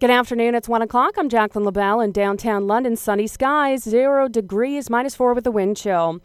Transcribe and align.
Good 0.00 0.08
afternoon. 0.08 0.54
It's 0.54 0.66
1 0.66 0.80
o'clock. 0.80 1.16
I'm 1.18 1.28
Jacqueline 1.28 1.66
LaBelle 1.66 2.00
in 2.00 2.10
downtown 2.10 2.66
London. 2.66 2.96
Sunny 2.96 3.26
skies, 3.26 3.82
zero 3.82 4.28
degrees, 4.28 4.88
minus 4.88 5.14
four 5.14 5.34
with 5.34 5.44
the 5.44 5.50
wind 5.50 5.76
chill. 5.76 6.22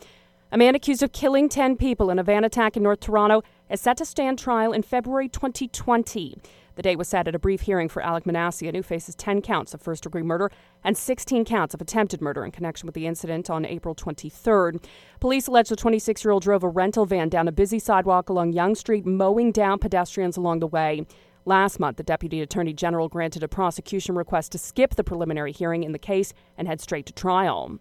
A 0.50 0.58
man 0.58 0.76
accused 0.76 1.04
of 1.04 1.12
killing 1.12 1.50
10 1.50 1.76
people 1.76 2.10
in 2.10 2.18
a 2.18 2.24
van 2.24 2.46
attack 2.46 2.78
in 2.78 2.84
North 2.84 3.02
Toronto 3.02 3.44
is 3.70 3.82
set 3.82 3.98
to 3.98 4.06
stand 4.06 4.40
trial 4.40 4.72
in 4.72 4.82
February 4.82 5.28
2020. 5.28 6.38
The 6.76 6.82
date 6.82 6.98
was 6.98 7.10
set 7.10 7.28
at 7.28 7.36
a 7.36 7.40
brief 7.40 7.62
hearing 7.62 7.90
for 7.90 8.02
Alek 8.02 8.24
Minassian, 8.24 8.76
who 8.76 8.82
faces 8.82 9.14
10 9.16 9.42
counts 9.42 9.74
of 9.74 9.82
first 9.82 10.04
degree 10.04 10.24
murder 10.24 10.52
and 10.82 10.98
16 10.98 11.44
counts 11.44 11.74
of 11.74 11.82
attempted 11.82 12.22
murder 12.22 12.46
in 12.46 12.52
connection 12.52 12.88
with 12.88 12.96
the 12.96 13.08
incident 13.08 13.50
on 13.50 13.66
April 13.66 13.94
23rd. 13.94 14.82
Police 15.20 15.48
allege 15.48 15.68
the 15.68 15.76
26 15.76 16.24
year 16.24 16.32
old 16.32 16.44
drove 16.44 16.64
a 16.64 16.70
rental 16.70 17.06
van 17.06 17.28
down 17.28 17.50
a 17.50 17.52
busy 17.52 17.80
sidewalk 17.80 18.30
along 18.30 18.54
Yonge 18.54 18.78
Street, 18.78 19.06
mowing 19.06 19.52
down 19.52 19.80
pedestrians 19.80 20.38
along 20.38 20.60
the 20.60 20.68
way. 20.68 21.06
Last 21.48 21.80
month, 21.80 21.98
the 21.98 22.04
Deputy 22.04 22.42
Attorney 22.42 22.74
General 22.74 23.08
granted 23.08 23.44
a 23.44 23.48
prosecution 23.48 24.16
request 24.16 24.52
to 24.54 24.58
skip 24.58 24.96
the 24.96 25.04
preliminary 25.04 25.52
hearing 25.52 25.84
in 25.84 25.92
the 25.92 26.00
case 26.00 26.34
and 26.58 26.68
head 26.68 26.82
straight 26.82 27.06
to 27.06 27.14
trial. 27.14 27.78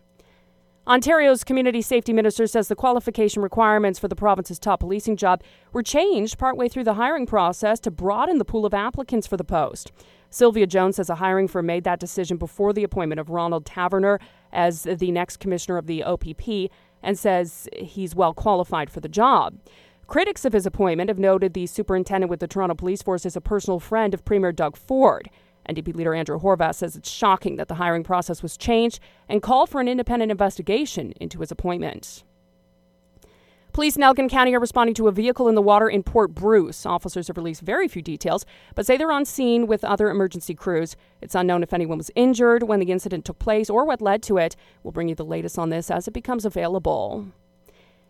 Ontario's 0.87 1.45
community 1.45 1.81
safety 1.81 2.13
minister 2.13 2.47
says 2.47 2.69
the 2.69 2.77
qualification 2.77 3.41
requirements 3.41 3.99
for 3.99 4.07
the 4.07 4.15
province's 4.15 4.59
top 4.59 4.81
policing 4.81 5.17
job 5.17 5.43
were 5.73 5.83
changed 5.83 6.37
partway 6.37 6.69
through 6.69 6.85
the 6.85 6.93
hiring 6.93 7.25
process 7.25 7.81
to 7.81 7.91
broaden 7.91 8.37
the 8.37 8.45
pool 8.45 8.67
of 8.67 8.75
applicants 8.75 9.27
for 9.27 9.39
the 9.39 9.45
post. 9.45 9.93
Sylvia 10.29 10.67
Jones 10.67 10.97
says 10.97 11.09
a 11.09 11.15
hiring 11.15 11.49
firm 11.49 11.65
made 11.65 11.85
that 11.85 12.01
decision 12.01 12.37
before 12.37 12.75
the 12.75 12.85
appointment 12.85 13.19
of 13.19 13.31
Ronald 13.31 13.65
Taverner 13.65 14.21
as 14.53 14.83
the 14.83 15.11
next 15.11 15.39
commissioner 15.39 15.79
of 15.79 15.87
the 15.87 16.05
OPP 16.05 16.71
and 17.03 17.19
says 17.19 17.67
he's 17.75 18.15
well 18.15 18.35
qualified 18.35 18.91
for 18.91 19.01
the 19.01 19.09
job. 19.09 19.59
Critics 20.07 20.45
of 20.45 20.53
his 20.53 20.67
appointment 20.67 21.09
have 21.09 21.19
noted 21.19 21.55
the 21.55 21.67
superintendent 21.67 22.29
with 22.29 22.41
the 22.41 22.47
Toronto 22.47 22.75
Police 22.75 23.03
Force 23.03 23.25
is 23.25 23.37
a 23.37 23.41
personal 23.41 23.81
friend 23.81 24.13
of 24.13 24.25
Premier 24.25 24.53
Doug 24.53 24.77
Ford. 24.77 25.31
NDP 25.69 25.95
leader 25.95 26.15
Andrea 26.15 26.39
Horwath 26.39 26.75
says 26.75 26.95
it's 26.95 27.11
shocking 27.11 27.57
that 27.57 27.69
the 27.69 27.77
hiring 27.77 28.05
process 28.05 28.43
was 28.43 28.59
changed 28.59 29.01
and 29.31 29.43
called 29.43 29.71
for 29.71 29.81
an 29.81 29.89
independent 29.89 30.31
investigation 30.31 31.13
into 31.13 31.41
his 31.41 31.51
appointment. 31.51 32.23
Police 33.73 33.97
in 33.97 34.03
Elgin 34.03 34.29
County 34.29 34.55
are 34.55 34.61
responding 34.61 34.95
to 34.95 35.09
a 35.09 35.13
vehicle 35.13 35.49
in 35.49 35.57
the 35.57 35.63
water 35.63 35.89
in 35.89 36.05
Port 36.05 36.33
Bruce. 36.35 36.87
Officers 36.87 37.27
have 37.27 37.37
released 37.37 37.63
very 37.63 37.89
few 37.89 38.03
details, 38.03 38.45
but 38.77 38.87
say 38.87 38.97
they're 38.97 39.11
on 39.11 39.25
scene 39.25 39.67
with 39.67 39.83
other 39.83 40.11
emergency 40.11 40.55
crews. 40.55 40.95
It's 41.23 41.35
unknown 41.35 41.63
if 41.65 41.73
anyone 41.73 41.99
was 41.99 42.11
injured 42.15 42.65
when 42.65 42.79
the 42.79 42.93
incident 42.93 43.25
took 43.25 43.39
place 43.41 43.69
or 43.69 43.85
what 43.85 44.03
led 44.03 44.23
to 44.25 44.37
it. 44.37 44.55
We'll 44.83 44.93
bring 44.93 45.09
you 45.09 45.17
the 45.17 45.25
latest 45.25 45.59
on 45.59 45.71
this 45.71 45.91
as 45.91 46.07
it 46.07 46.13
becomes 46.13 46.45
available. 46.45 47.33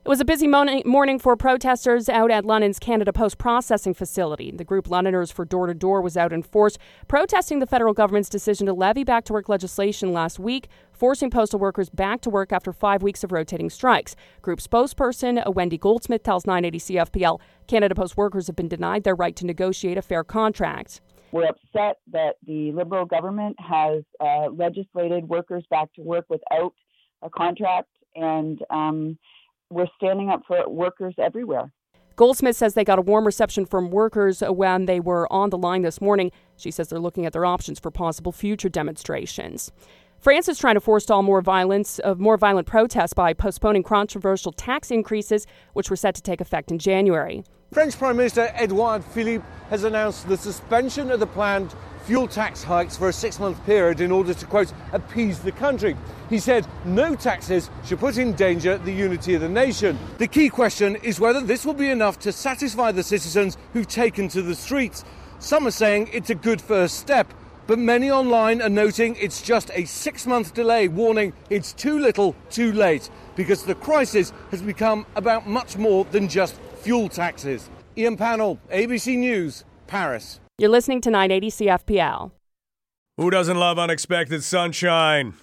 It 0.04 0.10
was 0.10 0.20
a 0.20 0.24
busy 0.26 0.46
morning 0.46 1.18
for 1.18 1.34
protesters 1.34 2.10
out 2.10 2.30
at 2.30 2.44
London's 2.44 2.78
Canada 2.78 3.10
Post 3.10 3.38
processing 3.38 3.94
facility. 3.94 4.50
The 4.50 4.62
group 4.62 4.90
Londoners 4.90 5.30
for 5.30 5.46
Door 5.46 5.68
to 5.68 5.74
Door 5.74 6.02
was 6.02 6.14
out 6.14 6.30
in 6.30 6.42
force, 6.42 6.76
protesting 7.08 7.58
the 7.58 7.66
federal 7.66 7.94
government's 7.94 8.28
decision 8.28 8.66
to 8.66 8.74
levy 8.74 9.02
back 9.02 9.24
to 9.24 9.32
work 9.32 9.48
legislation 9.48 10.12
last 10.12 10.38
week, 10.38 10.68
forcing 10.92 11.30
postal 11.30 11.58
workers 11.58 11.88
back 11.88 12.20
to 12.20 12.28
work 12.28 12.52
after 12.52 12.70
five 12.70 13.02
weeks 13.02 13.24
of 13.24 13.32
rotating 13.32 13.70
strikes. 13.70 14.14
Group 14.42 14.58
spokesperson 14.58 15.42
Wendy 15.54 15.78
Goldsmith 15.78 16.22
tells 16.22 16.46
980 16.46 16.96
CFPL 16.96 17.40
Canada 17.66 17.94
Post 17.94 18.18
workers 18.18 18.46
have 18.46 18.56
been 18.56 18.68
denied 18.68 19.04
their 19.04 19.14
right 19.14 19.34
to 19.36 19.46
negotiate 19.46 19.96
a 19.96 20.02
fair 20.02 20.22
contract. 20.22 21.00
We're 21.32 21.46
upset 21.46 22.00
that 22.12 22.34
the 22.46 22.72
Liberal 22.72 23.06
government 23.06 23.56
has 23.58 24.02
uh, 24.20 24.50
legislated 24.50 25.26
workers 25.26 25.64
back 25.70 25.94
to 25.94 26.02
work 26.02 26.26
without 26.28 26.74
a 27.22 27.30
contract 27.30 27.88
and 28.14 28.60
um, 28.68 29.18
we're 29.70 29.88
standing 29.96 30.30
up 30.30 30.42
for 30.46 30.68
workers 30.68 31.14
everywhere. 31.18 31.72
Goldsmith 32.16 32.56
says 32.56 32.74
they 32.74 32.84
got 32.84 33.00
a 33.00 33.02
warm 33.02 33.26
reception 33.26 33.66
from 33.66 33.90
workers 33.90 34.40
when 34.40 34.86
they 34.86 35.00
were 35.00 35.30
on 35.32 35.50
the 35.50 35.58
line 35.58 35.82
this 35.82 36.00
morning. 36.00 36.30
She 36.56 36.70
says 36.70 36.88
they're 36.88 37.00
looking 37.00 37.26
at 37.26 37.32
their 37.32 37.44
options 37.44 37.80
for 37.80 37.90
possible 37.90 38.30
future 38.30 38.68
demonstrations. 38.68 39.72
France 40.20 40.48
is 40.48 40.58
trying 40.58 40.74
to 40.74 40.80
forestall 40.80 41.22
more 41.22 41.42
violence 41.42 41.98
of 41.98 42.20
more 42.20 42.36
violent 42.36 42.68
protests 42.68 43.12
by 43.12 43.34
postponing 43.34 43.82
controversial 43.82 44.52
tax 44.52 44.90
increases, 44.90 45.46
which 45.72 45.90
were 45.90 45.96
set 45.96 46.14
to 46.14 46.22
take 46.22 46.40
effect 46.40 46.70
in 46.70 46.78
January. 46.78 47.42
French 47.72 47.98
Prime 47.98 48.16
Minister 48.16 48.48
Edouard 48.54 49.04
Philippe 49.04 49.44
has 49.68 49.82
announced 49.82 50.28
the 50.28 50.36
suspension 50.36 51.10
of 51.10 51.18
the 51.18 51.26
planned 51.26 51.74
fuel 52.04 52.28
tax 52.28 52.62
hikes 52.62 52.96
for 52.96 53.08
a 53.08 53.12
six 53.12 53.38
month 53.40 53.64
period 53.64 54.00
in 54.00 54.12
order 54.12 54.34
to, 54.34 54.46
quote, 54.46 54.72
appease 54.92 55.38
the 55.38 55.52
country. 55.52 55.96
He 56.28 56.38
said 56.38 56.66
no 56.84 57.14
taxes 57.14 57.70
should 57.84 57.98
put 57.98 58.18
in 58.18 58.34
danger 58.34 58.78
the 58.78 58.92
unity 58.92 59.34
of 59.34 59.40
the 59.40 59.48
nation. 59.48 59.98
The 60.18 60.28
key 60.28 60.48
question 60.48 60.96
is 60.96 61.20
whether 61.20 61.40
this 61.40 61.64
will 61.64 61.74
be 61.74 61.90
enough 61.90 62.18
to 62.20 62.32
satisfy 62.32 62.92
the 62.92 63.02
citizens 63.02 63.56
who've 63.72 63.88
taken 63.88 64.28
to 64.28 64.42
the 64.42 64.54
streets. 64.54 65.04
Some 65.38 65.66
are 65.66 65.72
saying 65.72 66.10
it's 66.12 66.30
a 66.30 66.34
good 66.34 66.60
first 66.60 66.98
step, 66.98 67.32
but 67.66 67.78
many 67.78 68.10
online 68.10 68.60
are 68.60 68.68
noting 68.68 69.16
it's 69.16 69.42
just 69.42 69.70
a 69.72 69.84
six 69.84 70.26
month 70.26 70.54
delay, 70.54 70.88
warning 70.88 71.32
it's 71.50 71.72
too 71.72 71.98
little, 71.98 72.36
too 72.50 72.72
late, 72.72 73.08
because 73.36 73.64
the 73.64 73.74
crisis 73.74 74.32
has 74.50 74.60
become 74.60 75.06
about 75.16 75.48
much 75.48 75.76
more 75.76 76.04
than 76.06 76.28
just 76.28 76.54
fuel 76.82 77.08
taxes. 77.08 77.70
Ian 77.96 78.16
Pannell, 78.16 78.58
ABC 78.70 79.16
News, 79.16 79.64
Paris. 79.86 80.40
You're 80.56 80.70
listening 80.70 81.00
to 81.00 81.10
980 81.10 81.50
CFPL. 81.50 82.30
Who 83.16 83.28
doesn't 83.28 83.56
love 83.56 83.76
unexpected 83.76 84.44
sunshine? 84.44 85.34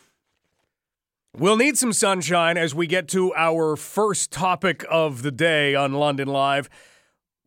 We'll 1.38 1.58
need 1.58 1.78
some 1.78 1.92
sunshine 1.92 2.56
as 2.56 2.74
we 2.74 2.88
get 2.88 3.10
to 3.10 3.34
our 3.34 3.76
first 3.76 4.32
topic 4.32 4.86
of 4.90 5.22
the 5.22 5.32
day 5.32 5.76
on 5.76 5.92
London 5.92 6.30
Live. 6.30 6.70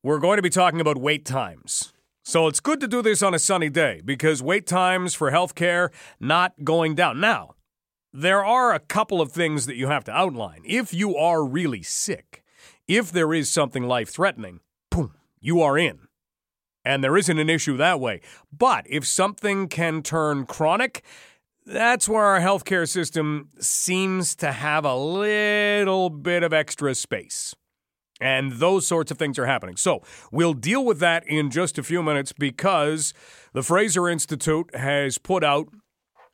We're 0.02 0.18
going 0.18 0.36
to 0.36 0.42
be 0.42 0.50
talking 0.50 0.78
about 0.78 0.98
wait 0.98 1.24
times. 1.24 1.94
So 2.22 2.48
it's 2.48 2.60
good 2.60 2.80
to 2.80 2.88
do 2.88 3.00
this 3.00 3.22
on 3.22 3.32
a 3.32 3.38
sunny 3.38 3.70
day 3.70 4.02
because 4.04 4.42
wait 4.42 4.66
times 4.66 5.14
for 5.14 5.30
healthcare 5.30 5.88
not 6.20 6.64
going 6.64 6.94
down. 6.94 7.18
Now, 7.18 7.54
there 8.12 8.44
are 8.44 8.74
a 8.74 8.78
couple 8.78 9.22
of 9.22 9.32
things 9.32 9.64
that 9.64 9.76
you 9.76 9.86
have 9.86 10.04
to 10.04 10.12
outline. 10.12 10.60
If 10.66 10.92
you 10.92 11.16
are 11.16 11.42
really 11.42 11.82
sick, 11.82 12.44
if 12.86 13.10
there 13.10 13.32
is 13.32 13.48
something 13.48 13.84
life 13.84 14.10
threatening, 14.10 14.60
boom, 14.90 15.14
you 15.40 15.62
are 15.62 15.78
in 15.78 16.03
and 16.84 17.02
there 17.02 17.16
isn't 17.16 17.38
an 17.38 17.48
issue 17.48 17.76
that 17.76 18.00
way. 18.00 18.20
But 18.56 18.86
if 18.88 19.06
something 19.06 19.68
can 19.68 20.02
turn 20.02 20.46
chronic, 20.46 21.02
that's 21.66 22.08
where 22.08 22.24
our 22.24 22.40
healthcare 22.40 22.88
system 22.88 23.48
seems 23.58 24.34
to 24.36 24.52
have 24.52 24.84
a 24.84 24.96
little 24.96 26.10
bit 26.10 26.42
of 26.42 26.52
extra 26.52 26.94
space. 26.94 27.54
And 28.20 28.52
those 28.52 28.86
sorts 28.86 29.10
of 29.10 29.18
things 29.18 29.38
are 29.38 29.46
happening. 29.46 29.76
So 29.76 30.02
we'll 30.30 30.54
deal 30.54 30.84
with 30.84 31.00
that 31.00 31.26
in 31.26 31.50
just 31.50 31.78
a 31.78 31.82
few 31.82 32.02
minutes 32.02 32.32
because 32.32 33.12
the 33.52 33.62
Fraser 33.62 34.08
Institute 34.08 34.74
has 34.74 35.18
put 35.18 35.42
out 35.42 35.68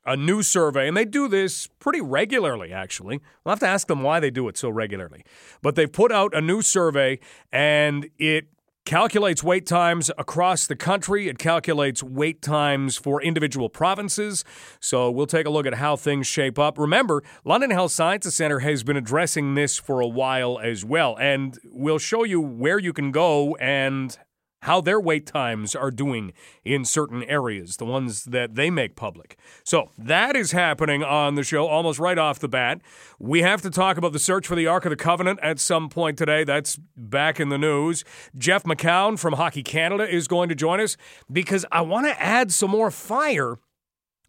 a 0.05 0.17
new 0.17 0.41
survey, 0.41 0.87
and 0.87 0.97
they 0.97 1.05
do 1.05 1.27
this 1.27 1.67
pretty 1.79 2.01
regularly, 2.01 2.73
actually. 2.73 3.19
We'll 3.43 3.51
have 3.51 3.59
to 3.59 3.67
ask 3.67 3.87
them 3.87 4.01
why 4.01 4.19
they 4.19 4.31
do 4.31 4.47
it 4.47 4.57
so 4.57 4.69
regularly. 4.69 5.23
But 5.61 5.75
they've 5.75 5.91
put 5.91 6.11
out 6.11 6.35
a 6.35 6.41
new 6.41 6.63
survey, 6.63 7.19
and 7.51 8.09
it 8.17 8.47
calculates 8.85 9.43
wait 9.43 9.65
times 9.65 10.11
across 10.17 10.67
the 10.67 10.75
country. 10.75 11.27
It 11.27 11.37
calculates 11.37 12.03
wait 12.03 12.41
times 12.41 12.97
for 12.97 13.21
individual 13.21 13.69
provinces. 13.69 14.43
So 14.79 15.09
we'll 15.11 15.27
take 15.27 15.45
a 15.45 15.49
look 15.49 15.65
at 15.65 15.75
how 15.75 15.95
things 15.95 16.27
shape 16.27 16.57
up. 16.57 16.77
Remember, 16.77 17.23
London 17.45 17.71
Health 17.71 17.91
Sciences 17.91 18.35
Center 18.35 18.59
has 18.59 18.83
been 18.83 18.97
addressing 18.97 19.55
this 19.55 19.77
for 19.77 20.01
a 20.01 20.07
while 20.07 20.59
as 20.59 20.83
well. 20.83 21.17
And 21.19 21.57
we'll 21.65 21.99
show 21.99 22.23
you 22.23 22.41
where 22.41 22.79
you 22.79 22.93
can 22.93 23.11
go 23.11 23.55
and 23.55 24.17
how 24.61 24.79
their 24.79 24.99
wait 24.99 25.25
times 25.25 25.75
are 25.75 25.89
doing 25.89 26.33
in 26.63 26.85
certain 26.85 27.23
areas, 27.23 27.77
the 27.77 27.85
ones 27.85 28.25
that 28.25 28.55
they 28.55 28.69
make 28.69 28.95
public. 28.95 29.37
So 29.63 29.89
that 29.97 30.35
is 30.35 30.51
happening 30.51 31.03
on 31.03 31.35
the 31.35 31.43
show 31.43 31.67
almost 31.67 31.99
right 31.99 32.17
off 32.17 32.39
the 32.39 32.47
bat. 32.47 32.81
We 33.17 33.41
have 33.41 33.61
to 33.63 33.71
talk 33.71 33.97
about 33.97 34.13
the 34.13 34.19
search 34.19 34.45
for 34.45 34.55
the 34.55 34.67
Ark 34.67 34.85
of 34.85 34.91
the 34.91 34.95
Covenant 34.95 35.39
at 35.41 35.59
some 35.59 35.89
point 35.89 36.17
today. 36.17 36.43
That's 36.43 36.79
back 36.95 37.39
in 37.39 37.49
the 37.49 37.57
news. 37.57 38.03
Jeff 38.37 38.63
McCown 38.63 39.17
from 39.17 39.33
Hockey 39.33 39.63
Canada 39.63 40.07
is 40.07 40.27
going 40.27 40.49
to 40.49 40.55
join 40.55 40.79
us 40.79 40.95
because 41.31 41.65
I 41.71 41.81
want 41.81 42.05
to 42.07 42.21
add 42.21 42.51
some 42.51 42.69
more 42.69 42.91
fire 42.91 43.57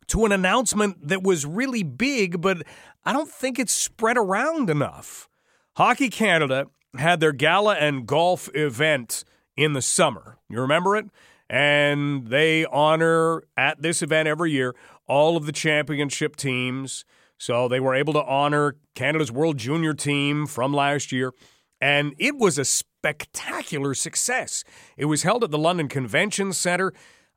to 0.08 0.24
an 0.24 0.32
announcement 0.32 1.08
that 1.08 1.22
was 1.22 1.44
really 1.44 1.82
big, 1.82 2.40
but 2.40 2.62
I 3.04 3.12
don't 3.12 3.30
think 3.30 3.58
it's 3.58 3.72
spread 3.72 4.16
around 4.16 4.70
enough. 4.70 5.28
Hockey 5.76 6.08
Canada 6.08 6.66
had 6.96 7.20
their 7.20 7.32
gala 7.32 7.74
and 7.76 8.06
golf 8.06 8.48
event 8.54 9.24
in 9.56 9.72
the 9.72 9.82
summer. 9.82 10.38
You 10.48 10.60
remember 10.60 10.96
it? 10.96 11.06
And 11.48 12.28
they 12.28 12.64
honor 12.66 13.42
at 13.56 13.82
this 13.82 14.02
event 14.02 14.28
every 14.28 14.52
year 14.52 14.74
all 15.06 15.36
of 15.36 15.46
the 15.46 15.52
championship 15.52 16.36
teams. 16.36 17.04
So 17.38 17.68
they 17.68 17.80
were 17.80 17.94
able 17.94 18.12
to 18.14 18.24
honor 18.24 18.76
Canada's 18.94 19.32
World 19.32 19.58
Junior 19.58 19.94
team 19.94 20.46
from 20.46 20.72
last 20.72 21.12
year. 21.12 21.32
And 21.80 22.14
it 22.18 22.38
was 22.38 22.58
a 22.58 22.64
spectacular 22.64 23.94
success. 23.94 24.62
It 24.96 25.06
was 25.06 25.24
held 25.24 25.42
at 25.42 25.50
the 25.50 25.58
London 25.58 25.88
Convention 25.88 26.52
Center. 26.52 26.92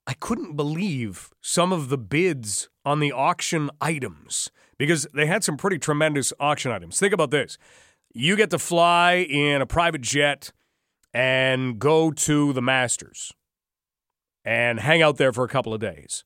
I 0.06 0.14
couldn't 0.14 0.56
believe 0.56 1.32
some 1.42 1.74
of 1.74 1.90
the 1.90 1.98
bids 1.98 2.70
on 2.86 3.00
the 3.00 3.12
auction 3.12 3.72
items 3.82 4.52
because 4.78 5.08
they 5.14 5.26
had 5.26 5.44
some 5.44 5.58
pretty 5.58 5.80
tremendous 5.80 6.32
auction 6.40 6.72
items. 6.72 7.00
Think 7.00 7.14
about 7.14 7.32
this 7.32 7.58
you 8.14 8.38
get 8.38 8.50
to 8.50 8.58
fly 8.58 9.16
in 9.30 9.62
a 9.62 9.66
private 9.66 10.02
jet 10.02 10.52
and 11.16 11.80
go 11.80 12.12
to 12.12 12.52
the 12.52 12.62
Masters 12.62 13.32
and 14.44 14.82
hang 14.82 15.02
out 15.02 15.16
there 15.16 15.32
for 15.32 15.46
a 15.46 15.48
couple 15.48 15.74
of 15.74 15.80
days. 15.80 16.26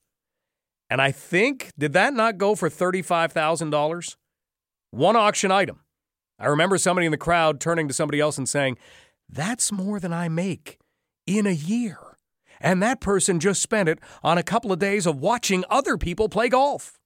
And 0.89 0.99
I 0.99 1.11
think, 1.11 1.69
did 1.77 1.93
that 1.93 2.15
not 2.15 2.39
go 2.39 2.55
for 2.55 2.71
$35,000? 2.71 4.15
One 4.89 5.15
auction 5.15 5.51
item. 5.51 5.81
I 6.39 6.47
remember 6.47 6.79
somebody 6.79 7.05
in 7.05 7.11
the 7.11 7.19
crowd 7.19 7.59
turning 7.59 7.87
to 7.87 7.93
somebody 7.93 8.19
else 8.19 8.39
and 8.39 8.49
saying, 8.49 8.79
That's 9.29 9.71
more 9.71 9.99
than 9.99 10.11
I 10.11 10.27
make 10.27 10.79
in 11.27 11.45
a 11.45 11.51
year. 11.51 11.99
And 12.59 12.81
that 12.81 12.99
person 12.99 13.39
just 13.39 13.61
spent 13.61 13.89
it 13.89 13.99
on 14.23 14.39
a 14.39 14.43
couple 14.43 14.71
of 14.71 14.79
days 14.79 15.05
of 15.05 15.19
watching 15.19 15.63
other 15.69 15.99
people 15.99 16.29
play 16.29 16.49
golf. 16.49 16.97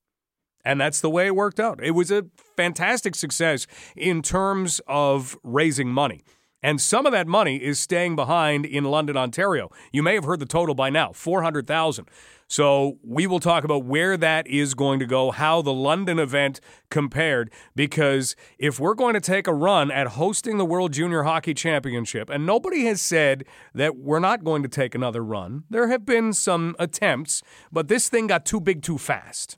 And 0.63 0.79
that's 0.79 1.01
the 1.01 1.09
way 1.09 1.27
it 1.27 1.35
worked 1.35 1.59
out. 1.59 1.83
It 1.83 1.91
was 1.91 2.11
a 2.11 2.27
fantastic 2.55 3.13
success 3.13 3.67
in 3.97 4.21
terms 4.21 4.79
of 4.87 5.37
raising 5.43 5.89
money. 5.89 6.23
And 6.63 6.79
some 6.79 7.05
of 7.05 7.11
that 7.11 7.27
money 7.27 7.57
is 7.57 7.79
staying 7.79 8.15
behind 8.15 8.65
in 8.65 8.85
London, 8.85 9.17
Ontario. 9.17 9.69
You 9.91 10.01
may 10.01 10.15
have 10.15 10.23
heard 10.23 10.39
the 10.39 10.45
total 10.45 10.73
by 10.73 10.89
now 10.89 11.11
400,000. 11.11 12.07
So 12.47 12.99
we 13.03 13.27
will 13.27 13.39
talk 13.39 13.63
about 13.63 13.83
where 13.83 14.15
that 14.15 14.47
is 14.47 14.73
going 14.73 14.99
to 14.99 15.05
go, 15.05 15.31
how 15.31 15.61
the 15.61 15.73
London 15.73 16.19
event 16.19 16.61
compared, 16.89 17.51
because 17.75 18.35
if 18.59 18.79
we're 18.79 18.93
going 18.93 19.15
to 19.15 19.19
take 19.19 19.47
a 19.47 19.53
run 19.53 19.91
at 19.91 20.07
hosting 20.07 20.57
the 20.57 20.65
World 20.65 20.93
Junior 20.93 21.23
Hockey 21.23 21.53
Championship, 21.53 22.29
and 22.29 22.45
nobody 22.45 22.85
has 22.85 23.01
said 23.01 23.43
that 23.73 23.97
we're 23.97 24.19
not 24.19 24.43
going 24.43 24.61
to 24.63 24.69
take 24.69 24.93
another 24.93 25.23
run, 25.23 25.63
there 25.69 25.87
have 25.87 26.05
been 26.05 26.31
some 26.31 26.75
attempts, 26.79 27.41
but 27.71 27.87
this 27.87 28.07
thing 28.07 28.27
got 28.27 28.45
too 28.45 28.61
big 28.61 28.83
too 28.83 28.97
fast. 28.97 29.57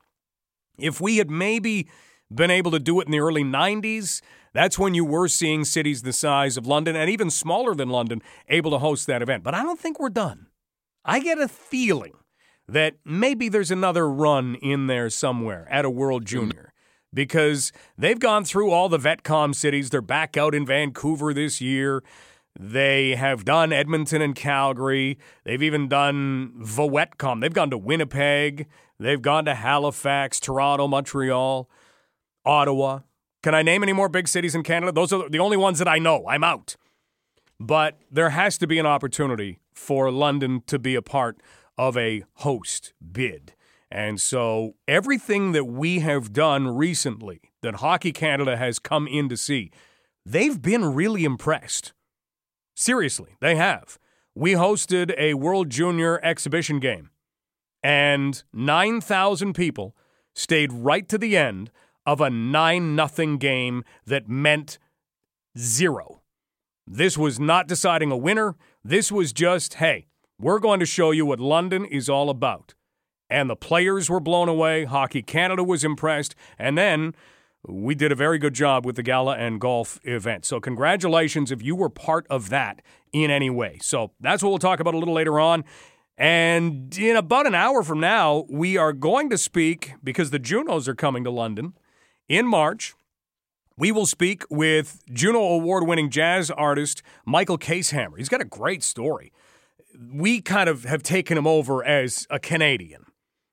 If 0.78 1.02
we 1.02 1.18
had 1.18 1.30
maybe 1.30 1.88
been 2.36 2.52
able 2.52 2.72
to 2.72 2.80
do 2.80 3.00
it 3.00 3.08
in 3.08 3.12
the 3.12 3.20
early 3.20 3.44
90s, 3.44 4.22
that's 4.54 4.80
when 4.80 4.94
you 4.94 5.04
were 5.04 5.28
seeing 5.28 5.66
cities 5.66 6.02
the 6.02 6.14
size 6.14 6.58
of 6.58 6.66
London 6.66 6.96
and 6.96 7.10
even 7.10 7.30
smaller 7.30 7.76
than 7.76 7.90
London 7.90 8.22
able 8.48 8.72
to 8.72 8.78
host 8.78 9.08
that 9.08 9.22
event. 9.22 9.44
But 9.44 9.54
I 9.54 9.64
don't 9.64 9.80
think 9.80 10.00
we're 10.00 10.10
done. 10.10 10.48
I 11.04 11.20
get 11.20 11.38
a 11.38 11.48
feeling 11.48 12.14
that 12.68 12.96
maybe 13.04 13.50
there's 13.50 13.72
another 13.72 14.10
run 14.10 14.56
in 14.56 14.88
there 14.88 15.10
somewhere 15.10 15.68
at 15.70 15.86
a 15.86 15.90
World 15.90 16.26
Junior 16.26 16.74
because 17.14 17.72
they've 17.98 18.20
gone 18.20 18.44
through 18.44 18.72
all 18.72 18.90
the 18.90 18.98
VETCOM 18.98 19.56
cities. 19.56 19.90
They're 19.90 20.02
back 20.02 20.36
out 20.36 20.56
in 20.56 20.66
Vancouver 20.66 21.34
this 21.34 21.62
year. 21.62 22.04
They 22.58 23.16
have 23.16 23.46
done 23.46 23.74
Edmonton 23.74 24.22
and 24.22 24.36
Calgary. 24.36 25.18
They've 25.44 25.64
even 25.64 25.88
done 25.88 26.54
VOETCOM. 26.60 27.42
They've 27.42 27.54
gone 27.54 27.70
to 27.70 27.78
Winnipeg. 27.78 28.68
They've 29.00 29.22
gone 29.22 29.46
to 29.46 29.56
Halifax, 29.56 30.40
Toronto, 30.40 30.88
Montreal, 30.88 31.70
Ottawa. 32.46 33.00
Can 33.44 33.56
I 33.56 33.62
name 33.62 33.84
any 33.84 33.94
more 33.94 34.10
big 34.10 34.28
cities 34.28 34.56
in 34.56 34.64
Canada? 34.64 34.92
Those 34.92 35.14
are 35.14 35.30
the 35.30 35.40
only 35.40 35.58
ones 35.58 35.80
that 35.80 35.88
I 35.88 36.00
know. 36.00 36.28
I'm 36.28 36.44
out. 36.44 36.76
But 37.60 38.00
there 38.12 38.32
has 38.32 38.58
to 38.58 38.68
be 38.68 38.80
an 38.80 38.86
opportunity 38.86 39.60
for 39.74 40.12
London 40.12 40.64
to 40.68 40.80
be 40.80 40.96
a 40.96 41.02
part 41.02 41.42
of 41.78 41.98
a 41.98 42.24
host 42.36 42.94
bid. 43.12 43.54
And 43.92 44.20
so 44.20 44.76
everything 44.88 45.52
that 45.52 45.66
we 45.66 46.00
have 46.00 46.34
done 46.34 46.68
recently 46.68 47.42
that 47.62 47.76
Hockey 47.76 48.12
Canada 48.12 48.58
has 48.58 48.80
come 48.80 49.08
in 49.08 49.30
to 49.30 49.38
see, 49.38 49.72
they've 50.26 50.62
been 50.62 50.94
really 50.94 51.24
impressed. 51.24 51.94
Seriously, 52.76 53.38
they 53.42 53.56
have. 53.56 53.98
We 54.34 54.52
hosted 54.52 55.14
a 55.18 55.36
World 55.36 55.70
Junior 55.70 56.20
exhibition 56.24 56.80
game, 56.80 57.10
and 57.82 58.44
9,000 58.52 59.54
people 59.54 59.96
stayed 60.34 60.74
right 60.74 61.08
to 61.08 61.18
the 61.18 61.38
end 61.38 61.72
of 62.06 62.22
a 62.22 62.30
9 62.30 62.96
nothing 62.96 63.38
game 63.38 63.84
that 64.06 64.30
meant 64.30 64.78
zero. 65.58 66.22
This 66.88 67.18
was 67.18 67.40
not 67.40 67.68
deciding 67.68 68.12
a 68.12 68.18
winner. 68.18 68.56
This 68.84 69.12
was 69.12 69.34
just, 69.34 69.76
hey, 69.76 70.08
we're 70.40 70.60
going 70.60 70.80
to 70.80 70.86
show 70.86 71.12
you 71.12 71.26
what 71.26 71.40
London 71.40 71.86
is 71.86 72.10
all 72.10 72.30
about. 72.30 72.76
And 73.30 73.50
the 73.50 73.56
players 73.56 74.10
were 74.10 74.20
blown 74.20 74.50
away. 74.50 74.86
Hockey 74.86 75.24
Canada 75.24 75.64
was 75.64 75.84
impressed. 75.84 76.36
And 76.60 76.78
then 76.78 77.16
we 77.68 77.96
did 77.96 78.12
a 78.12 78.16
very 78.16 78.38
good 78.38 78.54
job 78.54 78.86
with 78.86 78.96
the 78.96 79.04
gala 79.04 79.36
and 79.36 79.60
golf 79.60 80.00
event. 80.04 80.46
So, 80.46 80.60
congratulations 80.60 81.52
if 81.52 81.64
you 81.64 81.76
were 81.76 81.90
part 81.90 82.28
of 82.30 82.50
that 82.50 82.84
in 83.12 83.32
any 83.32 83.50
way. 83.50 83.80
So, 83.82 84.12
that's 84.20 84.44
what 84.44 84.50
we'll 84.50 84.60
talk 84.60 84.80
about 84.80 84.94
a 84.94 85.00
little 85.00 85.16
later 85.16 85.40
on. 85.40 85.64
And 86.18 86.96
in 86.98 87.16
about 87.16 87.48
an 87.48 87.56
hour 87.56 87.82
from 87.82 88.00
now, 88.00 88.46
we 88.50 88.78
are 88.78 88.94
going 88.94 89.30
to 89.32 89.38
speak 89.38 89.94
because 90.04 90.30
the 90.30 90.40
Junos 90.40 90.88
are 90.88 90.96
coming 90.96 91.24
to 91.24 91.32
London 91.32 91.74
in 92.28 92.48
March. 92.48 92.94
We 93.78 93.92
will 93.92 94.06
speak 94.06 94.44
with 94.50 95.04
Juno 95.12 95.40
Award 95.40 95.86
winning 95.86 96.10
jazz 96.10 96.50
artist 96.50 97.02
Michael 97.26 97.58
Kaeshammer. 97.58 98.18
He's 98.18 98.30
got 98.30 98.42
a 98.42 98.46
great 98.46 98.84
story 98.84 99.32
we 100.00 100.42
kind 100.42 100.70
of 100.70 100.84
have 100.84 101.04
taken 101.04 101.38
him 101.38 101.48
over 101.48 101.84
as 101.84 102.28
a 102.30 102.40
Canadian, 102.40 103.06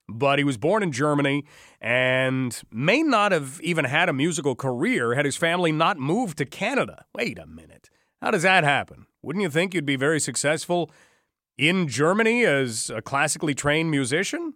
but 0.09 0.39
he 0.39 0.45
was 0.45 0.57
born 0.57 0.83
in 0.83 0.93
Germany 0.93 1.45
and 1.81 2.61
may 2.71 3.03
not 3.03 3.33
have 3.33 3.61
even 3.63 3.85
had 3.85 4.09
a 4.09 4.13
musical 4.13 4.55
career 4.55 5.15
had 5.15 5.25
his 5.25 5.37
family 5.37 5.73
not 5.73 5.99
moved 5.99 6.39
to 6.39 6.45
Canada. 6.45 7.05
Wait 7.15 7.39
a 7.39 7.47
minute. 7.47 7.91
How 8.21 8.31
does 8.31 8.43
that 8.43 8.65
happen? 8.65 9.07
Wouldn't 9.23 9.43
you 9.43 9.51
think 9.51 9.75
you'd 9.75 9.87
be 9.87 9.97
very 9.97 10.21
successful 10.21 10.91
in 11.59 11.89
Germany 11.89 12.45
as 12.45 12.91
a 12.91 13.03
classically 13.03 13.55
trained 13.55 13.91
musician? 13.91 14.55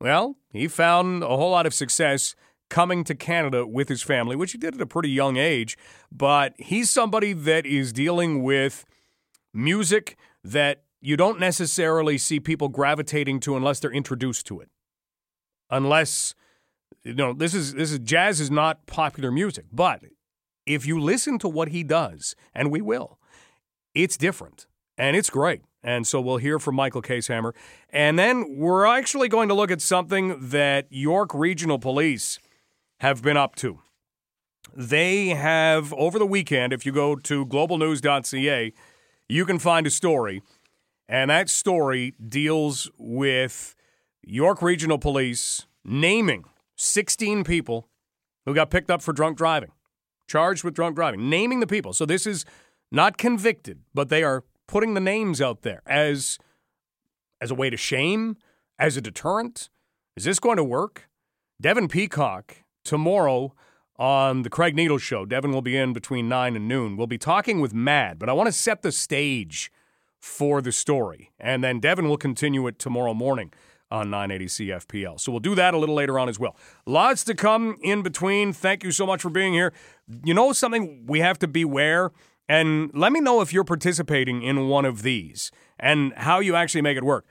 Well, 0.00 0.36
he 0.50 0.68
found 0.68 1.22
a 1.22 1.28
whole 1.28 1.50
lot 1.50 1.66
of 1.66 1.74
success 1.74 2.34
coming 2.72 3.04
to 3.04 3.14
Canada 3.14 3.66
with 3.66 3.90
his 3.90 4.02
family, 4.02 4.34
which 4.34 4.52
he 4.52 4.58
did 4.58 4.74
at 4.74 4.80
a 4.80 4.86
pretty 4.86 5.10
young 5.10 5.36
age. 5.36 5.76
But 6.10 6.54
he's 6.58 6.90
somebody 6.90 7.34
that 7.34 7.66
is 7.66 7.92
dealing 7.92 8.42
with 8.42 8.86
music 9.52 10.16
that 10.42 10.84
you 11.02 11.18
don't 11.18 11.38
necessarily 11.38 12.16
see 12.16 12.40
people 12.40 12.70
gravitating 12.70 13.40
to 13.40 13.56
unless 13.56 13.78
they're 13.78 13.92
introduced 13.92 14.46
to 14.46 14.60
it. 14.60 14.70
Unless 15.68 16.34
you 17.04 17.12
know, 17.12 17.34
this 17.34 17.52
is 17.52 17.74
this 17.74 17.92
is 17.92 17.98
jazz 17.98 18.40
is 18.40 18.50
not 18.50 18.86
popular 18.86 19.30
music, 19.30 19.66
but 19.70 20.00
if 20.64 20.86
you 20.86 20.98
listen 20.98 21.38
to 21.40 21.48
what 21.48 21.68
he 21.68 21.82
does, 21.82 22.34
and 22.54 22.70
we 22.70 22.80
will, 22.80 23.18
it's 23.94 24.16
different 24.16 24.66
and 24.96 25.14
it's 25.14 25.28
great. 25.28 25.60
And 25.82 26.06
so 26.06 26.22
we'll 26.22 26.38
hear 26.38 26.58
from 26.58 26.76
Michael 26.76 27.02
Kaeshammer. 27.02 27.52
And 27.90 28.18
then 28.18 28.56
we're 28.56 28.86
actually 28.86 29.28
going 29.28 29.48
to 29.48 29.54
look 29.54 29.70
at 29.70 29.82
something 29.82 30.38
that 30.40 30.86
York 30.90 31.34
Regional 31.34 31.78
Police 31.78 32.38
have 33.02 33.20
been 33.20 33.36
up 33.36 33.56
to. 33.56 33.80
They 34.74 35.28
have, 35.30 35.92
over 35.94 36.20
the 36.20 36.26
weekend, 36.26 36.72
if 36.72 36.86
you 36.86 36.92
go 36.92 37.16
to 37.16 37.44
globalnews.ca, 37.44 38.72
you 39.28 39.44
can 39.44 39.58
find 39.58 39.86
a 39.86 39.90
story 39.90 40.40
and 41.08 41.30
that 41.30 41.48
story 41.50 42.14
deals 42.26 42.90
with 42.96 43.74
York 44.22 44.62
Regional 44.62 44.98
Police 44.98 45.66
naming 45.84 46.44
16 46.76 47.42
people 47.42 47.88
who 48.46 48.54
got 48.54 48.70
picked 48.70 48.90
up 48.90 49.02
for 49.02 49.12
drunk 49.12 49.36
driving, 49.36 49.72
charged 50.28 50.62
with 50.62 50.74
drunk 50.74 50.94
driving, 50.94 51.28
naming 51.28 51.58
the 51.58 51.66
people. 51.66 51.92
So 51.92 52.06
this 52.06 52.24
is 52.24 52.44
not 52.92 53.18
convicted, 53.18 53.80
but 53.92 54.10
they 54.10 54.22
are 54.22 54.44
putting 54.68 54.94
the 54.94 55.00
names 55.00 55.40
out 55.40 55.62
there 55.62 55.82
as 55.86 56.38
as 57.40 57.50
a 57.50 57.54
way 57.56 57.68
to 57.68 57.76
shame, 57.76 58.36
as 58.78 58.96
a 58.96 59.00
deterrent. 59.00 59.68
Is 60.16 60.22
this 60.22 60.38
going 60.38 60.56
to 60.56 60.64
work? 60.64 61.08
Devin 61.60 61.88
Peacock 61.88 62.61
tomorrow 62.84 63.54
on 63.96 64.42
the 64.42 64.50
Craig 64.50 64.74
Needles 64.74 65.02
show. 65.02 65.24
Devin 65.24 65.52
will 65.52 65.62
be 65.62 65.76
in 65.76 65.92
between 65.92 66.28
9 66.28 66.56
and 66.56 66.66
noon. 66.66 66.96
We'll 66.96 67.06
be 67.06 67.18
talking 67.18 67.60
with 67.60 67.74
Mad, 67.74 68.18
but 68.18 68.28
I 68.28 68.32
want 68.32 68.48
to 68.48 68.52
set 68.52 68.82
the 68.82 68.92
stage 68.92 69.70
for 70.18 70.62
the 70.62 70.72
story. 70.72 71.32
And 71.38 71.62
then 71.62 71.80
Devin 71.80 72.08
will 72.08 72.16
continue 72.16 72.66
it 72.66 72.78
tomorrow 72.78 73.14
morning 73.14 73.52
on 73.90 74.08
980 74.08 74.46
CFPL. 74.46 75.20
So 75.20 75.30
we'll 75.30 75.40
do 75.40 75.54
that 75.54 75.74
a 75.74 75.78
little 75.78 75.94
later 75.94 76.18
on 76.18 76.28
as 76.28 76.38
well. 76.38 76.56
Lots 76.86 77.24
to 77.24 77.34
come 77.34 77.76
in 77.82 78.02
between. 78.02 78.52
Thank 78.52 78.84
you 78.84 78.90
so 78.90 79.04
much 79.04 79.20
for 79.20 79.30
being 79.30 79.52
here. 79.52 79.72
You 80.24 80.32
know 80.32 80.52
something 80.52 81.04
we 81.06 81.20
have 81.20 81.38
to 81.40 81.48
beware? 81.48 82.10
And 82.48 82.90
let 82.94 83.12
me 83.12 83.20
know 83.20 83.40
if 83.40 83.52
you're 83.52 83.64
participating 83.64 84.42
in 84.42 84.68
one 84.68 84.84
of 84.84 85.02
these 85.02 85.52
and 85.78 86.12
how 86.16 86.40
you 86.40 86.54
actually 86.54 86.82
make 86.82 86.96
it 86.96 87.04
work. 87.04 87.26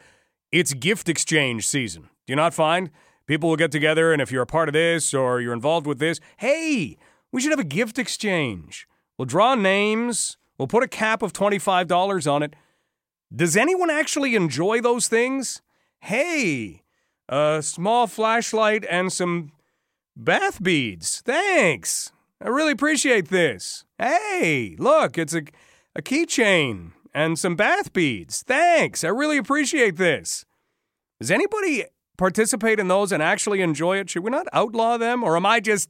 It's 0.51 0.74
gift 0.74 1.10
exchange 1.10 1.67
season. 1.67 2.03
Do 2.25 2.31
you 2.31 2.36
not 2.36 2.53
find? 2.53 2.91
People 3.32 3.48
will 3.48 3.56
get 3.56 3.72
together, 3.72 4.12
and 4.12 4.22
if 4.22 4.30
you're 4.30 4.42
a 4.42 4.46
part 4.46 4.68
of 4.68 4.74
this 4.74 5.14
or 5.14 5.40
you're 5.40 5.54
involved 5.54 5.88
with 5.88 6.00
this, 6.00 6.20
hey, 6.36 6.98
we 7.32 7.40
should 7.40 7.52
have 7.52 7.62
a 7.62 7.64
gift 7.64 7.98
exchange. 7.98 8.90
We'll 9.18 9.26
draw 9.26 9.56
names, 9.56 10.36
we'll 10.58 10.68
put 10.68 10.84
a 10.84 10.88
cap 10.90 11.22
of 11.22 11.32
$25 11.32 12.30
on 12.30 12.44
it 12.44 12.56
does 13.34 13.56
anyone 13.56 13.90
actually 13.90 14.36
enjoy 14.36 14.82
those 14.82 15.08
things? 15.08 15.62
Hey, 16.02 16.84
a 17.30 17.62
small 17.64 18.06
flashlight 18.06 18.86
and 18.90 19.14
some 19.14 19.54
bath 20.18 20.62
beads. 20.62 21.22
Thanks. 21.22 22.12
I 22.42 22.50
really 22.50 22.74
appreciate 22.74 23.30
this. 23.30 23.86
Hey, 23.98 24.76
look, 24.78 25.18
it's 25.18 25.34
a, 25.34 25.44
a 25.96 26.02
keychain 26.02 26.92
and 27.14 27.40
some 27.40 27.56
bath 27.56 27.94
beads. 27.94 28.44
Thanks. 28.44 29.06
I 29.06 29.08
really 29.08 29.38
appreciate 29.38 29.96
this. 29.96 30.44
Does 31.22 31.32
anybody 31.32 31.86
participate 32.22 32.80
in 32.80 32.88
those 32.88 33.12
and 33.12 33.24
actually 33.24 33.62
enjoy 33.62 33.98
it? 33.98 34.08
Should 34.08 34.24
we 34.24 34.30
not 34.30 34.46
outlaw 34.54 34.96
them, 34.96 35.24
or 35.24 35.36
am 35.36 35.44
I 35.44 35.60
just 35.60 35.90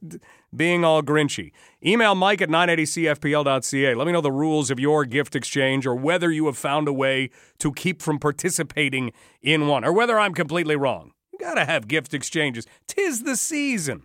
being 0.56 0.82
all 0.82 1.02
grinchy? 1.02 1.52
Email 1.84 2.14
mike 2.14 2.40
at 2.40 2.48
980cfpl.ca. 2.48 3.94
Let 3.94 4.06
me 4.06 4.12
know 4.14 4.22
the 4.22 4.32
rules 4.32 4.70
of 4.70 4.80
your 4.80 5.04
gift 5.04 5.36
exchange 5.36 5.86
or 5.86 5.94
whether 5.94 6.32
you 6.32 6.46
have 6.46 6.56
found 6.56 6.88
a 6.88 6.92
way 6.92 7.28
to 7.58 7.70
keep 7.70 8.00
from 8.00 8.18
participating 8.18 9.12
in 9.42 9.66
one 9.66 9.84
or 9.84 9.92
whether 9.92 10.18
I'm 10.18 10.32
completely 10.32 10.74
wrong. 10.74 11.12
Gotta 11.38 11.66
have 11.66 11.86
gift 11.86 12.14
exchanges. 12.14 12.66
Tis 12.86 13.24
the 13.24 13.36
season. 13.36 14.04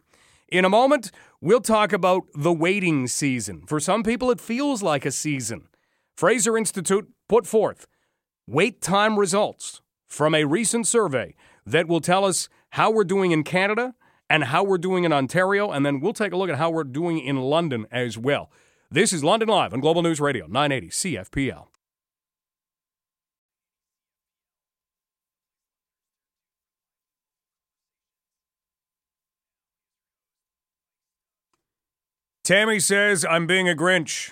In 0.50 0.66
a 0.66 0.70
moment, 0.70 1.12
we'll 1.40 1.62
talk 1.62 1.94
about 1.94 2.24
the 2.36 2.52
waiting 2.52 3.08
season. 3.08 3.64
For 3.68 3.80
some 3.80 4.04
people, 4.04 4.32
it 4.32 4.42
feels 4.42 4.84
like 4.84 5.06
a 5.06 5.12
season. 5.12 5.70
Fraser 6.18 6.58
Institute 6.58 7.08
put 7.30 7.48
forth 7.48 7.88
wait 8.46 8.82
time 8.82 9.18
results 9.18 9.82
from 10.08 10.36
a 10.36 10.44
recent 10.44 10.88
survey 10.88 11.34
that 11.68 11.88
will 11.88 12.00
tell 12.00 12.24
us 12.24 12.48
how 12.72 12.90
we're 12.90 13.04
doing 13.04 13.32
in 13.32 13.44
Canada 13.44 13.94
and 14.30 14.46
how 14.46 14.64
we're 14.64 14.78
doing 14.78 15.04
in 15.04 15.12
Ontario, 15.12 15.70
and 15.70 15.86
then 15.86 16.00
we'll 16.00 16.14
take 16.14 16.32
a 16.32 16.38
look 16.38 16.50
at 16.50 16.58
how 16.58 16.70
we're 16.70 16.84
doing 16.84 17.20
in 17.20 17.38
London 17.38 17.86
as 17.92 18.18
well. 18.18 18.50
This 18.90 19.12
is 19.12 19.24
London 19.24 19.50
Live 19.50 19.74
on 19.74 19.82
Global 19.82 20.02
News 20.02 20.22
Radio, 20.22 20.48
980 20.48 20.90
CFPL. 20.90 21.68
Tammy 32.46 32.80
says, 32.80 33.26
I'm 33.30 33.46
being 33.46 33.68
a 33.68 33.74
Grinch 33.74 34.32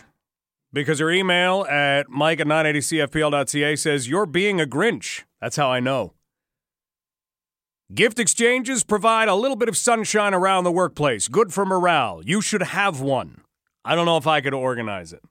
because 0.72 1.00
her 1.00 1.12
email 1.12 1.66
at 1.70 2.08
mike 2.08 2.40
at 2.40 2.48
980cfpl.ca 2.48 3.76
says, 3.76 4.08
You're 4.08 4.26
being 4.26 4.62
a 4.62 4.66
Grinch. 4.66 5.24
That's 5.42 5.58
how 5.58 5.70
I 5.70 5.82
know. 5.82 6.14
Gift 7.94 8.18
exchanges 8.18 8.84
provide 8.84 9.28
a 9.28 9.36
little 9.36 9.56
bit 9.56 9.70
of 9.70 9.78
sunshine 9.78 10.34
around 10.34 10.64
the 10.64 10.72
workplace. 10.72 11.28
Good 11.28 11.54
for 11.54 11.66
morale. 11.68 12.22
You 12.26 12.42
should 12.42 12.64
have 12.64 13.00
one. 13.00 13.42
I 13.84 13.94
don't 13.94 14.08
know 14.08 14.18
if 14.18 14.26
I 14.26 14.42
could 14.42 14.56
organize 14.56 15.14
it. 15.14 15.22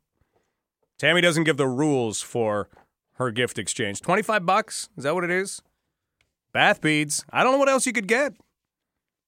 Tammy 0.97 1.21
doesn't 1.21 1.45
give 1.45 1.57
the 1.57 1.67
rules 1.67 2.23
for 2.23 2.69
her 3.15 3.33
gift 3.33 3.59
exchange. 3.59 4.01
25 4.03 4.47
bucks? 4.47 4.89
Is 4.97 5.03
that 5.03 5.15
what 5.15 5.25
it 5.25 5.33
is? 5.33 5.63
Bath 6.53 6.81
beads. 6.81 7.25
I 7.31 7.43
don't 7.43 7.53
know 7.53 7.59
what 7.59 7.69
else 7.69 7.87
you 7.87 7.93
could 7.93 8.07
get. 8.07 8.35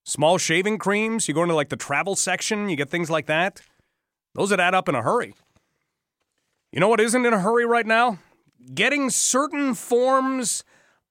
Small 0.04 0.38
shaving 0.38 0.78
creams. 0.78 1.26
You 1.26 1.34
go 1.34 1.42
into 1.42 1.56
like 1.56 1.70
the 1.70 1.76
travel 1.76 2.14
section, 2.14 2.68
you 2.68 2.76
get 2.76 2.90
things 2.90 3.10
like 3.10 3.26
that. 3.26 3.60
Those 4.34 4.52
would 4.52 4.60
add 4.60 4.74
up 4.74 4.88
in 4.88 4.94
a 4.94 5.02
hurry. 5.02 5.34
You 6.70 6.78
know 6.78 6.88
what 6.88 7.00
isn't 7.00 7.26
in 7.26 7.32
a 7.32 7.40
hurry 7.40 7.66
right 7.66 7.86
now? 7.86 8.18
Getting 8.72 9.10
certain 9.10 9.74
forms 9.74 10.62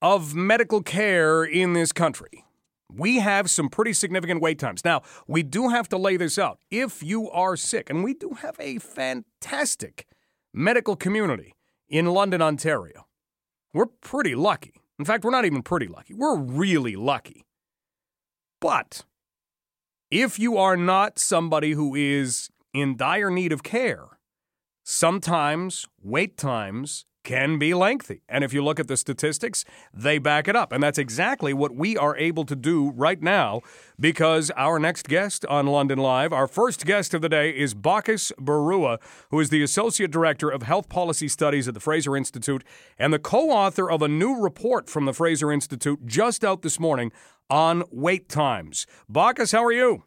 of 0.02 0.36
medical 0.36 0.82
care 0.82 1.44
in 1.44 1.74
this 1.74 1.92
country. 1.92 2.46
We 2.92 3.18
have 3.18 3.50
some 3.50 3.70
pretty 3.70 3.94
significant 3.94 4.42
wait 4.42 4.60
times. 4.60 4.86
Now, 4.86 5.02
we 5.28 5.44
do 5.44 5.70
have 5.70 5.90
to 5.90 5.98
lay 5.98 6.18
this 6.18 6.38
out. 6.38 6.60
If 6.70 7.04
you 7.04 7.30
are 7.32 7.58
sick, 7.58 7.90
and 7.90 8.04
we 8.04 8.14
do 8.14 8.38
have 8.42 8.56
a 8.60 8.78
fantastic 8.78 10.06
medical 10.54 10.96
community 10.96 11.56
in 11.90 12.06
London, 12.06 12.42
Ontario, 12.42 13.08
we're 13.74 13.88
pretty 13.88 14.36
lucky. 14.36 14.82
In 14.98 15.06
fact, 15.06 15.24
we're 15.26 15.32
not 15.32 15.46
even 15.46 15.62
pretty 15.62 15.88
lucky. 15.88 16.14
We're 16.14 16.38
really 16.38 16.96
lucky. 16.96 17.46
But 18.62 19.04
if 20.10 20.40
you 20.40 20.58
are 20.58 20.78
not 20.78 21.20
somebody 21.20 21.72
who 21.72 21.96
is 21.96 22.50
in 22.74 22.96
dire 22.96 23.30
need 23.30 23.52
of 23.52 23.64
care, 23.64 24.20
sometimes 24.84 25.88
wait 26.02 26.38
times 26.38 27.06
can 27.26 27.60
be 27.60 27.74
lengthy. 27.74 28.22
And 28.30 28.44
if 28.44 28.54
you 28.54 28.64
look 28.64 28.80
at 28.80 28.88
the 28.88 28.96
statistics, 28.96 29.66
they 29.94 30.18
back 30.18 30.48
it 30.48 30.56
up. 30.56 30.72
And 30.72 30.82
that's 30.82 30.98
exactly 30.98 31.54
what 31.54 31.76
we 31.76 31.98
are 31.98 32.16
able 32.16 32.46
to 32.46 32.56
do 32.56 32.92
right 32.92 33.22
now 33.22 33.62
because 34.00 34.52
our 34.56 34.80
next 34.80 35.10
guest 35.10 35.46
on 35.48 35.68
London 35.68 36.00
Live, 36.00 36.32
our 36.32 36.48
first 36.48 36.86
guest 36.86 37.14
of 37.14 37.22
the 37.22 37.28
day, 37.28 37.50
is 37.50 37.74
Bacchus 37.74 38.32
Barua, 38.40 39.00
who 39.32 39.40
is 39.40 39.50
the 39.50 39.64
Associate 39.64 40.10
Director 40.10 40.50
of 40.50 40.64
Health 40.64 40.88
Policy 40.88 41.28
Studies 41.28 41.68
at 41.68 41.74
the 41.74 41.80
Fraser 41.80 42.16
Institute 42.16 42.64
and 42.98 43.12
the 43.12 43.20
co 43.20 43.50
author 43.50 43.90
of 43.90 44.02
a 44.02 44.08
new 44.08 44.40
report 44.40 44.90
from 44.90 45.06
the 45.06 45.14
Fraser 45.14 45.52
Institute 45.52 46.06
just 46.06 46.46
out 46.46 46.62
this 46.62 46.80
morning 46.80 47.12
on 47.50 47.84
wait 47.92 48.30
times. 48.30 48.86
Bacchus, 49.10 49.52
how 49.52 49.64
are 49.64 49.72
you? 49.72 50.04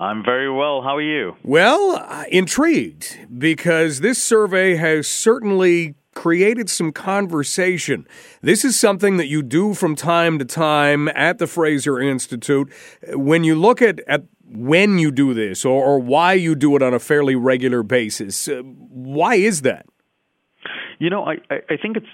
I'm 0.00 0.24
very 0.24 0.50
well. 0.50 0.82
How 0.82 0.96
are 0.96 1.02
you? 1.02 1.36
Well, 1.42 1.96
uh, 1.96 2.24
intrigued 2.30 3.18
because 3.38 4.00
this 4.00 4.22
survey 4.22 4.74
has 4.76 5.06
certainly 5.06 5.94
created 6.14 6.70
some 6.70 6.92
conversation. 6.92 8.06
This 8.40 8.64
is 8.64 8.78
something 8.78 9.16
that 9.18 9.26
you 9.26 9.42
do 9.42 9.74
from 9.74 9.94
time 9.94 10.38
to 10.38 10.44
time 10.44 11.08
at 11.08 11.38
the 11.38 11.46
Fraser 11.46 12.00
Institute. 12.00 12.72
When 13.12 13.44
you 13.44 13.54
look 13.54 13.82
at, 13.82 14.00
at 14.08 14.24
when 14.44 14.98
you 14.98 15.10
do 15.10 15.34
this 15.34 15.64
or, 15.64 15.84
or 15.84 15.98
why 15.98 16.34
you 16.34 16.54
do 16.54 16.76
it 16.76 16.82
on 16.82 16.94
a 16.94 16.98
fairly 16.98 17.34
regular 17.34 17.82
basis, 17.82 18.48
uh, 18.48 18.62
why 18.62 19.34
is 19.34 19.62
that? 19.62 19.86
You 20.98 21.10
know, 21.10 21.24
I, 21.24 21.34
I 21.50 21.76
think 21.76 21.96
it's 21.96 22.06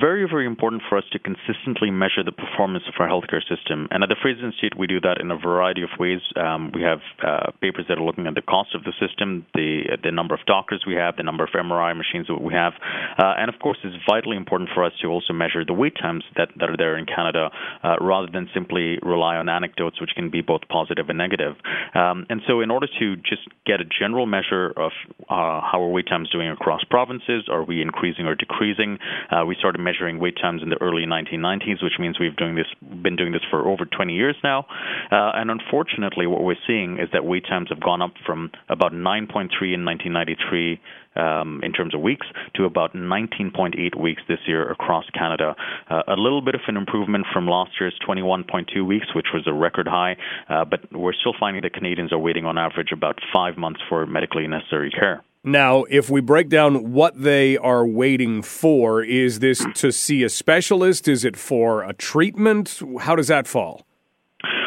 very, 0.00 0.28
very 0.28 0.46
important 0.46 0.82
for 0.88 0.98
us 0.98 1.04
to 1.12 1.18
consistently 1.18 1.90
measure 1.90 2.22
the 2.24 2.32
performance 2.32 2.84
of 2.88 2.94
our 2.98 3.08
healthcare 3.08 3.42
system. 3.48 3.88
And 3.90 4.02
at 4.02 4.08
the 4.08 4.16
Fraser 4.20 4.44
Institute, 4.44 4.76
we 4.78 4.86
do 4.86 5.00
that 5.00 5.20
in 5.20 5.30
a 5.30 5.38
variety 5.38 5.82
of 5.82 5.90
ways. 5.98 6.20
Um, 6.36 6.72
we 6.74 6.82
have 6.82 7.00
uh, 7.22 7.52
papers 7.60 7.86
that 7.88 7.98
are 7.98 8.04
looking 8.04 8.26
at 8.26 8.34
the 8.34 8.42
cost 8.42 8.74
of 8.74 8.84
the 8.84 8.92
system, 9.00 9.46
the 9.54 9.96
the 10.02 10.10
number 10.10 10.34
of 10.34 10.40
doctors 10.46 10.84
we 10.86 10.94
have, 10.94 11.16
the 11.16 11.22
number 11.22 11.44
of 11.44 11.50
MRI 11.50 11.96
machines 11.96 12.26
that 12.28 12.40
we 12.40 12.52
have, 12.52 12.72
uh, 13.18 13.34
and 13.38 13.52
of 13.52 13.60
course, 13.60 13.78
it's 13.84 13.96
vitally 14.08 14.36
important 14.36 14.70
for 14.74 14.84
us 14.84 14.92
to 15.02 15.08
also 15.08 15.32
measure 15.32 15.64
the 15.64 15.72
wait 15.72 15.94
times 16.00 16.24
that, 16.36 16.48
that 16.58 16.70
are 16.70 16.76
there 16.76 16.96
in 16.96 17.06
Canada, 17.06 17.50
uh, 17.82 17.96
rather 18.00 18.28
than 18.32 18.48
simply 18.54 18.98
rely 19.02 19.36
on 19.36 19.48
anecdotes, 19.48 20.00
which 20.00 20.10
can 20.14 20.30
be 20.30 20.40
both 20.40 20.62
positive 20.68 21.08
and 21.08 21.18
negative. 21.18 21.54
Um, 21.94 22.26
and 22.28 22.40
so, 22.46 22.60
in 22.60 22.70
order 22.70 22.86
to 22.98 23.16
just 23.16 23.42
get 23.66 23.80
a 23.80 23.84
general 23.84 24.26
measure 24.26 24.72
of 24.76 24.92
uh, 25.28 25.60
how 25.60 25.80
our 25.80 25.88
wait 25.88 26.06
times 26.06 26.30
doing 26.30 26.48
across 26.48 26.82
provinces, 26.84 27.48
are 27.50 27.64
we 27.64 27.82
increasing 27.82 28.26
or 28.26 28.34
decreasing? 28.34 28.98
Uh, 29.30 29.44
we 29.46 29.56
started 29.58 29.73
measuring 29.78 30.18
wait 30.18 30.36
times 30.40 30.62
in 30.62 30.68
the 30.68 30.80
early 30.80 31.04
1990s, 31.06 31.82
which 31.82 31.94
means 31.98 32.18
we've 32.18 32.36
doing 32.36 32.54
this, 32.54 32.66
been 33.02 33.16
doing 33.16 33.32
this 33.32 33.42
for 33.50 33.68
over 33.68 33.84
20 33.84 34.12
years 34.12 34.36
now. 34.42 34.66
Uh, 35.10 35.32
and 35.34 35.50
unfortunately, 35.50 36.26
what 36.26 36.42
we're 36.42 36.56
seeing 36.66 36.98
is 36.98 37.08
that 37.12 37.24
wait 37.24 37.44
times 37.48 37.68
have 37.70 37.80
gone 37.80 38.02
up 38.02 38.12
from 38.26 38.50
about 38.68 38.92
9.3 38.92 39.48
in 39.72 39.84
1993 39.84 40.80
um, 41.16 41.60
in 41.62 41.72
terms 41.72 41.94
of 41.94 42.00
weeks 42.00 42.26
to 42.54 42.64
about 42.64 42.94
19.8 42.94 44.00
weeks 44.00 44.22
this 44.28 44.38
year 44.46 44.70
across 44.70 45.04
Canada. 45.10 45.54
Uh, 45.90 46.02
a 46.08 46.16
little 46.16 46.42
bit 46.42 46.54
of 46.54 46.60
an 46.68 46.76
improvement 46.76 47.26
from 47.32 47.46
last 47.46 47.70
year's 47.80 47.94
21.2 48.06 48.86
weeks, 48.86 49.06
which 49.14 49.26
was 49.32 49.44
a 49.46 49.52
record 49.52 49.86
high, 49.86 50.16
uh, 50.48 50.64
but 50.64 50.80
we're 50.92 51.12
still 51.12 51.34
finding 51.38 51.62
that 51.62 51.72
Canadians 51.72 52.12
are 52.12 52.18
waiting 52.18 52.44
on 52.46 52.58
average 52.58 52.92
about 52.92 53.18
five 53.32 53.56
months 53.56 53.80
for 53.88 54.06
medically 54.06 54.46
necessary 54.46 54.90
care. 54.90 55.22
Now, 55.46 55.84
if 55.90 56.08
we 56.08 56.22
break 56.22 56.48
down 56.48 56.92
what 56.92 57.20
they 57.22 57.58
are 57.58 57.86
waiting 57.86 58.40
for, 58.40 59.02
is 59.02 59.40
this 59.40 59.62
to 59.74 59.92
see 59.92 60.22
a 60.22 60.30
specialist? 60.30 61.06
Is 61.06 61.22
it 61.22 61.36
for 61.36 61.82
a 61.82 61.92
treatment? 61.92 62.80
How 63.00 63.14
does 63.14 63.28
that 63.28 63.46
fall? 63.46 63.84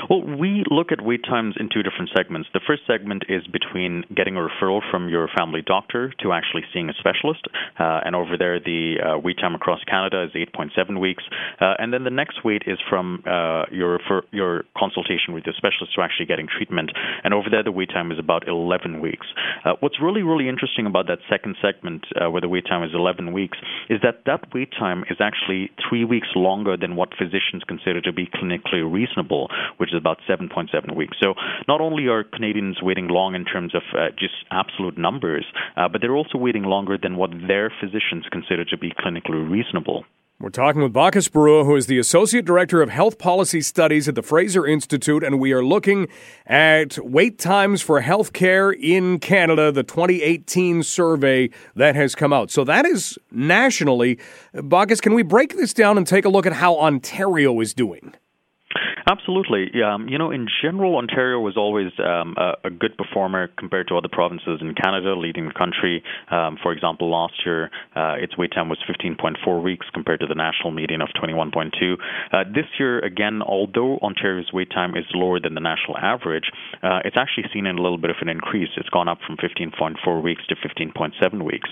Well, 0.09 0.23
we 0.23 0.63
look 0.71 0.93
at 0.93 1.03
wait 1.03 1.23
times 1.25 1.55
in 1.59 1.67
two 1.67 1.83
different 1.83 2.11
segments. 2.15 2.47
The 2.53 2.61
first 2.65 2.83
segment 2.87 3.23
is 3.27 3.45
between 3.47 4.05
getting 4.15 4.37
a 4.37 4.39
referral 4.39 4.79
from 4.89 5.09
your 5.09 5.27
family 5.37 5.61
doctor 5.61 6.13
to 6.23 6.31
actually 6.31 6.63
seeing 6.73 6.89
a 6.89 6.93
specialist, 6.93 7.43
uh, 7.77 7.99
and 8.05 8.15
over 8.15 8.37
there 8.39 8.57
the 8.57 8.95
uh, 9.03 9.19
wait 9.19 9.37
time 9.37 9.53
across 9.53 9.83
Canada 9.83 10.23
is 10.23 10.31
8.7 10.31 11.01
weeks. 11.01 11.23
Uh, 11.59 11.73
and 11.79 11.91
then 11.91 12.05
the 12.05 12.09
next 12.09 12.45
wait 12.45 12.63
is 12.67 12.79
from 12.89 13.21
uh, 13.27 13.63
your 13.69 13.99
refer- 13.99 14.23
your 14.31 14.63
consultation 14.77 15.33
with 15.33 15.43
the 15.43 15.51
specialist 15.57 15.93
to 15.95 16.01
actually 16.01 16.25
getting 16.25 16.47
treatment, 16.47 16.91
and 17.25 17.33
over 17.33 17.49
there 17.51 17.63
the 17.63 17.71
wait 17.71 17.89
time 17.89 18.09
is 18.11 18.19
about 18.19 18.47
11 18.47 19.01
weeks. 19.01 19.27
Uh, 19.65 19.73
what's 19.81 19.99
really 20.01 20.23
really 20.23 20.47
interesting 20.47 20.85
about 20.85 21.07
that 21.07 21.19
second 21.29 21.57
segment, 21.61 22.05
uh, 22.15 22.31
where 22.31 22.39
the 22.39 22.49
wait 22.49 22.65
time 22.65 22.81
is 22.81 22.91
11 22.93 23.33
weeks, 23.33 23.57
is 23.89 23.99
that 24.03 24.23
that 24.25 24.53
wait 24.53 24.71
time 24.71 25.03
is 25.09 25.17
actually 25.19 25.69
three 25.89 26.05
weeks 26.05 26.29
longer 26.33 26.77
than 26.77 26.95
what 26.95 27.09
physicians 27.17 27.63
consider 27.67 27.99
to 27.99 28.13
be 28.13 28.25
clinically 28.27 28.81
reasonable, 28.87 29.49
which 29.75 29.93
is 29.93 29.97
about 29.98 30.20
7.7 30.30 30.96
weeks. 30.96 31.18
So 31.22 31.34
not 31.68 31.82
only 31.82 32.08
are 32.08 32.24
Canadians 32.24 32.82
waiting 32.82 33.08
long 33.08 33.36
in 33.36 33.46
terms 33.46 33.75
of 33.75 33.82
uh, 33.94 34.10
just 34.18 34.36
absolute 34.51 34.98
numbers, 34.98 35.46
uh, 35.75 35.88
but 35.89 36.01
they're 36.01 36.16
also 36.16 36.38
waiting 36.38 36.63
longer 36.63 36.98
than 36.98 37.18
what 37.18 37.32
their 37.48 37.72
physicians 37.82 38.25
consider 38.32 38.63
to 38.66 38.77
be 38.77 38.92
clinically 38.92 39.50
reasonable. 39.50 40.06
We're 40.39 40.50
talking 40.51 40.84
with 40.84 40.94
Bacchus 40.94 41.27
Barua, 41.30 41.66
who 41.66 41.75
is 41.75 41.88
the 41.88 41.98
Associate 41.98 42.46
Director 42.46 42.84
of 42.84 42.92
Health 42.92 43.18
Policy 43.18 43.60
Studies 43.60 44.08
at 44.08 44.13
the 44.13 44.22
Fraser 44.22 44.68
Institute, 44.68 45.24
and 45.24 45.39
we 45.39 45.51
are 45.51 45.66
looking 45.66 46.10
at 46.46 47.00
wait 47.04 47.39
times 47.39 47.82
for 47.82 48.01
health 48.01 48.34
care 48.34 48.70
in 48.70 49.18
Canada, 49.18 49.72
the 49.72 49.82
2018 49.82 50.84
survey 50.84 51.50
that 51.75 51.96
has 51.96 52.13
come 52.13 52.34
out. 52.34 52.51
So 52.51 52.63
that 52.66 52.86
is 52.86 53.18
nationally. 53.32 54.20
Bacchus, 54.54 55.01
can 55.01 55.16
we 55.16 55.24
break 55.24 55.56
this 55.56 55.74
down 55.74 55.98
and 55.98 56.06
take 56.06 56.24
a 56.24 56.30
look 56.30 56.46
at 56.46 56.54
how 56.54 56.77
Ontario 56.77 57.60
is 57.60 57.74
doing? 57.74 58.13
Absolutely. 59.10 59.72
Um, 59.81 60.10
you 60.10 60.17
know, 60.17 60.31
in 60.31 60.48
general, 60.62 60.98
Ontario 60.98 61.39
was 61.39 61.55
always 61.55 61.91
um, 62.00 62.36
a, 62.38 62.67
a, 62.67 62.69
good 62.69 62.98
performer 62.98 63.48
compared 63.57 63.88
to 63.88 63.98
other 63.98 64.10
provinces 64.12 64.60
in 64.62 64.75
Canada, 64.75 65.15
leading 65.15 65.48
the 65.48 65.53
country. 65.53 66.03
Um, 66.29 66.57
for 66.62 66.74
example, 66.74 67.10
last 67.10 67.34
year, 67.46 67.72
uh, 67.96 68.15
its 68.19 68.38
wait 68.38 68.51
time 68.51 68.69
was 68.69 68.77
15.4 68.89 69.63
weeks 69.63 69.86
compared 69.93 70.19
to 70.19 70.27
the 70.27 70.36
national 70.36 70.72
median 70.72 71.01
of 71.01 71.10
21.2. 71.22 71.96
Uh, 72.31 72.43
this 72.53 72.65
year, 72.79 73.00
again, 73.00 73.41
although 73.41 73.98
Ontario's 74.00 74.51
wait 74.53 74.69
time 74.72 74.96
is 74.98 75.05
lower 75.13 75.39
than 75.39 75.55
the 75.55 75.62
national 75.62 75.98
average, 75.98 76.51
uh, 76.84 77.00
it's 77.05 77.17
actually 77.17 77.46
seen 77.53 77.65
a 77.65 77.74
little 77.74 77.98
bit 77.98 78.10
of 78.10 78.17
an 78.22 78.29
increase. 78.29 78.69
It's 78.77 78.89
gone 78.89 79.07
up 79.07 79.19
from 79.25 79.38
15.4 79.38 80.24
weeks 80.24 80.43
to 80.48 80.55
15.7 80.55 81.46
weeks. 81.46 81.69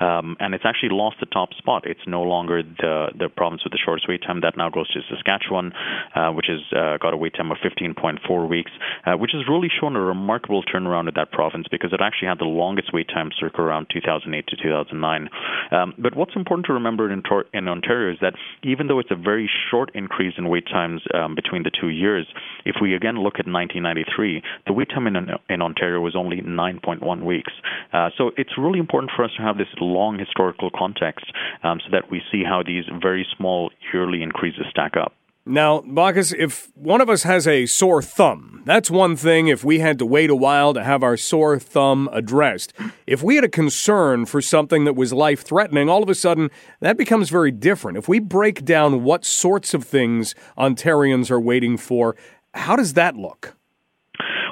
Um, 0.00 0.36
and 0.40 0.54
it's 0.54 0.64
actually 0.64 0.90
lost 0.90 1.16
the 1.20 1.26
top 1.26 1.52
spot. 1.54 1.84
It's 1.86 2.06
no 2.06 2.22
longer 2.22 2.62
the, 2.62 3.08
the 3.18 3.28
province 3.28 3.62
with 3.64 3.72
the 3.72 3.78
shortest 3.84 4.08
wait 4.08 4.22
time. 4.22 4.40
That 4.40 4.56
now 4.56 4.70
goes 4.70 4.88
to 4.92 5.00
Saskatchewan, 5.08 5.72
uh, 6.14 6.32
which 6.48 6.58
is 6.58 6.64
uh, 6.72 6.96
got 6.98 7.14
a 7.14 7.16
wait 7.16 7.34
time 7.34 7.50
of 7.50 7.58
15.4 7.58 8.48
weeks, 8.48 8.70
uh, 9.06 9.12
which 9.16 9.32
has 9.32 9.42
really 9.48 9.68
shown 9.80 9.96
a 9.96 10.00
remarkable 10.00 10.62
turnaround 10.62 11.08
in 11.08 11.14
that 11.16 11.30
province 11.30 11.66
because 11.70 11.92
it 11.92 12.00
actually 12.00 12.28
had 12.28 12.38
the 12.38 12.44
longest 12.44 12.92
wait 12.92 13.08
time 13.08 13.30
circa 13.38 13.60
around 13.60 13.86
2008 13.92 14.46
to 14.46 14.56
2009. 14.56 15.28
Um, 15.70 15.94
but 15.98 16.16
what's 16.16 16.36
important 16.36 16.66
to 16.66 16.72
remember 16.72 17.10
in, 17.12 17.22
Tor- 17.22 17.46
in, 17.52 17.68
Ontario 17.68 18.12
is 18.12 18.18
that 18.20 18.34
even 18.62 18.86
though 18.86 18.98
it's 18.98 19.10
a 19.10 19.16
very 19.16 19.50
short 19.70 19.90
increase 19.94 20.34
in 20.38 20.48
wait 20.48 20.66
times 20.66 21.02
um, 21.14 21.34
between 21.34 21.62
the 21.62 21.70
two 21.70 21.88
years, 21.88 22.26
if 22.64 22.76
we 22.80 22.94
again 22.94 23.16
look 23.16 23.34
at 23.34 23.46
1993, 23.46 24.42
the 24.66 24.72
wait 24.72 24.88
time 24.88 25.06
in, 25.06 25.16
in 25.48 25.62
Ontario 25.62 26.00
was 26.00 26.16
only 26.16 26.40
9.1 26.40 27.24
weeks. 27.24 27.52
Uh, 27.92 28.10
so 28.16 28.30
it's 28.36 28.52
really 28.58 28.78
important 28.78 29.12
for 29.14 29.24
us 29.24 29.30
to 29.36 29.42
have 29.42 29.58
this 29.58 29.68
long 29.80 30.18
historical 30.18 30.70
context 30.76 31.26
um, 31.62 31.78
so 31.84 31.90
that 31.92 32.10
we 32.10 32.22
see 32.32 32.42
how 32.44 32.62
these 32.66 32.84
very 33.00 33.26
small 33.36 33.70
yearly 33.92 34.22
increases 34.22 34.64
stack 34.70 34.96
up. 34.96 35.17
Now, 35.48 35.80
Bacchus, 35.80 36.32
if 36.32 36.70
one 36.74 37.00
of 37.00 37.08
us 37.08 37.22
has 37.22 37.46
a 37.46 37.64
sore 37.64 38.02
thumb, 38.02 38.62
that's 38.66 38.90
one 38.90 39.16
thing 39.16 39.48
if 39.48 39.64
we 39.64 39.78
had 39.78 39.98
to 39.98 40.04
wait 40.04 40.28
a 40.28 40.36
while 40.36 40.74
to 40.74 40.84
have 40.84 41.02
our 41.02 41.16
sore 41.16 41.58
thumb 41.58 42.06
addressed. 42.12 42.74
If 43.06 43.22
we 43.22 43.36
had 43.36 43.44
a 43.44 43.48
concern 43.48 44.26
for 44.26 44.42
something 44.42 44.84
that 44.84 44.94
was 44.94 45.10
life 45.10 45.40
threatening, 45.40 45.88
all 45.88 46.02
of 46.02 46.10
a 46.10 46.14
sudden 46.14 46.50
that 46.80 46.98
becomes 46.98 47.30
very 47.30 47.50
different. 47.50 47.96
If 47.96 48.08
we 48.08 48.18
break 48.18 48.66
down 48.66 49.04
what 49.04 49.24
sorts 49.24 49.72
of 49.72 49.84
things 49.84 50.34
Ontarians 50.58 51.30
are 51.30 51.40
waiting 51.40 51.78
for, 51.78 52.14
how 52.52 52.76
does 52.76 52.92
that 52.92 53.16
look? 53.16 53.56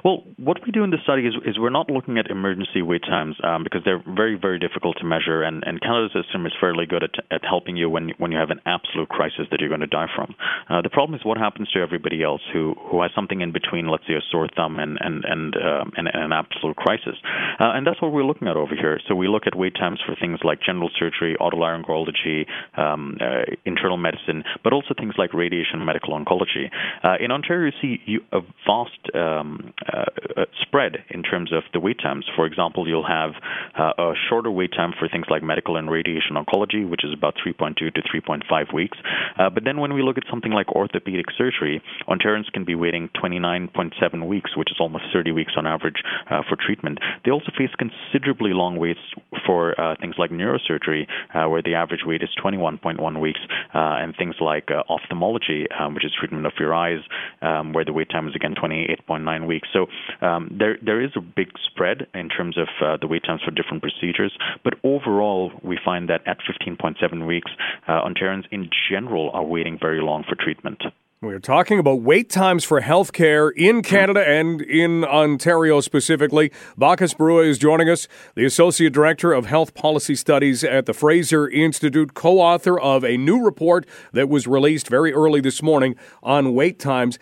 Well, 0.06 0.22
what 0.38 0.58
we 0.64 0.70
do 0.70 0.84
in 0.84 0.90
the 0.90 1.02
study 1.02 1.26
is, 1.26 1.34
is 1.44 1.58
we're 1.58 1.74
not 1.74 1.90
looking 1.90 2.16
at 2.16 2.30
emergency 2.30 2.80
wait 2.80 3.02
times 3.02 3.34
um, 3.42 3.64
because 3.64 3.82
they're 3.84 3.98
very, 4.06 4.38
very 4.38 4.60
difficult 4.60 4.98
to 5.00 5.04
measure, 5.04 5.42
and, 5.42 5.64
and 5.66 5.82
Canada's 5.82 6.14
system 6.14 6.46
is 6.46 6.52
fairly 6.60 6.86
good 6.86 7.02
at, 7.02 7.10
at 7.32 7.42
helping 7.42 7.76
you 7.76 7.90
when 7.90 8.12
when 8.18 8.30
you 8.30 8.38
have 8.38 8.50
an 8.50 8.60
absolute 8.66 9.08
crisis 9.08 9.50
that 9.50 9.58
you're 9.58 9.68
going 9.68 9.82
to 9.82 9.90
die 9.90 10.06
from. 10.14 10.36
Uh, 10.70 10.80
the 10.80 10.90
problem 10.90 11.18
is 11.18 11.26
what 11.26 11.38
happens 11.38 11.68
to 11.70 11.80
everybody 11.80 12.22
else 12.22 12.40
who, 12.52 12.76
who 12.86 13.02
has 13.02 13.10
something 13.16 13.40
in 13.40 13.50
between, 13.50 13.88
let's 13.88 14.06
say 14.06 14.14
a 14.14 14.22
sore 14.30 14.46
thumb 14.54 14.78
and 14.78 14.96
and 15.00 15.24
and, 15.24 15.56
um, 15.56 15.90
and, 15.96 16.06
and 16.06 16.22
an 16.22 16.32
absolute 16.32 16.76
crisis, 16.76 17.18
uh, 17.58 17.74
and 17.74 17.84
that's 17.84 18.00
what 18.00 18.12
we're 18.12 18.22
looking 18.22 18.46
at 18.46 18.54
over 18.54 18.76
here. 18.78 19.00
So 19.08 19.16
we 19.16 19.26
look 19.26 19.48
at 19.48 19.58
wait 19.58 19.74
times 19.74 19.98
for 20.06 20.14
things 20.14 20.38
like 20.44 20.60
general 20.62 20.90
surgery, 20.96 21.34
otolaryngology, 21.40 22.46
um, 22.78 23.18
uh, 23.20 23.42
internal 23.64 23.96
medicine, 23.96 24.44
but 24.62 24.72
also 24.72 24.94
things 24.96 25.14
like 25.18 25.34
radiation, 25.34 25.84
medical 25.84 26.14
oncology. 26.14 26.70
Uh, 27.02 27.16
in 27.18 27.32
Ontario, 27.32 27.72
you 27.74 27.78
see 27.82 28.00
you, 28.06 28.20
a 28.30 28.38
vast 28.68 29.02
um, 29.16 29.74
uh, 29.96 30.04
uh, 30.36 30.44
spread 30.62 30.98
in 31.10 31.22
terms 31.22 31.52
of 31.52 31.62
the 31.72 31.80
wait 31.80 31.98
times. 31.98 32.24
For 32.36 32.46
example, 32.46 32.88
you'll 32.88 33.06
have 33.06 33.30
uh, 33.78 33.92
a 33.98 34.12
shorter 34.28 34.50
wait 34.50 34.72
time 34.72 34.92
for 34.98 35.08
things 35.08 35.26
like 35.30 35.42
medical 35.42 35.76
and 35.76 35.90
radiation 35.90 36.36
oncology, 36.36 36.88
which 36.88 37.04
is 37.04 37.12
about 37.12 37.34
3.2 37.44 37.76
to 37.76 38.02
3.5 38.02 38.74
weeks. 38.74 38.98
Uh, 39.38 39.50
but 39.50 39.64
then 39.64 39.80
when 39.80 39.94
we 39.94 40.02
look 40.02 40.18
at 40.18 40.24
something 40.30 40.52
like 40.52 40.68
orthopedic 40.68 41.26
surgery, 41.36 41.82
Ontarians 42.08 42.50
can 42.52 42.64
be 42.64 42.74
waiting 42.74 43.08
29.7 43.22 44.26
weeks, 44.26 44.56
which 44.56 44.70
is 44.70 44.76
almost 44.80 45.04
30 45.12 45.32
weeks 45.32 45.52
on 45.56 45.66
average 45.66 46.02
for 46.48 46.56
treatment. 46.56 46.98
They 47.24 47.30
also 47.30 47.50
face 47.56 47.70
considerably 47.78 48.52
long 48.52 48.76
waits 48.76 49.00
for 49.46 49.74
things 50.00 50.16
like 50.18 50.30
neurosurgery, 50.30 51.06
where 51.48 51.62
the 51.62 51.74
average 51.74 52.00
wait 52.04 52.22
is 52.22 52.30
21.1 52.42 53.20
weeks, 53.20 53.40
and 53.72 54.14
things 54.16 54.34
like 54.40 54.68
ophthalmology, 54.88 55.66
um, 55.78 55.94
which 55.94 56.04
is 56.04 56.12
treatment 56.18 56.46
of 56.46 56.52
your 56.58 56.74
eyes, 56.74 57.00
um, 57.42 57.72
where 57.72 57.84
the 57.84 57.92
wait 57.92 58.10
time 58.10 58.28
is 58.28 58.34
again 58.34 58.54
28.9 58.54 59.46
weeks. 59.46 59.68
So 59.76 59.86
um, 60.26 60.56
there 60.58 60.78
there 60.82 61.02
is 61.02 61.10
a 61.16 61.20
big 61.20 61.48
spread 61.70 62.06
in 62.14 62.28
terms 62.28 62.56
of 62.56 62.68
uh, 62.80 62.96
the 62.98 63.06
wait 63.06 63.24
times 63.24 63.42
for 63.44 63.50
different 63.50 63.82
procedures, 63.82 64.32
but 64.64 64.74
overall 64.82 65.52
we 65.62 65.78
find 65.84 66.08
that 66.08 66.26
at 66.26 66.38
15.7 66.40 67.26
weeks, 67.26 67.50
uh, 67.86 68.00
Ontarians 68.02 68.44
in 68.50 68.70
general 68.90 69.30
are 69.34 69.44
waiting 69.44 69.78
very 69.78 70.00
long 70.00 70.24
for 70.26 70.34
treatment. 70.34 70.82
We're 71.22 71.38
talking 71.38 71.78
about 71.78 72.02
wait 72.02 72.28
times 72.28 72.62
for 72.62 72.82
healthcare 72.82 73.50
in 73.56 73.82
Canada 73.82 74.20
and 74.20 74.60
in 74.60 75.02
Ontario 75.02 75.80
specifically. 75.80 76.52
Bacchus 76.76 77.14
Barua 77.14 77.46
is 77.46 77.56
joining 77.56 77.88
us, 77.88 78.06
the 78.34 78.44
Associate 78.44 78.92
Director 78.92 79.32
of 79.32 79.46
Health 79.46 79.72
Policy 79.72 80.14
Studies 80.14 80.62
at 80.62 80.84
the 80.84 80.92
Fraser 80.92 81.48
Institute, 81.48 82.12
co 82.12 82.38
author 82.38 82.78
of 82.78 83.02
a 83.02 83.16
new 83.16 83.42
report 83.42 83.86
that 84.12 84.28
was 84.28 84.46
released 84.46 84.88
very 84.88 85.14
early 85.14 85.40
this 85.40 85.62
morning 85.62 85.96
on 86.22 86.54
wait 86.54 86.78
times. 86.78 87.18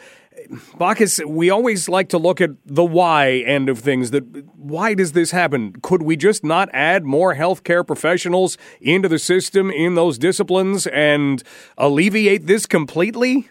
Bacchus, 0.78 1.20
we 1.26 1.50
always 1.50 1.88
like 1.88 2.08
to 2.10 2.18
look 2.18 2.40
at 2.40 2.50
the 2.64 2.84
why 2.84 3.42
end 3.46 3.68
of 3.68 3.78
things. 3.78 4.10
That 4.10 4.24
why 4.56 4.94
does 4.94 5.12
this 5.12 5.30
happen? 5.30 5.74
Could 5.82 6.02
we 6.02 6.16
just 6.16 6.44
not 6.44 6.68
add 6.72 7.04
more 7.04 7.34
healthcare 7.34 7.86
professionals 7.86 8.56
into 8.80 9.08
the 9.08 9.18
system 9.18 9.70
in 9.70 9.94
those 9.94 10.18
disciplines 10.18 10.86
and 10.86 11.42
alleviate 11.76 12.46
this 12.46 12.66
completely? 12.66 13.48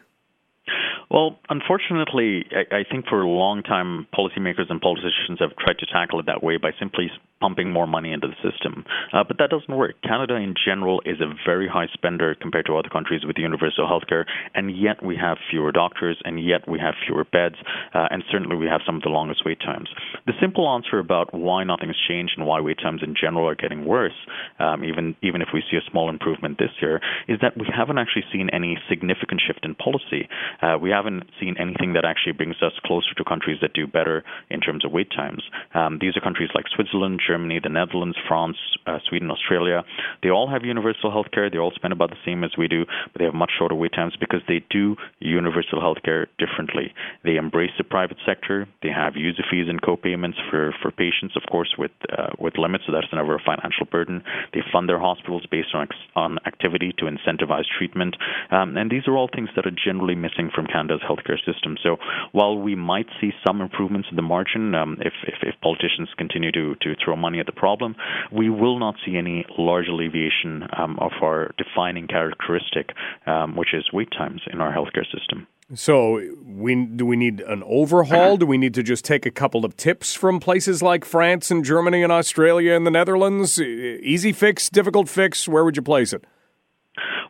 Well, 1.14 1.38
unfortunately, 1.48 2.46
I, 2.72 2.84
think 2.90 3.06
for 3.08 3.22
a 3.22 3.30
long 3.30 3.62
time, 3.62 4.08
policymakers 4.18 4.72
and 4.72 4.82
politicians 4.82 5.38
have 5.42 5.56
tried 5.58 5.78
to 5.78 5.86
tackle 5.86 6.20
it 6.20 6.26
that 6.26 6.42
way 6.42 6.58
by 6.58 6.72
simply 6.80 7.12
pumping 7.40 7.72
more 7.72 7.86
money 7.86 8.14
into 8.14 8.26
the 8.26 8.40
system. 8.40 8.86
Uh, 9.12 9.22
but 9.22 9.38
that 9.38 9.52
doesn't 9.52 9.76
work. 9.76 9.96
Canada, 10.02 10.36
in 10.36 10.56
general, 10.66 11.04
is 11.06 11.20
a 11.20 11.28
very 11.46 11.68
high 11.68 11.88
spender 11.94 12.34
compared 12.40 12.66
to 12.66 12.78
other 12.78 12.88
countries 12.88 13.22
with 13.28 13.36
universal 13.38 13.86
health 13.86 14.04
care, 14.08 14.26
and 14.56 14.76
yet 14.76 15.04
we 15.04 15.18
have 15.18 15.38
fewer 15.52 15.72
doctors, 15.72 16.18
and 16.24 16.44
yet 16.44 16.68
we 16.68 16.80
have 16.80 16.96
fewer 17.06 17.26
beds, 17.26 17.56
uh, 17.94 18.08
and 18.10 18.24
certainly 18.32 18.56
we 18.56 18.66
have 18.66 18.80
some 18.86 18.96
of 18.96 19.02
the 19.02 19.10
longest 19.10 19.44
wait 19.46 19.60
times. 19.60 19.90
The 20.26 20.34
simple 20.40 20.68
answer 20.70 21.00
about 21.00 21.34
why 21.34 21.66
nothing's 21.66 22.00
changed 22.08 22.34
and 22.38 22.48
why 22.48 22.62
wait 22.62 22.80
times 22.82 23.02
in 23.04 23.14
general 23.14 23.46
are 23.46 23.56
getting 23.56 23.86
worse, 23.86 24.18
um, 24.60 24.86
even 24.86 25.16
even 25.22 25.42
if 25.42 25.50
we 25.54 25.62
see 25.70 25.76
a 25.76 25.92
small 25.92 26.10
improvement 26.10 26.58
this 26.58 26.72
year, 26.82 27.02
is 27.28 27.40
that 27.42 27.58
we 27.58 27.68
haven't 27.68 28.00
actually 28.00 28.24
seen 28.32 28.50
any 28.54 28.80
significant 28.90 29.42
shift 29.46 29.66
in 29.66 29.76
policy. 29.76 30.30
Uh, 30.62 30.78
we 30.82 30.90
haven't 31.04 31.28
seen 31.40 31.56
anything 31.60 31.94
that 31.94 32.06
actually 32.06 32.32
brings 32.32 32.56
us 32.62 32.72
closer 32.86 33.14
to 33.18 33.24
countries 33.24 33.58
that 33.62 33.74
do 33.74 33.86
better 33.88 34.24
in 34.50 34.60
terms 34.62 34.86
of 34.86 34.92
wait 34.92 35.12
times. 35.12 35.44
Um, 35.74 36.00
these 36.00 36.16
are 36.16 36.22
countries 36.22 36.50
like 36.56 36.66
Switzerland, 36.74 37.20
Germany, 37.26 37.60
the 37.62 37.70
Netherlands, 37.70 38.18
France, 38.28 38.58
uh, 38.88 39.00
Sweden, 39.10 39.30
Australia. 39.30 39.84
They 40.22 40.30
all 40.30 40.50
have 40.50 40.64
universal 40.64 41.12
health 41.12 41.28
care. 41.34 41.50
They 41.50 41.58
all 41.58 41.74
spend 41.76 41.94
about 41.94 42.10
the 42.10 42.24
same 42.26 42.44
as 42.44 42.52
we 42.58 42.68
do, 42.68 42.86
but 43.12 43.20
they 43.20 43.26
have 43.26 43.34
much 43.34 43.52
shorter 43.58 43.76
wait 43.76 43.94
times 43.94 44.16
because 44.20 44.42
they 44.48 44.64
do 44.70 44.96
universal 45.20 45.82
health 45.82 45.98
care 46.04 46.28
differently. 46.40 46.94
They 47.24 47.36
embrace 47.36 47.72
the 47.78 47.84
private 47.84 48.18
sector. 48.26 48.68
They 48.82 48.90
have 48.90 49.16
user 49.16 49.44
fees 49.50 49.68
and 49.68 49.82
co-payments 49.82 50.38
for, 50.50 50.74
for 50.82 50.92
patients, 50.92 51.36
of 51.36 51.44
course, 51.52 51.76
with 51.78 51.92
uh, 52.18 52.32
with 52.40 52.58
limits, 52.58 52.86
so 52.86 52.92
that's 52.92 53.12
never 53.12 53.36
a 53.36 53.44
financial 53.44 53.86
burden. 53.92 54.24
They 54.54 54.62
fund 54.72 54.88
their 54.88 55.00
hospitals 55.00 55.46
based 55.50 55.74
on 55.74 55.88
on 56.16 56.38
activity 56.46 56.94
to 57.00 57.06
incentivize 57.06 57.66
treatment, 57.78 58.16
um, 58.52 58.78
and 58.78 58.90
these 58.90 59.08
are 59.08 59.16
all 59.18 59.30
things 59.34 59.50
that 59.56 59.66
are 59.66 59.76
generally 59.86 60.16
missing 60.16 60.50
from 60.54 60.66
Canada's 60.94 61.08
healthcare 61.08 61.38
system. 61.46 61.78
So 61.82 61.98
while 62.32 62.58
we 62.58 62.76
might 62.76 63.08
see 63.20 63.32
some 63.46 63.62
improvements 63.62 64.08
in 64.10 64.16
the 64.16 64.22
margin, 64.22 64.76
um, 64.76 64.98
if, 65.02 65.14
if, 65.28 65.36
if 65.42 65.56
politicians 65.62 66.10
continue 66.18 66.52
to 66.52 66.76
to 66.82 66.96
throw 67.04 67.16
money 67.16 67.40
at 67.40 67.46
the 67.46 67.52
problem, 67.52 67.96
we 68.32 68.50
will 68.50 68.80
not 68.80 68.96
see 69.06 69.18
any 69.18 69.46
large 69.58 69.88
alleviation 69.88 70.64
um, 70.78 70.98
of 71.00 71.12
our 71.22 71.52
defining 71.58 72.08
characteristic, 72.08 72.92
um, 73.26 73.56
which 73.56 73.74
is 73.74 73.90
wait 73.94 74.10
times 74.12 74.42
in 74.52 74.62
our 74.62 74.74
healthcare 74.74 75.06
system. 75.06 75.48
So, 75.76 76.22
we 76.46 76.76
do 76.76 77.06
we 77.06 77.16
need 77.16 77.42
an 77.42 77.64
overhaul? 77.66 78.38
Do 78.38 78.46
we 78.46 78.58
need 78.58 78.74
to 78.74 78.84
just 78.84 79.06
take 79.06 79.26
a 79.26 79.32
couple 79.32 79.66
of 79.66 79.76
tips 79.78 80.14
from 80.14 80.40
places 80.40 80.84
like 80.84 81.06
France 81.06 81.50
and 81.50 81.64
Germany 81.64 82.04
and 82.04 82.12
Australia 82.12 82.74
and 82.74 82.86
the 82.86 82.92
Netherlands? 82.92 83.60
Easy 83.60 84.34
fix, 84.34 84.70
difficult 84.70 85.10
fix? 85.10 85.48
Where 85.48 85.64
would 85.64 85.76
you 85.76 85.82
place 85.82 86.14
it? 86.14 86.26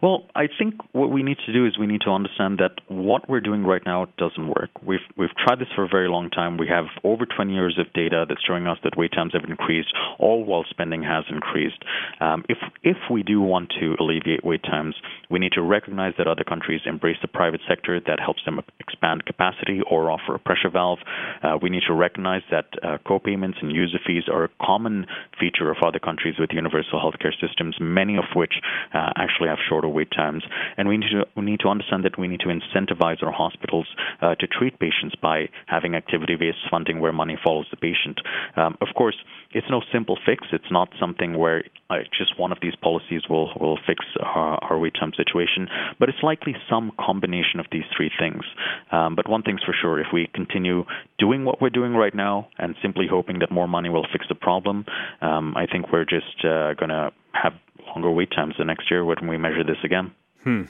Well, 0.03 0.25
I 0.35 0.49
think 0.59 0.75
what 0.91 1.11
we 1.11 1.23
need 1.23 1.37
to 1.45 1.53
do 1.53 1.65
is 1.65 1.77
we 1.79 1.87
need 1.87 2.01
to 2.01 2.09
understand 2.09 2.59
that 2.59 2.75
what 2.89 3.29
we're 3.29 3.39
doing 3.39 3.63
right 3.63 3.81
now 3.85 4.07
doesn't 4.17 4.49
work. 4.49 4.69
We've 4.85 5.07
we've 5.15 5.33
tried 5.47 5.59
this 5.59 5.69
for 5.73 5.85
a 5.85 5.87
very 5.87 6.09
long 6.09 6.29
time. 6.29 6.57
We 6.57 6.67
have 6.67 6.87
over 7.05 7.25
20 7.25 7.53
years 7.53 7.79
of 7.79 7.87
data 7.93 8.25
that's 8.27 8.43
showing 8.45 8.67
us 8.67 8.77
that 8.83 8.97
wait 8.97 9.13
times 9.13 9.31
have 9.31 9.45
increased, 9.49 9.93
all 10.19 10.43
while 10.43 10.65
spending 10.69 11.03
has 11.03 11.23
increased. 11.29 11.81
Um, 12.19 12.43
if 12.49 12.57
if 12.83 12.97
we 13.09 13.23
do 13.23 13.39
want 13.39 13.71
to 13.79 13.95
alleviate 13.97 14.43
wait 14.43 14.61
times, 14.63 14.93
we 15.29 15.39
need 15.39 15.53
to 15.53 15.61
recognize 15.61 16.11
that 16.17 16.27
other 16.27 16.43
countries 16.43 16.81
embrace 16.85 17.19
the 17.21 17.29
private 17.29 17.61
sector 17.65 18.01
that 18.05 18.19
helps 18.19 18.43
them 18.43 18.59
expand 18.81 19.25
capacity 19.25 19.79
or 19.89 20.11
offer 20.11 20.35
a 20.35 20.39
pressure 20.39 20.69
valve. 20.69 20.99
Uh, 21.41 21.57
we 21.61 21.69
need 21.69 21.83
to 21.87 21.93
recognize 21.93 22.41
that 22.51 22.65
uh, 22.83 22.97
co-payments 23.07 23.59
and 23.61 23.71
user 23.71 23.99
fees 24.05 24.23
are 24.27 24.43
a 24.43 24.49
common 24.61 25.05
feature 25.39 25.71
of 25.71 25.77
other 25.81 25.99
countries 25.99 26.35
with 26.37 26.49
universal 26.51 26.99
healthcare 26.99 27.31
systems, 27.39 27.77
many 27.79 28.17
of 28.17 28.25
which 28.35 28.55
uh, 28.93 29.09
actually 29.15 29.47
have 29.47 29.59
shorter 29.69 29.92
wait 29.93 30.11
times, 30.11 30.43
and 30.77 30.87
we 30.87 30.97
need 30.97 31.11
to 31.11 31.25
we 31.35 31.45
need 31.45 31.59
to 31.61 31.69
understand 31.69 32.03
that 32.05 32.17
we 32.17 32.27
need 32.27 32.41
to 32.41 32.47
incentivize 32.47 33.23
our 33.23 33.31
hospitals 33.31 33.87
uh, 34.21 34.35
to 34.35 34.47
treat 34.47 34.79
patients 34.79 35.15
by 35.21 35.49
having 35.67 35.95
activity-based 35.95 36.57
funding 36.69 36.99
where 36.99 37.13
money 37.13 37.37
follows 37.43 37.67
the 37.71 37.77
patient. 37.77 38.19
Um, 38.55 38.77
of 38.81 38.89
course, 38.95 39.15
it's 39.51 39.67
no 39.69 39.81
simple 39.91 40.17
fix. 40.25 40.47
It's 40.51 40.71
not 40.71 40.89
something 40.99 41.37
where 41.37 41.63
uh, 41.89 41.97
just 42.17 42.39
one 42.39 42.51
of 42.51 42.57
these 42.61 42.75
policies 42.75 43.21
will 43.29 43.51
will 43.59 43.77
fix 43.85 44.05
our, 44.21 44.57
our 44.63 44.79
wait 44.79 44.93
time 44.99 45.13
situation, 45.15 45.67
but 45.99 46.09
it's 46.09 46.23
likely 46.23 46.55
some 46.69 46.91
combination 46.99 47.59
of 47.59 47.67
these 47.71 47.83
three 47.95 48.11
things. 48.19 48.43
Um, 48.91 49.15
but 49.15 49.29
one 49.29 49.43
thing's 49.43 49.63
for 49.63 49.75
sure: 49.79 49.99
if 49.99 50.07
we 50.13 50.29
continue 50.33 50.85
doing 51.19 51.45
what 51.45 51.61
we're 51.61 51.69
doing 51.69 51.93
right 51.93 52.15
now 52.15 52.47
and 52.57 52.75
simply 52.81 53.05
hoping 53.09 53.39
that 53.39 53.51
more 53.51 53.67
money 53.67 53.89
will 53.89 54.05
fix 54.11 54.25
the 54.27 54.35
problem, 54.35 54.85
um, 55.21 55.53
I 55.55 55.65
think 55.65 55.91
we're 55.91 56.05
just 56.05 56.43
uh, 56.43 56.73
going 56.73 56.89
to 56.89 57.11
have 57.33 57.53
longer 57.87 58.11
wait 58.11 58.31
times 58.31 58.55
the 58.57 58.65
next 58.65 58.89
year 58.89 59.03
when 59.05 59.27
we 59.27 59.37
measure 59.37 59.63
this 59.63 59.77
again. 59.83 60.11
Hmm. 60.43 60.63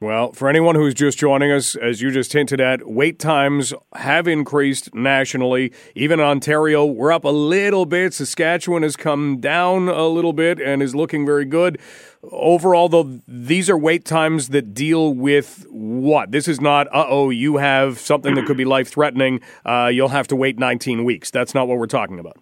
Well, 0.00 0.32
for 0.32 0.48
anyone 0.48 0.76
who's 0.76 0.94
just 0.94 1.18
joining 1.18 1.50
us, 1.50 1.74
as 1.74 2.00
you 2.00 2.12
just 2.12 2.32
hinted 2.32 2.60
at, 2.60 2.88
wait 2.88 3.18
times 3.18 3.74
have 3.96 4.28
increased 4.28 4.94
nationally. 4.94 5.72
Even 5.96 6.20
in 6.20 6.26
Ontario, 6.26 6.86
we're 6.86 7.10
up 7.10 7.24
a 7.24 7.30
little 7.30 7.84
bit. 7.84 8.14
Saskatchewan 8.14 8.84
has 8.84 8.94
come 8.94 9.40
down 9.40 9.88
a 9.88 10.06
little 10.06 10.32
bit 10.32 10.60
and 10.60 10.84
is 10.84 10.94
looking 10.94 11.26
very 11.26 11.44
good. 11.44 11.80
Overall, 12.22 12.88
though, 12.88 13.20
these 13.26 13.68
are 13.68 13.76
wait 13.76 14.04
times 14.04 14.50
that 14.50 14.72
deal 14.72 15.12
with 15.12 15.66
what? 15.68 16.30
This 16.30 16.46
is 16.46 16.60
not, 16.60 16.86
uh 16.94 17.06
oh, 17.08 17.30
you 17.30 17.56
have 17.56 17.98
something 17.98 18.36
that 18.36 18.46
could 18.46 18.56
be 18.56 18.64
life 18.64 18.88
threatening. 18.88 19.40
Uh, 19.66 19.90
you'll 19.92 20.08
have 20.10 20.28
to 20.28 20.36
wait 20.36 20.60
19 20.60 21.02
weeks. 21.04 21.32
That's 21.32 21.54
not 21.54 21.66
what 21.66 21.76
we're 21.76 21.86
talking 21.86 22.20
about. 22.20 22.36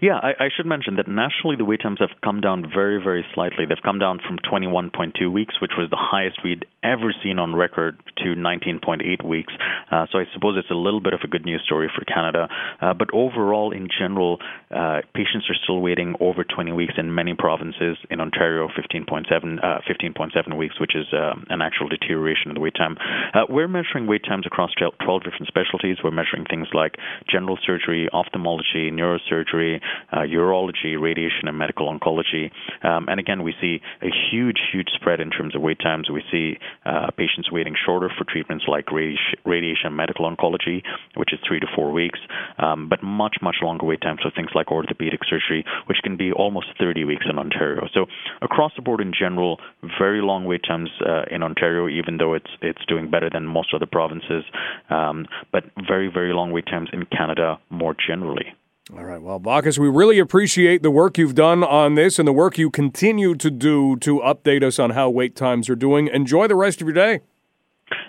Yeah, 0.00 0.18
I, 0.22 0.46
I, 0.46 0.48
should 0.54 0.66
mention 0.66 0.96
that 0.96 1.08
nationally 1.08 1.56
the 1.56 1.64
wait 1.64 1.82
times 1.82 1.98
have 2.00 2.10
come 2.22 2.40
down 2.40 2.66
very, 2.72 3.02
very 3.02 3.24
slightly. 3.34 3.64
They've 3.66 3.76
come 3.82 3.98
down 3.98 4.20
from 4.26 4.38
21.2 4.38 5.30
weeks, 5.32 5.60
which 5.60 5.72
was 5.78 5.90
the 5.90 5.98
highest 5.98 6.38
we'd 6.44 6.64
ever 6.82 7.14
seen 7.22 7.38
on 7.38 7.54
record, 7.54 7.98
to 8.18 8.34
19.8 8.34 9.24
weeks. 9.24 9.52
Uh, 9.90 10.06
so 10.10 10.18
I 10.18 10.24
suppose 10.32 10.56
it's 10.58 10.70
a 10.70 10.74
little 10.74 11.00
bit 11.00 11.12
of 11.12 11.20
a 11.24 11.28
good 11.28 11.44
news 11.44 11.62
story 11.64 11.90
for 11.94 12.04
Canada. 12.04 12.48
Uh, 12.80 12.94
but 12.94 13.08
overall, 13.12 13.72
in 13.72 13.88
general, 13.88 14.38
uh, 14.70 15.00
patients 15.14 15.46
are 15.50 15.58
still 15.62 15.80
waiting 15.80 16.14
over 16.20 16.44
20 16.44 16.72
weeks 16.72 16.94
in 16.96 17.14
many 17.14 17.34
provinces. 17.34 17.98
In 18.10 18.20
Ontario, 18.20 18.68
15.7 18.68 19.26
15.7 19.26 20.52
uh, 20.52 20.56
weeks, 20.56 20.80
which 20.80 20.94
is 20.94 21.06
um, 21.12 21.44
an 21.50 21.60
actual 21.62 21.88
deterioration 21.88 22.50
of 22.50 22.54
the 22.54 22.60
wait 22.60 22.74
time. 22.74 22.96
Uh, 23.34 23.44
we're 23.48 23.68
measuring 23.68 24.06
wait 24.06 24.24
times 24.24 24.46
across 24.46 24.70
12 24.78 25.22
different 25.22 25.48
specialties. 25.48 25.98
We're 26.02 26.10
measuring 26.10 26.44
things 26.48 26.68
like 26.72 26.96
general 27.28 27.58
surgery, 27.64 28.08
ophthalmology, 28.12 28.90
neurosurgery, 28.90 29.65
uh, 30.12 30.24
urology, 30.28 31.00
radiation, 31.00 31.48
and 31.48 31.58
medical 31.58 31.86
oncology. 31.92 32.50
Um, 32.82 33.06
and 33.08 33.20
again, 33.20 33.42
we 33.42 33.54
see 33.60 33.80
a 34.02 34.10
huge, 34.30 34.58
huge 34.72 34.88
spread 34.94 35.20
in 35.20 35.30
terms 35.30 35.54
of 35.54 35.62
wait 35.62 35.78
times. 35.78 36.08
We 36.10 36.22
see 36.30 36.58
uh, 36.84 37.10
patients 37.16 37.50
waiting 37.50 37.74
shorter 37.84 38.10
for 38.16 38.24
treatments 38.24 38.64
like 38.68 38.86
radi- 38.86 39.16
radiation 39.44 39.86
and 39.86 39.96
medical 39.96 40.28
oncology, 40.30 40.82
which 41.16 41.32
is 41.32 41.38
three 41.46 41.60
to 41.60 41.66
four 41.74 41.92
weeks, 41.92 42.18
um, 42.58 42.88
but 42.88 43.02
much, 43.02 43.36
much 43.42 43.56
longer 43.62 43.86
wait 43.86 44.00
times 44.00 44.20
for 44.22 44.30
things 44.30 44.50
like 44.54 44.70
orthopedic 44.70 45.20
surgery, 45.28 45.64
which 45.86 45.98
can 46.02 46.16
be 46.16 46.32
almost 46.32 46.66
30 46.78 47.04
weeks 47.04 47.24
in 47.28 47.38
Ontario. 47.38 47.86
So 47.94 48.06
across 48.42 48.72
the 48.76 48.82
board 48.82 49.00
in 49.00 49.12
general, 49.18 49.58
very 49.98 50.20
long 50.20 50.44
wait 50.44 50.62
times 50.66 50.90
uh, 51.06 51.24
in 51.30 51.42
Ontario, 51.42 51.88
even 51.88 52.16
though 52.18 52.34
it's 52.34 52.50
it's 52.62 52.84
doing 52.86 53.10
better 53.10 53.30
than 53.32 53.46
most 53.46 53.72
other 53.74 53.86
provinces, 53.86 54.44
um, 54.90 55.26
but 55.52 55.64
very, 55.86 56.10
very 56.12 56.32
long 56.32 56.50
wait 56.52 56.66
times 56.66 56.88
in 56.92 57.04
Canada 57.06 57.58
more 57.70 57.94
generally. 58.06 58.54
All 58.94 59.04
right. 59.04 59.20
Well, 59.20 59.40
Bacchus, 59.40 59.78
we 59.78 59.88
really 59.88 60.20
appreciate 60.20 60.82
the 60.82 60.92
work 60.92 61.18
you've 61.18 61.34
done 61.34 61.64
on 61.64 61.96
this 61.96 62.20
and 62.20 62.28
the 62.28 62.32
work 62.32 62.56
you 62.56 62.70
continue 62.70 63.34
to 63.34 63.50
do 63.50 63.96
to 63.96 64.20
update 64.20 64.62
us 64.62 64.78
on 64.78 64.90
how 64.90 65.10
wait 65.10 65.34
times 65.34 65.68
are 65.68 65.74
doing. 65.74 66.06
Enjoy 66.06 66.46
the 66.46 66.54
rest 66.54 66.80
of 66.80 66.86
your 66.86 66.94
day. 66.94 67.20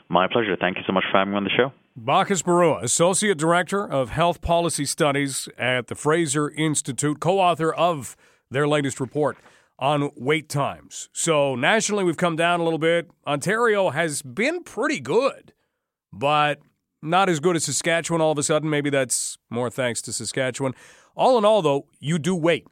My 0.08 0.28
pleasure. 0.28 0.56
Thank 0.60 0.78
you 0.78 0.84
so 0.86 0.94
much 0.94 1.04
for 1.12 1.18
having 1.18 1.32
me 1.32 1.38
on 1.38 1.44
the 1.44 1.50
show. 1.50 1.72
Bacchus 1.96 2.44
Barua, 2.44 2.84
Associate 2.84 3.36
Director 3.36 3.84
of 3.84 4.12
Health 4.12 4.40
Policy 4.40 4.86
Studies 4.86 5.50
at 5.58 5.88
the 5.88 5.96
Fraser 5.96 6.52
Institute, 6.52 7.20
co 7.20 7.40
author 7.40 7.74
of 7.74 8.16
their 8.52 8.68
latest 8.68 9.00
report 9.00 9.36
on 9.80 10.12
wait 10.16 10.48
times. 10.48 11.10
So, 11.12 11.56
nationally, 11.56 12.04
we've 12.04 12.18
come 12.18 12.36
down 12.36 12.60
a 12.60 12.64
little 12.64 12.78
bit. 12.78 13.10
Ontario 13.26 13.90
has 13.90 14.22
been 14.22 14.64
pretty 14.64 15.00
good, 15.00 15.54
but 16.14 16.60
not 17.02 17.30
as 17.30 17.40
good 17.40 17.56
as 17.56 17.66
Saskatchewan 17.66 18.22
all 18.22 18.32
of 18.32 18.38
a 18.38 18.44
sudden. 18.44 18.70
Maybe 18.70 18.90
that's 18.90 19.38
more 19.50 19.70
thanks 19.70 20.02
to 20.04 20.14
Saskatchewan. 20.14 20.74
All 21.16 21.38
in 21.38 21.46
all, 21.46 21.62
though, 21.62 21.88
you 22.00 22.20
do 22.20 22.36
wait. 22.36 22.68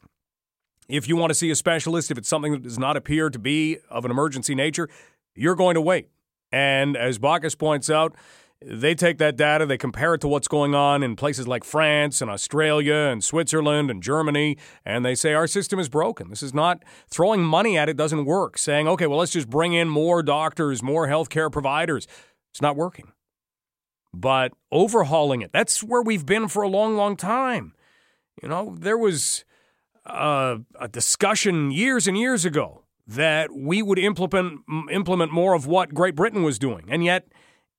If 0.88 1.08
you 1.08 1.16
want 1.16 1.32
to 1.32 1.36
see 1.36 1.50
a 1.50 1.56
specialist, 1.56 2.12
if 2.12 2.18
it's 2.18 2.30
something 2.30 2.52
that 2.52 2.64
does 2.64 2.78
not 2.78 2.96
appear 2.96 3.30
to 3.30 3.40
be 3.40 3.78
of 3.90 4.06
an 4.06 4.12
emergency 4.12 4.54
nature, 4.54 4.88
you're 5.34 5.56
going 5.56 5.76
to 5.76 5.82
wait. 5.82 6.10
And 6.52 6.96
as 6.96 7.18
Bacchus 7.18 7.56
points 7.56 7.90
out, 7.90 8.16
they 8.62 8.96
take 8.96 9.18
that 9.18 9.36
data, 9.36 9.66
they 9.66 9.78
compare 9.78 10.14
it 10.14 10.22
to 10.22 10.28
what's 10.28 10.48
going 10.48 10.74
on 10.74 11.04
in 11.04 11.16
places 11.16 11.48
like 11.48 11.64
France 11.64 12.22
and 12.22 12.32
Australia 12.32 12.96
and 12.96 13.24
Switzerland 13.24 13.92
and 13.92 14.02
Germany, 14.02 14.58
and 14.86 15.04
they 15.04 15.14
say 15.16 15.34
our 15.34 15.48
system 15.48 15.80
is 15.80 15.90
broken. 15.90 16.30
This 16.30 16.42
is 16.42 16.54
not 16.54 16.84
throwing 17.10 17.44
money 17.44 17.78
at 17.78 17.90
it 17.90 17.98
doesn't 17.98 18.26
work. 18.26 18.58
Saying, 18.58 18.88
okay, 18.88 19.08
well, 19.08 19.20
let's 19.20 19.34
just 19.34 19.50
bring 19.50 19.74
in 19.74 19.90
more 19.90 20.24
doctors, 20.24 20.82
more 20.82 21.08
healthcare 21.08 21.52
providers. 21.52 22.08
It's 22.52 22.62
not 22.62 22.76
working 22.76 23.12
but 24.16 24.54
overhauling 24.72 25.42
it. 25.42 25.52
That's 25.52 25.84
where 25.84 26.02
we've 26.02 26.26
been 26.26 26.48
for 26.48 26.64
a 26.64 26.70
long, 26.70 26.96
long 26.96 27.18
time. 27.18 27.74
You 28.42 28.50
know, 28.50 28.76
there 28.80 28.98
was 28.98 29.44
a, 30.06 30.60
a 30.80 30.88
discussion 30.88 31.72
years 31.72 32.08
and 32.08 32.18
years 32.18 32.46
ago 32.46 32.84
that 33.08 33.54
we 33.54 33.82
would 33.82 34.00
implement 34.00 34.62
implement 34.92 35.32
more 35.32 35.54
of 35.54 35.68
what 35.68 35.94
Great 35.94 36.16
Britain 36.16 36.44
was 36.44 36.58
doing, 36.58 36.86
and 36.90 37.04
yet 37.04 37.28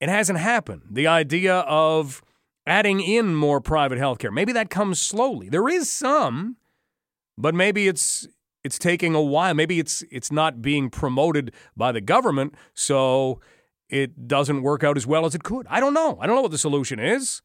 it 0.01 0.09
hasn't 0.09 0.39
happened. 0.39 0.83
The 0.91 1.07
idea 1.07 1.59
of 1.61 2.23
adding 2.67 3.01
in 3.01 3.35
more 3.35 3.61
private 3.61 3.99
health 3.99 4.19
care, 4.19 4.31
maybe 4.31 4.53
that 4.53 4.71
comes 4.71 5.01
slowly. 5.01 5.49
There 5.49 5.69
is 5.69 5.91
some, 5.91 6.57
but 7.37 7.55
maybe 7.55 7.89
it's 7.89 8.29
it's 8.63 8.79
taking 8.79 9.15
a 9.15 9.23
while. 9.23 9.55
Maybe 9.55 9.79
it's 9.79 10.05
it's 10.11 10.31
not 10.31 10.63
being 10.63 10.91
promoted 10.91 11.53
by 11.77 11.93
the 11.93 12.01
government, 12.01 12.55
so 12.75 13.41
it 13.89 14.29
doesn't 14.29 14.63
work 14.63 14.83
out 14.83 14.97
as 14.97 15.07
well 15.07 15.27
as 15.27 15.35
it 15.35 15.43
could. 15.43 15.67
I 15.69 15.81
don't 15.81 15.95
know. 15.95 16.19
I 16.21 16.27
don't 16.27 16.37
know 16.37 16.43
what 16.43 16.51
the 16.51 16.59
solution 16.59 16.99
is. 16.99 17.43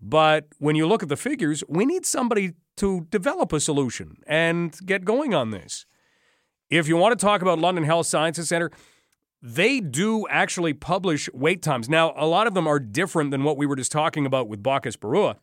But 0.00 0.46
when 0.58 0.76
you 0.76 0.86
look 0.86 1.02
at 1.02 1.08
the 1.08 1.16
figures, 1.16 1.62
we 1.68 1.84
need 1.84 2.06
somebody 2.06 2.54
to 2.76 3.06
develop 3.10 3.52
a 3.52 3.60
solution 3.60 4.16
and 4.26 4.76
get 4.86 5.04
going 5.04 5.34
on 5.34 5.50
this. 5.50 5.84
If 6.70 6.88
you 6.88 6.96
want 6.96 7.18
to 7.18 7.22
talk 7.24 7.42
about 7.42 7.58
London 7.58 7.84
Health 7.84 8.06
Sciences 8.06 8.48
Center, 8.48 8.70
they 9.42 9.80
do 9.80 10.26
actually 10.28 10.72
publish 10.72 11.28
wait 11.32 11.62
times. 11.62 11.88
Now, 11.88 12.14
a 12.16 12.26
lot 12.26 12.46
of 12.46 12.54
them 12.54 12.66
are 12.66 12.78
different 12.78 13.30
than 13.30 13.42
what 13.42 13.56
we 13.56 13.66
were 13.66 13.76
just 13.76 13.92
talking 13.92 14.24
about 14.24 14.48
with 14.48 14.62
Bacchus 14.62 14.96
Barua 14.96 15.36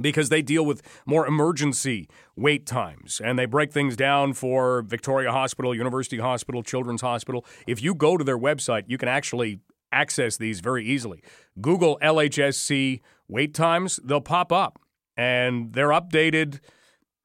because 0.00 0.28
they 0.28 0.42
deal 0.42 0.64
with 0.64 0.82
more 1.06 1.26
emergency 1.26 2.08
wait 2.36 2.66
times 2.66 3.20
and 3.24 3.38
they 3.38 3.46
break 3.46 3.72
things 3.72 3.96
down 3.96 4.32
for 4.32 4.82
Victoria 4.82 5.32
Hospital, 5.32 5.74
University 5.74 6.18
Hospital, 6.18 6.62
Children's 6.62 7.00
Hospital. 7.00 7.44
If 7.66 7.82
you 7.82 7.94
go 7.94 8.16
to 8.16 8.24
their 8.24 8.38
website, 8.38 8.84
you 8.86 8.98
can 8.98 9.08
actually 9.08 9.60
access 9.92 10.36
these 10.36 10.60
very 10.60 10.84
easily. 10.84 11.22
Google 11.60 11.98
LHSC 12.02 13.00
wait 13.28 13.54
times, 13.54 14.00
they'll 14.04 14.20
pop 14.20 14.52
up 14.52 14.80
and 15.16 15.72
they're 15.72 15.88
updated 15.88 16.60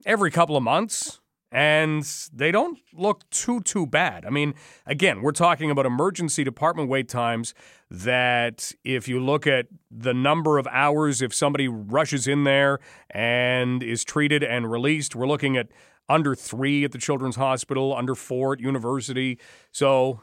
every 0.06 0.32
couple 0.32 0.58
of 0.58 0.64
months 0.64 1.21
and 1.52 2.04
they 2.34 2.52
don't 2.52 2.80
look 2.94 3.30
too 3.30 3.60
too 3.62 3.86
bad. 3.86 4.26
I 4.26 4.30
mean, 4.30 4.54
again, 4.86 5.22
we're 5.22 5.34
talking 5.34 5.70
about 5.70 5.86
emergency 5.86 6.44
department 6.44 6.90
wait 6.90 7.10
times 7.10 7.54
that 7.90 8.72
if 8.86 9.08
you 9.08 9.20
look 9.20 9.46
at 9.46 9.68
the 9.90 10.14
number 10.14 10.58
of 10.58 10.66
hours 10.68 11.22
if 11.22 11.34
somebody 11.34 11.68
rushes 11.68 12.28
in 12.28 12.46
there 12.46 12.80
and 13.10 13.84
is 13.84 14.06
treated 14.06 14.44
and 14.44 14.72
released, 14.72 15.16
we're 15.16 15.28
looking 15.28 15.58
at 15.58 15.68
under 16.08 16.36
3 16.36 16.86
at 16.86 16.92
the 16.94 16.98
Children's 16.98 17.36
Hospital, 17.36 17.96
under 17.96 18.16
4 18.16 18.54
at 18.54 18.60
university. 18.60 19.38
So, 19.72 20.22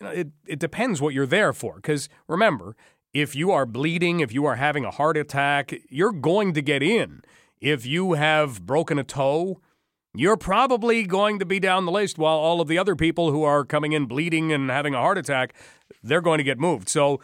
you 0.00 0.06
know, 0.06 0.12
it 0.12 0.28
it 0.46 0.58
depends 0.58 1.02
what 1.02 1.12
you're 1.12 1.26
there 1.26 1.52
for 1.52 1.80
cuz 1.80 2.08
remember, 2.26 2.76
if 3.12 3.36
you 3.36 3.50
are 3.50 3.66
bleeding, 3.66 4.20
if 4.20 4.32
you 4.32 4.46
are 4.46 4.56
having 4.56 4.86
a 4.86 4.90
heart 4.90 5.18
attack, 5.18 5.74
you're 5.90 6.12
going 6.12 6.54
to 6.54 6.62
get 6.62 6.82
in. 6.82 7.20
If 7.60 7.84
you 7.84 8.14
have 8.14 8.64
broken 8.64 8.98
a 8.98 9.04
toe, 9.04 9.60
you're 10.14 10.36
probably 10.36 11.04
going 11.04 11.38
to 11.38 11.46
be 11.46 11.58
down 11.58 11.86
the 11.86 11.92
list 11.92 12.18
while 12.18 12.36
all 12.36 12.60
of 12.60 12.68
the 12.68 12.78
other 12.78 12.94
people 12.94 13.30
who 13.30 13.42
are 13.42 13.64
coming 13.64 13.92
in 13.92 14.06
bleeding 14.06 14.52
and 14.52 14.70
having 14.70 14.94
a 14.94 14.98
heart 14.98 15.18
attack, 15.18 15.54
they're 16.02 16.20
going 16.20 16.38
to 16.38 16.44
get 16.44 16.58
moved. 16.58 16.88
So 16.88 17.20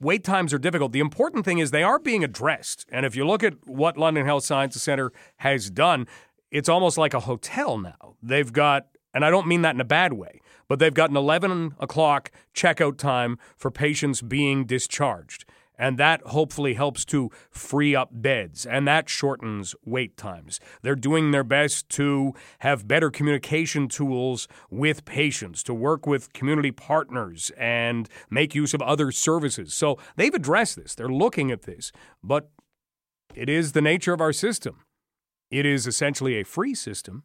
wait 0.00 0.24
times 0.24 0.54
are 0.54 0.58
difficult. 0.58 0.92
The 0.92 1.00
important 1.00 1.44
thing 1.44 1.58
is 1.58 1.70
they 1.70 1.82
are 1.82 1.98
being 1.98 2.24
addressed. 2.24 2.86
And 2.90 3.04
if 3.04 3.14
you 3.14 3.26
look 3.26 3.42
at 3.42 3.66
what 3.66 3.98
London 3.98 4.24
Health 4.24 4.44
Sciences 4.44 4.82
Center 4.82 5.12
has 5.38 5.70
done, 5.70 6.06
it's 6.50 6.68
almost 6.68 6.96
like 6.96 7.14
a 7.14 7.20
hotel 7.20 7.78
now. 7.78 8.14
They've 8.22 8.52
got, 8.52 8.86
and 9.12 9.24
I 9.24 9.30
don't 9.30 9.46
mean 9.46 9.62
that 9.62 9.74
in 9.74 9.80
a 9.80 9.84
bad 9.84 10.14
way, 10.14 10.40
but 10.68 10.78
they've 10.78 10.94
got 10.94 11.10
an 11.10 11.16
11 11.16 11.74
o'clock 11.78 12.30
checkout 12.54 12.96
time 12.96 13.38
for 13.56 13.70
patients 13.70 14.22
being 14.22 14.64
discharged. 14.64 15.44
And 15.76 15.98
that 15.98 16.22
hopefully 16.22 16.74
helps 16.74 17.04
to 17.06 17.30
free 17.50 17.96
up 17.96 18.10
beds, 18.12 18.64
and 18.64 18.86
that 18.86 19.08
shortens 19.08 19.74
wait 19.84 20.16
times. 20.16 20.60
They're 20.82 20.94
doing 20.94 21.32
their 21.32 21.42
best 21.42 21.88
to 21.90 22.32
have 22.60 22.86
better 22.86 23.10
communication 23.10 23.88
tools 23.88 24.46
with 24.70 25.04
patients, 25.04 25.62
to 25.64 25.74
work 25.74 26.06
with 26.06 26.32
community 26.32 26.70
partners, 26.70 27.50
and 27.58 28.08
make 28.30 28.54
use 28.54 28.72
of 28.72 28.82
other 28.82 29.10
services. 29.10 29.74
So 29.74 29.98
they've 30.16 30.34
addressed 30.34 30.76
this. 30.76 30.94
They're 30.94 31.08
looking 31.08 31.50
at 31.50 31.62
this. 31.62 31.90
But 32.22 32.50
it 33.34 33.48
is 33.48 33.72
the 33.72 33.82
nature 33.82 34.12
of 34.12 34.20
our 34.20 34.32
system. 34.32 34.84
It 35.50 35.66
is 35.66 35.86
essentially 35.86 36.38
a 36.38 36.44
free 36.44 36.74
system, 36.74 37.24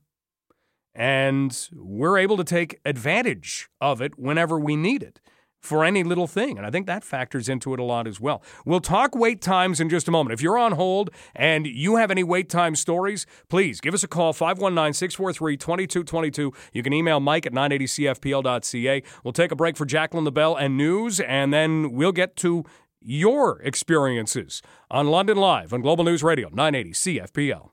and 0.95 1.69
we're 1.73 2.17
able 2.17 2.37
to 2.37 2.43
take 2.43 2.79
advantage 2.83 3.69
of 3.79 4.01
it 4.01 4.17
whenever 4.17 4.59
we 4.59 4.75
need 4.75 5.03
it 5.03 5.21
for 5.59 5.83
any 5.83 6.03
little 6.03 6.27
thing. 6.27 6.57
And 6.57 6.65
I 6.65 6.71
think 6.71 6.87
that 6.87 7.03
factors 7.03 7.49
into 7.49 7.73
it 7.73 7.79
a 7.79 7.83
lot 7.83 8.07
as 8.07 8.19
well. 8.19 8.41
We'll 8.65 8.79
talk 8.79 9.15
wait 9.15 9.41
times 9.41 9.79
in 9.79 9.89
just 9.89 10.07
a 10.07 10.11
moment. 10.11 10.33
If 10.33 10.41
you're 10.41 10.57
on 10.57 10.73
hold 10.73 11.09
and 11.35 11.67
you 11.67 11.97
have 11.97 12.11
any 12.11 12.23
wait 12.23 12.49
time 12.49 12.75
stories, 12.75 13.25
please 13.49 13.81
give 13.81 13.93
us 13.93 14.03
a 14.03 14.07
call 14.07 14.33
519 14.33 14.93
643 14.93 15.57
2222. 15.57 16.53
You 16.73 16.83
can 16.83 16.93
email 16.93 17.19
Mike 17.19 17.45
at 17.45 17.53
980cfpl.ca. 17.53 19.03
We'll 19.23 19.33
take 19.33 19.51
a 19.51 19.55
break 19.55 19.77
for 19.77 19.85
Jacqueline 19.85 20.25
LaBelle 20.25 20.55
and 20.55 20.77
news, 20.77 21.19
and 21.19 21.53
then 21.53 21.91
we'll 21.91 22.11
get 22.11 22.35
to 22.37 22.63
your 23.01 23.61
experiences 23.61 24.61
on 24.91 25.07
London 25.07 25.37
Live 25.37 25.73
on 25.73 25.81
Global 25.81 26.03
News 26.03 26.23
Radio 26.23 26.49
980 26.49 26.91
CFPL. 26.91 27.69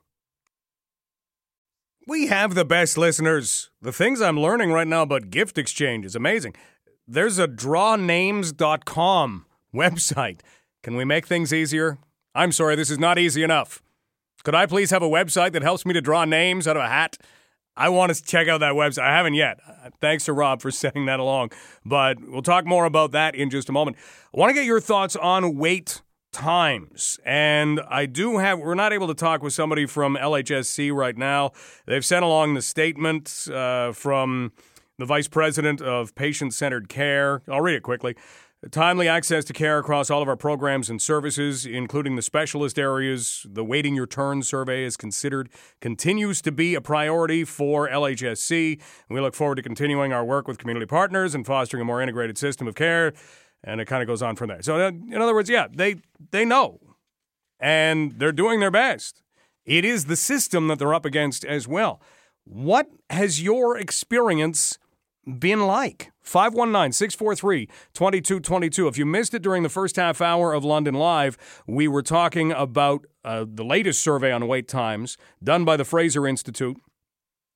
We 2.07 2.27
have 2.27 2.55
the 2.55 2.63
best 2.63 2.97
listeners. 2.97 3.69
The 3.81 3.91
things 3.91 4.21
I'm 4.21 4.39
learning 4.39 4.71
right 4.71 4.87
now 4.87 5.01
about 5.01 5.29
gift 5.29 5.57
exchange 5.57 6.05
is 6.05 6.15
amazing. 6.15 6.55
There's 7.07 7.39
a 7.39 7.47
drawnames.com 7.47 9.45
website. 9.73 10.41
Can 10.83 10.97
we 10.97 11.05
make 11.05 11.25
things 11.25 11.53
easier? 11.53 11.99
I'm 12.35 12.51
sorry, 12.51 12.75
this 12.75 12.91
is 12.91 12.99
not 12.99 13.17
easy 13.17 13.43
enough. 13.43 13.81
Could 14.43 14.55
I 14.55 14.65
please 14.65 14.91
have 14.91 15.01
a 15.01 15.09
website 15.09 15.53
that 15.53 15.61
helps 15.61 15.85
me 15.85 15.93
to 15.93 16.01
draw 16.01 16.25
names 16.25 16.67
out 16.67 16.75
of 16.75 16.83
a 16.83 16.87
hat? 16.87 17.17
I 17.77 17.89
want 17.89 18.13
to 18.13 18.21
check 18.21 18.47
out 18.47 18.59
that 18.59 18.73
website. 18.73 19.03
I 19.03 19.15
haven't 19.15 19.35
yet. 19.35 19.59
Thanks 20.01 20.25
to 20.25 20.33
Rob 20.33 20.61
for 20.61 20.69
sending 20.83 21.05
that 21.05 21.19
along. 21.21 21.51
But 21.85 22.17
we'll 22.27 22.41
talk 22.41 22.65
more 22.65 22.85
about 22.85 23.11
that 23.11 23.35
in 23.35 23.49
just 23.49 23.69
a 23.69 23.71
moment. 23.71 23.97
I 24.35 24.39
want 24.39 24.49
to 24.49 24.53
get 24.53 24.65
your 24.65 24.81
thoughts 24.81 25.15
on 25.15 25.55
wait 25.55 26.01
times. 26.33 27.19
And 27.25 27.79
I 27.89 28.05
do 28.05 28.37
have, 28.39 28.59
we're 28.59 28.75
not 28.75 28.91
able 28.91 29.07
to 29.07 29.13
talk 29.13 29.41
with 29.41 29.53
somebody 29.53 29.85
from 29.85 30.17
LHSC 30.17 30.93
right 30.93 31.17
now. 31.17 31.51
They've 31.85 32.05
sent 32.05 32.25
along 32.25 32.55
the 32.55 32.61
statement 32.61 33.47
uh, 33.51 33.93
from 33.93 34.51
the 34.97 35.05
Vice 35.05 35.27
President 35.27 35.81
of 35.81 36.15
Patient 36.15 36.53
Centered 36.53 36.89
Care. 36.89 37.41
I'll 37.47 37.61
read 37.61 37.75
it 37.75 37.83
quickly. 37.83 38.15
Timely 38.71 39.07
access 39.07 39.45
to 39.45 39.53
care 39.53 39.77
across 39.77 40.09
all 40.09 40.23
of 40.23 40.27
our 40.27 40.35
programs 40.35 40.89
and 40.89 40.99
services, 40.99 41.63
including 41.63 42.15
the 42.15 42.23
specialist 42.23 42.79
areas. 42.79 43.45
The 43.47 43.63
Waiting 43.63 43.93
Your 43.93 44.07
Turn 44.07 44.41
survey 44.41 44.83
is 44.83 44.97
considered, 44.97 45.49
continues 45.79 46.41
to 46.41 46.51
be 46.51 46.73
a 46.73 46.81
priority 46.81 47.43
for 47.43 47.87
LHSC. 47.87 48.81
We 49.09 49.21
look 49.21 49.35
forward 49.35 49.55
to 49.55 49.61
continuing 49.61 50.11
our 50.11 50.25
work 50.25 50.47
with 50.47 50.57
community 50.57 50.87
partners 50.87 51.35
and 51.35 51.45
fostering 51.45 51.81
a 51.81 51.85
more 51.85 52.01
integrated 52.01 52.39
system 52.39 52.67
of 52.67 52.73
care. 52.73 53.13
And 53.63 53.79
it 53.79 53.85
kind 53.85 54.01
of 54.01 54.07
goes 54.07 54.23
on 54.23 54.35
from 54.35 54.47
there. 54.47 54.63
So, 54.63 54.79
uh, 54.79 54.87
in 54.87 55.21
other 55.21 55.35
words, 55.35 55.49
yeah, 55.49 55.67
they, 55.71 55.97
they 56.31 56.43
know 56.43 56.79
and 57.59 58.13
they're 58.17 58.31
doing 58.31 58.59
their 58.59 58.71
best. 58.71 59.21
It 59.65 59.85
is 59.85 60.05
the 60.05 60.15
system 60.15 60.67
that 60.67 60.79
they're 60.79 60.93
up 60.93 61.05
against 61.05 61.45
as 61.45 61.67
well. 61.67 62.01
What 62.43 62.89
has 63.11 63.41
your 63.41 63.77
experience 63.77 64.79
been 65.27 65.67
like? 65.67 66.11
519 66.21 66.91
643 66.91 67.67
2222. 67.93 68.87
If 68.87 68.97
you 68.97 69.05
missed 69.05 69.33
it 69.33 69.41
during 69.41 69.63
the 69.63 69.69
first 69.69 69.95
half 69.95 70.21
hour 70.21 70.53
of 70.53 70.63
London 70.63 70.95
Live, 70.95 71.37
we 71.67 71.87
were 71.87 72.01
talking 72.01 72.51
about 72.51 73.05
uh, 73.23 73.45
the 73.47 73.63
latest 73.63 74.01
survey 74.01 74.31
on 74.31 74.47
wait 74.47 74.67
times 74.67 75.17
done 75.43 75.65
by 75.65 75.77
the 75.77 75.85
Fraser 75.85 76.27
Institute. 76.27 76.77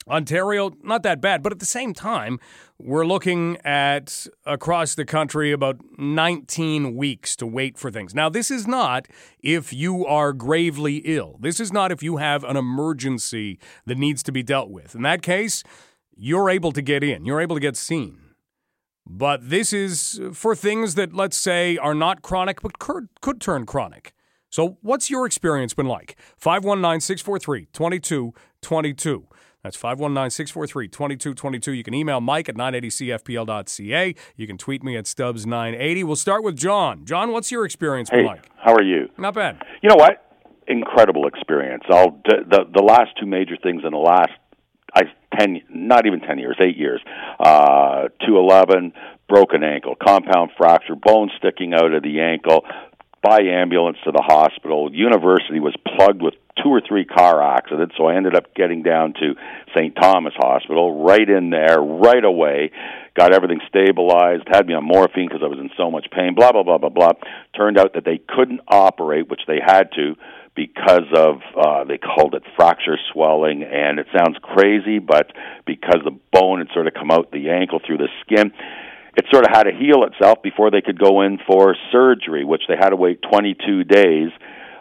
Ontario, 0.07 0.71
not 0.83 1.03
that 1.03 1.21
bad, 1.21 1.43
but 1.43 1.51
at 1.51 1.59
the 1.59 1.65
same 1.65 1.93
time, 1.93 2.39
we're 2.79 3.05
looking 3.05 3.57
at 3.63 4.25
across 4.45 4.95
the 4.95 5.05
country 5.05 5.51
about 5.51 5.77
19 5.99 6.95
weeks 6.95 7.35
to 7.35 7.45
wait 7.45 7.77
for 7.77 7.91
things. 7.91 8.15
Now, 8.15 8.27
this 8.27 8.49
is 8.49 8.67
not 8.67 9.07
if 9.41 9.71
you 9.71 10.05
are 10.05 10.33
gravely 10.33 10.97
ill. 11.05 11.37
This 11.39 11.59
is 11.59 11.71
not 11.71 11.91
if 11.91 12.01
you 12.01 12.17
have 12.17 12.43
an 12.43 12.57
emergency 12.57 13.59
that 13.85 13.97
needs 13.97 14.23
to 14.23 14.31
be 14.31 14.41
dealt 14.41 14.69
with. 14.69 14.95
In 14.95 15.03
that 15.03 15.21
case, 15.21 15.63
you're 16.15 16.49
able 16.49 16.71
to 16.71 16.81
get 16.81 17.03
in, 17.03 17.25
you're 17.25 17.41
able 17.41 17.55
to 17.55 17.61
get 17.61 17.75
seen. 17.75 18.19
But 19.07 19.49
this 19.49 19.73
is 19.73 20.21
for 20.33 20.55
things 20.55 20.95
that, 20.95 21.13
let's 21.13 21.35
say, 21.35 21.77
are 21.77 21.95
not 21.95 22.21
chronic 22.21 22.61
but 22.61 22.79
could, 22.79 23.09
could 23.21 23.41
turn 23.41 23.65
chronic. 23.65 24.13
So, 24.49 24.77
what's 24.81 25.09
your 25.09 25.25
experience 25.25 25.73
been 25.73 25.87
like? 25.87 26.17
519 26.37 26.99
643 26.99 27.67
2222. 27.71 29.27
That's 29.63 29.77
519 29.77 30.29
643 30.29 30.87
2222. 30.87 31.71
You 31.71 31.83
can 31.83 31.93
email 31.93 32.19
Mike 32.19 32.49
at 32.49 32.55
980cfpl.ca. 32.55 34.15
You 34.35 34.47
can 34.47 34.57
tweet 34.57 34.83
me 34.83 34.97
at 34.97 35.05
Stubbs980. 35.05 36.03
We'll 36.03 36.15
start 36.15 36.43
with 36.43 36.57
John. 36.57 37.05
John, 37.05 37.31
what's 37.31 37.51
your 37.51 37.63
experience 37.63 38.09
hey, 38.09 38.17
been 38.17 38.25
like? 38.25 38.49
How 38.57 38.73
are 38.73 38.83
you? 38.83 39.09
Not 39.17 39.35
bad. 39.35 39.61
You 39.81 39.89
know 39.89 39.95
what? 39.95 40.25
Incredible 40.67 41.27
experience. 41.27 41.83
I'll, 41.89 42.21
the, 42.25 42.65
the 42.73 42.83
last 42.83 43.11
two 43.19 43.25
major 43.25 43.55
things 43.61 43.83
in 43.85 43.91
the 43.91 43.97
last 43.97 44.31
I 44.93 45.03
ten, 45.37 45.61
not 45.69 46.05
even 46.05 46.19
ten 46.21 46.39
years, 46.39 46.57
eight 46.59 46.77
years. 46.77 47.01
Uh, 47.39 48.09
two 48.25 48.37
eleven, 48.37 48.93
broken 49.27 49.63
ankle, 49.63 49.95
compound 49.95 50.51
fracture, 50.57 50.95
bone 50.95 51.31
sticking 51.37 51.73
out 51.73 51.93
of 51.93 52.03
the 52.03 52.19
ankle. 52.19 52.65
By 53.23 53.41
ambulance 53.41 53.99
to 54.05 54.11
the 54.11 54.23
hospital. 54.25 54.89
University 54.91 55.59
was 55.59 55.75
plugged 55.95 56.23
with 56.23 56.33
two 56.63 56.69
or 56.69 56.81
three 56.81 57.05
car 57.05 57.39
accidents, 57.41 57.93
so 57.95 58.07
I 58.07 58.15
ended 58.15 58.35
up 58.35 58.55
getting 58.55 58.81
down 58.81 59.13
to 59.13 59.35
St. 59.75 59.95
Thomas 59.95 60.33
Hospital, 60.35 61.03
right 61.03 61.29
in 61.29 61.51
there, 61.51 61.79
right 61.79 62.23
away. 62.23 62.71
Got 63.15 63.31
everything 63.33 63.59
stabilized, 63.67 64.47
had 64.51 64.65
me 64.65 64.73
on 64.73 64.83
morphine 64.83 65.27
because 65.27 65.43
I 65.43 65.47
was 65.47 65.59
in 65.59 65.69
so 65.77 65.91
much 65.91 66.07
pain, 66.11 66.33
blah, 66.33 66.51
blah, 66.51 66.63
blah, 66.63 66.79
blah, 66.79 66.89
blah. 66.89 67.11
Turned 67.55 67.77
out 67.77 67.93
that 67.93 68.05
they 68.05 68.19
couldn't 68.27 68.61
operate, 68.67 69.29
which 69.29 69.41
they 69.47 69.59
had 69.63 69.91
to 69.95 70.15
because 70.55 71.07
of 71.15 71.41
uh, 71.57 71.83
they 71.85 71.97
called 71.97 72.35
it 72.35 72.43
fracture 72.55 72.97
swelling, 73.11 73.63
and 73.63 73.99
it 73.99 74.07
sounds 74.15 74.37
crazy, 74.41 74.99
but 74.99 75.31
because 75.65 76.01
the 76.03 76.17
bone 76.33 76.59
had 76.59 76.67
sort 76.73 76.87
of 76.87 76.93
come 76.93 77.11
out 77.11 77.31
the 77.31 77.49
ankle 77.49 77.79
through 77.85 77.97
the 77.97 78.09
skin, 78.21 78.51
it 79.15 79.25
sort 79.31 79.45
of 79.45 79.51
had 79.51 79.63
to 79.63 79.71
heal 79.71 80.03
itself 80.03 80.41
before 80.41 80.71
they 80.71 80.81
could 80.81 80.99
go 80.99 81.21
in 81.21 81.39
for 81.47 81.75
surgery, 81.91 82.45
which 82.45 82.63
they 82.67 82.75
had 82.75 82.89
to 82.89 82.95
wait 82.95 83.21
22 83.21 83.83
days. 83.83 84.29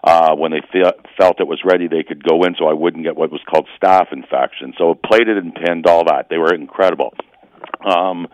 Uh, 0.03 0.35
when 0.35 0.51
they 0.51 0.63
fe- 0.73 0.97
felt 1.19 1.41
it 1.41 1.47
was 1.47 1.61
ready, 1.63 1.87
they 1.87 2.03
could 2.03 2.25
go 2.25 2.43
in, 2.45 2.55
so 2.59 2.67
I 2.67 2.73
wouldn't 2.73 3.05
get 3.05 3.17
what 3.17 3.31
was 3.31 3.43
called 3.49 3.69
staph 3.77 4.13
infection. 4.13 4.73
So 4.79 4.95
plated 4.95 5.37
and 5.37 5.55
pinned, 5.55 5.87
all 5.87 6.05
that. 6.05 6.29
They 6.31 6.39
were 6.39 6.55
incredible. 6.55 7.13
Um, 7.85 8.27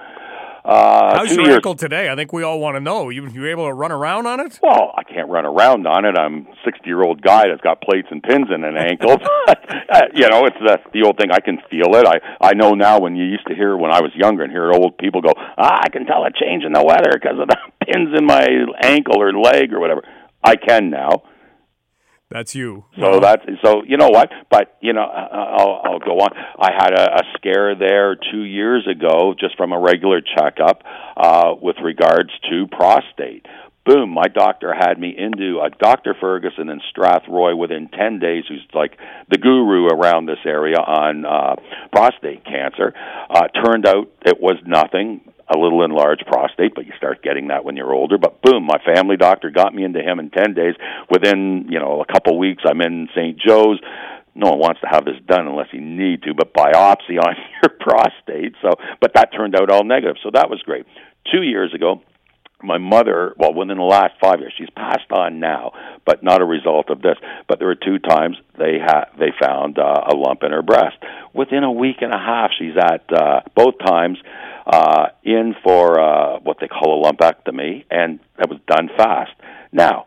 uh, 0.66 1.16
How's 1.18 1.30
your 1.32 1.44
years. 1.44 1.54
ankle 1.56 1.76
today? 1.76 2.10
I 2.10 2.16
think 2.16 2.32
we 2.32 2.42
all 2.42 2.58
want 2.58 2.74
to 2.74 2.80
know. 2.80 3.08
You 3.08 3.28
you 3.28 3.46
able 3.46 3.66
to 3.66 3.72
run 3.72 3.92
around 3.92 4.26
on 4.26 4.40
it? 4.40 4.58
Well, 4.60 4.92
I 4.96 5.04
can't 5.04 5.28
run 5.28 5.46
around 5.46 5.86
on 5.86 6.04
it. 6.04 6.18
I'm 6.18 6.48
a 6.48 6.54
60 6.64 6.82
year 6.84 7.02
old 7.02 7.22
guy 7.22 7.44
that's 7.48 7.60
got 7.60 7.80
plates 7.80 8.08
and 8.10 8.20
pins 8.20 8.48
in 8.52 8.64
an 8.64 8.76
ankle. 8.76 9.12
uh, 9.48 9.54
you 10.12 10.28
know, 10.28 10.44
it's 10.44 10.58
the 10.58 10.78
the 10.92 11.04
old 11.06 11.18
thing. 11.18 11.30
I 11.30 11.38
can 11.38 11.58
feel 11.70 11.94
it. 11.94 12.04
I 12.06 12.18
I 12.40 12.54
know 12.54 12.72
now. 12.72 12.98
When 12.98 13.14
you 13.14 13.24
used 13.24 13.46
to 13.46 13.54
hear 13.54 13.76
when 13.76 13.92
I 13.92 14.00
was 14.00 14.10
younger 14.16 14.42
and 14.42 14.50
hear 14.50 14.72
old 14.72 14.98
people 14.98 15.20
go, 15.22 15.32
ah, 15.36 15.80
I 15.84 15.88
can 15.88 16.04
tell 16.04 16.24
a 16.24 16.30
change 16.32 16.64
in 16.64 16.72
the 16.72 16.82
weather 16.82 17.12
because 17.14 17.38
of 17.38 17.46
the 17.46 17.56
pins 17.86 18.10
in 18.18 18.26
my 18.26 18.44
ankle 18.82 19.22
or 19.22 19.32
leg 19.32 19.72
or 19.72 19.78
whatever. 19.78 20.02
I 20.42 20.56
can 20.56 20.90
now. 20.90 21.22
That's 22.28 22.56
you. 22.56 22.84
So 22.98 23.20
that's 23.20 23.42
so 23.64 23.82
you 23.86 23.96
know 23.96 24.08
what, 24.08 24.30
but 24.50 24.76
you 24.80 24.92
know 24.92 25.02
I'll, 25.04 25.80
I'll 25.84 25.98
go 26.00 26.18
on. 26.18 26.30
I 26.58 26.72
had 26.72 26.92
a, 26.92 27.14
a 27.14 27.22
scare 27.36 27.76
there 27.76 28.16
two 28.16 28.42
years 28.42 28.86
ago, 28.90 29.32
just 29.38 29.56
from 29.56 29.72
a 29.72 29.78
regular 29.78 30.20
checkup, 30.20 30.82
uh, 31.16 31.54
with 31.60 31.76
regards 31.80 32.30
to 32.50 32.66
prostate. 32.66 33.46
Boom! 33.86 34.10
My 34.10 34.26
doctor 34.26 34.74
had 34.74 34.98
me 34.98 35.14
into 35.16 35.60
a 35.60 35.70
Dr. 35.70 36.16
Ferguson 36.20 36.68
in 36.68 36.80
Strathroy 36.92 37.56
within 37.56 37.88
ten 37.88 38.18
days, 38.18 38.42
who's 38.48 38.66
like 38.74 38.98
the 39.30 39.38
guru 39.38 39.86
around 39.86 40.26
this 40.26 40.44
area 40.44 40.76
on 40.76 41.24
uh, 41.24 41.54
prostate 41.92 42.44
cancer. 42.44 42.92
Uh, 43.30 43.46
turned 43.64 43.86
out 43.86 44.10
it 44.26 44.40
was 44.40 44.56
nothing 44.66 45.20
a 45.48 45.56
little 45.56 45.84
enlarged 45.84 46.26
prostate, 46.26 46.74
but 46.74 46.86
you 46.86 46.92
start 46.96 47.22
getting 47.22 47.48
that 47.48 47.64
when 47.64 47.76
you're 47.76 47.94
older. 47.94 48.18
But 48.18 48.42
boom, 48.42 48.66
my 48.66 48.78
family 48.84 49.16
doctor 49.16 49.50
got 49.50 49.72
me 49.72 49.84
into 49.84 50.00
him 50.00 50.18
in 50.18 50.30
10 50.30 50.54
days. 50.54 50.74
Within, 51.08 51.66
you 51.68 51.78
know, 51.78 52.02
a 52.02 52.12
couple 52.12 52.36
weeks, 52.36 52.64
I'm 52.66 52.80
in 52.80 53.08
St. 53.14 53.38
Joe's. 53.38 53.78
No 54.34 54.50
one 54.50 54.58
wants 54.58 54.80
to 54.80 54.88
have 54.90 55.04
this 55.04 55.14
done 55.26 55.46
unless 55.46 55.68
you 55.72 55.80
need 55.80 56.24
to, 56.24 56.34
but 56.34 56.52
biopsy 56.52 57.18
on 57.24 57.36
your 57.62 57.70
prostate. 57.78 58.54
So, 58.60 58.72
but 59.00 59.14
that 59.14 59.30
turned 59.32 59.54
out 59.54 59.70
all 59.70 59.84
negative. 59.84 60.16
So 60.24 60.30
that 60.34 60.50
was 60.50 60.60
great. 60.62 60.84
Two 61.32 61.42
years 61.42 61.72
ago, 61.72 62.02
my 62.66 62.78
mother, 62.78 63.34
well, 63.38 63.54
within 63.54 63.78
the 63.78 63.84
last 63.84 64.14
five 64.20 64.40
years, 64.40 64.52
she's 64.58 64.70
passed 64.70 65.10
on 65.10 65.40
now, 65.40 65.72
but 66.04 66.22
not 66.22 66.42
a 66.42 66.44
result 66.44 66.90
of 66.90 67.00
this. 67.00 67.16
But 67.48 67.58
there 67.58 67.68
were 67.68 67.76
two 67.76 67.98
times 67.98 68.36
they 68.58 68.78
had 68.78 69.04
they 69.18 69.32
found 69.40 69.78
uh, 69.78 70.04
a 70.12 70.14
lump 70.14 70.42
in 70.42 70.50
her 70.50 70.62
breast. 70.62 70.96
Within 71.32 71.64
a 71.64 71.72
week 71.72 71.96
and 72.00 72.12
a 72.12 72.18
half, 72.18 72.50
she's 72.58 72.76
at 72.76 73.04
uh, 73.12 73.40
both 73.54 73.74
times 73.78 74.18
uh, 74.66 75.06
in 75.22 75.54
for 75.62 76.00
uh, 76.00 76.40
what 76.40 76.58
they 76.60 76.68
call 76.68 77.04
a 77.04 77.12
lumpectomy, 77.12 77.84
and 77.90 78.18
that 78.38 78.50
was 78.50 78.58
done 78.66 78.90
fast. 78.96 79.32
Now, 79.72 80.06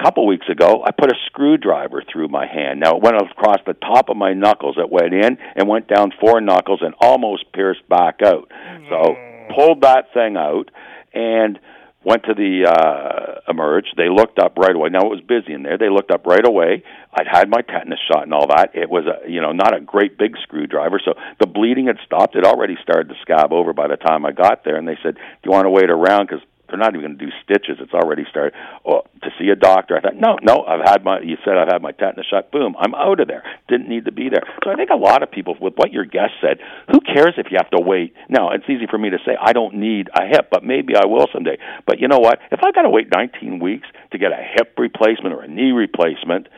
a 0.00 0.04
couple 0.04 0.26
weeks 0.26 0.48
ago, 0.48 0.82
I 0.86 0.92
put 0.92 1.10
a 1.10 1.16
screwdriver 1.26 2.02
through 2.10 2.28
my 2.28 2.46
hand. 2.46 2.80
Now, 2.80 2.96
it 2.96 3.02
went 3.02 3.16
across 3.16 3.58
the 3.66 3.74
top 3.74 4.08
of 4.08 4.16
my 4.16 4.32
knuckles. 4.32 4.76
It 4.78 4.90
went 4.90 5.12
in 5.12 5.36
and 5.56 5.68
went 5.68 5.88
down 5.88 6.12
four 6.20 6.40
knuckles 6.40 6.80
and 6.82 6.94
almost 7.00 7.52
pierced 7.52 7.86
back 7.88 8.20
out. 8.24 8.50
So, 8.88 9.16
pulled 9.54 9.80
that 9.80 10.12
thing 10.14 10.36
out 10.36 10.70
and 11.14 11.58
went 12.04 12.24
to 12.24 12.34
the 12.34 12.64
uh, 12.64 13.50
emerge. 13.50 13.86
They 13.96 14.08
looked 14.08 14.38
up 14.38 14.56
right 14.56 14.74
away. 14.74 14.88
Now 14.88 15.00
it 15.00 15.10
was 15.10 15.20
busy 15.20 15.52
in 15.52 15.62
there. 15.62 15.78
They 15.78 15.90
looked 15.90 16.10
up 16.10 16.26
right 16.26 16.46
away. 16.46 16.84
I'd 17.12 17.26
had 17.26 17.48
my 17.48 17.62
tetanus 17.62 17.98
shot 18.10 18.22
and 18.22 18.32
all 18.32 18.46
that. 18.48 18.70
It 18.74 18.88
was 18.88 19.04
a 19.06 19.28
you 19.28 19.40
know 19.40 19.52
not 19.52 19.76
a 19.76 19.80
great 19.80 20.16
big 20.16 20.36
screwdriver, 20.42 21.00
so 21.04 21.14
the 21.40 21.46
bleeding 21.46 21.86
had 21.86 21.98
stopped. 22.06 22.36
It 22.36 22.44
already 22.44 22.76
started 22.82 23.08
to 23.08 23.14
scab 23.22 23.52
over 23.52 23.72
by 23.72 23.88
the 23.88 23.96
time 23.96 24.24
I 24.24 24.32
got 24.32 24.64
there. 24.64 24.76
And 24.76 24.86
they 24.86 24.98
said, 25.02 25.14
"Do 25.14 25.44
you 25.44 25.50
want 25.50 25.66
to 25.66 25.70
wait 25.70 25.90
around?" 25.90 26.28
Because 26.28 26.44
they're 26.68 26.78
not 26.78 26.94
even 26.94 27.00
going 27.00 27.18
to 27.18 27.24
do 27.26 27.32
stitches. 27.42 27.78
It's 27.80 27.92
already 27.92 28.24
started. 28.30 28.54
Oh, 28.84 29.02
to 29.22 29.30
see 29.38 29.48
a 29.48 29.56
doctor. 29.56 29.96
I 29.96 30.00
thought, 30.00 30.16
no, 30.16 30.36
no, 30.42 30.64
I've 30.64 30.84
had 30.84 31.04
my. 31.04 31.20
You 31.20 31.36
said 31.44 31.56
I've 31.56 31.72
had 31.72 31.82
my 31.82 31.92
tetanus 31.92 32.26
shot. 32.30 32.50
Boom, 32.50 32.76
I'm 32.78 32.94
out 32.94 33.20
of 33.20 33.28
there. 33.28 33.42
Didn't 33.68 33.88
need 33.88 34.04
to 34.04 34.12
be 34.12 34.28
there. 34.28 34.42
So 34.64 34.70
I 34.70 34.76
think 34.76 34.90
a 34.90 34.96
lot 34.96 35.22
of 35.22 35.30
people, 35.30 35.56
with 35.60 35.74
what 35.76 35.92
your 35.92 36.04
guest 36.04 36.32
said, 36.40 36.58
who 36.90 37.00
cares 37.00 37.34
if 37.36 37.50
you 37.50 37.58
have 37.60 37.70
to 37.70 37.80
wait? 37.80 38.14
Now 38.28 38.50
it's 38.50 38.68
easy 38.68 38.86
for 38.88 38.98
me 38.98 39.10
to 39.10 39.18
say 39.24 39.36
I 39.40 39.52
don't 39.52 39.74
need 39.74 40.08
a 40.14 40.26
hip, 40.26 40.48
but 40.50 40.64
maybe 40.64 40.94
I 40.96 41.06
will 41.06 41.26
someday. 41.32 41.58
But 41.86 42.00
you 42.00 42.08
know 42.08 42.18
what? 42.18 42.38
If 42.50 42.60
I've 42.62 42.74
got 42.74 42.82
to 42.82 42.90
wait 42.90 43.08
19 43.14 43.58
weeks 43.58 43.88
to 44.12 44.18
get 44.18 44.32
a 44.32 44.42
hip 44.56 44.74
replacement 44.78 45.34
or 45.34 45.42
a 45.42 45.48
knee 45.48 45.72
replacement, 45.72 46.48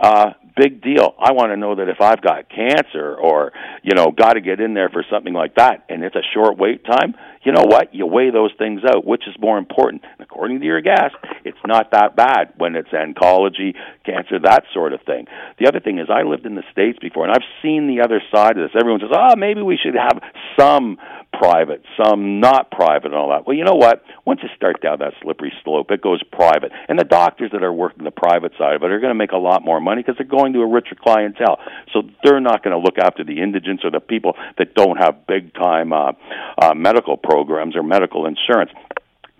uh, 0.00 0.32
big 0.56 0.82
deal. 0.82 1.14
I 1.18 1.32
want 1.32 1.52
to 1.52 1.56
know 1.56 1.76
that 1.76 1.88
if 1.88 2.00
I've 2.00 2.20
got 2.20 2.48
cancer 2.48 3.14
or, 3.14 3.52
you 3.82 3.94
know, 3.94 4.10
got 4.10 4.34
to 4.34 4.40
get 4.40 4.60
in 4.60 4.74
there 4.74 4.88
for 4.88 5.04
something 5.10 5.32
like 5.32 5.56
that 5.56 5.84
and 5.88 6.02
it's 6.04 6.16
a 6.16 6.22
short 6.34 6.58
wait 6.58 6.84
time, 6.84 7.14
you 7.42 7.52
know 7.52 7.64
what? 7.64 7.94
You 7.94 8.06
weigh 8.06 8.30
those 8.30 8.52
things 8.58 8.82
out. 8.84 9.06
Which 9.06 9.26
is 9.26 9.34
more 9.40 9.58
important? 9.58 10.02
According 10.18 10.60
to 10.60 10.66
your 10.66 10.80
guest, 10.80 11.14
it's 11.44 11.58
not 11.66 11.92
that 11.92 12.16
bad 12.16 12.52
when 12.56 12.76
it's 12.76 12.90
oncology, 12.90 13.74
cancer, 14.04 14.38
that 14.40 14.64
sort 14.74 14.92
of 14.92 15.00
thing. 15.02 15.26
The 15.58 15.66
other 15.66 15.80
thing 15.80 15.98
is, 15.98 16.08
I 16.10 16.22
lived 16.22 16.46
in 16.46 16.54
the 16.54 16.64
States 16.72 16.98
before 16.98 17.24
and 17.24 17.32
I've 17.32 17.48
seen 17.62 17.86
the 17.86 18.02
other 18.02 18.20
side 18.34 18.58
of 18.58 18.68
this. 18.68 18.78
Everyone 18.78 19.00
says, 19.00 19.10
oh, 19.12 19.36
maybe 19.36 19.62
we 19.62 19.78
should 19.82 19.94
have 19.94 20.20
some 20.58 20.98
private, 21.32 21.82
some 22.02 22.40
not 22.40 22.70
private, 22.70 23.06
and 23.06 23.14
all 23.14 23.30
that. 23.30 23.46
Well, 23.46 23.56
you 23.56 23.64
know 23.64 23.74
what? 23.74 24.02
Once 24.26 24.40
you 24.42 24.48
start 24.56 24.82
down 24.82 24.98
that 24.98 25.14
slippery 25.22 25.52
slope, 25.62 25.90
it 25.90 26.02
goes 26.02 26.22
private. 26.32 26.72
And 26.88 26.98
the 26.98 27.04
doctors 27.04 27.50
that 27.52 27.62
are 27.62 27.72
working 27.72 28.04
the 28.04 28.10
private 28.10 28.52
side 28.58 28.76
of 28.76 28.82
it 28.82 28.90
are 28.90 29.00
going 29.00 29.10
to 29.10 29.18
make 29.18 29.32
a 29.32 29.38
lot 29.38 29.64
more 29.64 29.80
money 29.80 30.02
because 30.02 30.16
they're 30.18 30.26
going 30.26 30.52
to 30.54 30.60
a 30.60 30.66
richer 30.66 30.94
clientele. 30.94 31.58
So 31.92 32.02
they're 32.24 32.40
not 32.40 32.62
going 32.62 32.76
to 32.76 32.82
look 32.82 32.98
after 32.98 33.24
the 33.24 33.40
indigents 33.40 33.84
or 33.84 33.90
the 33.90 34.00
people 34.00 34.36
that 34.58 34.74
don't 34.74 34.96
have 34.96 35.26
big 35.26 35.54
time 35.54 35.92
uh, 35.92 36.12
uh, 36.58 36.74
medical 36.74 37.16
programs 37.16 37.76
or 37.76 37.82
medical 37.82 38.26
insurance. 38.26 38.70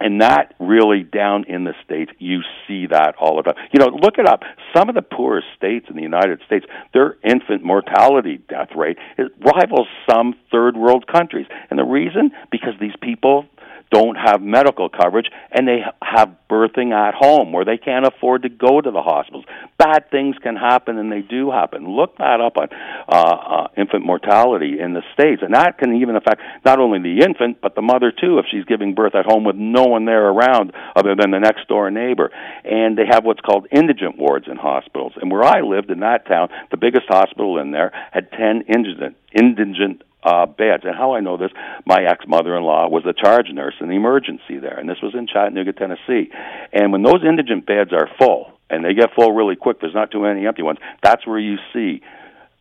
And 0.01 0.23
that 0.23 0.55
really 0.59 1.03
down 1.03 1.45
in 1.47 1.65
the 1.65 1.75
States, 1.85 2.11
you 2.19 2.41
see 2.67 2.87
that 2.87 3.15
all 3.21 3.37
the 3.37 3.43
time. 3.43 3.63
You 3.73 3.81
know, 3.81 3.89
look 3.95 4.19
it 4.19 4.27
up. 4.27 4.43
Some 4.75 4.89
of 4.89 4.95
the 4.95 5.03
poorest 5.03 5.47
states 5.57 5.87
in 5.91 5.97
the 5.97 6.03
United 6.03 6.41
States, 6.47 6.65
their 6.95 7.19
infant 7.23 7.63
mortality 7.63 8.41
death 8.49 8.71
rate 8.75 8.97
rivals 9.19 9.89
some 10.11 10.35
third 10.51 10.77
world 10.77 11.07
countries. 11.07 11.47
And 11.69 11.79
the 11.79 11.85
reason? 11.85 12.33
Because 12.51 12.75
these 12.81 12.97
people 13.03 13.45
don't 13.91 14.17
have 14.17 14.41
medical 14.41 14.89
coverage 14.89 15.27
and 15.51 15.67
they 15.67 15.81
have 16.03 16.37
birthing 16.49 16.93
at 16.93 17.15
home 17.15 17.53
where 17.53 17.65
they 17.65 17.77
can't 17.77 18.07
afford 18.07 18.43
to 18.43 18.49
go 18.49 18.81
to 18.81 18.91
the 18.91 19.03
hospitals. 19.03 19.45
Bad 19.79 20.11
things 20.11 20.37
can 20.43 20.57
happen 20.57 20.99
and 20.99 21.11
they 21.11 21.23
do 21.23 21.51
happen. 21.51 21.89
Look 21.89 22.19
that 22.19 22.41
up 22.41 22.57
on 22.57 22.69
uh, 23.09 23.65
uh, 23.65 23.67
infant 23.77 24.05
mortality 24.05 24.79
in 24.81 24.95
the 24.95 25.03
States. 25.15 25.43
And 25.43 25.55
that 25.55 25.79
can 25.79 25.97
even 25.97 26.17
affect 26.17 26.41
not 26.65 26.79
only 26.79 26.99
the 26.99 27.25
infant, 27.25 27.61
but 27.61 27.75
the 27.75 27.83
mother 27.83 28.13
too 28.13 28.39
if 28.39 28.47
she's 28.51 28.65
giving 28.65 28.95
birth 28.95 29.15
at 29.15 29.27
home 29.27 29.45
with 29.45 29.57
no 29.57 29.85
one 29.85 30.05
there 30.05 30.29
around 30.29 30.73
other 30.95 31.15
than 31.15 31.31
the 31.31 31.41
next 31.41 31.69
door 31.69 31.91
neighbor. 31.91 32.31
And 32.65 32.97
they 32.97 33.07
have 33.11 33.25
what's 33.25 33.41
called 33.41 33.67
indigent 33.73 34.19
wards 34.19 34.47
in 34.49 34.57
hospitals. 34.57 35.13
And 35.21 35.31
where 35.31 35.45
I 35.45 35.61
lived 35.61 35.91
in 35.91 36.01
that 36.01 36.27
town, 36.27 36.49
the 36.71 36.77
biggest 36.77 37.07
hospital 37.09 37.59
in 37.59 37.71
there 37.71 37.93
had 38.13 38.31
10 38.33 38.65
indigent, 38.69 39.17
indigent 39.33 40.03
uh, 40.23 40.47
beds. 40.47 40.85
And 40.85 40.95
how 40.97 41.15
I 41.15 41.21
know 41.21 41.37
this, 41.37 41.53
my 41.87 42.03
ex 42.09 42.27
mother 42.27 42.57
in 42.57 42.63
law 42.63 42.89
was 42.89 43.05
a 43.07 43.13
charge 43.13 43.47
nurse 43.53 43.75
in 43.81 43.89
the 43.89 43.97
emergency 43.97 44.59
there, 44.61 44.79
and 44.79 44.89
this 44.89 44.99
was 45.03 45.15
in 45.15 45.27
Chattanooga, 45.27 45.73
Tennessee. 45.73 46.31
And 46.73 46.93
when 46.93 47.03
those 47.03 47.23
indigent 47.27 47.67
beds 47.67 47.93
are 47.93 48.09
full, 48.19 48.53
and 48.69 48.85
they 48.85 48.95
get 48.95 49.15
full 49.15 49.33
really 49.33 49.57
quick, 49.57 49.81
there's 49.81 49.95
not 49.95 50.11
too 50.11 50.23
many 50.23 50.47
empty 50.47 50.63
ones, 50.63 50.79
that's 51.03 51.27
where 51.27 51.39
you 51.39 51.57
see, 51.73 52.03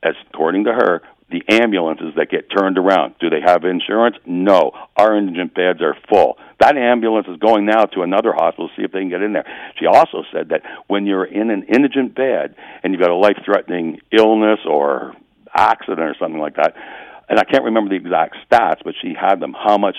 as 0.04 0.16
according 0.34 0.66
to 0.66 0.74
her, 0.74 1.02
the 1.32 1.44
ambulances 1.48 2.14
that 2.16 2.32
get 2.32 2.50
turned 2.50 2.78
around. 2.78 3.14
Do 3.20 3.30
they 3.30 3.42
have 3.46 3.64
insurance? 3.64 4.18
No. 4.26 4.72
Our 4.98 5.16
indigent 5.16 5.54
beds 5.54 5.80
are 5.82 5.96
full. 6.10 6.38
That 6.60 6.76
ambulance 6.76 7.28
is 7.28 7.38
going 7.38 7.66
now 7.66 7.86
to 7.86 8.02
another 8.02 8.34
hospital 8.34 8.68
to 8.70 8.74
see 8.76 8.84
if 8.84 8.92
they 8.92 9.00
can 9.00 9.10
get 9.10 9.22
in 9.22 9.34
there. 9.34 9.46
She 9.80 9.86
also 9.86 10.24
said 10.34 10.50
that 10.50 10.64
when 10.88 11.06
you're 11.06 11.26
in 11.26 11.52
an 11.52 11.64
indigent 11.64 12.16
bed 12.16 12.56
and 12.82 12.94
you've 12.94 13.02
got 13.02 13.12
a 13.12 13.16
life 13.16 13.38
threatening 13.46 14.00
illness 14.12 14.60
or 14.68 15.16
accident 15.56 16.00
or 16.00 16.16
something 16.20 16.42
like 16.42 16.56
that, 16.56 16.74
and 17.30 17.40
I 17.40 17.44
can't 17.44 17.64
remember 17.64 17.90
the 17.90 17.96
exact 17.96 18.36
stats, 18.50 18.80
but 18.84 18.96
she 19.02 19.14
had 19.14 19.40
them. 19.40 19.54
How 19.54 19.78
much 19.78 19.96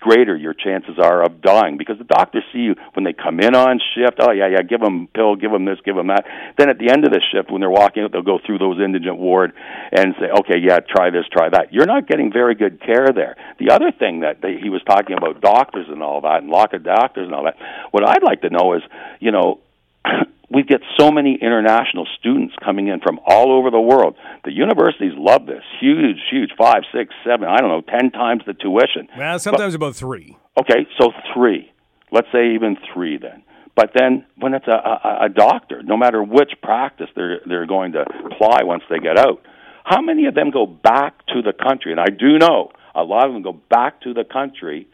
greater 0.00 0.36
your 0.36 0.54
chances 0.54 0.98
are 0.98 1.22
of 1.24 1.42
dying 1.42 1.76
because 1.76 1.98
the 1.98 2.04
doctors 2.04 2.44
see 2.52 2.60
you 2.60 2.74
when 2.94 3.04
they 3.04 3.12
come 3.12 3.40
in 3.40 3.54
on 3.54 3.80
shift. 3.94 4.18
Oh 4.20 4.32
yeah, 4.32 4.48
yeah, 4.48 4.62
give 4.62 4.80
them 4.80 5.08
pill, 5.08 5.36
give 5.36 5.50
them 5.50 5.64
this, 5.64 5.78
give 5.84 5.96
them 5.96 6.08
that. 6.08 6.24
Then 6.56 6.68
at 6.68 6.78
the 6.78 6.90
end 6.90 7.04
of 7.04 7.12
the 7.12 7.20
shift, 7.32 7.50
when 7.50 7.60
they're 7.60 7.70
walking 7.70 8.04
out, 8.04 8.12
they'll 8.12 8.22
go 8.22 8.38
through 8.44 8.58
those 8.58 8.80
indigent 8.80 9.18
ward 9.18 9.52
and 9.92 10.14
say, 10.20 10.26
okay, 10.40 10.58
yeah, 10.60 10.78
try 10.80 11.10
this, 11.10 11.24
try 11.30 11.48
that. 11.50 11.72
You're 11.72 11.86
not 11.86 12.06
getting 12.06 12.32
very 12.32 12.54
good 12.54 12.80
care 12.80 13.08
there. 13.14 13.36
The 13.58 13.70
other 13.70 13.90
thing 13.90 14.20
that 14.20 14.40
they, 14.40 14.58
he 14.62 14.70
was 14.70 14.82
talking 14.88 15.16
about 15.16 15.40
doctors 15.40 15.86
and 15.88 16.02
all 16.02 16.20
that, 16.22 16.42
and 16.42 16.50
lock 16.50 16.72
of 16.72 16.84
doctors 16.84 17.26
and 17.26 17.34
all 17.34 17.44
that. 17.44 17.56
What 17.90 18.08
I'd 18.08 18.22
like 18.22 18.42
to 18.42 18.50
know 18.50 18.74
is, 18.74 18.82
you 19.20 19.32
know. 19.32 19.60
we 20.50 20.62
get 20.62 20.80
so 20.98 21.10
many 21.10 21.38
international 21.40 22.06
students 22.18 22.54
coming 22.64 22.88
in 22.88 23.00
from 23.00 23.20
all 23.26 23.52
over 23.52 23.70
the 23.70 23.80
world. 23.80 24.16
The 24.44 24.52
universities 24.52 25.12
love 25.16 25.46
this. 25.46 25.62
Huge, 25.80 26.18
huge, 26.30 26.50
five, 26.56 26.82
six, 26.92 27.14
seven, 27.24 27.48
I 27.48 27.58
don't 27.58 27.68
know, 27.68 27.82
ten 27.82 28.10
times 28.10 28.42
the 28.46 28.54
tuition. 28.54 29.08
Well, 29.16 29.38
sometimes 29.38 29.74
but, 29.74 29.86
about 29.86 29.96
three. 29.96 30.36
Okay, 30.58 30.86
so 30.98 31.12
three. 31.34 31.70
Let's 32.10 32.28
say 32.32 32.54
even 32.54 32.76
three 32.92 33.18
then. 33.18 33.42
But 33.76 33.92
then 33.94 34.26
when 34.36 34.54
it's 34.54 34.66
a, 34.66 34.72
a, 34.72 35.26
a 35.26 35.28
doctor, 35.28 35.82
no 35.84 35.96
matter 35.96 36.22
which 36.22 36.52
practice 36.62 37.08
they're 37.14 37.40
they're 37.46 37.66
going 37.66 37.92
to 37.92 38.00
apply 38.00 38.64
once 38.64 38.82
they 38.90 38.98
get 38.98 39.18
out, 39.18 39.42
how 39.84 40.00
many 40.00 40.26
of 40.26 40.34
them 40.34 40.50
go 40.50 40.66
back 40.66 41.24
to 41.28 41.42
the 41.42 41.52
country? 41.52 41.92
And 41.92 42.00
I 42.00 42.06
do 42.06 42.38
know 42.38 42.72
a 42.94 43.02
lot 43.02 43.26
of 43.26 43.34
them 43.34 43.42
go 43.42 43.52
back 43.52 44.00
to 44.02 44.12
the 44.12 44.24
country 44.24 44.88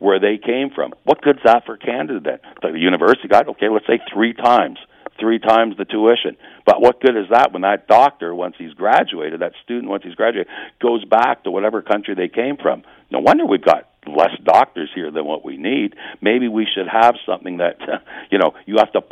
where 0.00 0.18
they 0.18 0.36
came 0.36 0.70
from. 0.74 0.92
What 1.04 1.22
good's 1.22 1.44
that 1.44 1.64
for 1.64 1.76
Canada 1.76 2.18
then? 2.18 2.38
The 2.60 2.76
university 2.78 3.28
got 3.28 3.48
okay, 3.48 3.68
let's 3.68 3.86
say 3.86 4.00
three 4.12 4.34
times 4.34 4.78
three 5.20 5.38
times 5.38 5.76
the 5.76 5.84
tuition. 5.84 6.36
But 6.66 6.80
what 6.80 7.00
good 7.00 7.16
is 7.16 7.26
that 7.30 7.52
when 7.52 7.62
that 7.62 7.86
doctor, 7.86 8.34
once 8.34 8.54
he's 8.58 8.72
graduated, 8.72 9.40
that 9.40 9.52
student, 9.62 9.88
once 9.88 10.02
he's 10.02 10.14
graduated, 10.14 10.48
goes 10.80 11.04
back 11.04 11.44
to 11.44 11.50
whatever 11.50 11.82
country 11.82 12.14
they 12.14 12.28
came 12.28 12.56
from? 12.56 12.82
No 13.10 13.20
wonder 13.20 13.44
we've 13.44 13.62
got 13.62 13.88
less 14.06 14.32
doctors 14.42 14.90
here 14.94 15.10
than 15.10 15.26
what 15.26 15.44
we 15.44 15.56
need. 15.56 15.94
Maybe 16.20 16.48
we 16.48 16.66
should 16.74 16.88
have 16.88 17.14
something 17.26 17.58
that, 17.58 17.76
you 18.30 18.38
know, 18.38 18.52
you 18.66 18.76
have 18.78 18.92
to 18.92 19.02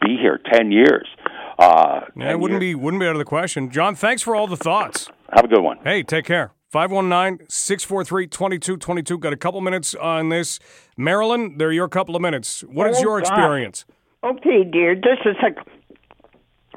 be 0.00 0.16
here 0.16 0.40
10 0.52 0.70
years. 0.70 1.08
Uh, 1.58 2.00
10 2.00 2.10
yeah, 2.16 2.30
it 2.30 2.38
wouldn't 2.40 2.62
years. 2.62 2.74
be 2.76 2.80
wouldn't 2.80 3.00
be 3.00 3.06
out 3.06 3.12
of 3.12 3.18
the 3.18 3.24
question. 3.24 3.70
John, 3.70 3.94
thanks 3.94 4.22
for 4.22 4.36
all 4.36 4.46
the 4.46 4.56
thoughts. 4.56 5.08
Have 5.32 5.44
a 5.44 5.48
good 5.48 5.62
one. 5.62 5.78
Hey, 5.82 6.02
take 6.02 6.24
care. 6.24 6.52
519 6.76 7.46
643 7.48 8.26
2222. 8.26 9.18
Got 9.18 9.32
a 9.32 9.36
couple 9.38 9.62
minutes 9.62 9.94
on 9.94 10.28
this. 10.28 10.58
Marilyn, 10.98 11.56
they're 11.56 11.72
your 11.72 11.88
couple 11.88 12.14
of 12.14 12.20
minutes. 12.20 12.60
What 12.64 12.90
is 12.90 12.98
oh, 12.98 13.00
your 13.00 13.18
experience? 13.18 13.86
Okay, 14.22 14.62
dear. 14.62 14.94
This 14.94 15.16
is 15.24 15.36
a. 15.40 15.58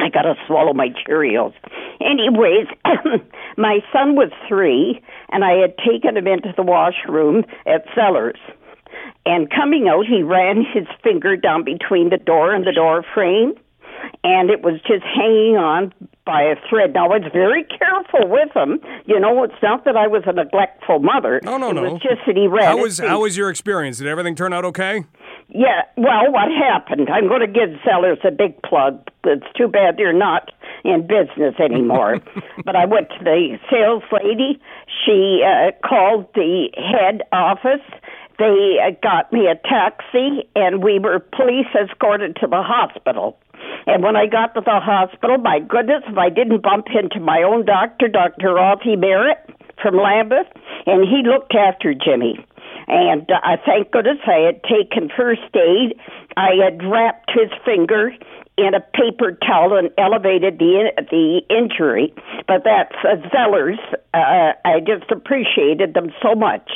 I 0.02 0.08
gotta 0.08 0.36
swallow 0.48 0.74
my 0.74 0.88
Cheerios. 0.88 1.52
Anyways, 2.00 2.68
my 3.58 3.80
son 3.92 4.16
was 4.16 4.32
three, 4.48 5.04
and 5.34 5.44
I 5.44 5.56
had 5.56 5.76
taken 5.78 6.16
him 6.16 6.28
into 6.28 6.54
the 6.56 6.64
washroom 6.64 7.44
at 7.66 7.86
Zellers. 7.88 8.40
And 9.26 9.52
coming 9.52 9.90
out, 9.90 10.06
he 10.06 10.24
ran 10.24 10.64
his 10.64 10.88
finger 11.04 11.36
down 11.36 11.66
between 11.66 12.10
the 12.10 12.18
door 12.18 12.54
and 12.54 12.66
the 12.66 12.72
door 12.72 13.04
frame, 13.14 13.52
and 14.24 14.50
it 14.50 14.62
was 14.62 14.76
just 14.82 15.04
hanging 15.04 15.58
on 15.58 15.94
by 16.26 16.44
a 16.44 16.56
thread. 16.70 16.94
Now, 16.94 17.06
I 17.06 17.18
was 17.18 17.32
very 17.34 17.64
careful 17.64 18.30
with 18.30 18.56
him. 18.56 18.80
You 19.06 19.20
know, 19.20 19.44
it's 19.44 19.62
not 19.64 19.86
that 19.86 19.98
I 19.98 20.08
was 20.08 20.24
a 20.28 20.34
neglectful 20.34 21.00
mother. 21.00 21.42
No, 21.44 21.58
no, 21.58 21.72
it 21.72 21.74
no. 21.74 21.98
Just 21.98 22.22
that 22.28 22.38
he 22.38 22.48
ran. 22.48 22.66
How 22.66 22.78
was 22.78 23.00
how 23.00 23.22
was 23.22 23.36
your 23.36 23.50
experience? 23.50 23.98
Did 23.98 24.08
everything 24.08 24.36
turn 24.36 24.54
out 24.54 24.66
okay? 24.66 25.06
Yeah, 25.50 25.82
well, 25.98 26.32
what 26.32 26.50
happened? 26.52 27.10
I'm 27.10 27.28
going 27.28 27.42
to 27.42 27.48
give 27.48 27.70
Zellers 27.82 28.24
a 28.24 28.30
big 28.30 28.62
plug. 28.62 29.02
It's 29.24 29.46
too 29.58 29.68
bad 29.68 29.98
they're 29.98 30.14
not 30.14 30.52
in 30.84 31.08
business 31.08 31.56
anymore. 31.60 32.20
but 32.66 32.76
I 32.76 32.86
went 32.86 33.10
to 33.10 33.24
the 33.24 33.58
sales 33.70 34.04
lady. 34.12 34.62
She 35.06 35.42
uh, 35.44 35.72
called 35.88 36.28
the 36.36 36.70
head 36.78 37.24
office. 37.32 37.82
They 38.38 38.78
uh, 38.80 38.92
got 39.02 39.34
me 39.34 39.48
a 39.48 39.56
taxi, 39.56 40.48
and 40.56 40.84
we 40.84 41.00
were 41.00 41.20
police 41.20 41.68
escorted 41.76 42.38
to 42.38 42.48
the 42.48 42.62
hospital. 42.62 43.40
And 43.88 44.04
when 44.04 44.16
I 44.16 44.28
got 44.28 44.54
to 44.56 44.62
the 44.62 44.80
hospital, 44.80 45.38
my 45.38 45.60
goodness, 45.60 46.04
if 46.08 46.18
I 46.18 46.30
didn't 46.30 46.62
bump 46.62 46.88
into 46.94 47.20
my 47.20 47.44
own 47.44 47.66
doctor, 47.66 48.08
Dr. 48.08 48.54
Ralphie 48.54 48.96
Barrett 48.96 49.40
from 49.82 49.98
Lambeth, 49.98 50.48
and 50.86 51.08
he 51.08 51.24
looked 51.28 51.56
after 51.56 51.94
Jimmy. 51.94 52.46
And 52.88 53.30
uh, 53.30 53.58
thank 53.66 53.92
goodness 53.92 54.18
I 54.26 54.46
had 54.46 54.64
taken 54.64 55.10
first 55.16 55.54
aid. 55.54 55.94
I 56.36 56.58
had 56.64 56.82
wrapped 56.84 57.32
his 57.32 57.50
finger 57.64 58.12
in 58.58 58.74
a 58.74 58.82
paper 58.82 59.38
towel 59.46 59.78
and 59.78 59.90
elevated 59.98 60.60
the 60.60 60.92
the 61.10 61.42
injury. 61.50 62.14
But 62.48 62.64
that's 62.66 62.96
uh, 63.04 63.16
Zellers. 63.30 63.80
Uh, 64.14 64.54
I 64.66 64.80
just 64.80 65.10
appreciated 65.12 65.94
them 65.94 66.12
so 66.22 66.36
much. 66.36 66.70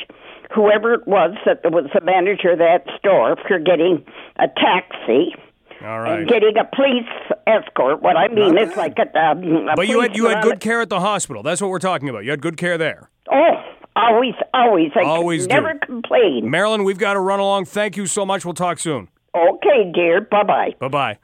Whoever 0.53 0.93
it 0.93 1.07
was 1.07 1.36
that 1.45 1.59
was 1.65 1.89
the 1.93 2.01
manager 2.01 2.51
of 2.51 2.59
that 2.59 2.86
store 2.97 3.36
for 3.47 3.57
getting 3.59 4.05
a 4.38 4.47
taxi. 4.47 5.36
All 5.84 5.99
right. 5.99 6.19
And 6.19 6.29
getting 6.29 6.55
a 6.57 6.63
police 6.75 7.09
escort. 7.45 8.01
What 8.01 8.15
I 8.15 8.27
mean 8.29 8.57
is 8.57 8.75
like 8.77 8.97
a, 8.97 9.19
um, 9.19 9.43
a 9.67 9.75
But 9.75 9.88
you 9.88 9.99
had 9.99 10.15
you 10.15 10.27
had 10.27 10.41
good 10.43 10.59
care 10.59 10.81
at 10.81 10.89
the 10.89 10.99
hospital. 10.99 11.43
That's 11.43 11.61
what 11.61 11.69
we're 11.69 11.79
talking 11.79 12.07
about. 12.09 12.23
You 12.23 12.31
had 12.31 12.41
good 12.41 12.57
care 12.57 12.77
there. 12.77 13.09
Oh, 13.31 13.51
always, 13.95 14.34
always. 14.53 14.91
I 14.95 15.01
Always 15.03 15.47
do. 15.47 15.53
never 15.55 15.73
complain. 15.86 16.49
Marilyn, 16.49 16.84
we've 16.84 16.97
got 16.97 17.13
to 17.13 17.19
run 17.19 17.39
along. 17.39 17.65
Thank 17.65 17.97
you 17.97 18.05
so 18.05 18.25
much. 18.25 18.45
We'll 18.45 18.53
talk 18.53 18.79
soon. 18.79 19.09
Okay, 19.36 19.91
dear. 19.93 20.21
Bye 20.21 20.43
bye. 20.43 20.75
Bye 20.79 20.88
bye. 20.88 21.17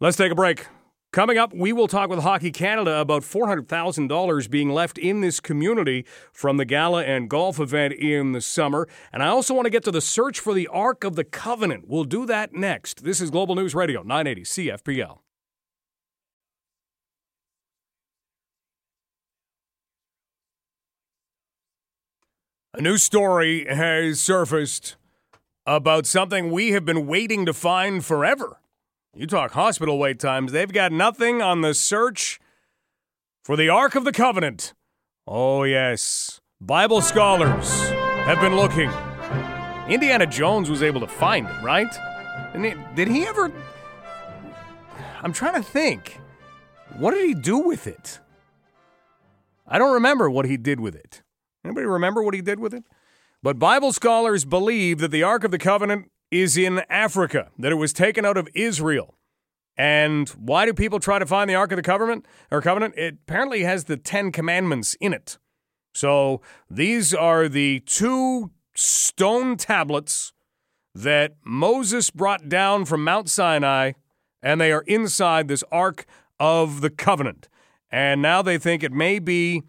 Let's 0.00 0.16
take 0.16 0.32
a 0.32 0.34
break. 0.34 0.66
Coming 1.12 1.38
up, 1.38 1.54
we 1.54 1.72
will 1.72 1.88
talk 1.88 2.10
with 2.10 2.18
Hockey 2.18 2.50
Canada 2.50 3.00
about 3.00 3.22
$400,000 3.22 4.50
being 4.50 4.70
left 4.70 4.98
in 4.98 5.22
this 5.22 5.40
community 5.40 6.04
from 6.30 6.58
the 6.58 6.66
gala 6.66 7.04
and 7.04 7.30
golf 7.30 7.58
event 7.58 7.94
in 7.94 8.32
the 8.32 8.42
summer. 8.42 8.86
And 9.12 9.22
I 9.22 9.28
also 9.28 9.54
want 9.54 9.64
to 9.64 9.70
get 9.70 9.82
to 9.84 9.90
the 9.90 10.02
search 10.02 10.38
for 10.38 10.52
the 10.52 10.68
Ark 10.68 11.04
of 11.04 11.16
the 11.16 11.24
Covenant. 11.24 11.84
We'll 11.88 12.04
do 12.04 12.26
that 12.26 12.52
next. 12.52 13.02
This 13.02 13.22
is 13.22 13.30
Global 13.30 13.54
News 13.54 13.74
Radio, 13.74 14.02
980 14.02 14.42
CFPL. 14.42 15.20
A 22.74 22.82
new 22.82 22.98
story 22.98 23.64
has 23.64 24.20
surfaced 24.20 24.96
about 25.64 26.04
something 26.04 26.50
we 26.50 26.72
have 26.72 26.84
been 26.84 27.06
waiting 27.06 27.46
to 27.46 27.54
find 27.54 28.04
forever. 28.04 28.60
You 29.18 29.26
talk 29.26 29.52
hospital 29.52 29.98
wait 29.98 30.20
times, 30.20 30.52
they've 30.52 30.70
got 30.70 30.92
nothing 30.92 31.40
on 31.40 31.62
the 31.62 31.72
search 31.72 32.38
for 33.42 33.56
the 33.56 33.70
Ark 33.70 33.94
of 33.94 34.04
the 34.04 34.12
Covenant. 34.12 34.74
Oh, 35.26 35.62
yes. 35.62 36.42
Bible 36.60 37.00
scholars 37.00 37.88
have 38.26 38.42
been 38.42 38.56
looking. 38.56 38.90
Indiana 39.88 40.26
Jones 40.26 40.68
was 40.68 40.82
able 40.82 41.00
to 41.00 41.06
find 41.06 41.46
it, 41.46 41.62
right? 41.62 41.90
Didn't 42.52 42.94
did 42.94 43.08
he 43.08 43.24
ever. 43.24 43.50
I'm 45.22 45.32
trying 45.32 45.54
to 45.54 45.66
think. 45.66 46.20
What 46.98 47.14
did 47.14 47.26
he 47.26 47.32
do 47.32 47.56
with 47.56 47.86
it? 47.86 48.20
I 49.66 49.78
don't 49.78 49.94
remember 49.94 50.28
what 50.28 50.44
he 50.44 50.58
did 50.58 50.78
with 50.78 50.94
it. 50.94 51.22
Anybody 51.64 51.86
remember 51.86 52.22
what 52.22 52.34
he 52.34 52.42
did 52.42 52.60
with 52.60 52.74
it? 52.74 52.84
But 53.42 53.58
Bible 53.58 53.94
scholars 53.94 54.44
believe 54.44 54.98
that 54.98 55.10
the 55.10 55.22
Ark 55.22 55.42
of 55.42 55.52
the 55.52 55.58
Covenant 55.58 56.10
is 56.30 56.56
in 56.56 56.82
Africa, 56.90 57.50
that 57.58 57.72
it 57.72 57.76
was 57.76 57.92
taken 57.92 58.24
out 58.24 58.36
of 58.36 58.48
Israel. 58.54 59.14
And 59.76 60.28
why 60.30 60.64
do 60.64 60.72
people 60.72 60.98
try 60.98 61.18
to 61.18 61.26
find 61.26 61.50
the 61.50 61.54
Ark 61.54 61.72
of 61.72 61.76
the 61.76 61.82
Covenant 61.82 62.26
or 62.50 62.62
Covenant? 62.62 62.94
It 62.96 63.18
apparently 63.22 63.64
has 63.64 63.84
the 63.84 63.96
Ten 63.96 64.32
Commandments 64.32 64.94
in 65.00 65.12
it. 65.12 65.38
So 65.94 66.40
these 66.70 67.14
are 67.14 67.48
the 67.48 67.80
two 67.80 68.50
stone 68.74 69.56
tablets 69.56 70.32
that 70.94 71.36
Moses 71.44 72.10
brought 72.10 72.48
down 72.48 72.86
from 72.86 73.04
Mount 73.04 73.28
Sinai, 73.28 73.92
and 74.42 74.60
they 74.60 74.72
are 74.72 74.82
inside 74.82 75.48
this 75.48 75.64
Ark 75.70 76.06
of 76.40 76.80
the 76.80 76.90
Covenant. 76.90 77.48
And 77.90 78.20
now 78.22 78.42
they 78.42 78.58
think 78.58 78.82
it 78.82 78.92
may 78.92 79.18
be 79.18 79.62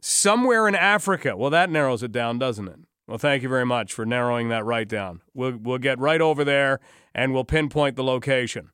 somewhere 0.00 0.66
in 0.66 0.74
Africa. 0.74 1.36
Well, 1.36 1.50
that 1.50 1.70
narrows 1.70 2.02
it 2.02 2.12
down, 2.12 2.38
doesn't 2.38 2.68
it? 2.68 2.80
Well, 3.12 3.18
thank 3.18 3.42
you 3.42 3.50
very 3.50 3.66
much 3.66 3.92
for 3.92 4.06
narrowing 4.06 4.48
that 4.48 4.64
right 4.64 4.88
down. 4.88 5.20
We'll, 5.34 5.58
we'll 5.58 5.76
get 5.76 5.98
right 5.98 6.22
over 6.22 6.44
there 6.44 6.80
and 7.14 7.34
we'll 7.34 7.44
pinpoint 7.44 7.94
the 7.94 8.02
location. 8.02 8.70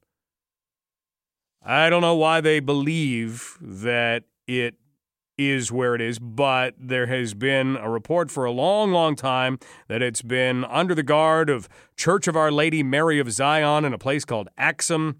I 1.60 1.90
don't 1.90 2.02
know 2.02 2.14
why 2.14 2.40
they 2.40 2.60
believe 2.60 3.58
that 3.60 4.26
it 4.46 4.76
is 5.36 5.72
where 5.72 5.96
it 5.96 6.00
is, 6.00 6.20
but 6.20 6.76
there 6.78 7.06
has 7.06 7.34
been 7.34 7.74
a 7.78 7.90
report 7.90 8.30
for 8.30 8.44
a 8.44 8.52
long, 8.52 8.92
long 8.92 9.16
time 9.16 9.58
that 9.88 10.02
it's 10.02 10.22
been 10.22 10.64
under 10.66 10.94
the 10.94 11.02
guard 11.02 11.50
of 11.50 11.68
Church 11.96 12.28
of 12.28 12.36
Our 12.36 12.52
Lady 12.52 12.84
Mary 12.84 13.18
of 13.18 13.32
Zion 13.32 13.84
in 13.84 13.92
a 13.92 13.98
place 13.98 14.24
called 14.24 14.48
Axum. 14.56 15.18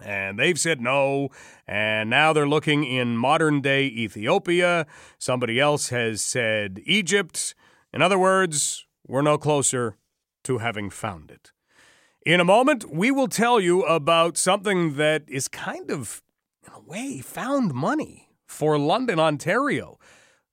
And 0.00 0.38
they've 0.38 0.60
said 0.60 0.80
no. 0.80 1.30
And 1.66 2.08
now 2.08 2.32
they're 2.32 2.48
looking 2.48 2.84
in 2.84 3.16
modern 3.16 3.60
day 3.60 3.86
Ethiopia. 3.86 4.86
Somebody 5.18 5.58
else 5.58 5.88
has 5.88 6.22
said 6.22 6.80
Egypt. 6.84 7.56
In 7.96 8.02
other 8.02 8.18
words, 8.18 8.84
we're 9.08 9.22
no 9.22 9.38
closer 9.38 9.96
to 10.44 10.58
having 10.58 10.90
found 10.90 11.30
it. 11.30 11.52
In 12.26 12.40
a 12.40 12.44
moment, 12.44 12.84
we 12.92 13.10
will 13.10 13.26
tell 13.26 13.58
you 13.58 13.84
about 13.84 14.36
something 14.36 14.96
that 14.96 15.24
is 15.28 15.48
kind 15.48 15.90
of, 15.90 16.22
in 16.66 16.74
a 16.74 16.80
way, 16.80 17.20
found 17.20 17.72
money 17.72 18.28
for 18.44 18.78
London, 18.78 19.18
Ontario. 19.18 19.98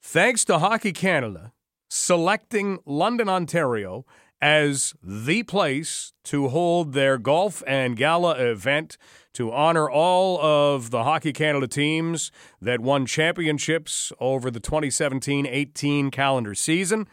Thanks 0.02 0.46
to 0.46 0.60
Hockey 0.60 0.94
Canada 0.94 1.52
selecting 1.90 2.80
London, 2.86 3.28
Ontario 3.28 4.06
as 4.42 4.94
the 5.04 5.44
place 5.44 6.14
to 6.24 6.48
hold 6.48 6.94
their 6.94 7.18
golf 7.18 7.62
and 7.68 7.98
gala 7.98 8.36
event 8.36 8.98
to 9.34 9.52
honor 9.52 9.90
all 9.90 10.40
of 10.42 10.92
the 10.92 11.04
Hockey 11.04 11.34
Canada 11.34 11.68
teams 11.68 12.32
that 12.62 12.80
won 12.80 13.06
championships 13.06 14.14
over 14.22 14.50
the 14.50 14.62
2017 14.62 15.46
18 15.46 16.10
calendar 16.10 16.56
season. 16.56 17.06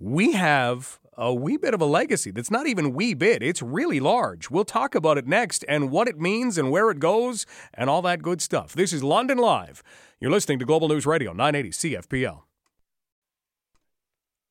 We 0.00 0.32
have 0.32 1.00
a 1.16 1.34
wee 1.34 1.56
bit 1.56 1.74
of 1.74 1.80
a 1.80 1.84
legacy 1.84 2.30
that's 2.30 2.52
not 2.52 2.68
even 2.68 2.94
wee 2.94 3.14
bit, 3.14 3.42
it's 3.42 3.60
really 3.60 3.98
large. 3.98 4.48
We'll 4.48 4.64
talk 4.64 4.94
about 4.94 5.18
it 5.18 5.26
next 5.26 5.64
and 5.68 5.90
what 5.90 6.06
it 6.06 6.20
means 6.20 6.56
and 6.56 6.70
where 6.70 6.90
it 6.90 7.00
goes 7.00 7.44
and 7.74 7.90
all 7.90 8.00
that 8.02 8.22
good 8.22 8.40
stuff. 8.40 8.74
This 8.74 8.92
is 8.92 9.02
London 9.02 9.38
Live. 9.38 9.82
You're 10.20 10.30
listening 10.30 10.60
to 10.60 10.64
Global 10.64 10.88
News 10.88 11.04
Radio 11.04 11.32
980 11.32 11.70
CFPL. 11.70 12.42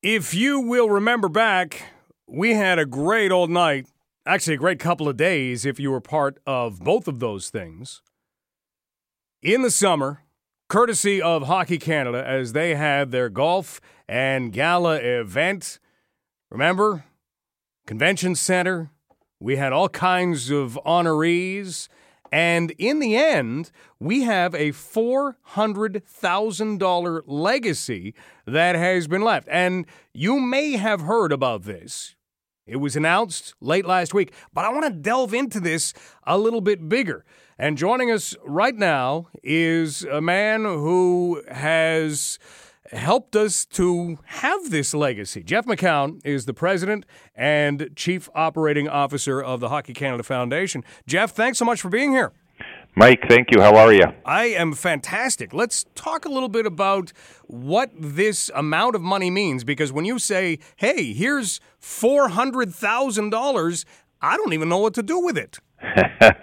If 0.04 0.34
you 0.34 0.60
will 0.60 0.90
remember 0.90 1.30
back, 1.30 1.84
we 2.28 2.54
had 2.54 2.78
a 2.78 2.86
great 2.86 3.32
old 3.32 3.50
night, 3.50 3.88
actually, 4.26 4.56
a 4.56 4.58
great 4.58 4.80
couple 4.80 5.08
of 5.08 5.16
days 5.16 5.66
if 5.66 5.80
you 5.80 5.92
were 5.92 6.02
part 6.02 6.40
of 6.46 6.82
both 6.82 7.08
of 7.08 7.20
those 7.20 7.50
things. 7.50 8.02
In 9.42 9.62
the 9.62 9.72
summer, 9.72 10.24
courtesy 10.68 11.22
of 11.22 11.44
Hockey 11.44 11.78
Canada, 11.78 12.24
as 12.26 12.54
they 12.54 12.74
had 12.76 13.12
their 13.12 13.30
golf 13.30 13.80
and 14.08 14.52
gala 14.52 14.96
event. 14.98 15.78
Remember? 16.50 17.06
Convention 17.86 18.34
Center. 18.36 18.90
We 19.40 19.58
had 19.58 19.74
all 19.74 19.90
kinds 19.90 20.50
of 20.50 20.80
honorees. 20.86 21.88
And 22.32 22.72
in 22.78 23.00
the 23.00 23.16
end, 23.16 23.72
we 24.00 24.22
have 24.24 24.54
a 24.54 24.72
$400,000 24.72 27.22
legacy 27.26 28.14
that 28.46 28.76
has 28.76 29.08
been 29.08 29.22
left. 29.22 29.48
And 29.50 29.86
you 30.14 30.40
may 30.40 30.74
have 30.74 31.02
heard 31.02 31.32
about 31.32 31.64
this. 31.64 32.16
It 32.66 32.78
was 32.78 32.96
announced 32.98 33.56
late 33.62 33.86
last 33.86 34.14
week, 34.14 34.34
but 34.54 34.66
I 34.66 34.74
want 34.74 34.84
to 34.86 34.92
delve 34.92 35.34
into 35.34 35.62
this 35.62 35.94
a 36.24 36.38
little 36.38 36.60
bit 36.60 36.90
bigger. 36.90 37.24
And 37.60 37.76
joining 37.76 38.12
us 38.12 38.36
right 38.46 38.76
now 38.76 39.30
is 39.42 40.04
a 40.04 40.22
man 40.22 40.64
who 40.64 41.42
has 41.50 42.38
helped 42.92 43.36
us 43.36 43.66
to 43.66 44.20
have 44.26 44.70
this 44.70 44.94
legacy. 44.94 45.42
Jeff 45.42 45.66
McCown 45.66 46.24
is 46.24 46.46
the 46.46 46.54
president 46.54 47.04
and 47.36 47.90
chief 47.96 48.30
operating 48.36 48.88
officer 48.88 49.42
of 49.42 49.60
the 49.60 49.70
Hockey 49.70 49.96
Canada 49.96 50.22
Foundation. 50.22 50.84
Jeff, 51.08 51.32
thanks 51.32 51.58
so 51.58 51.66
much 51.66 51.82
for 51.82 51.90
being 51.90 52.12
here. 52.12 52.32
Mike, 52.96 53.24
thank 53.28 53.48
you. 53.52 53.60
How 53.60 53.76
are 53.76 53.92
you? 53.92 54.06
I 54.24 54.46
am 54.46 54.74
fantastic. 54.74 55.52
Let's 55.52 55.84
talk 55.96 56.26
a 56.26 56.30
little 56.30 56.50
bit 56.50 56.68
about 56.68 57.12
what 57.46 57.90
this 57.98 58.52
amount 58.54 58.94
of 58.94 59.02
money 59.02 59.32
means 59.32 59.64
because 59.64 59.92
when 59.92 60.06
you 60.06 60.20
say, 60.20 60.60
hey, 60.76 61.12
here's 61.12 61.60
$400,000, 61.82 63.86
I 64.22 64.38
don't 64.38 64.54
even 64.54 64.70
know 64.70 64.78
what 64.78 64.94
to 64.94 65.02
do 65.02 65.20
with 65.20 65.40
it. 65.40 65.58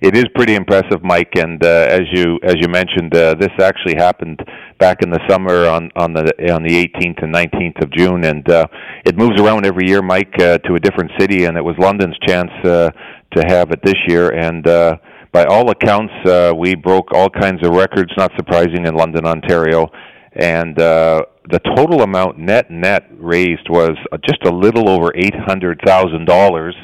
it 0.00 0.16
is 0.16 0.24
pretty 0.34 0.54
impressive, 0.54 1.02
Mike. 1.02 1.32
And 1.36 1.62
uh, 1.64 1.86
as 1.90 2.02
you 2.12 2.38
as 2.42 2.56
you 2.60 2.68
mentioned, 2.68 3.14
uh, 3.14 3.34
this 3.34 3.50
actually 3.60 3.96
happened 3.96 4.40
back 4.78 5.02
in 5.02 5.10
the 5.10 5.20
summer 5.28 5.68
on 5.68 5.90
on 5.96 6.12
the 6.12 6.52
on 6.52 6.62
the 6.62 6.74
18th 6.74 7.22
and 7.22 7.34
19th 7.34 7.82
of 7.82 7.90
June, 7.92 8.24
and 8.24 8.48
uh, 8.50 8.66
it 9.04 9.16
moves 9.16 9.40
around 9.40 9.66
every 9.66 9.88
year, 9.88 10.02
Mike, 10.02 10.32
uh, 10.40 10.58
to 10.58 10.74
a 10.74 10.80
different 10.80 11.10
city. 11.18 11.44
And 11.44 11.56
it 11.56 11.64
was 11.64 11.76
London's 11.78 12.16
chance 12.26 12.50
uh, 12.64 12.90
to 13.34 13.44
have 13.48 13.70
it 13.70 13.80
this 13.84 13.96
year, 14.06 14.30
and. 14.30 14.66
Uh, 14.66 14.96
by 15.30 15.44
all 15.44 15.70
accounts, 15.70 16.12
uh, 16.24 16.54
we 16.56 16.74
broke 16.74 17.12
all 17.12 17.28
kinds 17.28 17.64
of 17.64 17.74
records, 17.74 18.10
not 18.16 18.32
surprising, 18.34 18.86
in 18.86 18.94
London, 18.94 19.26
Ontario. 19.26 19.86
And 20.32 20.80
uh, 20.80 21.22
the 21.50 21.60
total 21.76 22.02
amount 22.02 22.38
net 22.38 22.70
net 22.70 23.04
raised 23.18 23.68
was 23.68 23.96
just 24.26 24.44
a 24.44 24.50
little 24.50 24.88
over 24.88 25.12
eight 25.14 25.34
hundred 25.46 25.80
thousand 25.84 26.26
dollars. 26.26 26.74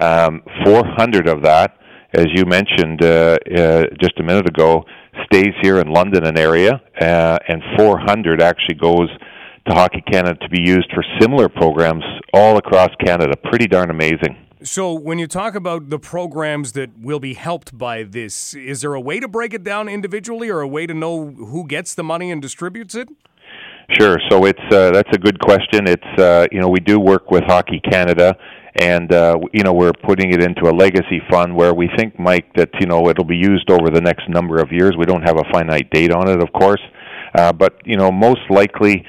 Um, 0.00 0.42
Four 0.64 0.84
hundred 0.96 1.28
of 1.28 1.42
that, 1.42 1.77
as 2.12 2.26
you 2.34 2.44
mentioned 2.46 3.02
uh, 3.02 3.36
uh, 3.56 3.84
just 4.00 4.18
a 4.18 4.22
minute 4.22 4.48
ago, 4.48 4.84
stays 5.24 5.54
here 5.62 5.78
in 5.78 5.88
London 5.88 6.26
and 6.26 6.38
area, 6.38 6.80
uh, 7.00 7.38
and 7.48 7.62
four 7.76 7.98
hundred 7.98 8.40
actually 8.40 8.76
goes 8.76 9.08
to 9.68 9.74
Hockey 9.74 10.02
Canada 10.10 10.38
to 10.40 10.48
be 10.48 10.60
used 10.60 10.90
for 10.94 11.04
similar 11.20 11.48
programs 11.48 12.04
all 12.32 12.56
across 12.56 12.90
Canada. 13.04 13.36
Pretty 13.36 13.66
darn 13.66 13.90
amazing. 13.90 14.36
So, 14.62 14.92
when 14.92 15.20
you 15.20 15.28
talk 15.28 15.54
about 15.54 15.88
the 15.88 16.00
programs 16.00 16.72
that 16.72 16.90
will 16.98 17.20
be 17.20 17.34
helped 17.34 17.78
by 17.78 18.02
this, 18.02 18.54
is 18.54 18.80
there 18.80 18.94
a 18.94 19.00
way 19.00 19.20
to 19.20 19.28
break 19.28 19.54
it 19.54 19.62
down 19.62 19.88
individually 19.88 20.48
or 20.50 20.60
a 20.60 20.68
way 20.68 20.86
to 20.86 20.94
know 20.94 21.30
who 21.30 21.64
gets 21.64 21.94
the 21.94 22.02
money 22.02 22.32
and 22.32 22.42
distributes 22.42 22.96
it? 22.96 23.08
Sure. 23.92 24.18
So 24.28 24.44
it's 24.44 24.60
uh, 24.70 24.90
that's 24.90 25.08
a 25.12 25.18
good 25.18 25.38
question. 25.40 25.86
It's 25.86 26.20
uh, 26.20 26.46
you 26.50 26.60
know 26.60 26.68
we 26.68 26.80
do 26.80 26.98
work 26.98 27.30
with 27.30 27.44
Hockey 27.44 27.80
Canada, 27.80 28.36
and 28.74 29.12
uh, 29.12 29.38
you 29.52 29.62
know 29.62 29.72
we're 29.72 29.92
putting 29.92 30.32
it 30.32 30.42
into 30.42 30.68
a 30.68 30.72
legacy 30.72 31.20
fund 31.30 31.54
where 31.54 31.74
we 31.74 31.88
think, 31.96 32.18
Mike, 32.18 32.46
that 32.56 32.70
you 32.80 32.86
know 32.86 33.08
it'll 33.08 33.24
be 33.24 33.36
used 33.36 33.70
over 33.70 33.90
the 33.90 34.00
next 34.00 34.28
number 34.28 34.58
of 34.58 34.70
years. 34.70 34.94
We 34.98 35.06
don't 35.06 35.22
have 35.22 35.36
a 35.36 35.44
finite 35.52 35.90
date 35.90 36.12
on 36.12 36.28
it, 36.28 36.42
of 36.42 36.52
course, 36.52 36.82
uh, 37.34 37.52
but 37.52 37.74
you 37.84 37.96
know 37.96 38.10
most 38.10 38.42
likely 38.50 39.04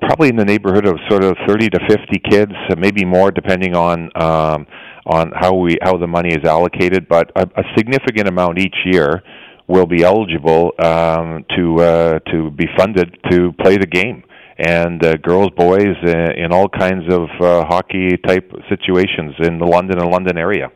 probably 0.00 0.28
in 0.28 0.36
the 0.36 0.44
neighborhood 0.44 0.86
of 0.86 0.96
sort 1.08 1.24
of 1.24 1.36
30 1.46 1.70
to 1.70 1.78
50 1.88 2.18
kids, 2.30 2.52
maybe 2.76 3.04
more, 3.04 3.30
depending 3.30 3.74
on 3.74 4.10
um, 4.20 4.66
on 5.06 5.32
how 5.34 5.54
we 5.54 5.78
how 5.82 5.96
the 5.96 6.06
money 6.06 6.34
is 6.34 6.44
allocated. 6.44 7.08
But 7.08 7.30
a, 7.36 7.42
a 7.56 7.62
significant 7.76 8.28
amount 8.28 8.58
each 8.58 8.76
year 8.84 9.22
will 9.66 9.86
be 9.86 10.02
eligible 10.02 10.72
um, 10.78 11.44
to 11.56 11.80
uh, 11.80 12.18
to 12.32 12.50
be 12.50 12.66
funded 12.76 13.16
to 13.30 13.52
play 13.60 13.76
the 13.76 13.86
game. 13.86 14.24
And 14.58 15.04
uh, 15.04 15.16
girls, 15.16 15.50
boys, 15.56 15.96
uh, 16.04 16.32
in 16.36 16.52
all 16.52 16.68
kinds 16.68 17.12
of 17.12 17.28
uh, 17.40 17.64
hockey 17.66 18.16
type 18.26 18.52
situations 18.68 19.34
in 19.40 19.58
the 19.58 19.66
London 19.66 19.98
and 19.98 20.10
London 20.10 20.38
area. 20.38 20.70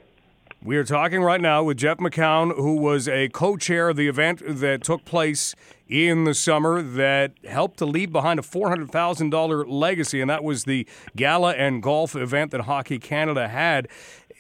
We 0.61 0.76
are 0.76 0.85
talking 0.85 1.22
right 1.22 1.41
now 1.41 1.62
with 1.62 1.76
Jeff 1.76 1.99
McCown, 1.99 2.57
who 2.57 2.74
was 2.74 3.07
a 3.07 3.29
co 3.29 3.57
chair 3.57 3.91
of 3.91 3.97
the 3.97 4.09
event 4.09 4.43
that 4.45 4.83
took 4.83 5.05
place 5.05 5.55
in 5.87 6.24
the 6.24 6.35
summer 6.35 6.83
that 6.83 7.33
helped 7.45 7.79
to 7.79 7.87
leave 7.87 8.11
behind 8.11 8.41
a 8.41 8.43
$400,000 8.43 9.64
legacy, 9.68 10.20
and 10.20 10.29
that 10.29 10.43
was 10.43 10.64
the 10.64 10.87
gala 11.14 11.53
and 11.53 11.81
golf 11.81 12.16
event 12.16 12.51
that 12.51 12.62
Hockey 12.62 12.99
Canada 12.99 13.47
had. 13.47 13.87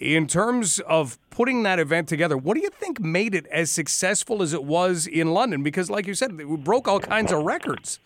In 0.00 0.26
terms 0.26 0.80
of 0.80 1.18
putting 1.30 1.62
that 1.62 1.78
event 1.78 2.08
together, 2.08 2.36
what 2.36 2.54
do 2.54 2.62
you 2.62 2.70
think 2.70 3.00
made 3.00 3.34
it 3.34 3.46
as 3.46 3.70
successful 3.70 4.42
as 4.42 4.52
it 4.52 4.64
was 4.64 5.06
in 5.06 5.32
London? 5.32 5.62
Because, 5.62 5.88
like 5.88 6.08
you 6.08 6.14
said, 6.14 6.32
it 6.32 6.64
broke 6.64 6.88
all 6.88 7.00
kinds 7.00 7.30
of 7.30 7.44
records. 7.44 8.00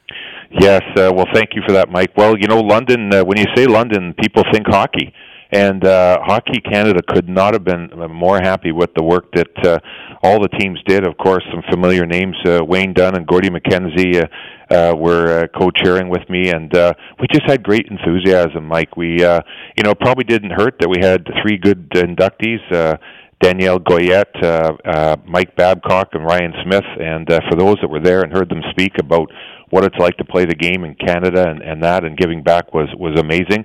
Yes, 0.61 0.82
uh, 0.96 1.11
well, 1.14 1.26
thank 1.32 1.50
you 1.55 1.62
for 1.66 1.72
that, 1.72 1.88
Mike. 1.90 2.12
Well, 2.16 2.36
you 2.38 2.46
know, 2.46 2.61
London, 2.61 3.12
uh, 3.12 3.24
when 3.24 3.38
you 3.38 3.46
say 3.57 3.66
London, 3.66 4.14
people 4.20 4.42
think 4.53 4.66
hockey. 4.68 5.12
And 5.55 5.84
uh, 5.84 6.18
Hockey 6.22 6.62
Canada 6.62 7.00
could 7.07 7.28
not 7.28 7.53
have 7.53 7.62
been 7.62 7.90
more 8.11 8.38
happy 8.38 8.72
with 8.72 8.88
the 8.96 9.03
work 9.05 9.30
that 9.34 9.50
uh, 9.66 9.78
all 10.22 10.40
the 10.40 10.48
teams 10.48 10.78
did. 10.86 11.07
Of 11.07 11.18
course, 11.18 11.44
some 11.53 11.62
familiar 11.70 12.07
names: 12.07 12.36
uh, 12.46 12.61
Wayne 12.66 12.94
Dunn 12.94 13.16
and 13.16 13.26
Gordy 13.26 13.50
McKenzie 13.50 14.22
uh, 14.22 14.74
uh, 14.74 14.94
were 14.96 15.42
uh, 15.42 15.59
co-chairing 15.59 16.09
with 16.09 16.26
me, 16.30 16.48
and 16.48 16.74
uh, 16.74 16.94
we 17.20 17.26
just 17.30 17.44
had 17.46 17.62
great 17.62 17.86
enthusiasm. 17.90 18.64
Mike, 18.64 18.96
we, 18.96 19.22
uh, 19.22 19.42
you 19.76 19.82
know, 19.84 19.94
probably 19.94 20.24
didn't 20.24 20.53
hurt 20.53 20.76
that 20.80 20.88
we 20.88 20.96
had 21.03 21.26
three 21.42 21.59
good 21.59 21.90
inductees. 21.90 22.61
Uh, 22.72 22.96
Danielle 23.42 23.80
Goyette, 23.80 24.42
uh, 24.42 24.72
uh, 24.88 25.16
Mike 25.26 25.55
Babcock, 25.57 26.11
and 26.12 26.24
Ryan 26.24 26.55
Smyth. 26.64 26.84
And 26.98 27.30
uh, 27.30 27.40
for 27.50 27.57
those 27.57 27.76
that 27.82 27.88
were 27.88 28.00
there 28.00 28.22
and 28.22 28.32
heard 28.32 28.48
them 28.48 28.62
speak 28.70 28.92
about 29.00 29.28
what 29.73 29.85
it's 29.85 29.97
like 29.97 30.14
to 30.18 30.25
play 30.25 30.45
the 30.45 30.55
game 30.55 30.85
in 30.85 30.95
Canada 30.95 31.49
and, 31.49 31.62
and 31.62 31.83
that 31.83 32.05
and 32.05 32.14
giving 32.18 32.43
back 32.43 32.75
was 32.75 32.89
was 32.99 33.18
amazing. 33.18 33.64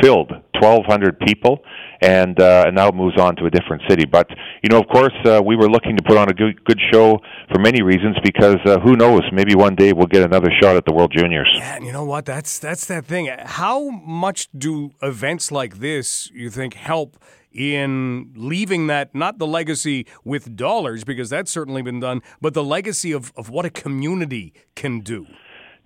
Filled 0.00 0.30
1,200 0.60 1.18
people, 1.20 1.58
and 2.00 2.38
uh, 2.40 2.64
and 2.66 2.76
now 2.76 2.88
it 2.88 2.94
moves 2.94 3.18
on 3.18 3.34
to 3.36 3.46
a 3.46 3.50
different 3.50 3.82
city. 3.88 4.04
But 4.06 4.28
you 4.62 4.68
know, 4.70 4.78
of 4.78 4.86
course, 4.88 5.14
uh, 5.24 5.42
we 5.44 5.56
were 5.56 5.68
looking 5.68 5.96
to 5.96 6.02
put 6.02 6.16
on 6.16 6.28
a 6.28 6.34
good 6.34 6.64
good 6.64 6.78
show 6.92 7.18
for 7.52 7.58
many 7.58 7.82
reasons 7.82 8.16
because 8.22 8.58
uh, 8.64 8.78
who 8.80 8.96
knows, 8.96 9.22
maybe 9.32 9.54
one 9.54 9.74
day 9.74 9.92
we'll 9.92 10.06
get 10.06 10.22
another 10.22 10.50
shot 10.62 10.76
at 10.76 10.84
the 10.84 10.92
World 10.92 11.12
Juniors. 11.16 11.50
Yeah, 11.56 11.76
and 11.76 11.84
you 11.84 11.92
know 11.92 12.04
what? 12.04 12.26
That's 12.26 12.58
that's 12.58 12.86
that 12.86 13.06
thing. 13.06 13.28
How 13.44 13.88
much 13.90 14.48
do 14.56 14.92
events 15.02 15.50
like 15.50 15.78
this 15.78 16.30
you 16.32 16.50
think 16.50 16.74
help? 16.74 17.18
in 17.50 18.30
leaving 18.36 18.88
that 18.88 19.14
not 19.14 19.38
the 19.38 19.46
legacy 19.46 20.06
with 20.22 20.54
dollars 20.54 21.02
because 21.02 21.30
that's 21.30 21.50
certainly 21.50 21.82
been 21.82 21.98
done, 21.98 22.22
but 22.42 22.52
the 22.54 22.62
legacy 22.62 23.10
of, 23.10 23.32
of 23.36 23.48
what 23.48 23.64
a 23.64 23.70
community 23.70 24.52
can 24.76 25.00
do. 25.00 25.26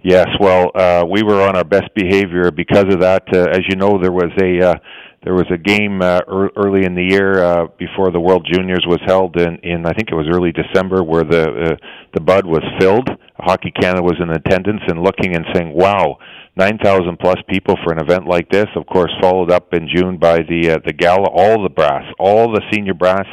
Yes, 0.05 0.27
well, 0.41 0.73
uh, 0.75 1.05
we 1.09 1.23
were 1.23 1.41
on 1.43 1.55
our 1.55 1.63
best 1.63 1.95
behavior 1.95 2.51
because 2.51 2.93
of 2.93 3.01
that. 3.01 3.23
Uh, 3.33 3.47
as 3.53 3.61
you 3.69 3.77
know, 3.77 4.01
there 4.03 4.11
was 4.11 4.33
a 4.43 4.71
uh, 4.71 4.75
there 5.23 5.35
was 5.35 5.47
a 5.53 5.57
game 5.57 6.03
uh, 6.03 6.19
early 6.27 6.85
in 6.85 6.97
the 6.97 7.05
year 7.05 7.45
uh, 7.45 7.67
before 7.79 8.11
the 8.11 8.19
World 8.19 8.45
Juniors 8.53 8.85
was 8.85 8.99
held 9.07 9.41
in, 9.41 9.59
in 9.63 9.87
I 9.87 9.93
think 9.93 10.09
it 10.11 10.17
was 10.17 10.27
early 10.29 10.51
December, 10.51 11.05
where 11.05 11.23
the 11.23 11.43
uh, 11.43 11.77
the 12.15 12.21
Bud 12.21 12.45
was 12.47 12.65
filled. 12.81 13.09
Hockey 13.39 13.71
Canada 13.71 14.03
was 14.03 14.19
in 14.21 14.31
attendance 14.31 14.83
and 14.89 15.05
looking 15.05 15.37
and 15.37 15.47
saying, 15.55 15.73
"Wow, 15.73 16.19
9,000 16.57 17.17
plus 17.21 17.37
people 17.49 17.77
for 17.85 17.93
an 17.93 18.03
event 18.03 18.27
like 18.27 18.51
this." 18.51 18.67
Of 18.75 18.87
course, 18.87 19.13
followed 19.21 19.53
up 19.53 19.73
in 19.73 19.89
June 19.89 20.19
by 20.19 20.39
the 20.39 20.73
uh, 20.73 20.79
the 20.85 20.93
gala. 20.93 21.29
All 21.31 21.63
the 21.63 21.71
brass, 21.71 22.03
all 22.19 22.51
the 22.51 22.63
senior 22.73 22.95
brass 22.95 23.27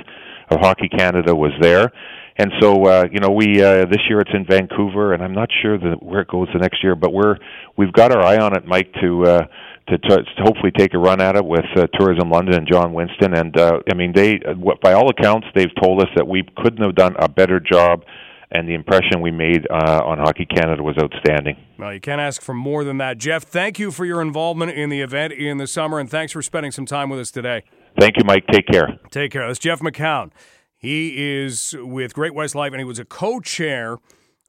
of 0.51 0.59
Hockey 0.61 0.89
Canada 0.89 1.35
was 1.35 1.51
there 1.61 1.91
and 2.39 2.53
so 2.61 2.85
uh, 2.85 3.05
you 3.11 3.19
know 3.19 3.29
we 3.29 3.61
uh, 3.61 3.85
this 3.85 3.99
year 4.09 4.21
it's 4.21 4.31
in 4.33 4.45
Vancouver, 4.45 5.13
and 5.13 5.21
I'm 5.21 5.33
not 5.33 5.49
sure 5.61 5.77
the, 5.77 5.97
where 5.99 6.21
it 6.21 6.29
goes 6.29 6.47
the 6.53 6.59
next 6.59 6.81
year, 6.81 6.95
but 6.95 7.13
we're 7.13 7.35
we've 7.77 7.91
got 7.91 8.13
our 8.13 8.23
eye 8.23 8.37
on 8.37 8.55
it, 8.55 8.65
Mike, 8.65 8.91
to 9.01 9.25
uh, 9.25 9.45
to, 9.89 9.97
to, 9.97 10.17
to 10.17 10.43
hopefully 10.43 10.71
take 10.71 10.93
a 10.93 10.97
run 10.97 11.19
at 11.19 11.35
it 11.35 11.45
with 11.45 11.65
uh, 11.75 11.87
Tourism 11.99 12.29
London 12.29 12.55
and 12.55 12.67
John 12.71 12.93
Winston. 12.93 13.35
And 13.35 13.57
uh, 13.57 13.79
I 13.91 13.93
mean, 13.93 14.13
they 14.13 14.39
uh, 14.47 14.53
by 14.81 14.93
all 14.93 15.09
accounts 15.09 15.47
they've 15.53 15.73
told 15.81 16.01
us 16.01 16.07
that 16.15 16.27
we 16.27 16.47
couldn't 16.57 16.81
have 16.81 16.95
done 16.95 17.15
a 17.19 17.27
better 17.27 17.59
job. 17.59 18.03
And 18.51 18.67
the 18.67 18.73
impression 18.73 19.21
we 19.21 19.29
made 19.29 19.67
uh, 19.69 20.01
on 20.03 20.17
Hockey 20.17 20.47
Canada 20.47 20.81
was 20.81 20.95
outstanding. 20.97 21.55
Well, 21.77 21.93
you 21.93 21.99
can't 21.99 22.19
ask 22.19 22.41
for 22.41 22.55
more 22.55 22.83
than 22.83 22.97
that. 22.97 23.19
Jeff, 23.19 23.43
thank 23.43 23.77
you 23.77 23.91
for 23.91 24.05
your 24.05 24.23
involvement 24.23 24.71
in 24.71 24.89
the 24.89 25.01
event 25.01 25.33
in 25.33 25.59
the 25.59 25.67
summer, 25.67 25.99
and 25.99 26.09
thanks 26.09 26.33
for 26.33 26.41
spending 26.41 26.71
some 26.71 26.87
time 26.87 27.11
with 27.11 27.19
us 27.19 27.29
today. 27.29 27.61
Thank 27.99 28.17
you, 28.17 28.23
Mike. 28.23 28.47
Take 28.51 28.65
care. 28.65 28.97
Take 29.11 29.31
care. 29.31 29.45
That's 29.45 29.59
Jeff 29.59 29.81
McCown. 29.81 30.31
He 30.79 31.37
is 31.37 31.75
with 31.77 32.13
Great 32.13 32.33
West 32.33 32.55
Life, 32.55 32.71
and 32.71 32.79
he 32.79 32.85
was 32.85 32.99
a 32.99 33.05
co 33.05 33.41
chair 33.41 33.97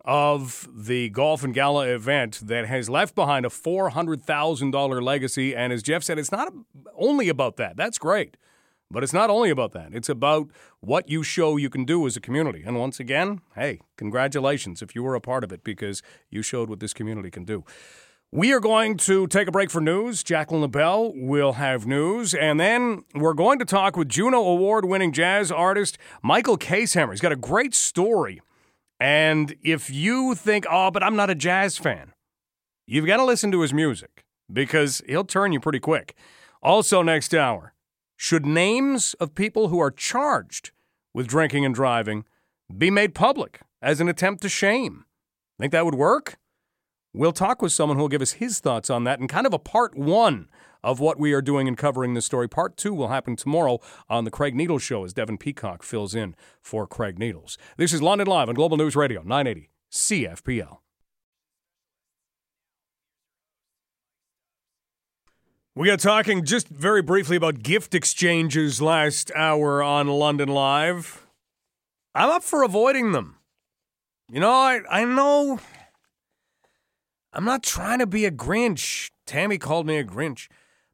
of 0.04 0.68
the 0.72 1.10
golf 1.10 1.42
and 1.44 1.52
gala 1.52 1.88
event 1.88 2.40
that 2.44 2.66
has 2.66 2.88
left 2.88 3.14
behind 3.14 3.44
a 3.44 3.48
$400,000 3.48 5.02
legacy. 5.02 5.54
And 5.54 5.72
as 5.72 5.82
Jeff 5.82 6.02
said, 6.02 6.18
it's 6.18 6.32
not 6.32 6.52
only 6.96 7.28
about 7.28 7.56
that. 7.56 7.76
That's 7.76 7.98
great. 7.98 8.36
But 8.92 9.04
it's 9.04 9.12
not 9.12 9.28
only 9.28 9.50
about 9.50 9.72
that. 9.72 9.92
It's 9.92 10.08
about 10.08 10.48
what 10.80 11.08
you 11.08 11.22
show 11.22 11.56
you 11.56 11.68
can 11.68 11.84
do 11.84 12.06
as 12.06 12.16
a 12.16 12.20
community. 12.20 12.62
And 12.66 12.78
once 12.78 12.98
again, 12.98 13.40
hey, 13.54 13.80
congratulations 13.96 14.82
if 14.82 14.94
you 14.94 15.02
were 15.02 15.14
a 15.14 15.20
part 15.20 15.44
of 15.44 15.52
it 15.52 15.62
because 15.62 16.02
you 16.28 16.42
showed 16.42 16.68
what 16.68 16.80
this 16.80 16.94
community 16.94 17.30
can 17.30 17.44
do. 17.44 17.64
We 18.32 18.52
are 18.52 18.60
going 18.60 18.96
to 18.98 19.26
take 19.26 19.48
a 19.48 19.50
break 19.50 19.72
for 19.72 19.80
news. 19.80 20.22
Jacqueline 20.22 20.60
LaBelle 20.60 21.14
will 21.16 21.54
have 21.54 21.84
news. 21.84 22.32
And 22.32 22.60
then 22.60 23.02
we're 23.12 23.34
going 23.34 23.58
to 23.58 23.64
talk 23.64 23.96
with 23.96 24.08
Juno 24.08 24.38
Award 24.38 24.84
winning 24.84 25.10
jazz 25.10 25.50
artist 25.50 25.98
Michael 26.22 26.56
Kaeshammer. 26.56 27.10
He's 27.10 27.20
got 27.20 27.32
a 27.32 27.36
great 27.36 27.74
story. 27.74 28.40
And 29.00 29.56
if 29.64 29.90
you 29.90 30.36
think, 30.36 30.64
oh, 30.70 30.92
but 30.92 31.02
I'm 31.02 31.16
not 31.16 31.28
a 31.28 31.34
jazz 31.34 31.76
fan, 31.76 32.12
you've 32.86 33.06
got 33.06 33.16
to 33.16 33.24
listen 33.24 33.50
to 33.50 33.62
his 33.62 33.74
music 33.74 34.24
because 34.52 35.02
he'll 35.08 35.24
turn 35.24 35.52
you 35.52 35.58
pretty 35.58 35.80
quick. 35.80 36.14
Also, 36.62 37.02
next 37.02 37.34
hour, 37.34 37.74
should 38.16 38.46
names 38.46 39.14
of 39.14 39.34
people 39.34 39.68
who 39.68 39.80
are 39.80 39.90
charged 39.90 40.70
with 41.12 41.26
drinking 41.26 41.64
and 41.64 41.74
driving 41.74 42.24
be 42.78 42.92
made 42.92 43.12
public 43.12 43.62
as 43.82 44.00
an 44.00 44.08
attempt 44.08 44.40
to 44.42 44.48
shame? 44.48 45.04
Think 45.58 45.72
that 45.72 45.84
would 45.84 45.96
work? 45.96 46.36
We'll 47.12 47.32
talk 47.32 47.60
with 47.60 47.72
someone 47.72 47.96
who 47.96 48.02
will 48.02 48.08
give 48.08 48.22
us 48.22 48.32
his 48.32 48.60
thoughts 48.60 48.88
on 48.88 49.04
that 49.04 49.18
and 49.18 49.28
kind 49.28 49.46
of 49.46 49.52
a 49.52 49.58
part 49.58 49.96
one 49.96 50.48
of 50.82 51.00
what 51.00 51.18
we 51.18 51.32
are 51.32 51.42
doing 51.42 51.66
in 51.66 51.74
covering 51.74 52.14
this 52.14 52.26
story. 52.26 52.48
Part 52.48 52.76
two 52.76 52.94
will 52.94 53.08
happen 53.08 53.34
tomorrow 53.34 53.80
on 54.08 54.24
the 54.24 54.30
Craig 54.30 54.54
Needles 54.54 54.82
Show 54.82 55.04
as 55.04 55.12
Devin 55.12 55.36
Peacock 55.36 55.82
fills 55.82 56.14
in 56.14 56.36
for 56.62 56.86
Craig 56.86 57.18
Needles. 57.18 57.58
This 57.76 57.92
is 57.92 58.00
London 58.00 58.28
Live 58.28 58.48
on 58.48 58.54
Global 58.54 58.76
News 58.76 58.94
Radio, 58.94 59.22
980 59.22 59.70
CFPL. 59.90 60.78
We 65.74 65.86
got 65.86 66.00
talking 66.00 66.44
just 66.44 66.68
very 66.68 67.02
briefly 67.02 67.36
about 67.36 67.62
gift 67.62 67.94
exchanges 67.94 68.80
last 68.80 69.32
hour 69.34 69.82
on 69.82 70.08
London 70.08 70.48
Live. 70.48 71.26
I'm 72.14 72.30
up 72.30 72.42
for 72.42 72.62
avoiding 72.62 73.12
them. 73.12 73.36
You 74.30 74.40
know, 74.40 74.50
I, 74.50 74.80
I 74.90 75.04
know 75.04 75.58
I'm 77.32 77.44
not 77.44 77.62
trying 77.62 78.00
to 78.00 78.06
be 78.06 78.24
a 78.24 78.30
Grinch. 78.30 79.10
Tammy 79.26 79.58
called 79.58 79.86
me 79.86 79.98
a 79.98 80.04
Grinch. 80.04 80.48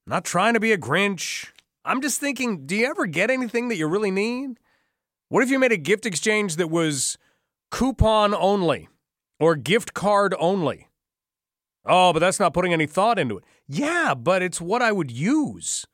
I'm 0.06 0.10
not 0.10 0.24
trying 0.24 0.54
to 0.54 0.60
be 0.60 0.72
a 0.72 0.78
Grinch. 0.78 1.50
I'm 1.84 2.02
just 2.02 2.20
thinking, 2.20 2.66
do 2.66 2.76
you 2.76 2.86
ever 2.86 3.06
get 3.06 3.30
anything 3.30 3.68
that 3.68 3.76
you 3.76 3.86
really 3.86 4.10
need? 4.10 4.58
What 5.28 5.42
if 5.42 5.50
you 5.50 5.58
made 5.58 5.72
a 5.72 5.76
gift 5.76 6.04
exchange 6.04 6.56
that 6.56 6.70
was 6.70 7.16
coupon 7.70 8.34
only 8.34 8.88
or 9.40 9.56
gift 9.56 9.94
card 9.94 10.34
only? 10.38 10.88
Oh, 11.84 12.12
but 12.12 12.18
that's 12.18 12.40
not 12.40 12.52
putting 12.52 12.72
any 12.72 12.86
thought 12.86 13.18
into 13.18 13.38
it. 13.38 13.44
Yeah, 13.68 14.14
but 14.14 14.42
it's 14.42 14.60
what 14.60 14.82
I 14.82 14.92
would 14.92 15.10
use. 15.10 15.86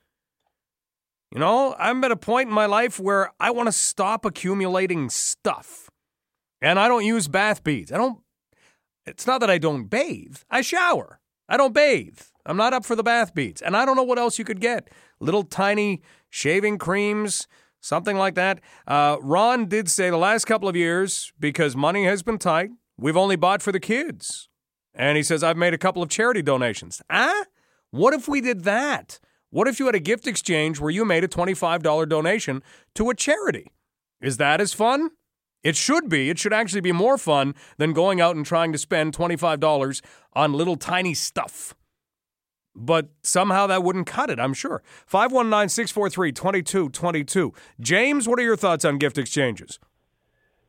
You 1.31 1.39
know, 1.39 1.75
I'm 1.79 2.03
at 2.05 2.11
a 2.11 2.17
point 2.17 2.49
in 2.49 2.55
my 2.55 2.67
life 2.67 2.99
where 2.99 3.33
I 3.41 3.51
want 3.51 3.69
to 3.69 3.73
stop 3.73 4.25
accumulating 4.25 5.09
stuff. 5.09 5.91
And 6.61 6.79
I 6.79 6.89
don't 6.89 7.05
use 7.05 7.29
bath 7.29 7.65
beads. 7.65 7.91
I 7.91 7.97
don't 7.97 8.22
it's 9.07 9.27
not 9.27 9.41
that 9.41 9.51
I 9.51 9.59
don't 9.59 9.87
bathe. 9.87 10.39
I 10.51 10.61
shower. 10.61 11.21
I 11.49 11.57
don't 11.57 11.75
bathe. 11.75 12.21
I'm 12.47 12.57
not 12.57 12.73
up 12.73 12.85
for 12.85 12.97
the 12.97 13.03
bath 13.03 13.35
beads. 13.35 13.63
And 13.63 13.77
I 13.77 13.85
don't 13.85 13.97
know 13.97 14.03
what 14.03 14.19
else 14.19 14.39
you 14.39 14.45
could 14.45 14.61
get. 14.61 14.89
Little 15.21 15.45
tiny 15.45 16.03
shaving 16.31 16.79
creams, 16.79 17.47
something 17.81 18.17
like 18.17 18.35
that. 18.35 18.61
Uh, 18.87 19.17
Ron 19.21 19.67
did 19.67 19.89
say 19.89 20.11
the 20.11 20.17
last 20.17 20.45
couple 20.47 20.69
of 20.69 20.77
years, 20.77 21.33
because 21.39 21.77
money 21.77 22.05
has 22.05 22.23
been 22.23 22.39
tight, 22.39 22.71
we've 22.97 23.17
only 23.17 23.37
bought 23.37 23.63
for 23.63 23.73
the 23.73 23.81
kids. 23.81 24.49
And 24.95 25.17
he 25.17 25.23
says, 25.23 25.43
I've 25.43 25.57
made 25.57 25.75
a 25.75 25.79
couple 25.79 26.03
of 26.03 26.09
charity 26.09 26.43
donations. 26.43 27.03
Ah? 27.11 27.45
What 27.91 28.15
if 28.15 28.29
we 28.29 28.41
did 28.41 28.65
that? 28.65 29.21
What 29.51 29.69
if 29.69 29.79
you 29.79 29.87
had 29.87 29.95
a 29.95 30.01
gift 30.01 30.27
exchange 30.27 30.81
where 30.81 30.91
you 30.91 31.05
made 31.05 31.25
a 31.25 31.29
$25 31.29 32.09
donation 32.09 32.63
to 32.95 33.11
a 33.11 33.15
charity? 33.15 33.71
Is 34.21 34.39
that 34.39 34.61
as 34.61 34.73
fun? 34.73 35.11
It 35.63 35.77
should 35.77 36.09
be. 36.09 36.29
It 36.29 36.39
should 36.39 36.53
actually 36.53 36.81
be 36.81 36.93
more 36.93 37.17
fun 37.17 37.55
than 37.77 37.93
going 37.93 38.21
out 38.21 38.37
and 38.37 38.45
trying 38.45 38.73
to 38.73 38.79
spend 38.79 39.17
$25 39.17 40.03
on 40.35 40.53
little 40.53 40.77
tiny 40.77 41.15
stuff. 41.15 41.75
But 42.75 43.09
somehow 43.23 43.67
that 43.67 43.83
wouldn't 43.83 44.07
cut 44.07 44.31
it, 44.31 44.41
I'm 44.41 44.55
sure. 44.55 44.83
519 45.07 45.69
643 45.69 46.33
2222. 46.33 47.53
James, 47.81 48.27
what 48.27 48.39
are 48.39 48.43
your 48.43 48.57
thoughts 48.57 48.85
on 48.85 48.99
gift 48.99 49.19
exchanges? 49.19 49.79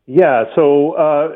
Yeah, 0.06 0.44
so 0.54 0.94
uh, 0.94 1.30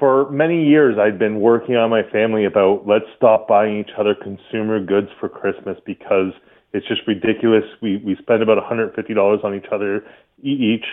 for 0.00 0.28
many 0.30 0.66
years 0.66 0.96
I'd 0.98 1.20
been 1.20 1.38
working 1.38 1.76
on 1.76 1.88
my 1.88 2.02
family 2.10 2.44
about 2.44 2.82
let's 2.84 3.04
stop 3.16 3.46
buying 3.46 3.78
each 3.78 3.90
other 3.96 4.16
consumer 4.16 4.84
goods 4.84 5.06
for 5.20 5.28
Christmas 5.28 5.78
because 5.86 6.32
it's 6.72 6.86
just 6.88 7.02
ridiculous. 7.06 7.62
We 7.80 7.98
we 7.98 8.16
spend 8.16 8.42
about 8.42 8.58
$150 8.58 9.44
on 9.44 9.54
each 9.54 9.66
other 9.70 10.04
each, 10.42 10.84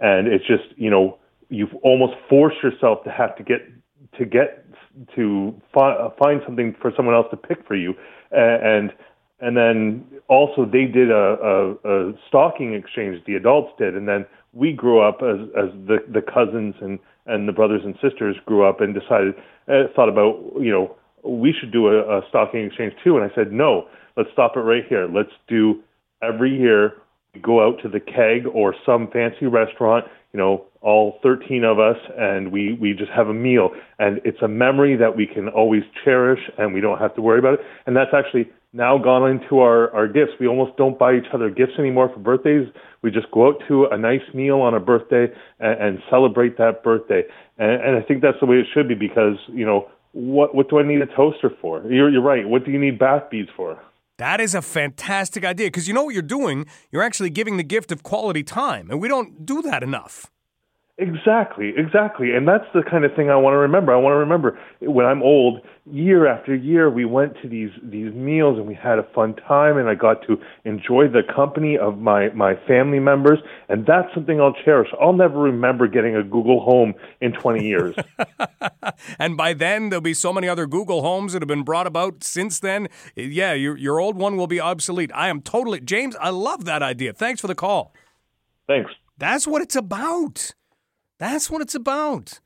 and 0.00 0.26
it's 0.26 0.46
just 0.46 0.64
you 0.76 0.88
know 0.88 1.18
you've 1.50 1.74
almost 1.82 2.14
forced 2.28 2.62
yourself 2.62 3.04
to 3.04 3.10
have 3.10 3.36
to 3.36 3.42
get 3.42 3.60
to 4.18 4.24
get 4.24 4.64
to 5.14 5.54
fi- 5.72 6.08
find 6.18 6.40
something 6.44 6.74
for 6.80 6.92
someone 6.96 7.14
else 7.14 7.26
to 7.30 7.36
pick 7.36 7.66
for 7.66 7.76
you, 7.76 7.94
and 8.30 8.92
and 9.40 9.56
then 9.56 10.04
also 10.28 10.64
they 10.64 10.84
did 10.84 11.10
a, 11.10 11.14
a, 11.14 11.72
a 11.84 12.12
stocking 12.28 12.74
exchange. 12.74 13.22
The 13.26 13.34
adults 13.34 13.72
did, 13.78 13.94
and 13.94 14.08
then 14.08 14.24
we 14.52 14.72
grew 14.72 15.00
up 15.00 15.20
as 15.22 15.40
as 15.56 15.70
the 15.86 15.98
the 16.12 16.22
cousins 16.22 16.74
and 16.80 16.98
and 17.26 17.48
the 17.48 17.52
brothers 17.52 17.82
and 17.84 17.94
sisters 18.00 18.36
grew 18.46 18.64
up 18.64 18.80
and 18.80 18.94
decided 18.94 19.34
uh, 19.68 19.84
thought 19.94 20.08
about 20.08 20.40
you 20.60 20.70
know 20.70 20.96
we 21.22 21.52
should 21.58 21.72
do 21.72 21.88
a, 21.88 22.18
a 22.18 22.22
stocking 22.28 22.64
exchange 22.64 22.94
too. 23.04 23.16
And 23.16 23.30
I 23.30 23.34
said 23.34 23.52
no, 23.52 23.88
let's 24.16 24.30
stop 24.32 24.56
it 24.56 24.60
right 24.60 24.84
here. 24.88 25.08
Let's 25.08 25.32
do 25.48 25.82
every 26.22 26.56
year 26.56 26.94
go 27.42 27.66
out 27.66 27.80
to 27.82 27.88
the 27.88 28.00
keg 28.00 28.46
or 28.52 28.74
some 28.84 29.08
fancy 29.12 29.46
restaurant 29.46 30.04
you 30.32 30.38
know, 30.38 30.64
all 30.80 31.18
13 31.22 31.64
of 31.64 31.78
us, 31.78 31.96
and 32.16 32.52
we, 32.52 32.74
we 32.80 32.94
just 32.94 33.10
have 33.10 33.28
a 33.28 33.34
meal. 33.34 33.70
And 33.98 34.20
it's 34.24 34.40
a 34.42 34.48
memory 34.48 34.96
that 34.96 35.16
we 35.16 35.26
can 35.26 35.48
always 35.48 35.82
cherish, 36.04 36.40
and 36.56 36.72
we 36.72 36.80
don't 36.80 36.98
have 36.98 37.14
to 37.16 37.22
worry 37.22 37.38
about 37.38 37.54
it. 37.54 37.60
And 37.86 37.96
that's 37.96 38.14
actually 38.14 38.48
now 38.72 38.96
gone 38.96 39.28
into 39.28 39.58
our, 39.58 39.92
our 39.92 40.06
gifts. 40.06 40.32
We 40.38 40.46
almost 40.46 40.76
don't 40.76 40.98
buy 40.98 41.14
each 41.14 41.26
other 41.34 41.50
gifts 41.50 41.72
anymore 41.78 42.10
for 42.14 42.20
birthdays. 42.20 42.68
We 43.02 43.10
just 43.10 43.30
go 43.32 43.48
out 43.48 43.56
to 43.66 43.86
a 43.86 43.98
nice 43.98 44.22
meal 44.32 44.60
on 44.60 44.74
a 44.74 44.80
birthday 44.80 45.26
and, 45.58 45.80
and 45.80 45.98
celebrate 46.08 46.56
that 46.58 46.84
birthday. 46.84 47.24
And, 47.58 47.82
and 47.82 47.96
I 47.96 48.02
think 48.02 48.22
that's 48.22 48.38
the 48.40 48.46
way 48.46 48.56
it 48.56 48.66
should 48.72 48.88
be 48.88 48.94
because, 48.94 49.36
you 49.48 49.66
know, 49.66 49.88
what, 50.12 50.54
what 50.54 50.70
do 50.70 50.78
I 50.78 50.86
need 50.86 51.02
a 51.02 51.06
toaster 51.06 51.50
for? 51.60 51.82
You're, 51.90 52.10
you're 52.10 52.22
right. 52.22 52.48
What 52.48 52.64
do 52.64 52.70
you 52.70 52.78
need 52.78 52.98
bath 52.98 53.24
beads 53.30 53.50
for? 53.56 53.80
That 54.20 54.38
is 54.38 54.54
a 54.54 54.60
fantastic 54.60 55.46
idea 55.46 55.68
because 55.68 55.88
you 55.88 55.94
know 55.94 56.04
what 56.04 56.12
you're 56.12 56.20
doing? 56.20 56.66
You're 56.92 57.02
actually 57.02 57.30
giving 57.30 57.56
the 57.56 57.62
gift 57.62 57.90
of 57.90 58.02
quality 58.02 58.42
time, 58.42 58.90
and 58.90 59.00
we 59.00 59.08
don't 59.08 59.46
do 59.46 59.62
that 59.62 59.82
enough. 59.82 60.30
Exactly, 61.00 61.72
exactly. 61.78 62.34
And 62.34 62.46
that's 62.46 62.66
the 62.74 62.82
kind 62.82 63.06
of 63.06 63.14
thing 63.16 63.30
I 63.30 63.36
want 63.36 63.54
to 63.54 63.58
remember. 63.58 63.90
I 63.94 63.96
want 63.96 64.12
to 64.12 64.18
remember 64.18 64.58
when 64.80 65.06
I'm 65.06 65.22
old, 65.22 65.62
year 65.86 66.26
after 66.26 66.54
year, 66.54 66.90
we 66.90 67.06
went 67.06 67.40
to 67.40 67.48
these 67.48 67.70
these 67.82 68.12
meals 68.12 68.58
and 68.58 68.66
we 68.66 68.74
had 68.74 68.98
a 68.98 69.02
fun 69.14 69.34
time 69.48 69.78
and 69.78 69.88
I 69.88 69.94
got 69.94 70.20
to 70.26 70.36
enjoy 70.66 71.08
the 71.08 71.22
company 71.34 71.78
of 71.78 71.96
my 71.96 72.28
my 72.34 72.54
family 72.68 72.98
members 72.98 73.38
and 73.70 73.86
that's 73.86 74.12
something 74.12 74.42
I'll 74.42 74.52
cherish. 74.62 74.88
I'll 75.00 75.14
never 75.14 75.38
remember 75.38 75.88
getting 75.88 76.16
a 76.16 76.22
Google 76.22 76.60
Home 76.60 76.92
in 77.22 77.32
20 77.32 77.66
years. 77.66 77.94
and 79.18 79.38
by 79.38 79.54
then 79.54 79.88
there'll 79.88 80.02
be 80.02 80.12
so 80.12 80.34
many 80.34 80.50
other 80.50 80.66
Google 80.66 81.00
Homes 81.00 81.32
that 81.32 81.40
have 81.40 81.48
been 81.48 81.64
brought 81.64 81.86
about 81.86 82.22
since 82.22 82.60
then. 82.60 82.88
Yeah, 83.16 83.54
your 83.54 83.74
your 83.78 84.00
old 84.00 84.16
one 84.16 84.36
will 84.36 84.48
be 84.48 84.60
obsolete. 84.60 85.10
I 85.14 85.28
am 85.30 85.40
totally 85.40 85.80
James, 85.80 86.14
I 86.20 86.28
love 86.28 86.66
that 86.66 86.82
idea. 86.82 87.14
Thanks 87.14 87.40
for 87.40 87.46
the 87.46 87.54
call. 87.54 87.94
Thanks. 88.66 88.90
That's 89.16 89.46
what 89.46 89.62
it's 89.62 89.76
about. 89.76 90.52
That's 91.20 91.50
what 91.50 91.60
it's 91.60 91.74
about. 91.74 92.40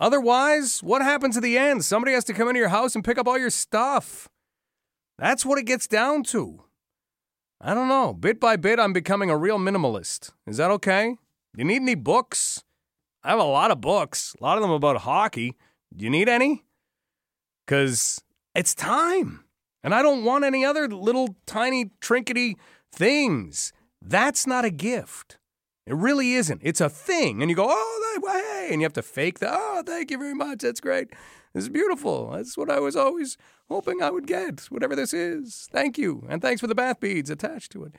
Otherwise, 0.00 0.82
what 0.82 1.02
happens 1.02 1.36
at 1.36 1.42
the 1.42 1.56
end? 1.56 1.84
Somebody 1.84 2.12
has 2.12 2.24
to 2.24 2.34
come 2.34 2.48
into 2.48 2.58
your 2.58 2.68
house 2.68 2.94
and 2.94 3.04
pick 3.04 3.16
up 3.16 3.28
all 3.28 3.38
your 3.38 3.48
stuff. 3.48 4.28
That's 5.18 5.46
what 5.46 5.58
it 5.58 5.66
gets 5.66 5.86
down 5.86 6.24
to. 6.24 6.64
I 7.60 7.74
don't 7.74 7.88
know. 7.88 8.12
Bit 8.12 8.40
by 8.40 8.56
bit, 8.56 8.78
I'm 8.78 8.92
becoming 8.92 9.30
a 9.30 9.36
real 9.36 9.58
minimalist. 9.58 10.32
Is 10.46 10.58
that 10.58 10.70
okay? 10.72 11.16
Do 11.54 11.62
you 11.62 11.64
need 11.64 11.82
any 11.82 11.94
books? 11.94 12.64
I 13.22 13.30
have 13.30 13.38
a 13.38 13.44
lot 13.44 13.70
of 13.70 13.80
books, 13.80 14.34
a 14.40 14.44
lot 14.44 14.58
of 14.58 14.62
them 14.62 14.70
about 14.70 14.98
hockey. 14.98 15.56
Do 15.96 16.04
you 16.04 16.10
need 16.10 16.28
any? 16.28 16.64
Because 17.66 18.20
it's 18.54 18.74
time. 18.74 19.44
And 19.82 19.94
I 19.94 20.02
don't 20.02 20.24
want 20.24 20.44
any 20.44 20.64
other 20.64 20.88
little 20.88 21.36
tiny 21.46 21.90
trinkety 22.00 22.54
things. 22.92 23.72
That's 24.02 24.46
not 24.46 24.64
a 24.64 24.70
gift. 24.70 25.38
It 25.88 25.94
really 25.94 26.34
isn't. 26.34 26.60
It's 26.62 26.82
a 26.82 26.90
thing. 26.90 27.40
And 27.40 27.50
you 27.50 27.56
go, 27.56 27.66
oh, 27.68 28.20
hey, 28.26 28.68
and 28.70 28.80
you 28.80 28.84
have 28.84 28.92
to 28.94 29.02
fake 29.02 29.38
that. 29.38 29.54
Oh, 29.56 29.82
thank 29.86 30.10
you 30.10 30.18
very 30.18 30.34
much. 30.34 30.58
That's 30.58 30.80
great. 30.80 31.08
This 31.54 31.64
is 31.64 31.70
beautiful. 31.70 32.30
That's 32.32 32.58
what 32.58 32.70
I 32.70 32.78
was 32.78 32.94
always 32.94 33.38
hoping 33.70 34.02
I 34.02 34.10
would 34.10 34.26
get, 34.26 34.60
whatever 34.70 34.94
this 34.94 35.14
is. 35.14 35.68
Thank 35.72 35.96
you. 35.96 36.26
And 36.28 36.42
thanks 36.42 36.60
for 36.60 36.66
the 36.66 36.74
bath 36.74 37.00
beads 37.00 37.30
attached 37.30 37.72
to 37.72 37.84
it. 37.84 37.94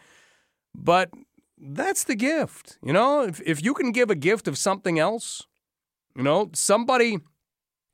But 0.76 1.10
that's 1.58 2.04
the 2.04 2.16
gift. 2.16 2.78
You 2.84 2.94
know, 2.94 3.24
if, 3.24 3.42
if 3.42 3.64
you 3.64 3.74
can 3.74 3.92
give 3.92 4.12
a 4.12 4.16
gift 4.16 4.48
of 4.48 4.58
something 4.58 5.00
else, 5.00 5.48
you 6.16 6.24
know, 6.24 6.52
somebody 6.54 7.18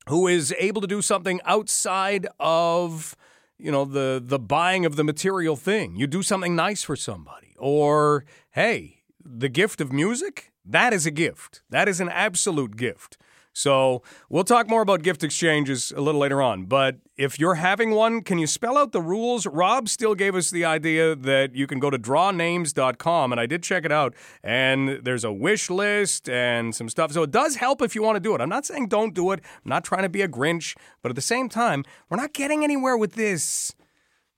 who 0.10 0.28
is 0.28 0.54
able 0.60 0.82
to 0.82 0.88
do 0.88 1.02
something 1.02 1.40
outside 1.46 2.28
of 2.40 3.16
you 3.58 3.72
know 3.72 3.86
the 3.86 4.22
the 4.24 4.38
buying 4.38 4.86
of 4.86 4.98
the 4.98 5.04
material 5.04 5.56
thing 5.56 5.96
you 5.96 6.08
do 6.08 6.22
something 6.22 6.56
nice 6.56 6.84
for 6.84 6.96
somebody 6.96 7.56
or 7.58 8.26
hey 8.52 8.95
the 9.26 9.50
gift 9.50 9.82
of 9.82 9.92
music, 9.92 10.52
that 10.64 10.94
is 10.94 11.06
a 11.06 11.12
gift. 11.12 11.64
That 11.70 11.90
is 11.90 12.00
an 12.00 12.10
absolute 12.10 12.78
gift. 12.78 13.18
So 13.58 14.04
we'll 14.30 14.44
talk 14.44 14.68
more 14.68 14.82
about 14.82 15.02
gift 15.02 15.24
exchanges 15.24 15.94
a 15.96 16.02
little 16.02 16.20
later 16.20 16.42
on. 16.42 16.66
But 16.66 16.98
if 17.16 17.40
you're 17.40 17.56
having 17.56 17.92
one, 17.92 18.22
can 18.22 18.38
you 18.38 18.48
spell 18.48 18.78
out 18.78 18.92
the 18.92 19.02
rules? 19.02 19.48
Rob 19.48 19.88
still 19.88 20.14
gave 20.14 20.36
us 20.36 20.52
the 20.52 20.66
idea 20.66 21.16
that 21.16 21.56
you 21.56 21.66
can 21.66 21.80
go 21.80 21.90
to 21.90 21.98
drawnames.com, 21.98 23.32
and 23.32 23.40
I 23.40 23.46
did 23.46 23.64
check 23.64 23.86
it 23.86 23.94
out. 23.94 24.14
And 24.44 25.00
there's 25.06 25.24
a 25.24 25.32
wish 25.32 25.70
list 25.70 26.28
and 26.28 26.76
some 26.76 26.90
stuff. 26.90 27.14
So 27.14 27.24
it 27.24 27.32
does 27.32 27.56
help 27.56 27.82
if 27.82 27.96
you 27.96 28.04
want 28.04 28.18
to 28.18 28.20
do 28.20 28.36
it. 28.36 28.42
I'm 28.42 28.50
not 28.50 28.66
saying 28.66 28.90
don't 28.90 29.14
do 29.14 29.32
it. 29.32 29.40
I'm 29.64 29.70
not 29.70 29.86
trying 29.86 30.04
to 30.04 30.10
be 30.10 30.22
a 30.22 30.28
Grinch. 30.28 30.76
But 31.02 31.12
at 31.12 31.16
the 31.16 31.22
same 31.22 31.48
time, 31.48 31.86
we're 32.10 32.18
not 32.18 32.34
getting 32.34 32.66
anywhere 32.66 32.98
with 32.98 33.14
this. 33.14 33.74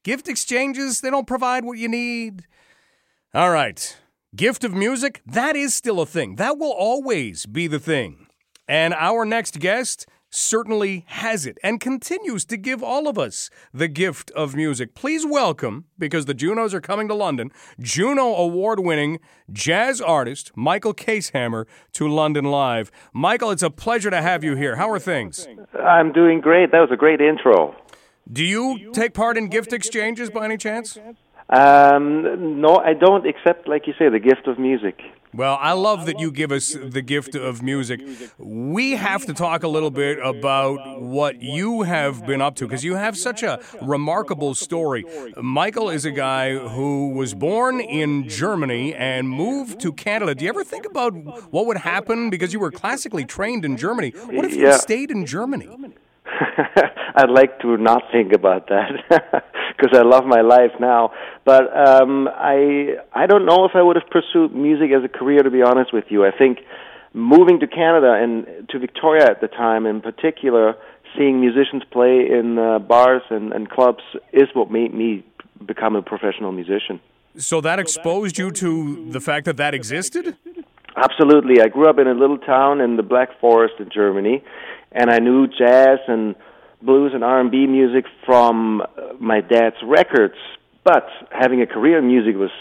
Gift 0.04 0.28
exchanges, 0.28 1.02
they 1.02 1.10
don't 1.10 1.28
provide 1.28 1.66
what 1.66 1.80
you 1.80 1.90
need. 1.90 2.46
All 3.34 3.50
right. 3.50 3.98
Gift 4.36 4.66
of 4.66 4.74
music, 4.74 5.22
that 5.26 5.56
is 5.56 5.74
still 5.74 6.02
a 6.02 6.06
thing. 6.06 6.36
That 6.36 6.58
will 6.58 6.74
always 6.74 7.46
be 7.46 7.66
the 7.68 7.80
thing. 7.80 8.28
And 8.68 8.94
our 8.94 9.24
next 9.24 9.60
guest 9.60 10.06
certainly 10.30 11.06
has 11.08 11.46
it 11.46 11.58
and 11.64 11.80
continues 11.80 12.44
to 12.48 12.58
give 12.58 12.84
all 12.84 13.08
of 13.08 13.18
us 13.18 13.50
the 13.74 13.88
gift 13.88 14.30
of 14.32 14.54
music. 14.54 14.94
Please 14.94 15.26
welcome, 15.26 15.86
because 15.98 16.26
the 16.26 16.34
Junos 16.34 16.74
are 16.74 16.82
coming 16.82 17.08
to 17.08 17.14
London, 17.14 17.52
Juno 17.80 18.36
award 18.36 18.82
winning 18.82 19.20
jazz 19.50 20.02
artist 20.02 20.52
Michael 20.58 20.94
Kaeshammer 20.94 21.66
to 21.94 22.10
London 22.10 22.44
Live. 22.44 22.92
Michael, 23.14 23.52
it's 23.52 23.64
a 23.64 23.70
pleasure 23.70 24.10
to 24.10 24.22
have 24.22 24.44
you 24.44 24.58
here. 24.58 24.76
How 24.76 24.90
are 24.92 25.00
things? 25.00 25.48
I'm 25.82 26.12
doing 26.12 26.42
great. 26.42 26.74
That 26.74 26.82
was 26.82 26.92
a 26.92 26.98
great 26.98 27.22
intro. 27.22 27.78
Do 28.30 28.44
you 28.44 28.92
take 28.92 29.14
part 29.14 29.38
in 29.38 29.48
gift 29.48 29.72
exchanges 29.72 30.30
by 30.30 30.44
any 30.44 30.58
chance? 30.58 31.00
Um, 31.50 32.60
no, 32.60 32.76
I 32.76 32.94
don't, 32.94 33.26
except, 33.26 33.68
like 33.68 33.88
you 33.88 33.94
say, 33.98 34.10
the 34.10 34.20
gift 34.20 34.48
of 34.48 34.60
music. 34.60 35.00
Well, 35.34 35.58
I 35.62 35.74
love 35.74 36.06
that 36.08 36.20
you 36.20 36.32
give 36.32 36.52
us 36.52 36.76
the 36.82 37.02
gift 37.02 37.36
of 37.36 37.62
music. 37.62 38.02
We 38.38 38.94
have 38.94 39.26
to 39.28 39.34
talk 39.34 39.64
a 39.64 39.68
little 39.68 39.92
bit 39.92 40.20
about 40.24 41.02
what 41.02 41.42
you 41.42 41.84
have 41.84 42.26
been 42.26 42.42
up 42.42 42.56
to 42.56 42.66
because 42.66 42.84
you 42.84 42.96
have 42.96 43.18
such 43.18 43.44
a 43.44 43.60
remarkable 43.82 44.56
story. 44.56 45.06
Michael 45.38 45.90
is 45.90 46.06
a 46.06 46.12
guy 46.12 46.58
who 46.58 47.10
was 47.10 47.34
born 47.34 47.80
in 47.80 48.28
Germany 48.28 48.96
and 48.96 49.30
moved 49.30 49.80
to 49.82 49.94
Canada. 49.94 50.34
Do 50.34 50.44
you 50.44 50.50
ever 50.50 50.64
think 50.64 50.86
about 50.86 51.12
what 51.52 51.66
would 51.68 51.78
happen 51.78 52.30
because 52.30 52.52
you 52.52 52.60
were 52.60 52.72
classically 52.72 53.24
trained 53.24 53.64
in 53.64 53.78
Germany? 53.78 54.12
What 54.12 54.46
if 54.46 54.56
you 54.56 54.74
stayed 54.74 55.12
in 55.12 55.26
Germany? 55.26 55.70
I'd 57.16 57.30
like 57.30 57.60
to 57.62 57.78
not 57.78 58.04
think 58.12 58.34
about 58.34 58.68
that 58.70 58.92
because 59.78 59.98
I 59.98 60.04
love 60.04 60.26
my 60.26 60.42
life 60.42 60.72
now. 60.80 61.12
But 61.46 61.64
um, 61.76 62.28
I 62.28 62.96
I 63.14 63.26
don't 63.28 63.46
know 63.46 63.66
if 63.66 63.72
I 63.76 63.82
would 63.82 63.96
have 63.96 64.10
pursued 64.10 64.56
music 64.56 64.92
as 64.92 65.04
a 65.04 65.10
career. 65.10 65.44
To 65.44 65.52
be 65.52 65.62
honest 65.62 65.94
with 65.94 66.06
you, 66.10 66.26
I 66.26 66.32
think 66.32 66.60
moving 67.14 67.60
to 67.60 67.68
Canada 67.68 68.14
and 68.14 68.68
to 68.70 68.80
Victoria 68.80 69.26
at 69.30 69.42
the 69.42 69.48
time, 69.48 69.86
in 69.86 70.02
particular, 70.02 70.76
seeing 71.18 71.40
musicians 71.40 71.84
play 71.92 72.28
in 72.30 72.58
uh, 72.58 72.80
bars 72.80 73.24
and, 73.30 73.54
and 73.54 73.70
clubs 73.70 74.04
is 74.34 74.48
what 74.54 74.70
made 74.72 74.94
me 74.94 75.26
become 75.66 75.96
a 75.96 76.02
professional 76.02 76.52
musician. 76.52 77.00
So 77.38 77.62
that 77.62 77.80
exposed 77.80 78.38
you 78.38 78.52
to 78.52 79.12
the 79.12 79.22
fact 79.22 79.46
that 79.46 79.58
that 79.58 79.74
existed? 79.74 80.36
Absolutely. 80.96 81.62
I 81.62 81.68
grew 81.68 81.88
up 81.88 82.00
in 82.00 82.08
a 82.08 82.14
little 82.14 82.40
town 82.40 82.82
in 82.82 82.98
the 82.98 83.04
Black 83.04 83.40
Forest 83.40 83.76
in 83.80 83.90
Germany, 83.94 84.44
and 84.92 85.10
I 85.10 85.20
knew 85.20 85.48
jazz 85.48 86.00
and 86.08 86.36
blues 86.82 87.12
and 87.14 87.24
R&B 87.24 87.68
music 87.68 88.06
from 88.26 88.82
uh, 88.82 88.86
my 89.20 89.42
dad's 89.42 89.78
records. 89.84 90.36
But 90.84 91.08
having 91.32 91.62
a 91.62 91.68
career 91.68 92.00
in 92.00 92.08
music 92.08 92.36
was 92.36 92.52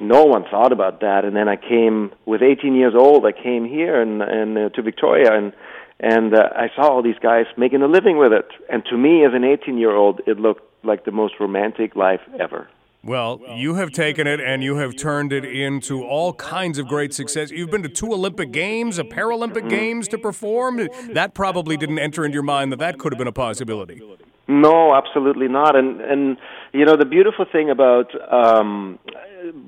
no 0.00 0.24
one 0.24 0.44
thought 0.50 0.72
about 0.72 1.00
that. 1.00 1.24
And 1.24 1.36
then 1.36 1.48
I 1.48 1.56
came 1.56 2.12
with 2.24 2.42
18 2.42 2.74
years 2.74 2.94
old. 2.96 3.26
I 3.26 3.32
came 3.32 3.64
here 3.64 4.00
and 4.00 4.22
and 4.22 4.58
uh, 4.58 4.68
to 4.70 4.82
Victoria 4.82 5.32
and 5.32 5.52
and 5.98 6.34
uh, 6.34 6.48
I 6.54 6.68
saw 6.76 6.88
all 6.88 7.02
these 7.02 7.18
guys 7.22 7.46
making 7.56 7.82
a 7.82 7.86
living 7.86 8.18
with 8.18 8.32
it. 8.32 8.48
And 8.70 8.84
to 8.90 8.96
me, 8.96 9.24
as 9.24 9.32
an 9.34 9.44
18 9.44 9.78
year 9.78 9.94
old, 9.94 10.20
it 10.26 10.38
looked 10.38 10.62
like 10.84 11.04
the 11.04 11.12
most 11.12 11.34
romantic 11.40 11.96
life 11.96 12.20
ever. 12.38 12.68
Well, 13.06 13.40
you 13.54 13.76
have 13.76 13.92
taken 13.92 14.26
it 14.26 14.40
and 14.40 14.64
you 14.64 14.76
have 14.76 14.96
turned 14.96 15.32
it 15.32 15.44
into 15.44 16.04
all 16.04 16.32
kinds 16.32 16.76
of 16.78 16.88
great 16.88 17.14
success. 17.14 17.52
You've 17.52 17.70
been 17.70 17.84
to 17.84 17.88
two 17.88 18.12
Olympic 18.12 18.50
Games, 18.50 18.98
a 18.98 19.04
Paralympic. 19.04 19.68
Games 19.68 20.08
to 20.08 20.18
perform. 20.18 20.88
That 21.12 21.34
probably 21.34 21.76
didn't 21.76 21.98
enter 21.98 22.24
into 22.24 22.34
your 22.34 22.42
mind 22.42 22.72
that 22.72 22.78
that 22.78 22.98
could 22.98 23.12
have 23.12 23.18
been 23.18 23.28
a 23.28 23.32
possibility. 23.32 24.02
No, 24.48 24.94
absolutely 24.94 25.48
not. 25.48 25.76
And 25.76 26.00
and 26.00 26.36
you 26.72 26.84
know 26.84 26.96
the 26.96 27.04
beautiful 27.04 27.46
thing 27.50 27.70
about 27.70 28.10
um, 28.32 28.98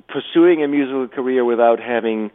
pursuing 0.09 0.62
a 0.62 0.68
musical 0.68 1.09
career 1.09 1.45
without 1.45 1.80
having 1.80 2.30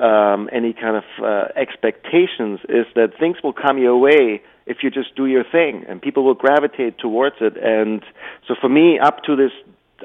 um, 0.00 0.48
any 0.52 0.72
kind 0.72 0.96
of 0.96 1.04
uh, 1.22 1.48
expectations 1.56 2.60
is 2.68 2.86
that 2.94 3.12
things 3.18 3.36
will 3.42 3.52
come 3.52 3.78
your 3.78 3.96
way 3.96 4.42
if 4.66 4.78
you 4.82 4.90
just 4.90 5.14
do 5.16 5.26
your 5.26 5.44
thing, 5.44 5.84
and 5.88 6.00
people 6.00 6.24
will 6.24 6.34
gravitate 6.34 6.98
towards 6.98 7.36
it. 7.40 7.56
And 7.56 8.02
so 8.46 8.54
for 8.60 8.68
me, 8.68 8.98
up 8.98 9.22
to 9.24 9.36
this 9.36 9.52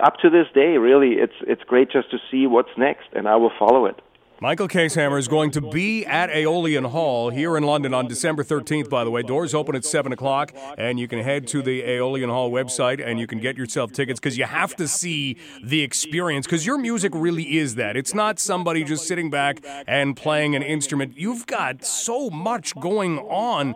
up 0.02 0.18
to 0.18 0.30
this 0.30 0.48
day, 0.54 0.78
really, 0.78 1.14
it's 1.14 1.36
it's 1.42 1.64
great 1.64 1.92
just 1.92 2.12
to 2.12 2.18
see 2.32 2.48
what's 2.48 2.70
next, 2.78 3.08
and 3.14 3.28
I 3.28 3.36
will 3.36 3.52
follow 3.58 3.86
it. 3.86 4.02
Michael 4.42 4.68
Kaeshammer 4.68 5.18
is 5.18 5.30
going 5.30 5.52
to 5.52 5.62
be 5.62 6.06
at 6.06 6.30
Aeolian 6.30 6.84
Hall 6.84 7.30
here 7.30 7.56
in 7.56 7.64
London 7.64 7.94
on 7.94 8.06
December 8.10 8.44
13th, 8.44 8.90
by 8.90 9.06
the 9.06 9.10
way. 9.10 9.24
Doors 9.24 9.54
open 9.54 9.78
at 9.78 9.86
7 9.86 10.12
o'clock, 10.12 10.52
and 10.78 11.00
you 11.00 11.08
can 11.08 11.20
head 11.20 11.48
to 11.48 11.62
the 11.62 11.84
Aeolian 11.84 12.30
Hall 12.30 12.52
website 12.52 13.02
and 13.02 13.18
you 13.18 13.28
can 13.28 13.40
get 13.40 13.58
yourself 13.58 13.94
tickets 13.94 14.20
because 14.20 14.38
you 14.38 14.44
have 14.44 14.76
to 14.76 14.90
see 14.90 15.38
the 15.64 15.82
experience 15.84 16.46
because 16.46 16.66
your 16.66 16.78
music 16.78 17.14
really 17.16 17.58
is 17.58 17.76
that. 17.76 17.96
It's 17.96 18.14
not 18.14 18.38
somebody 18.38 18.84
just 18.84 19.08
sitting 19.08 19.30
back 19.30 19.64
and 19.88 20.18
playing 20.18 20.54
an 20.54 20.64
instrument. 20.64 21.18
You've 21.18 21.48
got 21.48 21.86
so 21.86 22.30
much 22.30 22.76
going 22.76 23.20
on 23.20 23.74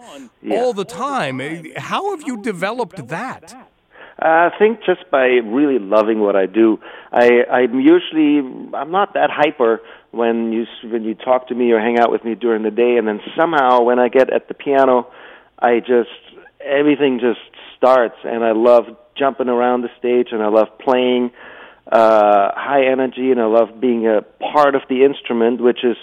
all 0.52 0.74
the 0.74 0.86
time. 0.86 1.40
How 1.78 2.12
have 2.12 2.28
you 2.28 2.36
developed 2.42 3.08
that? 3.08 3.70
Uh, 4.22 4.50
I 4.52 4.58
think 4.60 4.80
just 4.86 5.10
by 5.10 5.28
really 5.28 5.80
loving 5.80 6.20
what 6.20 6.36
I 6.36 6.46
do. 6.46 6.80
I 7.12 7.46
I'm 7.50 7.80
usually 7.80 8.40
I'm 8.74 8.92
not 8.92 9.14
that 9.14 9.30
hyper 9.32 9.80
when 10.12 10.52
you 10.52 10.66
when 10.84 11.04
you 11.04 11.16
talk 11.16 11.48
to 11.48 11.56
me 11.56 11.72
or 11.72 11.80
hang 11.80 12.00
out 12.00 12.12
with 12.12 12.26
me 12.26 12.36
during 12.36 12.64
the 12.64 12.72
day, 12.72 12.98
and 12.98 13.08
then 13.08 13.22
somehow 13.38 13.84
when 13.84 13.98
I 13.98 14.10
get 14.10 14.34
at 14.34 14.50
the 14.50 14.54
piano, 14.54 15.08
I 15.58 15.80
just 15.80 16.10
everything 16.60 17.20
just 17.22 17.40
starts, 17.78 18.16
and 18.26 18.44
I 18.44 18.52
love 18.52 18.86
jumping 19.18 19.48
around 19.48 19.84
the 19.84 19.90
stage, 19.98 20.30
and 20.34 20.44
I 20.44 20.50
love 20.50 20.68
playing 20.80 21.32
uh, 21.90 22.52
high 22.56 22.92
energy, 22.92 23.32
and 23.32 23.40
I 23.40 23.46
love 23.46 23.80
being 23.80 24.06
a 24.06 24.22
part 24.54 24.76
of 24.76 24.82
the 24.90 25.06
instrument, 25.06 25.62
which 25.62 25.86
is 25.86 25.96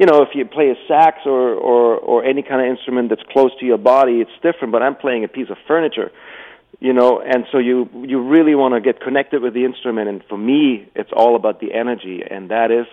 you 0.00 0.06
know, 0.06 0.22
if 0.22 0.30
you 0.34 0.46
play 0.46 0.70
a 0.70 0.76
sax 0.88 1.18
or, 1.26 1.52
or, 1.52 1.98
or 1.98 2.24
any 2.24 2.42
kind 2.42 2.62
of 2.62 2.74
instrument 2.74 3.10
that's 3.10 3.22
close 3.30 3.50
to 3.60 3.66
your 3.66 3.76
body, 3.76 4.22
it's 4.22 4.30
different, 4.42 4.72
but 4.72 4.82
I'm 4.82 4.96
playing 4.96 5.24
a 5.24 5.28
piece 5.28 5.50
of 5.50 5.58
furniture 5.68 6.10
you 6.80 6.92
know 6.92 7.20
and 7.20 7.44
so 7.52 7.58
you 7.58 7.88
you 8.06 8.20
really 8.20 8.54
want 8.54 8.74
to 8.74 8.80
get 8.80 9.00
connected 9.00 9.42
with 9.42 9.54
the 9.54 9.64
instrument 9.64 10.08
and 10.08 10.22
for 10.28 10.36
me 10.38 10.88
it's 10.94 11.10
all 11.12 11.36
about 11.36 11.60
the 11.60 11.72
energy 11.72 12.22
and 12.28 12.50
that 12.50 12.70
is 12.70 12.86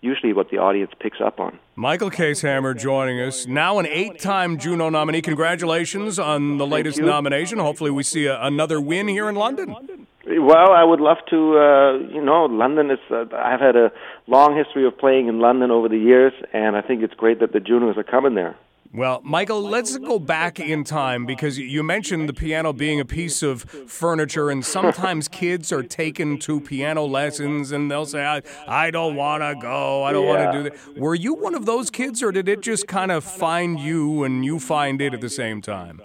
usually 0.00 0.32
what 0.32 0.50
the 0.50 0.58
audience 0.58 0.90
picks 0.98 1.20
up 1.20 1.38
on 1.38 1.58
michael 1.76 2.10
kaeshammer 2.10 2.76
joining 2.76 3.20
us 3.20 3.46
now 3.46 3.78
an 3.78 3.86
eight-time 3.86 4.58
juno 4.58 4.88
nominee 4.88 5.20
congratulations 5.20 6.18
on 6.18 6.56
the 6.58 6.66
latest 6.66 7.00
nomination 7.00 7.58
hopefully 7.58 7.90
we 7.90 8.02
see 8.02 8.26
a, 8.26 8.42
another 8.42 8.80
win 8.80 9.08
here 9.08 9.28
in 9.28 9.34
london 9.34 10.06
well, 10.24 10.70
I 10.70 10.84
would 10.84 11.00
love 11.00 11.16
to. 11.30 11.58
Uh, 11.58 11.98
you 12.14 12.22
know, 12.22 12.44
London 12.44 12.92
is. 12.92 13.00
Uh, 13.10 13.24
I've 13.36 13.58
had 13.58 13.74
a 13.74 13.90
long 14.28 14.56
history 14.56 14.86
of 14.86 14.96
playing 14.96 15.26
in 15.26 15.40
London 15.40 15.72
over 15.72 15.88
the 15.88 15.98
years, 15.98 16.32
and 16.52 16.76
I 16.76 16.80
think 16.80 17.02
it's 17.02 17.14
great 17.14 17.40
that 17.40 17.52
the 17.52 17.58
Junos 17.58 17.96
are 17.96 18.04
coming 18.04 18.36
there. 18.36 18.56
Well, 18.94 19.22
Michael, 19.24 19.62
let's 19.62 19.96
go 19.96 20.18
back 20.18 20.60
in 20.60 20.84
time 20.84 21.24
because 21.24 21.58
you 21.58 21.82
mentioned 21.82 22.28
the 22.28 22.34
piano 22.34 22.74
being 22.74 23.00
a 23.00 23.06
piece 23.06 23.42
of 23.42 23.62
furniture, 23.62 24.50
and 24.50 24.62
sometimes 24.62 25.28
kids 25.28 25.72
are 25.72 25.82
taken 25.82 26.38
to 26.40 26.60
piano 26.60 27.06
lessons 27.06 27.72
and 27.72 27.90
they'll 27.90 28.04
say, 28.04 28.22
I, 28.22 28.42
I 28.68 28.90
don't 28.90 29.16
want 29.16 29.42
to 29.42 29.54
go, 29.58 30.02
I 30.02 30.12
don't 30.12 30.26
yeah. 30.26 30.28
want 30.28 30.52
to 30.52 30.62
do 30.62 30.70
that. 30.70 30.98
Were 31.00 31.14
you 31.14 31.32
one 31.32 31.54
of 31.54 31.64
those 31.64 31.88
kids, 31.88 32.22
or 32.22 32.32
did 32.32 32.50
it 32.50 32.60
just 32.60 32.86
kind 32.86 33.10
of 33.10 33.24
find 33.24 33.80
you 33.80 34.24
and 34.24 34.44
you 34.44 34.60
find 34.60 35.00
it 35.00 35.14
at 35.14 35.22
the 35.22 35.30
same 35.30 35.62
time? 35.62 36.02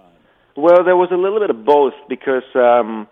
Well, 0.56 0.86
there 0.86 0.96
was 0.96 1.10
a 1.12 1.18
little 1.18 1.42
bit 1.42 1.50
of 1.50 1.66
both 1.66 1.94
because 2.08 2.44
um, 2.56 3.06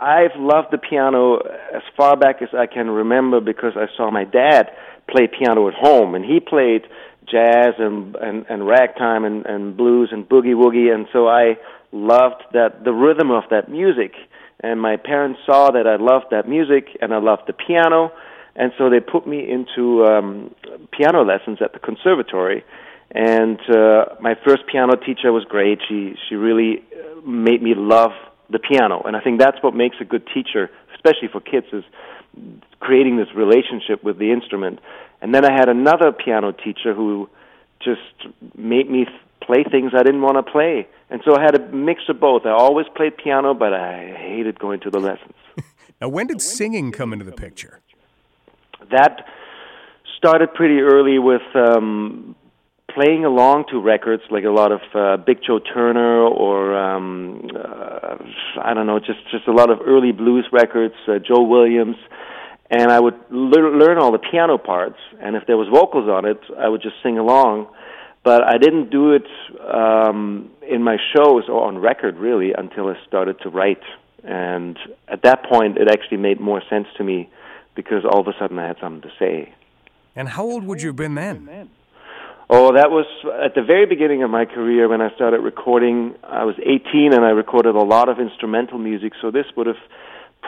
I've 0.00 0.34
loved 0.36 0.68
the 0.72 0.78
piano 0.78 1.38
as 1.72 1.82
far 1.96 2.16
back 2.16 2.42
as 2.42 2.48
I 2.52 2.66
can 2.66 2.90
remember 2.90 3.40
because 3.40 3.74
I 3.76 3.86
saw 3.96 4.10
my 4.10 4.24
dad 4.24 4.70
play 5.08 5.28
piano 5.28 5.68
at 5.68 5.74
home, 5.74 6.16
and 6.16 6.24
he 6.24 6.40
played 6.40 6.82
jazz 7.30 7.74
and 7.78 8.16
and, 8.16 8.46
and 8.48 8.66
ragtime 8.66 9.24
and, 9.24 9.46
and 9.46 9.76
blues 9.76 10.10
and 10.12 10.28
boogie 10.28 10.54
woogie, 10.54 10.92
and 10.94 11.06
so 11.12 11.28
I 11.28 11.56
loved 11.92 12.42
that 12.52 12.84
the 12.84 12.92
rhythm 12.92 13.30
of 13.30 13.44
that 13.50 13.70
music. 13.70 14.12
And 14.60 14.80
my 14.80 14.96
parents 14.96 15.38
saw 15.46 15.70
that 15.70 15.86
I 15.86 15.96
loved 15.96 16.26
that 16.32 16.48
music 16.48 16.88
and 17.00 17.14
I 17.14 17.18
loved 17.18 17.42
the 17.46 17.52
piano, 17.52 18.12
and 18.56 18.72
so 18.76 18.90
they 18.90 18.98
put 18.98 19.26
me 19.26 19.48
into 19.48 20.04
um, 20.04 20.54
piano 20.90 21.22
lessons 21.24 21.58
at 21.62 21.72
the 21.72 21.78
conservatory. 21.78 22.64
And 23.10 23.58
uh, 23.70 24.16
my 24.20 24.34
first 24.44 24.66
piano 24.70 24.96
teacher 24.96 25.32
was 25.32 25.44
great. 25.44 25.78
She 25.88 26.14
she 26.28 26.34
really 26.34 26.82
uh, 26.92 27.26
made 27.26 27.62
me 27.62 27.74
love 27.74 28.10
the 28.50 28.58
piano, 28.58 29.02
and 29.04 29.16
I 29.16 29.20
think 29.20 29.38
that's 29.38 29.62
what 29.62 29.74
makes 29.74 29.96
a 30.00 30.04
good 30.04 30.26
teacher, 30.34 30.70
especially 30.94 31.28
for 31.28 31.40
kids, 31.40 31.66
is 31.72 31.84
creating 32.80 33.16
this 33.16 33.28
relationship 33.34 34.02
with 34.02 34.18
the 34.18 34.32
instrument. 34.32 34.80
And 35.20 35.34
then 35.34 35.44
I 35.44 35.52
had 35.52 35.68
another 35.68 36.12
piano 36.12 36.52
teacher 36.52 36.94
who 36.94 37.28
just 37.80 38.00
made 38.56 38.90
me 38.90 39.06
play 39.42 39.64
things 39.68 39.92
I 39.94 40.02
didn't 40.02 40.22
want 40.22 40.36
to 40.36 40.50
play. 40.50 40.86
And 41.10 41.20
so 41.24 41.36
I 41.36 41.40
had 41.40 41.54
a 41.54 41.68
mix 41.72 42.02
of 42.08 42.20
both. 42.20 42.42
I 42.44 42.50
always 42.50 42.86
played 42.94 43.16
piano, 43.16 43.54
but 43.54 43.72
I 43.72 44.14
hated 44.16 44.58
going 44.58 44.80
to 44.80 44.90
the 44.90 44.98
lessons. 44.98 45.34
now, 46.00 46.08
when 46.08 46.26
did 46.26 46.42
singing 46.42 46.92
come 46.92 47.12
into 47.12 47.24
the 47.24 47.32
picture? 47.32 47.80
That 48.90 49.24
started 50.16 50.52
pretty 50.54 50.80
early 50.80 51.18
with 51.18 51.42
um, 51.54 52.36
playing 52.94 53.24
along 53.24 53.64
to 53.70 53.80
records, 53.80 54.22
like 54.30 54.44
a 54.44 54.50
lot 54.50 54.72
of 54.72 54.80
uh, 54.94 55.16
Big 55.24 55.38
Joe 55.46 55.60
Turner 55.60 56.22
or 56.22 56.76
um, 56.76 57.48
uh, 57.54 58.16
I 58.62 58.74
don't 58.74 58.86
know, 58.86 58.98
just 58.98 59.20
just 59.30 59.46
a 59.46 59.52
lot 59.52 59.70
of 59.70 59.78
early 59.86 60.12
blues 60.12 60.46
records, 60.52 60.94
uh, 61.06 61.18
Joe 61.18 61.42
Williams 61.42 61.96
and 62.70 62.90
I 62.90 63.00
would 63.00 63.14
le- 63.30 63.76
learn 63.78 63.98
all 63.98 64.12
the 64.12 64.18
piano 64.18 64.58
parts, 64.58 64.98
and 65.20 65.36
if 65.36 65.46
there 65.46 65.56
was 65.56 65.68
vocals 65.68 66.08
on 66.08 66.24
it, 66.24 66.40
I 66.58 66.68
would 66.68 66.82
just 66.82 66.96
sing 67.02 67.18
along. 67.18 67.68
But 68.24 68.42
I 68.42 68.58
didn't 68.58 68.90
do 68.90 69.12
it 69.12 69.26
um, 69.72 70.50
in 70.68 70.82
my 70.82 70.96
shows 71.14 71.44
or 71.48 71.66
on 71.66 71.78
record 71.78 72.16
really 72.16 72.52
until 72.52 72.88
I 72.88 72.94
started 73.06 73.40
to 73.42 73.48
write, 73.48 73.82
and 74.24 74.78
at 75.06 75.22
that 75.22 75.44
point, 75.44 75.78
it 75.78 75.88
actually 75.90 76.18
made 76.18 76.40
more 76.40 76.62
sense 76.68 76.86
to 76.98 77.04
me 77.04 77.30
because 77.74 78.04
all 78.04 78.20
of 78.20 78.26
a 78.26 78.32
sudden 78.38 78.58
I 78.58 78.66
had 78.66 78.76
something 78.80 79.02
to 79.02 79.14
say. 79.18 79.54
And 80.16 80.28
how 80.28 80.44
old 80.44 80.64
would 80.64 80.82
you 80.82 80.88
have 80.88 80.96
been 80.96 81.14
then? 81.14 81.70
Oh, 82.50 82.72
that 82.74 82.90
was 82.90 83.06
at 83.44 83.54
the 83.54 83.62
very 83.62 83.86
beginning 83.86 84.22
of 84.22 84.30
my 84.30 84.46
career 84.46 84.88
when 84.88 85.02
I 85.02 85.14
started 85.14 85.40
recording. 85.40 86.14
I 86.24 86.44
was 86.44 86.56
18 86.58 87.12
and 87.12 87.24
I 87.24 87.30
recorded 87.30 87.74
a 87.76 87.84
lot 87.84 88.08
of 88.08 88.18
instrumental 88.18 88.78
music, 88.78 89.12
so 89.20 89.30
this 89.30 89.44
would 89.56 89.66
have 89.66 89.76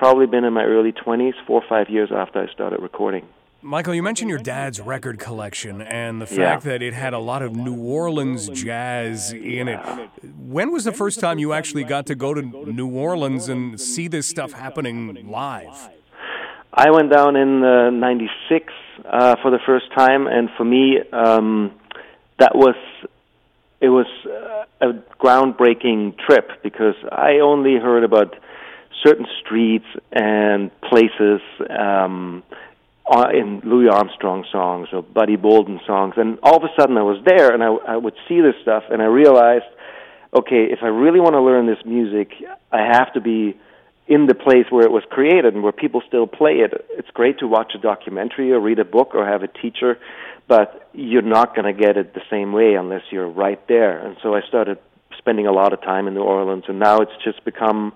probably 0.01 0.25
been 0.25 0.45
in 0.45 0.55
my 0.55 0.65
early 0.65 0.93
20s, 0.93 1.35
four 1.47 1.63
or 1.63 1.69
five 1.69 1.91
years 1.91 2.09
after 2.11 2.41
I 2.43 2.51
started 2.55 2.81
recording. 2.81 3.29
Michael, 3.61 3.95
you 3.95 4.03
mentioned 4.03 4.31
your 4.31 4.39
dad's 4.39 4.81
record 4.81 5.19
collection 5.19 5.83
and 5.83 6.23
the 6.23 6.27
fact 6.27 6.65
yeah. 6.65 6.73
that 6.73 6.81
it 6.81 6.95
had 6.95 7.13
a 7.13 7.19
lot 7.19 7.43
of 7.43 7.55
New 7.55 7.77
Orleans 7.77 8.49
jazz 8.49 9.35
in 9.35 9.69
it. 9.69 9.79
When 10.39 10.73
was 10.73 10.85
the 10.85 10.93
first 10.93 11.21
time 11.21 11.39
you 11.39 11.53
actually 11.53 11.85
got 11.85 12.07
to 12.07 12.15
go 12.15 12.33
to 12.33 12.41
New 12.41 12.89
Orleans 12.89 13.51
and 13.51 13.79
see 13.79 14.09
this 14.09 14.27
stuff 14.27 14.53
happening 14.53 15.29
live? 15.31 15.91
I 16.73 16.91
went 16.91 17.13
down 17.13 17.37
in 17.37 17.63
uh, 17.63 17.91
96 17.91 18.73
uh, 19.05 19.37
for 19.43 19.51
the 19.51 19.59
first 19.67 19.93
time, 19.95 20.27
and 20.27 20.49
for 20.57 20.65
me, 20.65 20.97
um, 21.13 21.73
that 22.39 22.55
was 22.55 22.77
it 23.83 23.91
was 23.91 24.07
uh, 24.25 24.89
a 24.89 24.95
groundbreaking 25.23 26.17
trip 26.27 26.63
because 26.63 26.95
I 27.13 27.41
only 27.43 27.77
heard 27.77 28.05
about 28.05 28.35
certain 29.05 29.27
streets 29.43 29.87
and 30.13 30.71
places 30.81 31.41
um, 31.71 32.43
in 33.33 33.61
Louis 33.65 33.89
Armstrong 33.89 34.45
songs 34.53 34.89
or 34.93 35.03
Buddy 35.03 35.37
Bolden 35.37 35.81
songs, 35.87 36.15
and 36.17 36.39
all 36.43 36.57
of 36.57 36.65
a 36.65 36.73
sudden 36.79 36.97
I 36.97 37.03
was 37.03 37.23
there 37.25 37.53
and 37.53 37.63
I, 37.63 37.95
I 37.95 37.97
would 37.97 38.15
see 38.29 38.41
this 38.41 38.55
stuff, 38.63 38.85
and 38.91 39.03
I 39.03 39.07
realized, 39.07 39.65
okay, 40.37 40.65
if 40.71 40.81
I 40.83 40.87
really 40.87 41.21
want 41.21 41.35
to 41.35 41.41
learn 41.41 41.67
this 41.67 41.85
music, 41.85 42.33
I 42.71 42.83
have 42.93 43.13
to 43.15 43.21
be 43.21 43.59
in 44.07 44.27
the 44.27 44.35
place 44.35 44.67
where 44.71 44.85
it 44.85 44.91
was 44.91 45.05
created 45.09 45.55
and 45.55 45.63
where 45.63 45.73
people 45.73 46.03
still 46.07 46.27
play 46.27 46.55
it. 46.55 46.73
It's 46.91 47.11
great 47.11 47.39
to 47.39 47.47
watch 47.47 47.73
a 47.75 47.79
documentary 47.79 48.53
or 48.53 48.61
read 48.61 48.81
a 48.81 48.85
book 48.85 49.15
or 49.15 49.25
have 49.25 49.43
a 49.43 49.49
teacher, 49.49 49.99
but 50.49 50.89
you're 50.93 51.23
not 51.23 51.55
going 51.55 51.73
to 51.73 51.81
get 51.81 51.97
it 51.97 52.13
the 52.13 52.23
same 52.29 52.53
way 52.53 52.75
unless 52.75 53.03
you're 53.11 53.29
right 53.29 53.61
there. 53.69 54.05
And 54.05 54.17
so 54.23 54.35
I 54.35 54.41
started 54.49 54.79
spending 55.19 55.47
a 55.47 55.53
lot 55.53 55.73
of 55.73 55.81
time 55.83 56.09
in 56.09 56.15
New 56.15 56.23
Orleans, 56.23 56.65
and 56.67 56.79
now 56.81 56.99
it's 56.99 57.13
just 57.25 57.45
become 57.45 57.93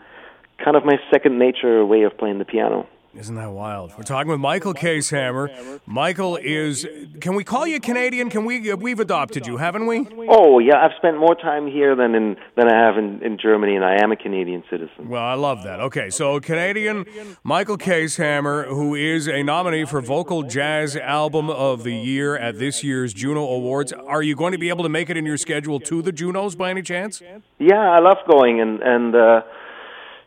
kind 0.63 0.77
of 0.77 0.85
my 0.85 0.99
second 1.11 1.39
nature 1.39 1.85
way 1.85 2.03
of 2.03 2.17
playing 2.19 2.39
the 2.39 2.45
piano. 2.45 2.87
Isn't 3.17 3.37
that 3.37 3.53
wild? 3.53 3.93
We're 3.97 4.03
talking 4.03 4.29
with 4.29 4.41
Michael 4.41 4.75
Kaeshammer. 4.75 5.81
Michael 5.87 6.37
is. 6.37 6.85
Can 7.21 7.37
we 7.37 7.45
call 7.45 7.65
you 7.65 7.79
Canadian? 7.79 8.29
Can 8.29 8.45
we? 8.45 8.73
Uh, 8.73 8.77
we've 8.77 8.99
adopted 8.99 9.47
you, 9.47 9.57
haven't 9.57 9.87
we? 9.87 10.09
Oh 10.29 10.59
yeah, 10.59 10.85
I've 10.85 10.97
spent 10.97 11.19
more 11.19 11.37
time 11.37 11.69
here 11.69 11.95
than 11.95 12.17
in 12.17 12.37
than 12.57 12.69
I 12.69 12.77
have 12.77 12.99
in, 12.99 13.23
in 13.23 13.39
Germany, 13.39 13.77
and 13.77 13.85
I 13.85 14.03
am 14.03 14.11
a 14.11 14.17
Canadian 14.17 14.65
citizen. 14.69 15.09
Well, 15.09 15.23
I 15.23 15.35
love 15.35 15.63
that. 15.63 15.79
Okay, 15.79 16.11
so 16.11 16.41
Canadian 16.41 17.07
Michael 17.45 17.79
Kaeshammer, 17.79 18.67
who 18.67 18.97
is 18.97 19.29
a 19.29 19.45
nominee 19.45 19.85
for 19.85 20.01
Vocal 20.01 20.43
Jazz 20.43 20.97
Album 20.97 21.51
of 21.51 21.85
the 21.85 21.95
Year 21.95 22.37
at 22.37 22.59
this 22.59 22.83
year's 22.83 23.15
Juno 23.15 23.45
Awards. 23.45 23.93
Are 23.93 24.25
you 24.25 24.35
going 24.35 24.53
to 24.53 24.59
be 24.59 24.71
able 24.71 24.83
to 24.83 24.89
make 24.89 25.09
it 25.09 25.17
in 25.17 25.25
your 25.25 25.39
schedule 25.39 25.79
to 25.81 26.03
the 26.03 26.11
Junos 26.11 26.57
by 26.57 26.71
any 26.71 26.83
chance? 26.83 27.23
Yeah, 27.61 27.79
I 27.79 28.01
love 28.01 28.19
going, 28.29 28.61
and 28.61 28.83
and. 28.83 29.15
Uh, 29.15 29.43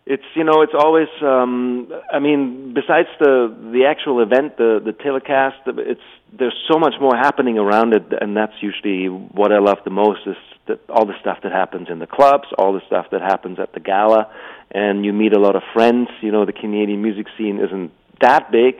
it's 0.09 0.23
you 0.35 0.43
know 0.43 0.61
it's 0.61 0.73
always 0.77 1.09
um 1.21 1.91
i 2.11 2.19
mean 2.19 2.73
besides 2.73 3.09
the 3.19 3.53
the 3.73 3.85
actual 3.85 4.21
event 4.21 4.57
the 4.57 4.81
the 4.83 4.93
telecast 4.93 5.57
it's 5.67 6.07
there's 6.31 6.55
so 6.71 6.79
much 6.79 6.93
more 7.01 7.15
happening 7.15 7.57
around 7.57 7.93
it 7.93 8.05
and 8.21 8.35
that's 8.35 8.53
usually 8.61 9.07
what 9.07 9.51
i 9.51 9.59
love 9.59 9.77
the 9.83 9.91
most 9.91 10.21
is 10.25 10.37
that 10.67 10.79
all 10.89 11.05
the 11.05 11.19
stuff 11.19 11.37
that 11.43 11.51
happens 11.51 11.87
in 11.89 11.99
the 11.99 12.07
clubs 12.07 12.47
all 12.57 12.71
the 12.71 12.81
stuff 12.87 13.07
that 13.11 13.21
happens 13.21 13.59
at 13.59 13.73
the 13.73 13.81
gala 13.81 14.31
and 14.71 15.05
you 15.05 15.11
meet 15.11 15.33
a 15.33 15.39
lot 15.39 15.55
of 15.57 15.61
friends 15.73 16.07
you 16.21 16.31
know 16.31 16.45
the 16.45 16.53
canadian 16.53 17.01
music 17.01 17.27
scene 17.37 17.59
isn't 17.59 17.91
that 18.21 18.49
big 18.49 18.75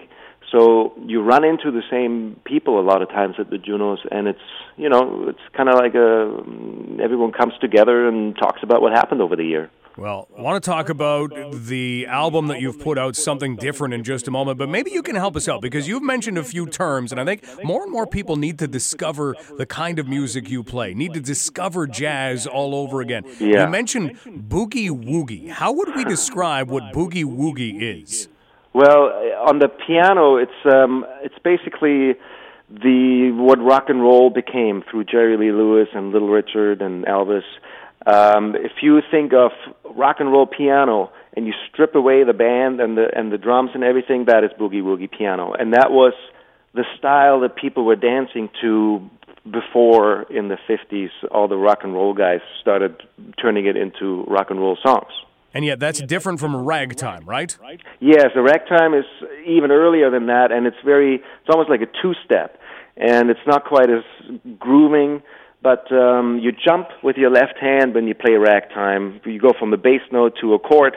so 0.51 0.93
you 1.05 1.21
run 1.21 1.43
into 1.43 1.71
the 1.71 1.83
same 1.91 2.39
people 2.45 2.79
a 2.79 2.85
lot 2.85 3.01
of 3.01 3.09
times 3.09 3.35
at 3.37 3.49
the 3.49 3.57
Junos, 3.57 3.99
and 4.09 4.29
it's 4.29 4.39
you 4.77 4.87
know 4.87 5.27
it's 5.27 5.41
kind 5.51 5.67
of 5.67 5.75
like 5.75 5.93
a 5.93 7.03
everyone 7.03 7.33
comes 7.33 7.53
together 7.59 8.07
and 8.07 8.33
talks 8.37 8.63
about 8.63 8.81
what 8.81 8.93
happened 8.93 9.21
over 9.21 9.35
the 9.35 9.43
year. 9.43 9.69
Well, 9.97 10.27
I 10.37 10.41
want 10.41 10.63
to 10.63 10.69
talk 10.69 10.89
about 10.89 11.31
the 11.51 12.05
album 12.05 12.47
that 12.47 12.61
you've 12.61 12.79
put 12.79 12.99
out, 12.99 13.15
Something 13.15 13.55
Different, 13.55 13.95
in 13.95 14.03
just 14.03 14.27
a 14.27 14.31
moment, 14.31 14.59
but 14.59 14.69
maybe 14.69 14.91
you 14.91 15.01
can 15.01 15.15
help 15.15 15.35
us 15.35 15.49
out 15.49 15.59
because 15.59 15.87
you've 15.87 16.03
mentioned 16.03 16.37
a 16.37 16.43
few 16.43 16.67
terms, 16.67 17.11
and 17.11 17.19
I 17.19 17.25
think 17.25 17.43
more 17.63 17.81
and 17.81 17.91
more 17.91 18.05
people 18.05 18.35
need 18.35 18.59
to 18.59 18.67
discover 18.67 19.35
the 19.57 19.65
kind 19.65 19.97
of 19.97 20.07
music 20.07 20.49
you 20.49 20.63
play, 20.63 20.93
need 20.93 21.15
to 21.15 21.19
discover 21.19 21.87
jazz 21.87 22.45
all 22.45 22.75
over 22.75 23.01
again. 23.01 23.23
Yeah. 23.39 23.65
You 23.65 23.71
mentioned 23.71 24.19
boogie 24.21 24.91
woogie. 24.91 25.49
How 25.49 25.71
would 25.71 25.95
we 25.95 26.03
describe 26.03 26.69
what 26.69 26.93
boogie 26.93 27.25
woogie 27.25 27.81
is? 27.81 28.27
Well, 28.73 29.09
on 29.47 29.57
the 29.57 29.67
piano, 29.67 30.35
it's 30.35 30.51
um, 30.71 31.07
it's 31.23 31.39
basically 31.43 32.13
the 32.69 33.31
what 33.33 33.59
rock 33.59 33.85
and 33.87 34.01
roll 34.01 34.29
became 34.29 34.83
through 34.91 35.05
Jerry 35.05 35.37
Lee 35.37 35.51
Lewis 35.51 35.87
and 35.95 36.11
Little 36.11 36.29
Richard 36.29 36.83
and 36.83 37.03
Elvis. 37.05 37.41
Um, 38.07 38.55
if 38.55 38.71
you 38.81 39.01
think 39.11 39.33
of 39.33 39.51
rock 39.95 40.17
and 40.19 40.31
roll 40.31 40.47
piano 40.47 41.11
and 41.35 41.45
you 41.45 41.53
strip 41.69 41.93
away 41.93 42.23
the 42.23 42.33
band 42.33 42.79
and 42.79 42.97
the 42.97 43.07
and 43.13 43.31
the 43.31 43.37
drums 43.37 43.71
and 43.73 43.83
everything, 43.83 44.25
that 44.25 44.45
is 44.45 44.51
boogie 44.57 44.81
woogie 44.81 45.11
piano, 45.11 45.51
and 45.51 45.73
that 45.73 45.91
was 45.91 46.13
the 46.73 46.85
style 46.97 47.41
that 47.41 47.57
people 47.57 47.83
were 47.83 47.97
dancing 47.97 48.49
to 48.61 49.09
before 49.51 50.23
in 50.23 50.47
the 50.47 50.57
50s 50.69 51.09
all 51.31 51.47
the 51.47 51.55
rock 51.55 51.79
and 51.83 51.93
roll 51.93 52.13
guys 52.13 52.39
started 52.61 53.01
turning 53.41 53.65
it 53.65 53.75
into 53.75 54.23
rock 54.27 54.47
and 54.49 54.59
roll 54.59 54.77
songs. 54.83 55.11
And 55.53 55.65
yet, 55.65 55.79
that's 55.79 56.01
different 56.01 56.39
from 56.39 56.55
ragtime, 56.55 57.25
right? 57.25 57.57
Yes, 57.99 58.27
the 58.35 58.41
ragtime 58.41 58.93
is 58.93 59.05
even 59.45 59.71
earlier 59.71 60.11
than 60.11 60.27
that, 60.27 60.51
and 60.51 60.67
it's 60.67 60.77
very, 60.85 61.15
it's 61.15 61.49
almost 61.49 61.69
like 61.69 61.81
a 61.81 61.87
two-step, 62.01 62.59
and 62.97 63.29
it's 63.29 63.39
not 63.47 63.65
quite 63.65 63.89
as 63.89 64.03
grooving, 64.59 65.23
but 65.67 65.91
um, 65.91 66.39
you 66.41 66.53
jump 66.53 66.87
with 67.03 67.17
your 67.17 67.29
left 67.29 67.57
hand 67.59 67.93
when 67.93 68.07
you 68.07 68.15
play 68.15 68.35
ragtime. 68.35 69.19
You 69.25 69.37
go 69.37 69.51
from 69.59 69.71
the 69.71 69.75
bass 69.75 69.99
note 70.13 70.35
to 70.39 70.53
a 70.53 70.59
chord, 70.59 70.95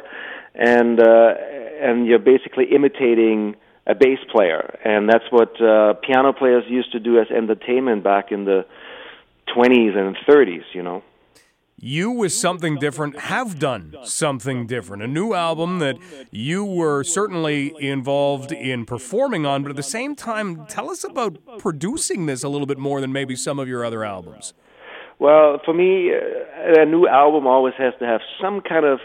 and 0.55 1.01
uh, 1.01 1.35
and 1.83 2.07
you're 2.07 2.21
basically 2.21 2.67
imitating 2.73 3.57
a 3.89 3.97
bass 3.97 4.21
player, 4.31 4.79
and 4.85 5.09
that's 5.09 5.25
what 5.31 5.61
uh, 5.61 5.95
piano 6.07 6.33
players 6.33 6.63
used 6.69 6.93
to 6.93 7.01
do 7.01 7.19
as 7.19 7.27
entertainment 7.37 8.05
back 8.05 8.31
in 8.31 8.45
the 8.45 8.65
20s 9.57 9.97
and 9.97 10.17
30s. 10.29 10.63
You 10.73 10.85
know 10.85 11.03
you 11.83 12.11
with 12.11 12.33
something 12.33 12.77
different 12.77 13.19
have 13.19 13.59
done 13.59 13.97
something 14.05 14.67
different 14.67 15.03
a 15.03 15.07
new 15.07 15.33
album 15.33 15.79
that 15.79 15.97
you 16.31 16.63
were 16.63 17.03
certainly 17.03 17.75
involved 17.79 18.53
in 18.53 18.85
performing 18.85 19.47
on 19.47 19.63
but 19.63 19.71
at 19.71 19.77
the 19.77 19.83
same 19.83 20.15
time 20.15 20.67
tell 20.67 20.91
us 20.91 21.05
about 21.05 21.39
producing 21.59 22.27
this 22.27 22.43
a 22.43 22.49
little 22.49 22.67
bit 22.67 22.79
more 22.79 23.01
than 23.01 23.13
maybe 23.13 23.35
some 23.35 23.59
of 23.59 23.67
your 23.67 23.83
other 23.83 24.05
albums 24.05 24.53
well 25.19 25.59
for 25.65 25.73
me 25.73 26.13
uh, 26.13 26.83
a 26.83 26.85
new 26.85 27.07
album 27.09 27.47
always 27.47 27.75
has 27.79 27.95
to 27.99 28.05
have 28.05 28.21
some 28.41 28.61
kind 28.61 28.85
of 28.85 29.01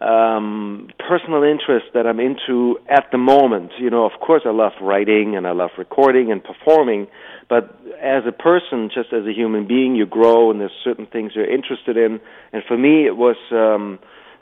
um, 0.00 0.88
personal 1.08 1.42
interest 1.42 1.86
that 1.94 2.06
I'm 2.06 2.20
into 2.20 2.78
at 2.88 3.06
the 3.12 3.18
moment. 3.18 3.72
You 3.78 3.88
know, 3.88 4.04
of 4.04 4.20
course, 4.20 4.42
I 4.44 4.50
love 4.50 4.72
writing 4.80 5.36
and 5.36 5.46
I 5.46 5.52
love 5.52 5.70
recording 5.78 6.30
and 6.30 6.44
performing, 6.44 7.06
but 7.48 7.78
as 8.00 8.24
a 8.26 8.32
person, 8.32 8.90
just 8.92 9.12
as 9.12 9.24
a 9.24 9.32
human 9.32 9.66
being, 9.66 9.94
you 9.94 10.06
grow 10.06 10.50
and 10.50 10.60
there's 10.60 10.72
certain 10.82 11.06
things 11.06 11.32
you're 11.34 11.50
interested 11.50 11.96
in. 11.96 12.20
And 12.52 12.62
for 12.66 12.76
me, 12.76 13.06
it 13.06 13.16
was 13.16 13.36
um, 13.52 13.98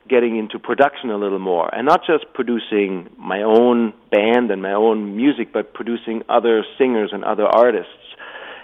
getting 0.09 0.39
into 0.39 0.59
production 0.59 1.11
a 1.11 1.17
little 1.17 1.39
more, 1.39 1.73
and 1.75 1.87
not 1.87 2.01
just 2.07 2.25
producing 2.33 3.11
my 3.19 3.43
own 3.43 3.93
band 4.11 4.51
and 4.51 4.63
my 4.63 4.73
own 4.73 5.17
music, 5.17 5.53
but 5.53 5.75
producing 5.75 6.23
other 6.29 6.65
singers 6.79 7.11
and 7.13 7.25
other 7.25 7.45
artists. 7.45 7.91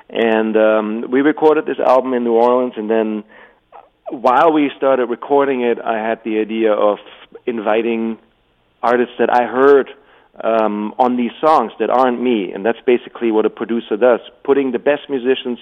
And 0.09 0.57
um, 0.57 1.11
we 1.11 1.21
recorded 1.21 1.67
this 1.67 1.79
album 1.79 2.15
in 2.15 2.25
New 2.25 2.33
Orleans, 2.33 2.75
and 2.77 2.91
then 2.91 3.25
while 4.11 4.53
we 4.53 4.71
started 4.77 5.07
recording 5.07 5.63
it, 5.63 5.79
I 5.79 5.99
had 5.99 6.25
the 6.25 6.41
idea 6.41 6.73
of 6.73 6.99
inviting 7.47 8.19
artists 8.83 9.15
that 9.19 9.31
I 9.31 9.45
heard 9.45 9.91
um, 10.45 10.95
on 10.99 11.17
these 11.17 11.33
songs 11.41 11.73
that 11.79 11.91
aren't 11.91 12.21
me, 12.23 12.53
and 12.53 12.65
that's 12.65 12.81
basically 12.87 13.31
what 13.31 13.47
a 13.47 13.51
producer 13.51 13.97
does: 13.97 14.21
putting 14.45 14.73
the 14.73 14.79
best 14.79 15.09
musicians 15.09 15.59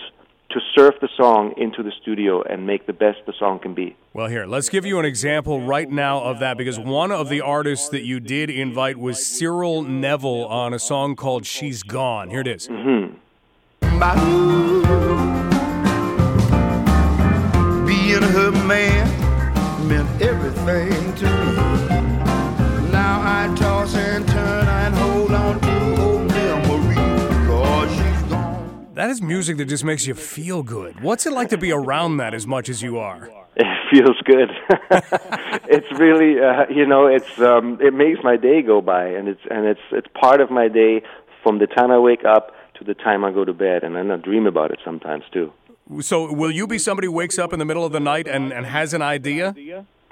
to 0.50 0.60
serve 0.74 0.94
the 1.00 1.08
song 1.14 1.52
into 1.58 1.82
the 1.82 1.92
studio 2.00 2.42
and 2.42 2.66
make 2.66 2.86
the 2.86 2.92
best 2.92 3.18
the 3.26 3.34
song 3.38 3.58
can 3.58 3.74
be. 3.74 3.94
Well, 4.14 4.28
here, 4.28 4.46
let's 4.46 4.70
give 4.70 4.86
you 4.86 4.98
an 4.98 5.04
example 5.04 5.60
right 5.60 5.90
now 5.90 6.20
of 6.20 6.38
that 6.38 6.56
because 6.56 6.78
one 6.78 7.12
of 7.12 7.28
the 7.28 7.42
artists 7.42 7.90
that 7.90 8.04
you 8.04 8.18
did 8.18 8.48
invite 8.48 8.96
was 8.96 9.24
Cyril 9.24 9.82
Neville 9.82 10.46
on 10.46 10.72
a 10.72 10.78
song 10.78 11.16
called 11.16 11.44
She's 11.44 11.82
Gone. 11.82 12.30
Here 12.30 12.40
it 12.40 12.46
is. 12.46 12.66
Mm-hmm. 12.68 13.16
being 17.86 18.22
her 18.22 18.50
man 18.66 19.06
meant 19.86 20.22
everything 20.22 21.14
to 21.16 21.26
me. 21.26 21.87
That 28.98 29.10
is 29.10 29.22
music 29.22 29.58
that 29.58 29.66
just 29.66 29.84
makes 29.84 30.08
you 30.08 30.14
feel 30.14 30.64
good. 30.64 31.04
What's 31.04 31.24
it 31.24 31.32
like 31.32 31.50
to 31.50 31.56
be 31.56 31.70
around 31.70 32.16
that 32.16 32.34
as 32.34 32.48
much 32.48 32.68
as 32.68 32.82
you 32.82 32.98
are? 32.98 33.30
It 33.60 33.66
feels 33.90 34.20
good. 34.24 34.50
it's 35.68 35.90
really, 35.98 36.38
uh, 36.38 36.66
you 36.68 36.86
know, 36.86 37.06
it's 37.06 37.40
um, 37.40 37.78
it 37.80 37.94
makes 37.94 38.20
my 38.22 38.36
day 38.36 38.60
go 38.60 38.80
by, 38.80 39.06
and 39.06 39.26
it's 39.26 39.40
and 39.50 39.66
it's 39.66 39.80
it's 39.90 40.06
part 40.20 40.40
of 40.40 40.50
my 40.50 40.68
day 40.68 41.02
from 41.42 41.58
the 41.58 41.66
time 41.66 41.90
I 41.90 41.98
wake 41.98 42.24
up 42.24 42.52
to 42.78 42.84
the 42.84 42.94
time 42.94 43.24
I 43.24 43.32
go 43.32 43.44
to 43.44 43.54
bed, 43.54 43.82
and 43.82 43.96
then 43.96 44.10
I 44.10 44.16
dream 44.16 44.46
about 44.46 44.70
it 44.70 44.78
sometimes 44.84 45.24
too. 45.32 45.52
So, 46.00 46.32
will 46.32 46.50
you 46.50 46.66
be 46.66 46.78
somebody 46.78 47.06
who 47.06 47.12
wakes 47.12 47.38
up 47.38 47.52
in 47.52 47.58
the 47.58 47.64
middle 47.64 47.84
of 47.84 47.92
the 47.92 48.00
night 48.00 48.28
and, 48.28 48.52
and 48.52 48.66
has 48.66 48.94
an 48.94 49.02
idea? 49.02 49.54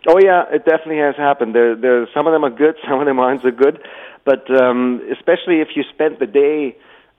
Oh 0.09 0.19
yeah, 0.19 0.45
it 0.51 0.65
definitely 0.65 0.99
has 0.99 1.17
happened. 1.17 1.55
There, 1.55 1.77
there. 1.77 2.09
Some 2.15 2.27
of 2.27 2.33
them 2.33 2.45
are 2.45 2.57
good, 2.65 2.77
some 2.89 2.99
of 3.01 3.07
them 3.07 3.19
aren't 3.19 3.43
so 3.43 3.51
good. 3.51 3.79
But 4.25 4.51
um, 4.51 5.03
especially 5.13 5.61
if 5.61 5.69
you 5.77 5.85
spent 5.95 6.19
the 6.19 6.27
day 6.27 6.77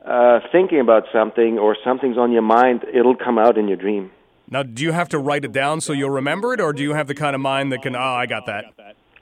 uh, 0.08 0.40
thinking 0.52 0.80
about 0.80 1.04
something 1.12 1.60
or 1.60 1.76
something's 1.84 2.18
on 2.18 2.32
your 2.32 2.42
mind, 2.42 2.86
it'll 2.94 3.16
come 3.16 3.38
out 3.38 3.58
in 3.58 3.68
your 3.68 3.78
dream. 3.78 4.12
Now, 4.50 4.64
do 4.64 4.82
you 4.82 4.94
have 4.94 5.10
to 5.10 5.20
write 5.20 5.44
it 5.44 5.52
down 5.52 5.82
so 5.82 5.92
you'll 5.92 6.10
remember 6.10 6.54
it, 6.54 6.62
or 6.62 6.72
do 6.72 6.82
you 6.82 6.94
have 6.94 7.08
the 7.08 7.16
kind 7.16 7.36
of 7.36 7.42
mind 7.42 7.72
that 7.74 7.82
can? 7.82 7.96
Oh, 7.96 8.00
I 8.00 8.26
got 8.26 8.46
that. 8.46 8.66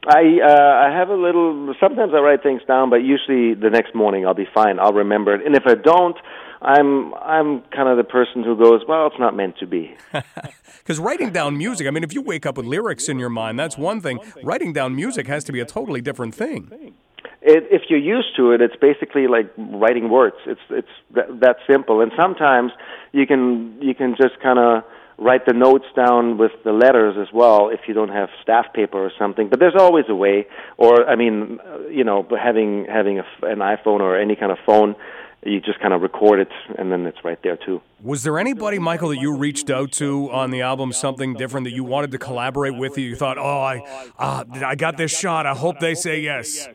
I 0.08 0.40
uh, 0.44 0.88
I 0.88 0.96
have 0.96 1.10
a 1.10 1.16
little. 1.16 1.74
Sometimes 1.80 2.14
I 2.14 2.20
write 2.20 2.44
things 2.44 2.62
down, 2.68 2.92
but 2.92 2.98
usually 2.98 3.56
the 3.56 3.72
next 3.72 3.96
morning 3.96 4.28
I'll 4.28 4.36
be 4.36 4.48
fine. 4.54 4.80
I'll 4.80 4.94
remember 4.94 5.34
it, 5.34 5.44
and 5.44 5.56
if 5.56 5.64
I 5.66 5.74
don't, 5.74 6.16
I'm 6.62 7.14
I'm 7.16 7.62
kind 7.76 7.90
of 7.90 7.98
the 7.98 8.04
person 8.04 8.44
who 8.44 8.56
goes, 8.56 8.82
well, 8.88 9.08
it's 9.08 9.20
not 9.20 9.36
meant 9.36 9.58
to 9.60 9.68
be. 9.68 9.96
Because 10.86 11.00
writing 11.00 11.32
down 11.32 11.58
music, 11.58 11.88
I 11.88 11.90
mean, 11.90 12.04
if 12.04 12.14
you 12.14 12.22
wake 12.22 12.46
up 12.46 12.58
with 12.58 12.68
lyrics 12.68 13.10
in 13.10 13.18
your 13.18 13.30
mind, 13.30 13.58
that's 13.58 13.76
one 13.76 14.02
thing. 14.02 14.20
Writing 14.44 14.72
down 14.72 14.96
music 14.96 15.26
has 15.26 15.44
to 15.46 15.52
be 15.52 15.60
a 15.60 15.66
totally 15.66 16.00
different 16.00 16.36
thing. 16.36 16.94
It, 17.48 17.68
if 17.70 17.84
you're 17.90 18.00
used 18.00 18.36
to 18.38 18.52
it, 18.54 18.62
it's 18.62 18.76
basically 18.76 19.28
like 19.28 19.54
writing 19.58 20.10
words. 20.10 20.36
It's 20.48 20.66
it's 20.72 20.88
that, 21.14 21.58
simple. 21.68 22.02
And 22.02 22.12
sometimes 22.18 22.72
you 23.12 23.28
can 23.28 23.78
you 23.82 23.94
can 23.94 24.16
just 24.20 24.40
kind 24.42 24.58
of 24.58 24.84
write 25.18 25.46
the 25.46 25.54
notes 25.54 25.86
down 25.96 26.38
with 26.38 26.52
the 26.64 26.74
letters 26.74 27.16
as 27.22 27.32
well 27.32 27.70
if 27.70 27.82
you 27.88 27.94
don't 27.94 28.10
have 28.10 28.30
staff 28.42 28.66
paper 28.74 28.98
or 28.98 29.12
something. 29.18 29.48
But 29.48 29.60
there's 29.60 29.76
always 29.78 30.06
a 30.10 30.16
way. 30.16 30.48
Or 30.78 31.08
I 31.08 31.16
mean, 31.16 31.60
you 31.92 32.04
know, 32.04 32.28
having 32.42 32.86
having 32.92 33.20
a, 33.20 33.26
an 33.44 33.60
iPhone 33.60 34.00
or 34.00 34.18
any 34.18 34.36
kind 34.36 34.52
of 34.52 34.58
phone, 34.66 34.96
you 35.46 35.62
just 35.62 35.80
kind 35.80 35.94
of 35.94 36.02
record 36.02 36.40
it 36.40 36.52
and 36.80 36.92
then 36.92 37.06
it's 37.06 37.24
right 37.24 37.40
there 37.44 37.58
too. 37.58 37.80
Was 38.02 38.24
there 38.24 38.40
anybody, 38.40 38.80
Michael, 38.80 39.10
that 39.10 39.20
you 39.20 39.36
reached 39.36 39.70
out 39.70 39.92
to 39.94 40.32
on 40.32 40.50
the 40.50 40.62
album, 40.62 40.92
something 40.92 41.36
different 41.36 41.66
that 41.66 41.74
you 41.74 41.84
wanted 41.84 42.12
to 42.12 42.18
collaborate 42.18 42.76
with? 42.76 42.98
You 42.98 43.16
thought, 43.16 43.38
oh, 43.38 43.62
I, 43.62 44.10
uh, 44.18 44.44
I 44.66 44.76
got 44.76 44.98
this 44.98 45.16
shot. 45.16 45.46
I 45.46 45.54
hope 45.54 45.80
they 45.80 45.94
say 45.94 46.20
yes. 46.22 46.68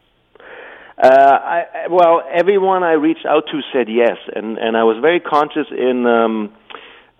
Uh, 1.02 1.08
I, 1.08 1.64
well, 1.88 2.22
everyone 2.30 2.82
I 2.82 2.92
reached 2.92 3.24
out 3.24 3.44
to 3.50 3.60
said 3.72 3.88
yes, 3.88 4.18
and 4.34 4.58
and 4.58 4.76
I 4.76 4.84
was 4.84 4.98
very 5.00 5.18
conscious 5.18 5.66
in 5.70 6.04
um, 6.06 6.52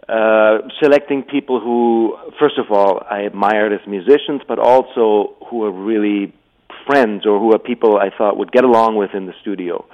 uh, 0.06 0.58
selecting 0.82 1.22
people 1.22 1.60
who, 1.60 2.14
first 2.38 2.58
of 2.58 2.70
all, 2.70 3.02
I 3.10 3.20
admired 3.20 3.72
as 3.72 3.80
musicians, 3.86 4.42
but 4.46 4.58
also 4.58 5.34
who 5.48 5.64
are 5.64 5.70
really 5.72 6.34
friends 6.86 7.24
or 7.24 7.38
who 7.38 7.54
are 7.54 7.58
people 7.58 7.96
I 7.96 8.10
thought 8.16 8.36
would 8.36 8.52
get 8.52 8.64
along 8.64 8.96
with 8.96 9.10
in 9.14 9.24
the 9.24 9.34
studio. 9.40 9.86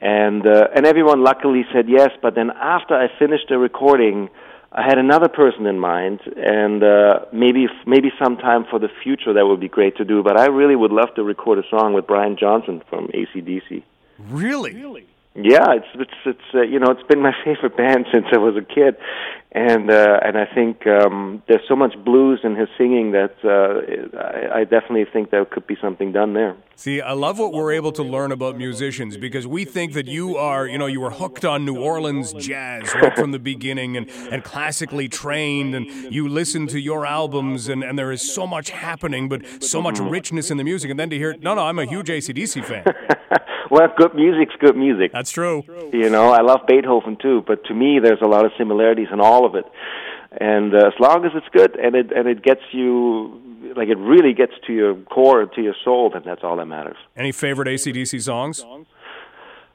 And 0.00 0.46
uh, 0.46 0.68
and 0.74 0.86
everyone 0.86 1.22
luckily 1.22 1.64
said 1.72 1.84
yes. 1.86 2.10
But 2.22 2.34
then 2.34 2.50
after 2.50 2.94
I 2.94 3.08
finished 3.18 3.48
the 3.50 3.58
recording, 3.58 4.30
I 4.70 4.82
had 4.82 4.98
another 4.98 5.28
person 5.28 5.66
in 5.66 5.78
mind, 5.78 6.20
and 6.36 6.82
uh, 6.82 7.20
maybe 7.32 7.68
maybe 7.86 8.12
sometime 8.22 8.66
for 8.70 8.78
the 8.78 8.90
future 9.02 9.32
that 9.32 9.46
would 9.46 9.60
be 9.60 9.68
great 9.68 9.96
to 9.96 10.04
do. 10.04 10.22
But 10.22 10.38
I 10.38 10.46
really 10.46 10.76
would 10.76 10.92
love 10.92 11.14
to 11.14 11.22
record 11.24 11.58
a 11.58 11.68
song 11.70 11.94
with 11.94 12.06
Brian 12.06 12.36
Johnson 12.36 12.82
from 12.90 13.08
ACDC. 13.08 13.82
Really? 14.18 14.74
Really? 14.74 15.06
Yeah, 15.34 15.66
it's 15.72 15.86
it's 15.94 16.10
it's 16.26 16.54
uh, 16.54 16.62
you 16.62 16.80
know 16.80 16.90
it's 16.90 17.06
been 17.06 17.22
my 17.22 17.32
favorite 17.44 17.76
band 17.76 18.06
since 18.12 18.26
I 18.32 18.38
was 18.38 18.56
a 18.56 18.62
kid, 18.62 18.96
and 19.52 19.88
uh, 19.88 20.18
and 20.24 20.36
I 20.36 20.46
think 20.52 20.84
um, 20.86 21.42
there's 21.46 21.62
so 21.68 21.76
much 21.76 21.94
blues 22.04 22.40
in 22.42 22.56
his 22.56 22.68
singing 22.76 23.12
that 23.12 23.36
uh, 23.44 24.18
I, 24.18 24.60
I 24.60 24.64
definitely 24.64 25.04
think 25.12 25.30
there 25.30 25.44
could 25.44 25.66
be 25.66 25.76
something 25.80 26.10
done 26.10 26.34
there. 26.34 26.56
See, 26.74 27.00
I 27.00 27.12
love 27.12 27.38
what 27.38 27.52
we're 27.52 27.72
able 27.72 27.92
to 27.92 28.02
learn 28.02 28.32
about 28.32 28.56
musicians 28.56 29.16
because 29.16 29.46
we 29.46 29.64
think 29.64 29.92
that 29.92 30.06
you 30.06 30.36
are, 30.36 30.66
you 30.66 30.78
know, 30.78 30.86
you 30.86 31.00
were 31.00 31.10
hooked 31.10 31.44
on 31.44 31.64
New 31.64 31.78
Orleans 31.78 32.32
jazz 32.32 32.92
right 32.94 33.14
from 33.14 33.30
the 33.30 33.38
beginning 33.38 33.96
and, 33.96 34.10
and 34.30 34.42
classically 34.42 35.08
trained, 35.08 35.74
and 35.74 35.86
you 36.12 36.28
listen 36.28 36.66
to 36.68 36.80
your 36.80 37.06
albums, 37.06 37.68
and, 37.68 37.84
and 37.84 37.98
there 37.98 38.10
is 38.10 38.22
so 38.22 38.46
much 38.46 38.70
happening, 38.70 39.28
but 39.28 39.62
so 39.62 39.80
much 39.80 40.00
richness 40.00 40.50
in 40.50 40.56
the 40.56 40.64
music. 40.64 40.90
And 40.90 40.98
then 40.98 41.10
to 41.10 41.16
hear, 41.16 41.36
no, 41.40 41.54
no, 41.54 41.62
I'm 41.62 41.78
a 41.78 41.84
huge 41.84 42.08
ACDC 42.08 42.64
fan. 42.64 42.84
well, 43.70 43.88
good 43.96 44.14
music's 44.14 44.54
good 44.60 44.76
music. 44.76 45.12
That's 45.12 45.30
true. 45.30 45.64
You 45.92 46.10
know, 46.10 46.30
I 46.30 46.42
love 46.42 46.60
Beethoven 46.66 47.16
too, 47.20 47.42
but 47.46 47.64
to 47.66 47.74
me, 47.74 47.98
there's 48.02 48.20
a 48.22 48.26
lot 48.26 48.44
of 48.44 48.52
similarities 48.58 49.08
in 49.12 49.20
all 49.20 49.44
of 49.44 49.54
it. 49.54 49.64
And 50.40 50.74
uh, 50.74 50.88
as 50.88 50.92
long 51.00 51.24
as 51.24 51.32
it's 51.34 51.48
good 51.52 51.76
and 51.76 51.94
it 51.94 52.12
and 52.12 52.28
it 52.28 52.42
gets 52.42 52.60
you 52.72 53.72
like 53.76 53.88
it 53.88 53.98
really 53.98 54.34
gets 54.34 54.52
to 54.66 54.72
your 54.72 54.94
core, 54.94 55.46
to 55.46 55.62
your 55.62 55.74
soul, 55.84 56.10
then 56.12 56.22
that's 56.24 56.42
all 56.44 56.56
that 56.56 56.66
matters. 56.66 56.96
Any 57.16 57.32
favorite 57.32 57.68
ACDC 57.68 58.22
songs? 58.22 58.64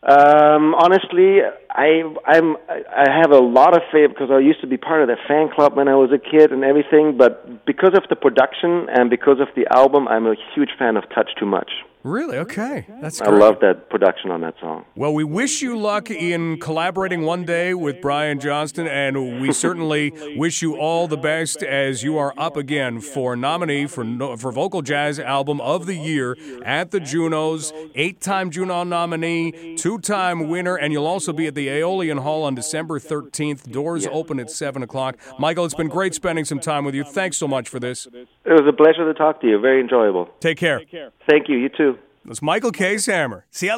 Um, 0.06 0.76
honestly, 0.76 1.40
I 1.70 2.04
I'm 2.26 2.58
I 2.68 3.10
have 3.22 3.32
a 3.32 3.40
lot 3.40 3.76
of 3.76 3.84
faith 3.92 4.10
because 4.10 4.30
I 4.32 4.40
used 4.40 4.62
to 4.62 4.68
be 4.68 4.78
part 4.78 5.02
of 5.02 5.08
that 5.08 5.20
fan 5.28 5.50
club 5.56 5.78
when 5.78 5.88
I 5.88 5.96
was 5.96 6.12
a 6.12 6.20
kid 6.20 6.52
and 6.52 6.64
everything. 6.64 7.18
But 7.18 7.66
because 7.66 7.94
of 7.96 8.04
the 8.10 8.16
production 8.16 8.88
and 8.94 9.10
because 9.10 9.40
of 9.40 9.48
the 9.56 9.66
album, 9.74 10.08
I'm 10.08 10.28
a 10.28 10.36
huge 10.54 10.72
fan 10.78 10.98
of 10.98 11.04
Touch 11.16 11.30
Too 11.40 11.46
Much. 11.46 11.72
Really? 12.04 12.38
Okay. 12.38 12.86
That's 13.02 13.22
great. 13.22 13.34
I 13.34 13.38
love 13.38 13.56
that 13.62 13.90
production 13.90 14.30
on 14.30 14.42
that 14.42 14.56
song. 14.60 14.86
Well, 14.96 15.14
we 15.14 15.24
wish 15.24 15.62
you 15.62 15.78
luck 15.78 16.12
in 16.12 16.60
collaborating 16.60 17.22
one 17.22 17.46
day 17.46 17.74
with 17.74 18.02
Brian 18.02 18.42
Johnson, 18.42 18.88
and 18.88 19.42
we 19.42 19.54
certainly 19.54 20.12
wish 20.36 20.62
you 20.62 20.76
all 20.76 21.08
the 21.08 21.18
best 21.18 21.64
as 21.64 22.04
you 22.04 22.18
are 22.18 22.34
up 22.38 22.58
again 22.58 23.00
for 23.00 23.36
nominee 23.38 23.88
for 23.88 24.04
for 24.38 24.52
Vocal 24.52 24.82
Jazz 24.82 25.18
Album 25.18 25.62
of 25.62 25.86
the 25.86 25.96
Year 25.96 26.36
at 26.66 26.92
the 26.92 27.00
Junos, 27.00 27.72
eight-time 27.96 28.52
Juno 28.52 28.84
nominee, 28.84 29.76
two-time 29.78 30.50
winner, 30.50 30.76
and 30.76 30.92
you'll 30.92 31.08
also 31.08 31.32
be 31.32 31.48
at 31.48 31.56
the 31.56 31.70
Aeolian 31.70 32.18
Hall 32.18 32.44
on 32.44 32.54
December 32.54 33.00
13th. 33.00 33.72
Doors 33.72 34.08
open 34.08 34.40
at 34.40 34.52
7 34.52 34.84
o'clock. 34.84 35.18
Michael, 35.40 35.64
it's 35.64 35.74
been 35.74 35.88
great 35.88 36.14
spending 36.14 36.44
some 36.44 36.60
time 36.60 36.84
with 36.84 36.96
you. 36.96 37.04
Thanks 37.06 37.38
so 37.38 37.48
much 37.48 37.70
for 37.70 37.80
this. 37.80 38.08
It 38.08 38.28
was 38.46 38.68
a 38.68 38.74
pleasure 38.74 39.06
to 39.06 39.14
talk 39.14 39.40
to 39.42 39.48
you. 39.48 39.60
Very 39.60 39.80
enjoyable. 39.80 40.30
Take 40.42 40.58
care. 40.58 40.82
Thank 41.30 41.48
you. 41.48 41.58
You 41.58 41.70
too. 41.70 41.93
That's 42.26 42.42
Michael 42.42 42.72
Kaeshammer. 42.72 43.44
See, 43.52 43.72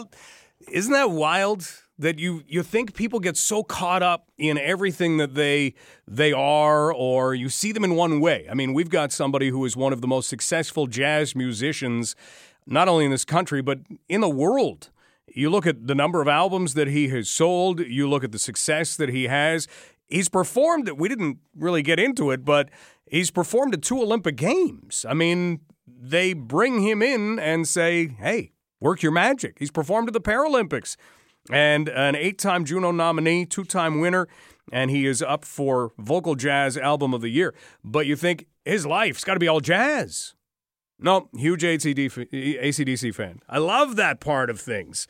isn't 0.72 0.94
that 0.94 1.12
wild? 1.12 1.68
That 1.98 2.20
you 2.20 2.44
you 2.46 2.62
think 2.62 2.94
people 2.94 3.22
get 3.22 3.38
so 3.38 3.64
caught 3.64 4.04
up 4.04 4.28
in 4.38 4.58
everything 4.58 5.16
that 5.16 5.34
they 5.34 5.76
they 6.06 6.34
are, 6.34 6.94
or 6.94 7.34
you 7.34 7.48
see 7.48 7.72
them 7.72 7.86
in 7.86 7.96
one 7.96 8.20
way. 8.20 8.46
I 8.52 8.54
mean, 8.54 8.74
we've 8.74 8.90
got 8.90 9.14
somebody 9.14 9.48
who 9.48 9.64
is 9.64 9.78
one 9.78 9.94
of 9.94 10.02
the 10.02 10.08
most 10.08 10.28
successful 10.28 10.88
jazz 10.88 11.38
musicians, 11.38 12.14
not 12.66 12.90
only 12.90 13.06
in 13.06 13.12
this 13.12 13.24
country 13.24 13.62
but 13.62 13.80
in 14.10 14.20
the 14.20 14.30
world. 14.30 14.90
You 15.28 15.50
look 15.50 15.66
at 15.66 15.88
the 15.88 15.96
number 15.96 16.22
of 16.22 16.28
albums 16.28 16.74
that 16.74 16.88
he 16.88 17.08
has 17.10 17.30
sold. 17.30 17.80
You 17.80 18.10
look 18.10 18.26
at 18.26 18.34
the 18.34 18.40
success 18.40 18.98
that 18.98 19.10
he 19.10 19.26
has. 19.26 19.68
He's 20.08 20.30
performed. 20.30 20.88
it. 20.88 20.98
We 20.98 21.10
didn't 21.10 21.40
really 21.58 21.82
get 21.82 22.00
into 22.00 22.32
it, 22.32 22.46
but 22.46 22.70
he's 23.06 23.32
performed 23.32 23.74
at 23.74 23.82
two 23.82 24.02
Olympic 24.02 24.36
Games. 24.36 25.06
I 25.08 25.14
mean, 25.14 25.62
they 25.88 26.34
bring 26.34 26.82
him 26.82 27.02
in 27.02 27.40
and 27.40 27.68
say, 27.68 28.08
hey, 28.20 28.52
work 28.80 29.02
your 29.02 29.12
magic. 29.12 29.58
He's 29.60 29.72
performed 29.72 30.10
at 30.10 30.14
the 30.14 30.22
Paralympics 30.22 30.96
and 31.52 31.90
an 31.90 32.16
eight 32.16 32.40
time 32.40 32.66
Juno 32.66 32.92
nominee, 32.92 33.46
two 33.46 33.64
time 33.64 34.00
winner, 34.00 34.28
and 34.72 34.90
he 34.90 35.06
is 35.06 35.22
up 35.22 35.46
for 35.46 35.92
Vocal 35.98 36.36
Jazz 36.36 36.78
Album 36.78 37.14
of 37.14 37.22
the 37.22 37.30
Year. 37.30 37.54
But 37.84 38.06
you 38.06 38.16
think 38.16 38.48
his 38.64 38.86
life's 38.86 39.24
got 39.24 39.36
to 39.36 39.40
be 39.40 39.48
all 39.48 39.60
jazz. 39.62 40.34
No, 40.98 41.30
huge 41.36 41.62
ACDC 41.62 43.14
fan. 43.14 43.40
I 43.50 43.58
love 43.58 43.96
that 43.98 44.20
part 44.20 44.50
of 44.50 44.60
things. 44.60 45.08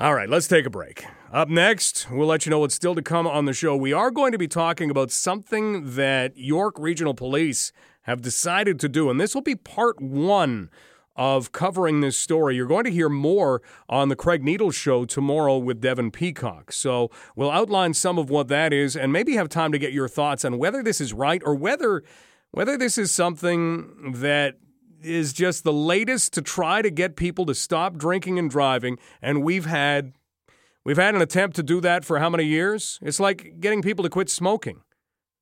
All 0.00 0.14
right, 0.14 0.30
let's 0.30 0.48
take 0.48 0.64
a 0.64 0.70
break. 0.70 1.04
Up 1.30 1.50
next, 1.50 2.10
we'll 2.10 2.26
let 2.26 2.46
you 2.46 2.50
know 2.50 2.60
what's 2.60 2.74
still 2.74 2.94
to 2.94 3.02
come 3.02 3.26
on 3.26 3.44
the 3.44 3.52
show. 3.52 3.76
We 3.76 3.92
are 3.92 4.10
going 4.10 4.32
to 4.32 4.38
be 4.38 4.48
talking 4.48 4.88
about 4.88 5.10
something 5.10 5.94
that 5.94 6.38
York 6.38 6.76
Regional 6.78 7.12
Police 7.12 7.70
have 8.04 8.22
decided 8.22 8.80
to 8.80 8.88
do. 8.88 9.10
And 9.10 9.20
this 9.20 9.34
will 9.34 9.42
be 9.42 9.56
part 9.56 10.00
one 10.00 10.70
of 11.16 11.52
covering 11.52 12.00
this 12.00 12.16
story. 12.16 12.56
You're 12.56 12.66
going 12.66 12.84
to 12.84 12.90
hear 12.90 13.10
more 13.10 13.60
on 13.90 14.08
the 14.08 14.16
Craig 14.16 14.42
Needles 14.42 14.74
show 14.74 15.04
tomorrow 15.04 15.58
with 15.58 15.82
Devin 15.82 16.12
Peacock. 16.12 16.72
So 16.72 17.10
we'll 17.36 17.50
outline 17.50 17.92
some 17.92 18.16
of 18.16 18.30
what 18.30 18.48
that 18.48 18.72
is 18.72 18.96
and 18.96 19.12
maybe 19.12 19.34
have 19.34 19.50
time 19.50 19.70
to 19.70 19.78
get 19.78 19.92
your 19.92 20.08
thoughts 20.08 20.46
on 20.46 20.56
whether 20.56 20.82
this 20.82 21.02
is 21.02 21.12
right 21.12 21.42
or 21.44 21.54
whether 21.54 22.02
whether 22.52 22.78
this 22.78 22.96
is 22.96 23.12
something 23.12 24.12
that 24.16 24.56
is 25.02 25.32
just 25.32 25.64
the 25.64 25.72
latest 25.72 26.32
to 26.34 26.42
try 26.42 26.82
to 26.82 26.90
get 26.90 27.16
people 27.16 27.46
to 27.46 27.54
stop 27.54 27.96
drinking 27.96 28.38
and 28.38 28.50
driving 28.50 28.98
and 29.22 29.42
we've 29.42 29.66
had 29.66 30.12
we've 30.84 30.96
had 30.96 31.14
an 31.14 31.22
attempt 31.22 31.56
to 31.56 31.62
do 31.62 31.80
that 31.80 32.04
for 32.04 32.18
how 32.18 32.30
many 32.30 32.44
years? 32.44 32.98
It's 33.02 33.20
like 33.20 33.60
getting 33.60 33.82
people 33.82 34.02
to 34.02 34.10
quit 34.10 34.28
smoking. 34.28 34.82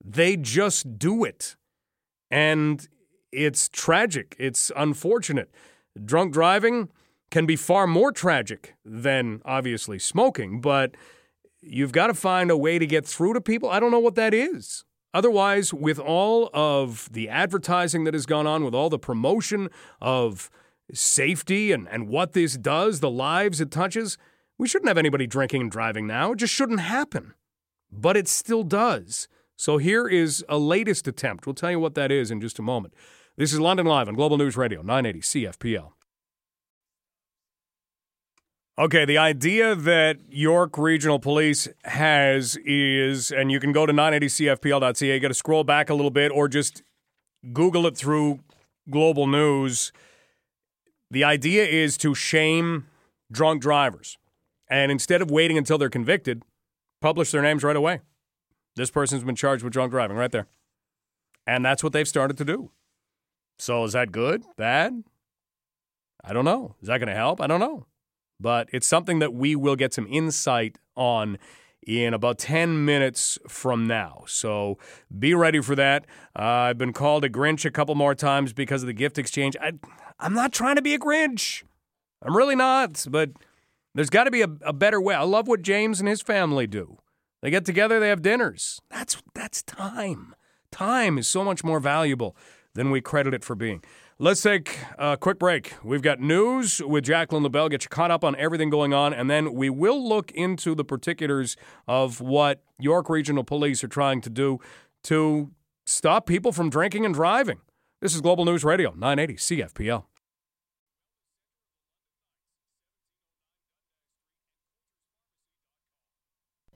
They 0.05 0.37
just 0.37 0.99
do 0.99 1.25
it. 1.25 1.57
And 2.31 2.87
it's 3.33 3.69
tragic. 3.69 4.37
It's 4.39 4.71
unfortunate. 4.77 5.51
Drunk 6.05 6.33
driving 6.33 6.91
can 7.31 7.47
be 7.47 7.57
far 7.57 7.87
more 7.87 8.13
tragic 8.13 8.75
than 8.85 9.43
obviously 9.45 9.99
smoking, 9.99 10.61
but 10.61 10.95
you've 11.61 11.93
got 11.93 12.07
to 12.07 12.15
find 12.15 12.51
a 12.51 12.57
way 12.57 12.79
to 12.79 12.87
get 12.87 13.07
through 13.07 13.35
to 13.35 13.41
people. 13.41 13.69
I 13.69 13.81
don't 13.81 13.91
know 13.91 13.99
what 13.99 14.15
that 14.15 14.33
is. 14.33 14.85
Otherwise, 15.15 15.73
with 15.73 15.99
all 15.99 16.51
of 16.53 17.09
the 17.13 17.29
advertising 17.29 18.05
that 18.05 18.15
has 18.15 18.27
gone 18.27 18.47
on, 18.47 18.65
with 18.65 18.75
all 18.75 18.91
the 18.91 18.99
promotion 18.99 19.69
of 20.01 20.51
safety 20.93 21.73
and, 21.73 21.89
and 21.89 22.09
what 22.09 22.33
this 22.33 22.57
does, 22.57 23.01
the 23.01 23.11
lives 23.11 23.61
it 23.61 23.71
touches, 23.71 24.19
we 24.59 24.69
shouldn't 24.69 24.89
have 24.89 24.99
anybody 24.99 25.27
drinking 25.27 25.63
and 25.63 25.71
driving 25.71 26.07
now. 26.07 26.33
It 26.33 26.39
just 26.39 26.55
shouldn't 26.55 26.81
happen. 26.81 27.35
But 27.91 28.17
it 28.17 28.29
still 28.29 28.65
does. 28.65 29.29
So 29.57 29.79
here 29.79 30.07
is 30.07 30.45
a 30.49 30.59
latest 30.59 31.09
attempt. 31.09 31.47
We'll 31.47 31.55
tell 31.55 31.71
you 31.71 31.81
what 31.81 31.95
that 31.95 32.13
is 32.13 32.31
in 32.31 32.41
just 32.41 32.59
a 32.59 32.63
moment. 32.63 32.95
This 33.37 33.53
is 33.53 33.61
London 33.61 33.87
Live 33.87 34.09
on 34.09 34.15
Global 34.15 34.37
News 34.37 34.57
Radio, 34.57 34.83
980 34.83 35.21
CFPL. 35.21 35.93
Okay, 38.79 39.05
the 39.05 39.19
idea 39.19 39.75
that 39.75 40.19
York 40.31 40.79
Regional 40.79 41.19
Police 41.19 41.67
has 41.83 42.57
is, 42.65 43.33
and 43.33 43.51
you 43.51 43.59
can 43.59 43.73
go 43.73 43.87
to 43.87 43.93
980CFPL.ca, 43.93 45.15
you 45.15 45.19
got 45.19 45.29
to 45.29 45.35
scroll 45.35 45.65
back 45.65 45.91
a 45.91 45.95
little 45.95 46.13
bit 46.13 46.31
or 46.31 46.47
just 46.47 46.85
Google 47.53 47.89
it 47.89 47.97
through 47.97 48.39
Global 48.89 49.27
News. 49.27 49.91
The 51.11 51.25
idea 51.25 51.65
is 51.67 51.97
to 51.99 52.15
shame 52.15 52.87
drunk 53.33 53.63
drivers. 53.63 54.17
And 54.71 54.93
instead 54.93 55.23
of 55.23 55.29
waiting 55.29 55.59
until 55.59 55.77
they're 55.77 55.91
convicted, 55.91 56.45
publish 57.01 57.33
their 57.33 57.43
names 57.43 57.65
right 57.65 57.75
away. 57.75 57.99
This 58.77 58.93
person's 58.93 59.25
been 59.25 59.35
charged 59.35 59.65
with 59.65 59.73
drunk 59.73 59.91
driving 59.91 60.17
right 60.17 60.31
there. 60.31 60.47
And 61.49 61.65
that's 61.65 61.83
what 61.83 61.93
they've 61.93 62.07
started 62.07 62.37
to 62.37 62.45
do. 62.45 62.71
So 63.59 63.83
is 63.83 63.95
that 63.95 64.13
good? 64.13 64.45
Bad? 64.57 65.03
I 66.23 66.33
don't 66.33 66.45
know. 66.45 66.77
Is 66.81 66.87
that 66.87 66.99
going 66.99 67.09
to 67.09 67.15
help? 67.15 67.41
I 67.41 67.49
don't 67.49 67.59
know. 67.59 67.87
But 68.41 68.69
it's 68.73 68.87
something 68.87 69.19
that 69.19 69.35
we 69.35 69.57
will 69.57 69.77
get 69.77 69.93
some 69.93 70.07
insight 70.09 70.79
on 70.97 71.39
in 71.87 72.13
about 72.13 72.39
10 72.39 72.85
minutes 72.85 73.39
from 73.49 73.87
now. 73.87 74.25
So 74.27 74.79
be 75.17 75.35
ready 75.35 75.61
for 75.61 75.75
that. 75.75 76.07
Uh, 76.39 76.43
I've 76.43 76.79
been 76.79 76.93
called 76.93 77.25
a 77.25 77.31
Grinch 77.31 77.65
a 77.65 77.71
couple 77.71 77.95
more 77.95 78.15
times 78.15 78.53
because 78.53 78.83
of 78.83 78.87
the 78.87 78.93
gift 78.93 79.19
exchange. 79.19 79.57
I, 79.61 79.73
I'm 80.21 80.35
not 80.35 80.53
trying 80.53 80.77
to 80.77 80.83
be 80.83 80.95
a 80.95 80.99
Grinch. 80.99 81.63
I'm 82.23 82.37
really 82.37 82.57
not, 82.57 83.07
but 83.09 83.31
there's 83.95 84.11
got 84.11 84.25
to 84.25 84.31
be 84.31 84.43
a, 84.43 84.49
a 84.63 84.73
better 84.73 85.01
way. 85.01 85.15
I 85.15 85.23
love 85.23 85.49
what 85.49 85.63
James 85.63 85.99
and 86.01 86.09
his 86.09 86.21
family 86.21 86.67
do. 86.67 86.99
They 87.41 87.51
get 87.51 87.65
together, 87.65 88.01
they 88.01 88.09
have 88.09 88.23
dinners. 88.23 88.81
That's 88.91 89.23
that's 89.35 89.63
time. 89.63 90.35
Time 90.71 91.19
is 91.19 91.29
so 91.29 91.45
much 91.45 91.63
more 91.63 91.81
valuable 91.81 92.37
than 92.75 92.91
we 92.91 93.01
credit 93.01 93.33
it 93.33 93.45
for 93.45 93.55
being. 93.55 93.83
Let's 94.21 94.43
take 94.43 94.81
a 94.99 95.17
quick 95.17 95.39
break. 95.39 95.75
We've 95.85 96.03
got 96.03 96.19
news 96.19 96.83
with 96.85 97.05
Jacqueline 97.05 97.45
LaBelle, 97.45 97.69
get 97.69 97.85
you 97.85 97.89
caught 97.89 98.11
up 98.11 98.25
on 98.25 98.35
everything 98.35 98.69
going 98.69 98.93
on, 98.93 99.15
and 99.15 99.31
then 99.31 99.55
we 99.55 99.71
will 99.71 100.09
look 100.09 100.33
into 100.33 100.75
the 100.75 100.85
particulars 100.85 101.57
of 101.87 102.21
what 102.21 102.65
York 102.81 103.09
Regional 103.09 103.45
Police 103.45 103.85
are 103.85 103.89
trying 103.89 104.21
to 104.23 104.29
do 104.29 104.59
to 105.05 105.53
stop 105.87 106.27
people 106.27 106.51
from 106.51 106.69
drinking 106.69 107.05
and 107.05 107.15
driving. 107.15 107.61
This 108.01 108.13
is 108.13 108.21
Global 108.21 108.45
News 108.45 108.65
Radio, 108.65 108.91
980 108.91 109.35
CFPL. 109.37 110.05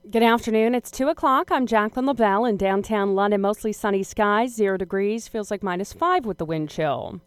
Good 0.09 0.23
afternoon. 0.23 0.75
It's 0.75 0.91
2 0.91 1.09
o'clock. 1.09 1.51
I'm 1.51 1.65
Jacqueline 1.65 2.05
LaBelle 2.05 2.45
in 2.45 2.55
downtown 2.55 3.15
London. 3.15 3.41
Mostly 3.41 3.73
sunny 3.73 4.03
skies, 4.03 4.55
zero 4.55 4.77
degrees, 4.77 5.27
feels 5.27 5.51
like 5.51 5.61
minus 5.61 5.91
five 5.91 6.25
with 6.25 6.37
the 6.37 6.45
wind 6.45 6.69
chill. 6.69 7.19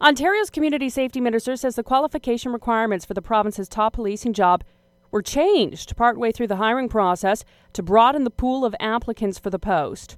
Ontario's 0.00 0.50
Community 0.50 0.88
Safety 0.88 1.20
Minister 1.20 1.56
says 1.56 1.76
the 1.76 1.82
qualification 1.82 2.52
requirements 2.52 3.04
for 3.04 3.14
the 3.14 3.22
province's 3.22 3.68
top 3.68 3.94
policing 3.94 4.32
job 4.32 4.64
were 5.12 5.22
changed 5.22 5.96
partway 5.96 6.32
through 6.32 6.48
the 6.48 6.56
hiring 6.56 6.88
process 6.88 7.44
to 7.72 7.82
broaden 7.82 8.24
the 8.24 8.30
pool 8.30 8.64
of 8.64 8.74
applicants 8.80 9.38
for 9.38 9.50
the 9.50 9.58
post. 9.58 10.16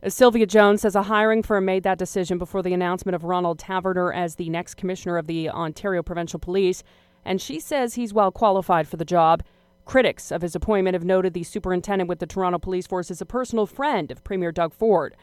As 0.00 0.14
Sylvia 0.14 0.46
Jones 0.46 0.82
says 0.82 0.94
a 0.94 1.02
hiring 1.02 1.42
firm 1.42 1.64
made 1.64 1.82
that 1.82 1.98
decision 1.98 2.38
before 2.38 2.62
the 2.62 2.72
announcement 2.72 3.16
of 3.16 3.24
Ronald 3.24 3.58
Taverner 3.58 4.12
as 4.12 4.36
the 4.36 4.48
next 4.48 4.76
commissioner 4.76 5.18
of 5.18 5.26
the 5.26 5.50
Ontario 5.50 6.04
Provincial 6.04 6.38
Police, 6.38 6.84
and 7.24 7.42
she 7.42 7.58
says 7.58 7.94
he's 7.94 8.14
well 8.14 8.30
qualified 8.30 8.86
for 8.86 8.96
the 8.96 9.04
job. 9.04 9.42
Critics 9.84 10.30
of 10.30 10.42
his 10.42 10.54
appointment 10.54 10.94
have 10.94 11.04
noted 11.04 11.34
the 11.34 11.42
superintendent 11.42 12.08
with 12.08 12.20
the 12.20 12.26
Toronto 12.26 12.60
Police 12.60 12.86
Force 12.86 13.10
is 13.10 13.20
a 13.20 13.26
personal 13.26 13.66
friend 13.66 14.12
of 14.12 14.22
Premier 14.22 14.52
Doug 14.52 14.72
Ford. 14.72 15.16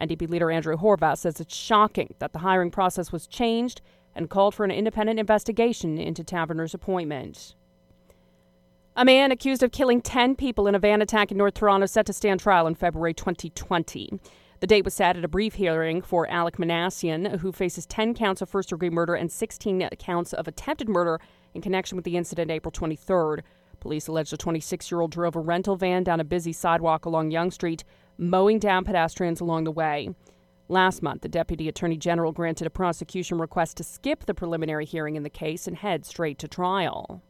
NDP 0.00 0.28
leader 0.28 0.50
Andrea 0.50 0.76
Horwath 0.76 1.18
says 1.18 1.40
it's 1.40 1.54
shocking 1.54 2.14
that 2.18 2.32
the 2.32 2.40
hiring 2.40 2.70
process 2.70 3.12
was 3.12 3.26
changed 3.26 3.80
and 4.14 4.30
called 4.30 4.54
for 4.54 4.64
an 4.64 4.70
independent 4.70 5.18
investigation 5.18 5.98
into 5.98 6.24
Taverner's 6.24 6.74
appointment. 6.74 7.54
A 8.96 9.04
man 9.04 9.30
accused 9.30 9.62
of 9.62 9.70
killing 9.70 10.00
10 10.02 10.34
people 10.34 10.66
in 10.66 10.74
a 10.74 10.78
van 10.80 11.00
attack 11.00 11.30
in 11.30 11.38
North 11.38 11.54
Toronto 11.54 11.86
set 11.86 12.06
to 12.06 12.12
stand 12.12 12.40
trial 12.40 12.66
in 12.66 12.74
February 12.74 13.14
2020. 13.14 14.18
The 14.60 14.66
date 14.66 14.84
was 14.84 14.94
set 14.94 15.16
at 15.16 15.24
a 15.24 15.28
brief 15.28 15.54
hearing 15.54 16.02
for 16.02 16.26
Alek 16.26 16.56
Minassian, 16.56 17.38
who 17.38 17.52
faces 17.52 17.86
10 17.86 18.14
counts 18.14 18.42
of 18.42 18.48
first 18.48 18.70
degree 18.70 18.90
murder 18.90 19.14
and 19.14 19.30
16 19.30 19.88
counts 20.00 20.32
of 20.32 20.48
attempted 20.48 20.88
murder 20.88 21.20
in 21.54 21.62
connection 21.62 21.94
with 21.94 22.04
the 22.04 22.16
incident 22.16 22.50
April 22.50 22.72
23rd. 22.72 23.42
Police 23.78 24.08
allege 24.08 24.30
the 24.30 24.36
26 24.36 24.90
year 24.90 25.00
old 25.00 25.12
drove 25.12 25.36
a 25.36 25.40
rental 25.40 25.76
van 25.76 26.02
down 26.02 26.18
a 26.18 26.24
busy 26.24 26.52
sidewalk 26.52 27.04
along 27.04 27.30
Yonge 27.30 27.52
Street, 27.52 27.84
mowing 28.18 28.58
down 28.58 28.84
pedestrians 28.84 29.40
along 29.40 29.64
the 29.64 29.70
way. 29.70 30.10
Last 30.68 31.02
month, 31.02 31.22
the 31.22 31.28
Deputy 31.28 31.66
Attorney 31.68 31.96
General 31.96 32.32
granted 32.32 32.66
a 32.66 32.70
prosecution 32.70 33.38
request 33.38 33.78
to 33.78 33.84
skip 33.84 34.26
the 34.26 34.34
preliminary 34.34 34.84
hearing 34.84 35.16
in 35.16 35.22
the 35.22 35.30
case 35.30 35.66
and 35.66 35.76
head 35.76 36.04
straight 36.04 36.38
to 36.40 36.48
trial. 36.48 37.22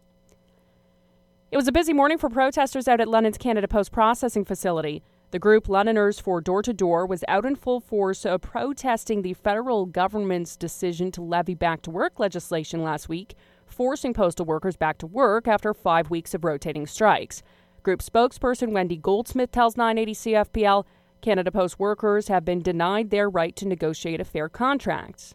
It 1.53 1.57
was 1.57 1.68
a 1.68 1.72
busy 1.72 1.93
morning 1.93 2.18
for 2.18 2.28
protesters 2.28 2.89
out 2.89 3.01
at 3.01 3.09
London's 3.09 3.39
Canada 3.39 3.68
Post 3.68 3.93
processing 3.93 4.45
facility. 4.45 5.03
The 5.30 5.39
group 5.39 5.68
Londoners 5.68 6.18
for 6.18 6.41
Door 6.41 6.62
to 6.62 6.72
Door 6.72 7.07
was 7.07 7.22
out 7.28 7.45
in 7.45 7.55
full 7.55 7.80
force 7.80 8.26
uh, 8.26 8.39
protesting 8.39 9.22
the 9.22 9.34
federal 9.34 9.86
government's 9.86 10.57
decision 10.57 11.12
to 11.12 11.22
levy 11.22 11.55
back 11.55 11.82
to 11.82 11.91
work 11.91 12.18
legislation 12.18 12.82
last 12.82 13.09
week, 13.09 13.34
forcing 13.66 14.14
postal 14.14 14.47
workers 14.47 14.76
back 14.76 14.99
to 14.99 15.07
work 15.07 15.47
after 15.47 15.72
five 15.72 16.11
weeks 16.11 16.34
of 16.34 16.45
rotating 16.45 16.86
strikes. 16.86 17.43
Group 17.83 18.01
spokesperson 18.03 18.72
Wendy 18.72 18.97
Goldsmith 18.97 19.51
tells 19.51 19.76
980 19.76 20.14
CFPL 20.14 20.85
Canada 21.20 21.51
Post 21.51 21.79
workers 21.79 22.29
have 22.29 22.45
been 22.45 22.62
denied 22.62 23.11
their 23.11 23.29
right 23.29 23.55
to 23.57 23.66
negotiate 23.66 24.20
a 24.20 24.24
fair 24.24 24.49
contract. 24.49 25.35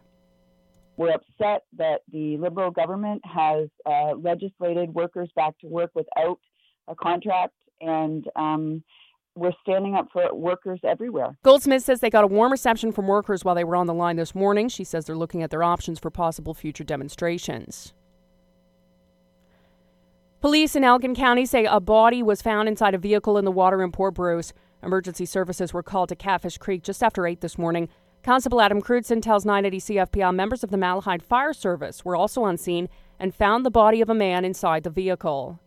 We're 0.95 1.13
upset 1.13 1.63
that 1.77 2.01
the 2.11 2.37
Liberal 2.37 2.71
government 2.71 3.21
has 3.25 3.67
uh, 3.85 4.13
legislated 4.15 4.93
workers 4.93 5.29
back 5.35 5.57
to 5.59 5.67
work 5.67 5.91
without 5.95 6.39
a 6.87 6.95
contract, 6.95 7.53
and 7.81 8.25
um, 8.35 8.83
we're 9.35 9.53
standing 9.61 9.95
up 9.95 10.07
for 10.13 10.33
workers 10.33 10.79
everywhere. 10.83 11.35
Goldsmith 11.43 11.83
says 11.83 11.99
they 11.99 12.11
got 12.11 12.23
a 12.23 12.27
warm 12.27 12.51
reception 12.51 12.91
from 12.91 13.07
workers 13.07 13.43
while 13.43 13.55
they 13.55 13.63
were 13.63 13.75
on 13.75 13.87
the 13.87 13.93
line 13.93 14.17
this 14.17 14.35
morning. 14.35 14.69
She 14.69 14.83
says 14.83 15.05
they're 15.05 15.15
looking 15.15 15.41
at 15.41 15.49
their 15.49 15.63
options 15.63 15.99
for 15.99 16.11
possible 16.11 16.53
future 16.53 16.83
demonstrations. 16.83 17.93
Police 20.43 20.75
in 20.75 20.83
Elgin 20.83 21.15
County 21.15 21.45
say 21.45 21.63
a 21.63 21.79
body 21.79 22.21
was 22.21 22.41
found 22.41 22.67
inside 22.67 22.93
a 22.93 22.97
vehicle 22.97 23.37
in 23.37 23.45
the 23.45 23.51
water 23.51 23.81
in 23.81 23.93
Port 23.93 24.13
Bruce. 24.13 24.51
Emergency 24.83 25.25
services 25.25 25.73
were 25.73 25.81
called 25.81 26.09
to 26.09 26.17
Catfish 26.17 26.57
Creek 26.57 26.83
just 26.83 27.01
after 27.01 27.25
8 27.25 27.39
this 27.39 27.57
morning. 27.57 27.87
Constable 28.23 28.59
Adam 28.59 28.81
Crewdson 28.81 29.21
tells 29.21 29.45
980 29.45 29.95
CFPL 29.95 30.35
members 30.35 30.61
of 30.61 30.69
the 30.69 30.75
Malahide 30.75 31.21
Fire 31.21 31.53
Service 31.53 32.03
were 32.03 32.17
also 32.17 32.43
on 32.43 32.57
scene 32.57 32.89
and 33.21 33.33
found 33.33 33.65
the 33.65 33.71
body 33.71 34.01
of 34.01 34.09
a 34.09 34.13
man 34.13 34.43
inside 34.43 34.83
the 34.83 34.89
vehicle. 34.89 35.61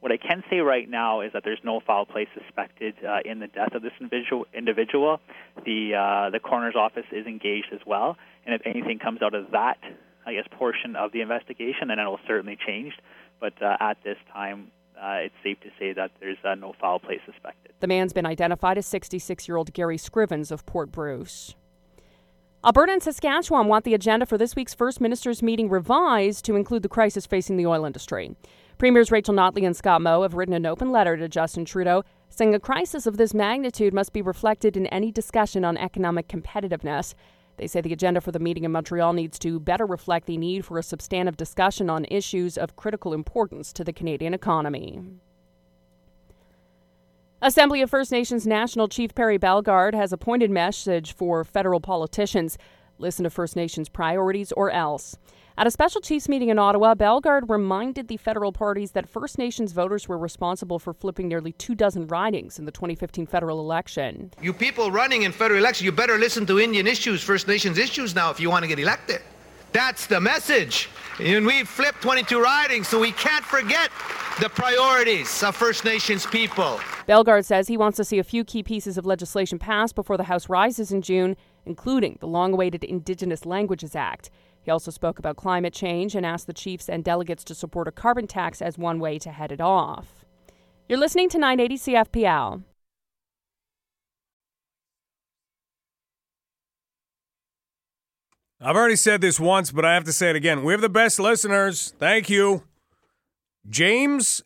What 0.00 0.10
I 0.10 0.16
can 0.16 0.42
say 0.50 0.58
right 0.58 0.90
now 0.90 1.20
is 1.20 1.32
that 1.32 1.44
there's 1.44 1.62
no 1.62 1.78
foul 1.86 2.04
play 2.04 2.26
suspected 2.36 2.96
uh, 3.08 3.18
in 3.24 3.38
the 3.38 3.46
death 3.46 3.76
of 3.76 3.82
this 3.82 3.92
individual. 4.00 5.20
The 5.64 5.94
uh, 5.94 6.30
the 6.30 6.40
coroner's 6.40 6.74
office 6.74 7.06
is 7.12 7.26
engaged 7.26 7.68
as 7.72 7.80
well, 7.86 8.16
and 8.44 8.56
if 8.56 8.62
anything 8.66 8.98
comes 8.98 9.22
out 9.22 9.34
of 9.34 9.52
that, 9.52 9.78
I 10.26 10.34
guess 10.34 10.44
portion 10.50 10.96
of 10.96 11.12
the 11.12 11.20
investigation, 11.20 11.86
then 11.88 12.00
it 12.00 12.04
will 12.04 12.18
certainly 12.26 12.58
change. 12.66 12.92
But 13.40 13.60
uh, 13.62 13.76
at 13.80 13.98
this 14.04 14.16
time, 14.32 14.70
uh, 14.96 15.18
it's 15.24 15.34
safe 15.42 15.60
to 15.60 15.68
say 15.78 15.92
that 15.92 16.10
there's 16.20 16.38
uh, 16.44 16.54
no 16.54 16.74
foul 16.80 16.98
play 16.98 17.20
suspected. 17.26 17.72
The 17.80 17.86
man's 17.86 18.12
been 18.12 18.26
identified 18.26 18.78
as 18.78 18.86
66 18.86 19.46
year 19.46 19.56
old 19.56 19.72
Gary 19.72 19.98
Scrivens 19.98 20.50
of 20.50 20.64
Port 20.66 20.90
Bruce. 20.90 21.54
Alberta 22.64 22.92
and 22.92 23.02
Saskatchewan 23.02 23.68
want 23.68 23.84
the 23.84 23.94
agenda 23.94 24.26
for 24.26 24.36
this 24.36 24.56
week's 24.56 24.74
First 24.74 25.00
Ministers 25.00 25.42
meeting 25.42 25.68
revised 25.68 26.44
to 26.46 26.56
include 26.56 26.82
the 26.82 26.88
crisis 26.88 27.26
facing 27.26 27.56
the 27.56 27.66
oil 27.66 27.84
industry. 27.84 28.34
Premiers 28.78 29.12
Rachel 29.12 29.34
Notley 29.34 29.64
and 29.64 29.76
Scott 29.76 30.02
Moe 30.02 30.22
have 30.22 30.34
written 30.34 30.54
an 30.54 30.66
open 30.66 30.90
letter 30.90 31.16
to 31.16 31.28
Justin 31.28 31.64
Trudeau 31.64 32.02
saying 32.28 32.54
a 32.54 32.60
crisis 32.60 33.06
of 33.06 33.16
this 33.16 33.32
magnitude 33.32 33.94
must 33.94 34.12
be 34.12 34.20
reflected 34.20 34.76
in 34.76 34.86
any 34.88 35.12
discussion 35.12 35.64
on 35.64 35.78
economic 35.78 36.28
competitiveness. 36.28 37.14
They 37.56 37.66
say 37.66 37.80
the 37.80 37.92
agenda 37.92 38.20
for 38.20 38.32
the 38.32 38.38
meeting 38.38 38.64
in 38.64 38.72
Montreal 38.72 39.12
needs 39.12 39.38
to 39.40 39.58
better 39.58 39.86
reflect 39.86 40.26
the 40.26 40.36
need 40.36 40.64
for 40.64 40.78
a 40.78 40.82
substantive 40.82 41.36
discussion 41.36 41.88
on 41.88 42.04
issues 42.10 42.58
of 42.58 42.76
critical 42.76 43.14
importance 43.14 43.72
to 43.74 43.84
the 43.84 43.92
Canadian 43.92 44.34
economy. 44.34 45.00
Assembly 47.42 47.82
of 47.82 47.90
First 47.90 48.12
Nations 48.12 48.46
National 48.46 48.88
Chief 48.88 49.14
Perry 49.14 49.38
Bellegarde 49.38 49.94
has 49.94 50.12
a 50.12 50.18
pointed 50.18 50.50
message 50.50 51.14
for 51.14 51.44
federal 51.44 51.80
politicians 51.80 52.58
listen 52.98 53.24
to 53.24 53.30
First 53.30 53.56
Nations 53.56 53.88
priorities 53.88 54.52
or 54.52 54.70
else. 54.70 55.16
At 55.58 55.66
a 55.66 55.70
special 55.70 56.02
Chiefs 56.02 56.28
meeting 56.28 56.50
in 56.50 56.58
Ottawa, 56.58 56.94
Bellegarde 56.94 57.46
reminded 57.48 58.08
the 58.08 58.18
federal 58.18 58.52
parties 58.52 58.90
that 58.90 59.08
First 59.08 59.38
Nations 59.38 59.72
voters 59.72 60.06
were 60.06 60.18
responsible 60.18 60.78
for 60.78 60.92
flipping 60.92 61.28
nearly 61.28 61.52
two 61.52 61.74
dozen 61.74 62.06
ridings 62.08 62.58
in 62.58 62.66
the 62.66 62.70
2015 62.70 63.24
federal 63.24 63.58
election. 63.58 64.32
You 64.42 64.52
people 64.52 64.90
running 64.90 65.22
in 65.22 65.32
federal 65.32 65.58
elections, 65.58 65.86
you 65.86 65.92
better 65.92 66.18
listen 66.18 66.44
to 66.44 66.60
Indian 66.60 66.86
issues, 66.86 67.22
First 67.22 67.48
Nations 67.48 67.78
issues 67.78 68.14
now 68.14 68.28
if 68.30 68.38
you 68.38 68.50
want 68.50 68.64
to 68.64 68.68
get 68.68 68.78
elected. 68.78 69.22
That's 69.72 70.06
the 70.06 70.20
message. 70.20 70.90
And 71.20 71.46
we 71.46 71.64
flipped 71.64 72.02
22 72.02 72.38
ridings, 72.38 72.88
so 72.88 73.00
we 73.00 73.12
can't 73.12 73.44
forget 73.44 73.90
the 74.42 74.50
priorities 74.50 75.42
of 75.42 75.56
First 75.56 75.86
Nations 75.86 76.26
people. 76.26 76.78
Bellegarde 77.06 77.46
says 77.46 77.68
he 77.68 77.78
wants 77.78 77.96
to 77.96 78.04
see 78.04 78.18
a 78.18 78.24
few 78.24 78.44
key 78.44 78.62
pieces 78.62 78.98
of 78.98 79.06
legislation 79.06 79.58
passed 79.58 79.94
before 79.94 80.18
the 80.18 80.24
House 80.24 80.50
rises 80.50 80.92
in 80.92 81.00
June, 81.00 81.34
including 81.64 82.18
the 82.20 82.26
long 82.26 82.52
awaited 82.52 82.84
Indigenous 82.84 83.46
Languages 83.46 83.96
Act. 83.96 84.28
He 84.66 84.72
also 84.72 84.90
spoke 84.90 85.20
about 85.20 85.36
climate 85.36 85.72
change 85.72 86.16
and 86.16 86.26
asked 86.26 86.48
the 86.48 86.52
chiefs 86.52 86.88
and 86.88 87.04
delegates 87.04 87.44
to 87.44 87.54
support 87.54 87.86
a 87.86 87.92
carbon 87.92 88.26
tax 88.26 88.60
as 88.60 88.76
one 88.76 88.98
way 88.98 89.16
to 89.20 89.30
head 89.30 89.52
it 89.52 89.60
off. 89.60 90.24
You're 90.88 90.98
listening 90.98 91.28
to 91.30 91.38
980 91.38 91.92
CFPL. 91.92 92.64
I've 98.60 98.74
already 98.74 98.96
said 98.96 99.20
this 99.20 99.38
once, 99.38 99.70
but 99.70 99.84
I 99.84 99.94
have 99.94 100.02
to 100.02 100.12
say 100.12 100.30
it 100.30 100.36
again. 100.36 100.64
We 100.64 100.72
have 100.72 100.80
the 100.80 100.88
best 100.88 101.20
listeners. 101.20 101.94
Thank 102.00 102.28
you. 102.28 102.64
James, 103.68 104.42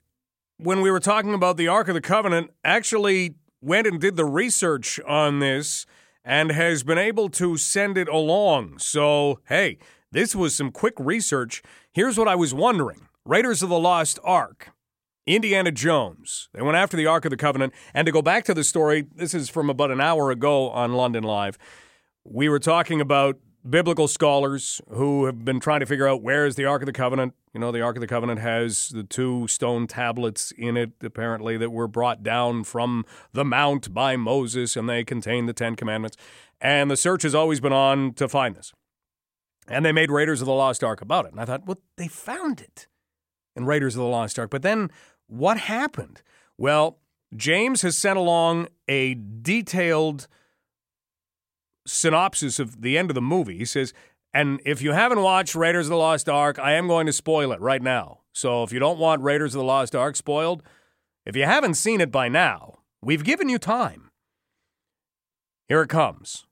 when 0.58 0.82
we 0.82 0.90
were 0.90 1.00
talking 1.00 1.32
about 1.32 1.56
the 1.56 1.68
Ark 1.68 1.88
of 1.88 1.94
the 1.94 2.02
Covenant, 2.02 2.50
actually 2.62 3.36
went 3.62 3.86
and 3.86 3.98
did 3.98 4.16
the 4.16 4.26
research 4.26 5.00
on 5.08 5.38
this 5.38 5.86
and 6.26 6.52
has 6.52 6.82
been 6.82 6.98
able 6.98 7.30
to 7.30 7.56
send 7.56 7.96
it 7.96 8.08
along. 8.08 8.78
So, 8.80 9.40
hey, 9.48 9.78
this 10.12 10.34
was 10.34 10.54
some 10.54 10.72
quick 10.72 10.94
research. 10.98 11.62
Here's 11.92 12.18
what 12.18 12.28
I 12.28 12.34
was 12.34 12.52
wondering 12.52 13.08
Raiders 13.24 13.62
of 13.62 13.68
the 13.68 13.78
Lost 13.78 14.18
Ark 14.24 14.72
Indiana 15.26 15.70
Jones. 15.70 16.48
They 16.52 16.62
went 16.62 16.76
after 16.76 16.96
the 16.96 17.06
Ark 17.06 17.24
of 17.24 17.30
the 17.30 17.36
Covenant. 17.36 17.72
And 17.94 18.06
to 18.06 18.12
go 18.12 18.22
back 18.22 18.44
to 18.46 18.54
the 18.54 18.64
story, 18.64 19.06
this 19.14 19.34
is 19.34 19.48
from 19.48 19.70
about 19.70 19.90
an 19.90 20.00
hour 20.00 20.30
ago 20.30 20.70
on 20.70 20.94
London 20.94 21.22
Live. 21.22 21.58
We 22.24 22.48
were 22.48 22.58
talking 22.58 23.00
about 23.00 23.38
biblical 23.68 24.08
scholars 24.08 24.80
who 24.88 25.26
have 25.26 25.44
been 25.44 25.60
trying 25.60 25.80
to 25.80 25.86
figure 25.86 26.08
out 26.08 26.22
where 26.22 26.46
is 26.46 26.56
the 26.56 26.64
Ark 26.64 26.82
of 26.82 26.86
the 26.86 26.92
Covenant. 26.92 27.34
You 27.52 27.60
know, 27.60 27.70
the 27.70 27.82
Ark 27.82 27.96
of 27.96 28.00
the 28.00 28.06
Covenant 28.06 28.40
has 28.40 28.88
the 28.88 29.04
two 29.04 29.46
stone 29.48 29.86
tablets 29.86 30.52
in 30.56 30.76
it, 30.76 30.92
apparently, 31.02 31.56
that 31.58 31.70
were 31.70 31.88
brought 31.88 32.22
down 32.22 32.64
from 32.64 33.04
the 33.32 33.44
mount 33.44 33.92
by 33.92 34.16
Moses, 34.16 34.76
and 34.76 34.88
they 34.88 35.04
contain 35.04 35.46
the 35.46 35.52
Ten 35.52 35.76
Commandments. 35.76 36.16
And 36.60 36.90
the 36.90 36.96
search 36.96 37.22
has 37.22 37.34
always 37.34 37.60
been 37.60 37.72
on 37.72 38.14
to 38.14 38.28
find 38.28 38.56
this. 38.56 38.72
And 39.68 39.84
they 39.84 39.92
made 39.92 40.10
Raiders 40.10 40.40
of 40.40 40.46
the 40.46 40.52
Lost 40.52 40.82
Ark 40.82 41.00
about 41.00 41.26
it. 41.26 41.32
And 41.32 41.40
I 41.40 41.44
thought, 41.44 41.66
well, 41.66 41.80
they 41.96 42.08
found 42.08 42.60
it 42.60 42.88
in 43.54 43.66
Raiders 43.66 43.94
of 43.94 44.00
the 44.00 44.08
Lost 44.08 44.38
Ark. 44.38 44.50
But 44.50 44.62
then 44.62 44.90
what 45.26 45.58
happened? 45.58 46.22
Well, 46.58 46.98
James 47.36 47.82
has 47.82 47.96
sent 47.96 48.18
along 48.18 48.68
a 48.88 49.14
detailed 49.14 50.26
synopsis 51.86 52.58
of 52.58 52.82
the 52.82 52.98
end 52.98 53.10
of 53.10 53.14
the 53.14 53.22
movie. 53.22 53.58
He 53.58 53.64
says, 53.64 53.92
and 54.32 54.60
if 54.64 54.82
you 54.82 54.92
haven't 54.92 55.22
watched 55.22 55.54
Raiders 55.54 55.86
of 55.86 55.90
the 55.90 55.96
Lost 55.96 56.28
Ark, 56.28 56.58
I 56.58 56.72
am 56.72 56.86
going 56.86 57.06
to 57.06 57.12
spoil 57.12 57.52
it 57.52 57.60
right 57.60 57.82
now. 57.82 58.20
So 58.32 58.62
if 58.62 58.72
you 58.72 58.78
don't 58.78 58.98
want 58.98 59.22
Raiders 59.22 59.54
of 59.54 59.58
the 59.58 59.64
Lost 59.64 59.94
Ark 59.94 60.16
spoiled, 60.16 60.62
if 61.24 61.36
you 61.36 61.44
haven't 61.44 61.74
seen 61.74 62.00
it 62.00 62.10
by 62.10 62.28
now, 62.28 62.78
we've 63.02 63.24
given 63.24 63.48
you 63.48 63.58
time. 63.58 64.10
Here 65.68 65.82
it 65.82 65.88
comes. 65.88 66.46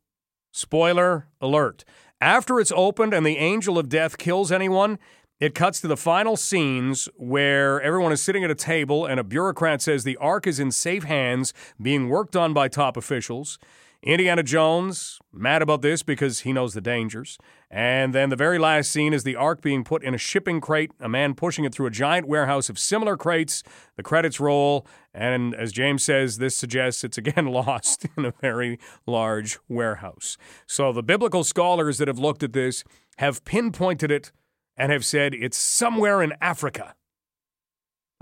Spoiler 0.52 1.28
alert. 1.40 1.85
After 2.20 2.59
it's 2.59 2.73
opened 2.74 3.15
and 3.15 3.24
the 3.24 3.36
angel 3.36 3.78
of 3.78 3.89
death 3.89 4.19
kills 4.19 4.51
anyone, 4.51 4.99
it 5.39 5.55
cuts 5.55 5.81
to 5.81 5.86
the 5.86 5.97
final 5.97 6.36
scenes 6.36 7.09
where 7.15 7.81
everyone 7.81 8.11
is 8.11 8.20
sitting 8.20 8.43
at 8.43 8.51
a 8.51 8.57
table 8.57 9.07
and 9.07 9.20
a 9.20 9.24
bureaucrat 9.24 9.81
says 9.81 10.03
the 10.03 10.16
ark 10.16 10.45
is 10.45 10.59
in 10.59 10.73
safe 10.73 11.05
hands, 11.05 11.55
being 11.81 12.09
worked 12.09 12.35
on 12.35 12.53
by 12.53 12.66
top 12.66 12.97
officials. 12.97 13.61
Indiana 14.03 14.43
Jones, 14.43 15.20
mad 15.32 15.62
about 15.62 15.81
this 15.82 16.03
because 16.03 16.40
he 16.40 16.53
knows 16.53 16.74
the 16.74 16.81
dangers. 16.81 17.39
And 17.70 18.15
then 18.15 18.31
the 18.31 18.36
very 18.36 18.59
last 18.59 18.90
scene 18.90 19.12
is 19.12 19.24
the 19.24 19.36
ark 19.36 19.61
being 19.61 19.85
put 19.85 20.03
in 20.03 20.15
a 20.15 20.19
shipping 20.19 20.59
crate, 20.59 20.90
a 21.01 21.09
man 21.09 21.35
pushing 21.35 21.66
it 21.66 21.74
through 21.74 21.86
a 21.86 21.90
giant 21.90 22.27
warehouse 22.27 22.70
of 22.70 22.78
similar 22.78 23.16
crates. 23.16 23.62
The 23.97 24.03
credits 24.03 24.40
roll, 24.40 24.86
and 25.12 25.55
as 25.55 25.70
James 25.70 26.03
says, 26.03 26.39
this 26.39 26.57
suggests 26.57 27.05
it's 27.05 27.19
again 27.19 27.47
lost 27.53 28.07
in 28.16 28.24
a 28.24 28.32
very 28.40 28.78
large 29.07 29.59
warehouse. 29.69 30.39
So 30.66 30.93
the 30.93 31.03
biblical 31.03 31.45
scholars 31.45 31.99
that 31.99 32.09
have 32.09 32.19
looked 32.19 32.43
at 32.43 32.55
this 32.55 32.85
have 33.19 33.45
pinpointed 33.45 34.11
it 34.11 34.32
and 34.74 34.90
have 34.90 35.05
said 35.05 35.35
it's 35.35 35.59
somewhere 35.59 36.23
in 36.23 36.32
Africa. 36.40 36.95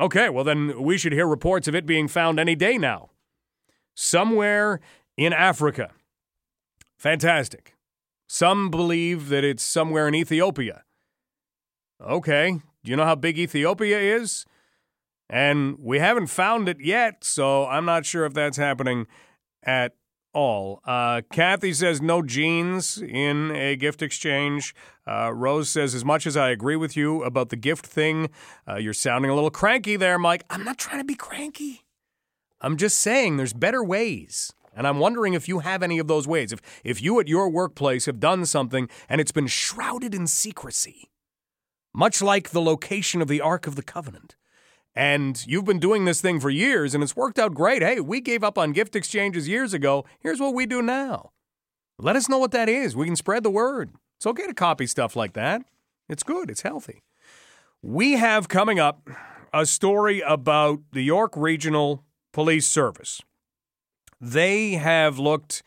Okay, 0.00 0.28
well, 0.28 0.44
then 0.44 0.82
we 0.82 0.98
should 0.98 1.12
hear 1.12 1.26
reports 1.26 1.68
of 1.68 1.74
it 1.74 1.86
being 1.86 2.08
found 2.08 2.40
any 2.40 2.56
day 2.56 2.78
now. 2.78 3.10
Somewhere 3.94 4.80
in 5.16 5.32
Africa. 5.32 5.92
Fantastic. 6.98 7.75
Some 8.26 8.70
believe 8.70 9.28
that 9.28 9.44
it's 9.44 9.62
somewhere 9.62 10.08
in 10.08 10.14
Ethiopia. 10.14 10.82
Okay, 12.00 12.60
do 12.84 12.90
you 12.90 12.96
know 12.96 13.04
how 13.04 13.14
big 13.14 13.38
Ethiopia 13.38 13.98
is? 13.98 14.44
And 15.28 15.76
we 15.80 15.98
haven't 15.98 16.28
found 16.28 16.68
it 16.68 16.80
yet, 16.80 17.24
so 17.24 17.66
I'm 17.66 17.84
not 17.84 18.06
sure 18.06 18.24
if 18.26 18.34
that's 18.34 18.56
happening 18.56 19.06
at 19.62 19.94
all. 20.32 20.80
Uh, 20.84 21.22
Kathy 21.32 21.72
says 21.72 22.02
no 22.02 22.22
jeans 22.22 22.98
in 22.98 23.50
a 23.52 23.74
gift 23.74 24.02
exchange. 24.02 24.74
Uh, 25.06 25.32
Rose 25.32 25.68
says, 25.68 25.94
as 25.94 26.04
much 26.04 26.26
as 26.26 26.36
I 26.36 26.50
agree 26.50 26.76
with 26.76 26.96
you 26.96 27.24
about 27.24 27.48
the 27.48 27.56
gift 27.56 27.86
thing, 27.86 28.28
uh, 28.68 28.76
you're 28.76 28.92
sounding 28.92 29.30
a 29.30 29.34
little 29.34 29.50
cranky 29.50 29.96
there, 29.96 30.18
Mike. 30.18 30.44
I'm 30.50 30.62
not 30.62 30.78
trying 30.78 30.98
to 30.98 31.04
be 31.04 31.14
cranky. 31.14 31.86
I'm 32.60 32.76
just 32.76 32.98
saying 32.98 33.36
there's 33.36 33.52
better 33.54 33.82
ways. 33.82 34.52
And 34.76 34.86
I'm 34.86 34.98
wondering 34.98 35.32
if 35.32 35.48
you 35.48 35.60
have 35.60 35.82
any 35.82 35.98
of 35.98 36.06
those 36.06 36.28
ways. 36.28 36.52
If, 36.52 36.60
if 36.84 37.02
you 37.02 37.18
at 37.18 37.28
your 37.28 37.48
workplace 37.48 38.04
have 38.04 38.20
done 38.20 38.44
something 38.44 38.88
and 39.08 39.20
it's 39.20 39.32
been 39.32 39.46
shrouded 39.46 40.14
in 40.14 40.26
secrecy, 40.26 41.10
much 41.94 42.20
like 42.20 42.50
the 42.50 42.60
location 42.60 43.22
of 43.22 43.28
the 43.28 43.40
Ark 43.40 43.66
of 43.66 43.74
the 43.74 43.82
Covenant. 43.82 44.36
And 44.94 45.44
you've 45.46 45.64
been 45.64 45.78
doing 45.78 46.04
this 46.04 46.20
thing 46.20 46.40
for 46.40 46.50
years 46.50 46.94
and 46.94 47.02
it's 47.02 47.16
worked 47.16 47.38
out 47.38 47.54
great. 47.54 47.82
Hey, 47.82 48.00
we 48.00 48.20
gave 48.20 48.44
up 48.44 48.58
on 48.58 48.72
gift 48.72 48.94
exchanges 48.94 49.48
years 49.48 49.72
ago. 49.72 50.04
Here's 50.20 50.40
what 50.40 50.54
we 50.54 50.66
do 50.66 50.82
now. 50.82 51.30
Let 51.98 52.16
us 52.16 52.28
know 52.28 52.38
what 52.38 52.52
that 52.52 52.68
is. 52.68 52.94
We 52.94 53.06
can 53.06 53.16
spread 53.16 53.42
the 53.42 53.50
word. 53.50 53.92
It's 54.18 54.26
okay 54.26 54.46
to 54.46 54.54
copy 54.54 54.86
stuff 54.86 55.16
like 55.16 55.32
that. 55.32 55.62
It's 56.08 56.22
good, 56.22 56.50
it's 56.50 56.62
healthy. 56.62 57.02
We 57.82 58.12
have 58.12 58.48
coming 58.48 58.78
up 58.78 59.08
a 59.52 59.64
story 59.64 60.20
about 60.20 60.80
the 60.92 61.02
York 61.02 61.32
Regional 61.34 62.04
Police 62.32 62.66
Service 62.66 63.22
they 64.20 64.72
have 64.72 65.18
looked 65.18 65.62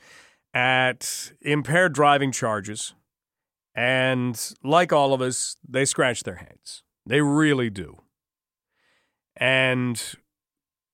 at 0.54 1.32
impaired 1.42 1.94
driving 1.94 2.32
charges, 2.32 2.94
and 3.76 4.54
like 4.64 4.92
all 4.92 5.14
of 5.14 5.22
us, 5.22 5.58
they 5.68 5.86
scratch 5.86 6.24
their 6.24 6.36
heads. 6.36 6.84
They 7.06 7.22
really 7.22 7.70
do. 7.70 7.98
And 9.38 10.02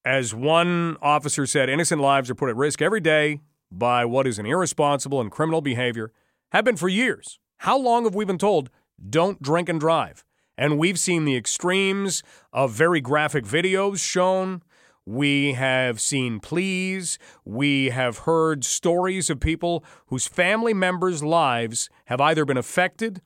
as 0.03 0.36
one 0.36 0.98
officer 1.02 1.45
said, 1.45 1.69
innocent 1.69 2.02
lives 2.02 2.30
are 2.30 2.36
put 2.36 2.49
at 2.49 2.56
risk 2.56 2.82
every 2.82 2.99
day 2.99 3.40
by 3.72 4.06
what 4.06 4.27
is 4.27 4.40
an 4.40 4.45
irresponsible 4.45 5.19
and 5.19 5.32
criminal 5.32 5.61
behavior, 5.61 6.11
have 6.52 6.65
been 6.65 6.77
for 6.77 6.88
years. 6.88 7.40
How 7.57 7.77
long 7.77 8.03
have 8.03 8.15
we 8.15 8.26
been 8.26 8.38
told, 8.38 8.69
don't 9.10 9.41
drink 9.41 9.68
and 9.68 9.80
drive? 9.80 10.23
And 10.57 10.77
we've 10.77 10.99
seen 10.99 11.26
the 11.26 11.36
extremes 11.36 12.23
of 12.53 12.72
very 12.72 13.02
graphic 13.02 13.44
videos 13.44 13.99
shown 13.99 14.61
we 15.06 15.53
have 15.53 16.02
seen 16.02 16.40
pleas. 16.40 17.19
We 17.44 17.90
have 17.90 18.19
heard 18.19 18.64
stories 18.64 19.30
of 19.30 19.40
people 19.40 19.84
whose 20.07 20.27
family 20.27 20.73
members' 20.73 21.23
lives 21.23 21.90
have 22.06 22.19
either 22.19 22.44
been 22.44 22.57
affected 22.57 23.22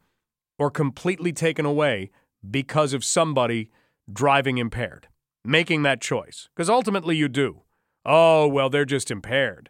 or 0.57 0.69
completely 0.69 1.31
taken 1.31 1.65
away 1.65 2.11
because 2.49 2.93
of 2.93 3.05
somebody 3.05 3.69
driving 4.11 4.57
impaired, 4.57 5.07
making 5.45 5.83
that 5.83 6.01
choice. 6.01 6.49
Because 6.53 6.69
ultimately 6.69 7.15
you 7.15 7.29
do. 7.29 7.61
Oh, 8.05 8.47
well, 8.47 8.69
they're 8.69 8.85
just 8.85 9.09
impaired. 9.09 9.69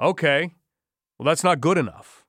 Okay. 0.00 0.54
Well, 1.18 1.26
that's 1.26 1.44
not 1.44 1.60
good 1.60 1.76
enough. 1.76 2.24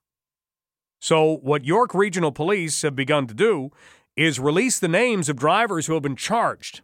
So, 1.00 1.38
what 1.42 1.64
York 1.64 1.94
Regional 1.94 2.32
Police 2.32 2.82
have 2.82 2.96
begun 2.96 3.26
to 3.28 3.34
do 3.34 3.70
is 4.16 4.40
release 4.40 4.80
the 4.80 4.88
names 4.88 5.28
of 5.28 5.36
drivers 5.36 5.86
who 5.86 5.94
have 5.94 6.02
been 6.02 6.16
charged 6.16 6.82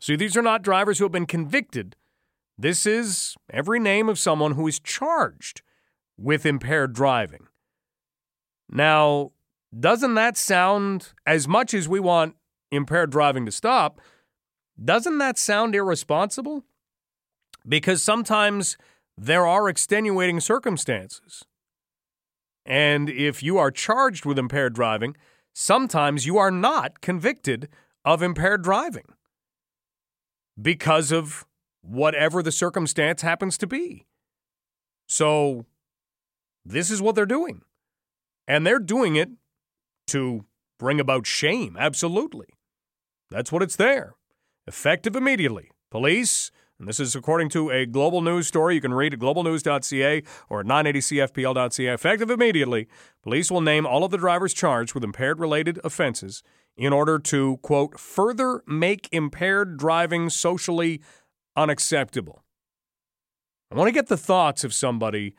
See, 0.00 0.16
these 0.16 0.36
are 0.36 0.42
not 0.42 0.62
drivers 0.62 0.98
who 0.98 1.04
have 1.04 1.12
been 1.12 1.26
convicted. 1.26 1.96
This 2.56 2.86
is 2.86 3.36
every 3.50 3.80
name 3.80 4.08
of 4.08 4.18
someone 4.18 4.52
who 4.52 4.66
is 4.66 4.78
charged 4.78 5.62
with 6.16 6.46
impaired 6.46 6.92
driving. 6.92 7.46
Now, 8.68 9.32
doesn't 9.78 10.14
that 10.14 10.36
sound, 10.36 11.12
as 11.26 11.48
much 11.48 11.74
as 11.74 11.88
we 11.88 12.00
want 12.00 12.36
impaired 12.70 13.10
driving 13.10 13.46
to 13.46 13.52
stop, 13.52 14.00
doesn't 14.82 15.18
that 15.18 15.38
sound 15.38 15.74
irresponsible? 15.74 16.64
Because 17.66 18.02
sometimes 18.02 18.76
there 19.16 19.46
are 19.46 19.68
extenuating 19.68 20.40
circumstances. 20.40 21.44
And 22.64 23.10
if 23.10 23.42
you 23.42 23.58
are 23.58 23.70
charged 23.70 24.24
with 24.24 24.38
impaired 24.38 24.74
driving, 24.74 25.16
sometimes 25.54 26.26
you 26.26 26.38
are 26.38 26.50
not 26.50 27.00
convicted 27.00 27.68
of 28.04 28.22
impaired 28.22 28.62
driving 28.62 29.04
because 30.60 31.12
of 31.12 31.44
whatever 31.82 32.42
the 32.42 32.52
circumstance 32.52 33.22
happens 33.22 33.56
to 33.58 33.66
be. 33.66 34.06
So, 35.06 35.64
this 36.64 36.90
is 36.90 37.00
what 37.00 37.14
they're 37.14 37.26
doing. 37.26 37.62
And 38.46 38.66
they're 38.66 38.78
doing 38.78 39.16
it 39.16 39.30
to 40.08 40.44
bring 40.78 41.00
about 41.00 41.26
shame, 41.26 41.76
absolutely. 41.78 42.46
That's 43.30 43.52
what 43.52 43.62
it's 43.62 43.76
there. 43.76 44.14
Effective 44.66 45.16
immediately. 45.16 45.70
Police, 45.90 46.50
and 46.78 46.86
this 46.86 47.00
is 47.00 47.16
according 47.16 47.48
to 47.50 47.70
a 47.70 47.86
global 47.86 48.20
news 48.20 48.46
story 48.46 48.74
you 48.74 48.80
can 48.80 48.94
read 48.94 49.14
at 49.14 49.20
globalnews.ca 49.20 50.22
or 50.48 50.62
980cfpl.ca. 50.62 51.92
Effective 51.92 52.30
immediately, 52.30 52.86
police 53.22 53.50
will 53.50 53.60
name 53.60 53.86
all 53.86 54.04
of 54.04 54.10
the 54.10 54.18
drivers 54.18 54.54
charged 54.54 54.94
with 54.94 55.04
impaired 55.04 55.40
related 55.40 55.80
offenses 55.82 56.42
in 56.78 56.92
order 56.92 57.18
to, 57.18 57.56
quote, 57.58 57.98
further 57.98 58.62
make 58.66 59.08
impaired 59.10 59.76
driving 59.76 60.30
socially 60.30 61.02
unacceptable. 61.56 62.44
I 63.70 63.74
want 63.74 63.88
to 63.88 63.92
get 63.92 64.06
the 64.06 64.16
thoughts 64.16 64.62
of 64.62 64.72
somebody 64.72 65.34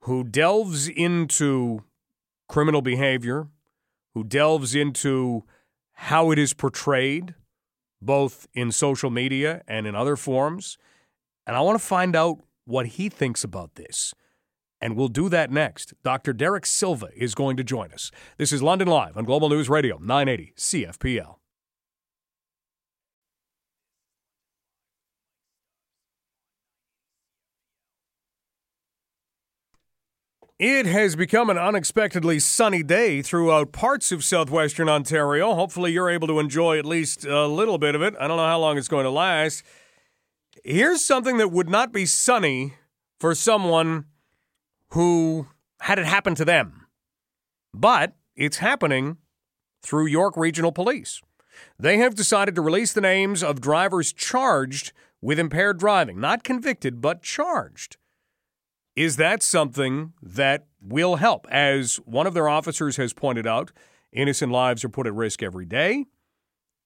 who 0.00 0.24
delves 0.24 0.88
into 0.88 1.84
criminal 2.48 2.82
behavior, 2.82 3.46
who 4.14 4.24
delves 4.24 4.74
into 4.74 5.44
how 5.92 6.32
it 6.32 6.38
is 6.38 6.52
portrayed, 6.52 7.34
both 8.02 8.48
in 8.52 8.72
social 8.72 9.10
media 9.10 9.62
and 9.68 9.86
in 9.86 9.94
other 9.94 10.16
forms. 10.16 10.76
And 11.46 11.56
I 11.56 11.60
want 11.60 11.78
to 11.78 11.86
find 11.86 12.16
out 12.16 12.38
what 12.64 12.86
he 12.86 13.08
thinks 13.08 13.44
about 13.44 13.76
this. 13.76 14.12
And 14.80 14.96
we'll 14.96 15.08
do 15.08 15.28
that 15.28 15.50
next. 15.50 15.92
Dr. 16.02 16.32
Derek 16.32 16.64
Silva 16.64 17.08
is 17.14 17.34
going 17.34 17.56
to 17.58 17.64
join 17.64 17.92
us. 17.92 18.10
This 18.38 18.52
is 18.52 18.62
London 18.62 18.88
Live 18.88 19.16
on 19.16 19.24
Global 19.24 19.50
News 19.50 19.68
Radio, 19.68 19.98
980 19.98 20.54
CFPL. 20.56 21.36
It 30.60 30.84
has 30.84 31.16
become 31.16 31.48
an 31.48 31.56
unexpectedly 31.56 32.38
sunny 32.38 32.82
day 32.82 33.22
throughout 33.22 33.72
parts 33.72 34.12
of 34.12 34.22
southwestern 34.22 34.90
Ontario. 34.90 35.54
Hopefully, 35.54 35.90
you're 35.90 36.10
able 36.10 36.28
to 36.28 36.38
enjoy 36.38 36.78
at 36.78 36.84
least 36.84 37.24
a 37.24 37.46
little 37.46 37.78
bit 37.78 37.94
of 37.94 38.02
it. 38.02 38.14
I 38.20 38.28
don't 38.28 38.36
know 38.36 38.46
how 38.46 38.58
long 38.58 38.76
it's 38.76 38.86
going 38.86 39.04
to 39.04 39.10
last. 39.10 39.62
Here's 40.62 41.02
something 41.02 41.38
that 41.38 41.48
would 41.48 41.70
not 41.70 41.94
be 41.94 42.04
sunny 42.04 42.74
for 43.18 43.34
someone 43.34 44.04
who 44.92 45.46
had 45.80 45.98
it 45.98 46.06
happen 46.06 46.34
to 46.34 46.44
them, 46.44 46.86
but 47.72 48.14
it's 48.36 48.58
happening 48.58 49.18
through 49.82 50.06
York 50.06 50.36
Regional 50.36 50.72
Police. 50.72 51.20
They 51.78 51.98
have 51.98 52.14
decided 52.14 52.54
to 52.54 52.62
release 52.62 52.92
the 52.92 53.00
names 53.00 53.42
of 53.42 53.60
drivers 53.60 54.12
charged 54.12 54.92
with 55.20 55.38
impaired 55.38 55.78
driving, 55.78 56.20
not 56.20 56.44
convicted, 56.44 57.00
but 57.00 57.22
charged. 57.22 57.96
Is 58.96 59.16
that 59.16 59.42
something 59.42 60.12
that 60.22 60.66
will 60.80 61.16
help? 61.16 61.46
As 61.50 61.96
one 62.04 62.26
of 62.26 62.34
their 62.34 62.48
officers 62.48 62.96
has 62.96 63.12
pointed 63.12 63.46
out, 63.46 63.72
innocent 64.12 64.50
lives 64.52 64.84
are 64.84 64.88
put 64.88 65.06
at 65.06 65.14
risk 65.14 65.42
every 65.42 65.66
day. 65.66 66.06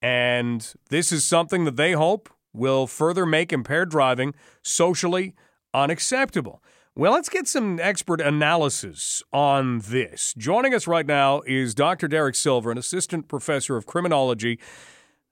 And 0.03 0.75
this 0.91 1.13
is 1.13 1.25
something 1.25 1.65
that 1.65 1.77
they 1.77 1.93
hope 1.93 2.29
will 2.53 2.87
further 2.87 3.25
make 3.25 3.53
impaired 3.53 3.91
driving 3.91 4.35
socially 4.63 5.35
unacceptable. 5.73 6.63
Well, 6.97 7.15
let's 7.15 7.29
get 7.29 7.49
some 7.49 7.81
expert 7.81 8.21
analysis 8.21 9.21
on 9.33 9.81
this. 9.81 10.33
Joining 10.39 10.73
us 10.73 10.87
right 10.87 11.05
now 11.05 11.43
is 11.45 11.75
Dr. 11.75 12.07
Derek 12.07 12.37
Silva, 12.37 12.71
an 12.71 12.79
assistant 12.79 13.27
professor 13.27 13.77
of 13.77 13.85
criminology 13.85 14.61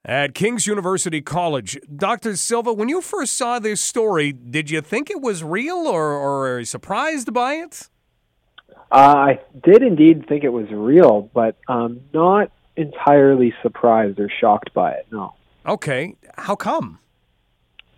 at 0.03 0.33
King's 0.33 0.67
University 0.67 1.21
College. 1.21 1.79
Dr. 1.95 2.35
Silva, 2.35 2.73
when 2.73 2.89
you 2.89 2.99
first 2.99 3.37
saw 3.37 3.59
this 3.59 3.79
story, 3.79 4.33
did 4.33 4.69
you 4.69 4.81
think 4.81 5.09
it 5.09 5.21
was 5.21 5.41
real 5.41 5.87
or, 5.87 6.11
or 6.11 6.65
surprised 6.65 7.31
by 7.31 7.53
it? 7.53 7.87
Uh, 8.91 9.29
I 9.29 9.39
did 9.63 9.83
indeed 9.83 10.27
think 10.27 10.43
it 10.43 10.51
was 10.51 10.67
real, 10.69 11.29
but 11.33 11.55
um, 11.69 12.01
not 12.13 12.51
entirely 12.75 13.53
surprised 13.61 14.19
or 14.19 14.29
shocked 14.29 14.73
by 14.73 14.91
it, 14.91 15.07
no. 15.13 15.33
Okay. 15.65 16.15
How 16.37 16.57
come? 16.57 16.99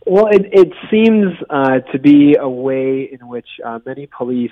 Well, 0.06 0.28
it, 0.28 0.50
it 0.52 0.74
seems 0.92 1.34
uh, 1.50 1.80
to 1.92 2.00
be 2.00 2.36
a 2.40 2.48
way 2.48 3.10
in 3.12 3.28
which 3.28 3.48
uh, 3.66 3.80
many 3.86 4.06
police 4.08 4.52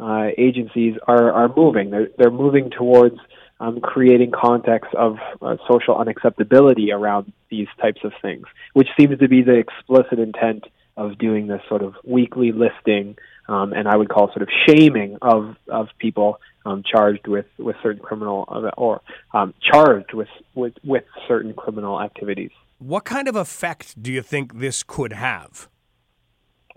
uh, 0.00 0.28
agencies 0.38 0.94
are, 1.06 1.32
are 1.32 1.52
moving. 1.54 1.90
They're, 1.90 2.08
they're 2.16 2.30
moving 2.30 2.70
towards 2.70 3.18
um, 3.60 3.80
creating 3.80 4.32
context 4.32 4.94
of 4.94 5.18
uh, 5.42 5.56
social 5.70 5.96
unacceptability 5.96 6.92
around 6.92 7.32
these 7.50 7.68
types 7.80 8.00
of 8.04 8.12
things, 8.22 8.46
which 8.72 8.88
seems 8.98 9.18
to 9.18 9.28
be 9.28 9.42
the 9.42 9.54
explicit 9.54 10.18
intent 10.18 10.64
of 10.96 11.18
doing 11.18 11.46
this 11.46 11.60
sort 11.68 11.82
of 11.82 11.94
weekly 12.04 12.52
listing, 12.52 13.16
um, 13.48 13.72
and 13.74 13.86
I 13.86 13.96
would 13.96 14.08
call 14.08 14.28
sort 14.28 14.42
of 14.42 14.48
shaming 14.66 15.18
of 15.20 15.56
of 15.68 15.88
people 15.98 16.40
um, 16.64 16.82
charged 16.90 17.26
with 17.26 17.46
with 17.58 17.76
certain 17.82 18.02
criminal 18.02 18.72
or 18.76 19.02
um, 19.32 19.54
charged 19.60 20.14
with, 20.14 20.28
with 20.54 20.74
with 20.82 21.04
certain 21.28 21.52
criminal 21.52 22.00
activities. 22.00 22.50
What 22.78 23.04
kind 23.04 23.28
of 23.28 23.36
effect 23.36 24.02
do 24.02 24.12
you 24.12 24.22
think 24.22 24.58
this 24.58 24.82
could 24.82 25.14
have? 25.14 25.68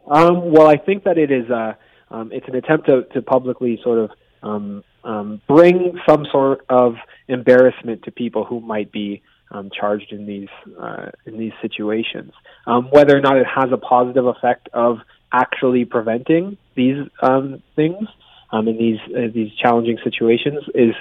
Um, 0.10 0.52
well, 0.52 0.68
I 0.68 0.78
think 0.78 1.04
that 1.04 1.18
it 1.18 1.32
is 1.32 1.50
a 1.50 1.78
um, 2.12 2.32
it's 2.32 2.48
an 2.48 2.56
attempt 2.56 2.88
to, 2.88 3.04
to 3.14 3.22
publicly 3.22 3.80
sort 3.84 4.00
of 4.00 4.12
um, 4.42 4.84
um, 5.04 5.42
bring 5.48 6.00
some 6.08 6.26
sort 6.32 6.66
of 6.70 6.96
embarrassment 7.28 8.04
to 8.04 8.12
people 8.12 8.44
who 8.44 8.60
might 8.60 8.92
be 8.92 9.22
um, 9.52 9.70
charged 9.78 10.12
in 10.12 10.26
these 10.26 10.48
uh, 10.80 11.10
in 11.26 11.38
these 11.38 11.54
situations. 11.62 12.32
Um, 12.66 12.90
whether 12.92 13.16
or 13.16 13.22
not 13.22 13.38
it 13.38 13.48
has 13.48 13.72
a 13.72 13.78
positive 13.78 14.26
effect 14.26 14.70
of 14.74 15.00
actually 15.32 15.86
preventing 15.86 16.58
these 16.76 17.08
um, 17.22 17.62
things 17.76 18.08
um, 18.52 18.68
in 18.68 18.78
these 18.78 19.00
uh, 19.16 19.32
these 19.34 19.52
challenging 19.54 19.98
situations 20.04 20.64
is 20.74 20.96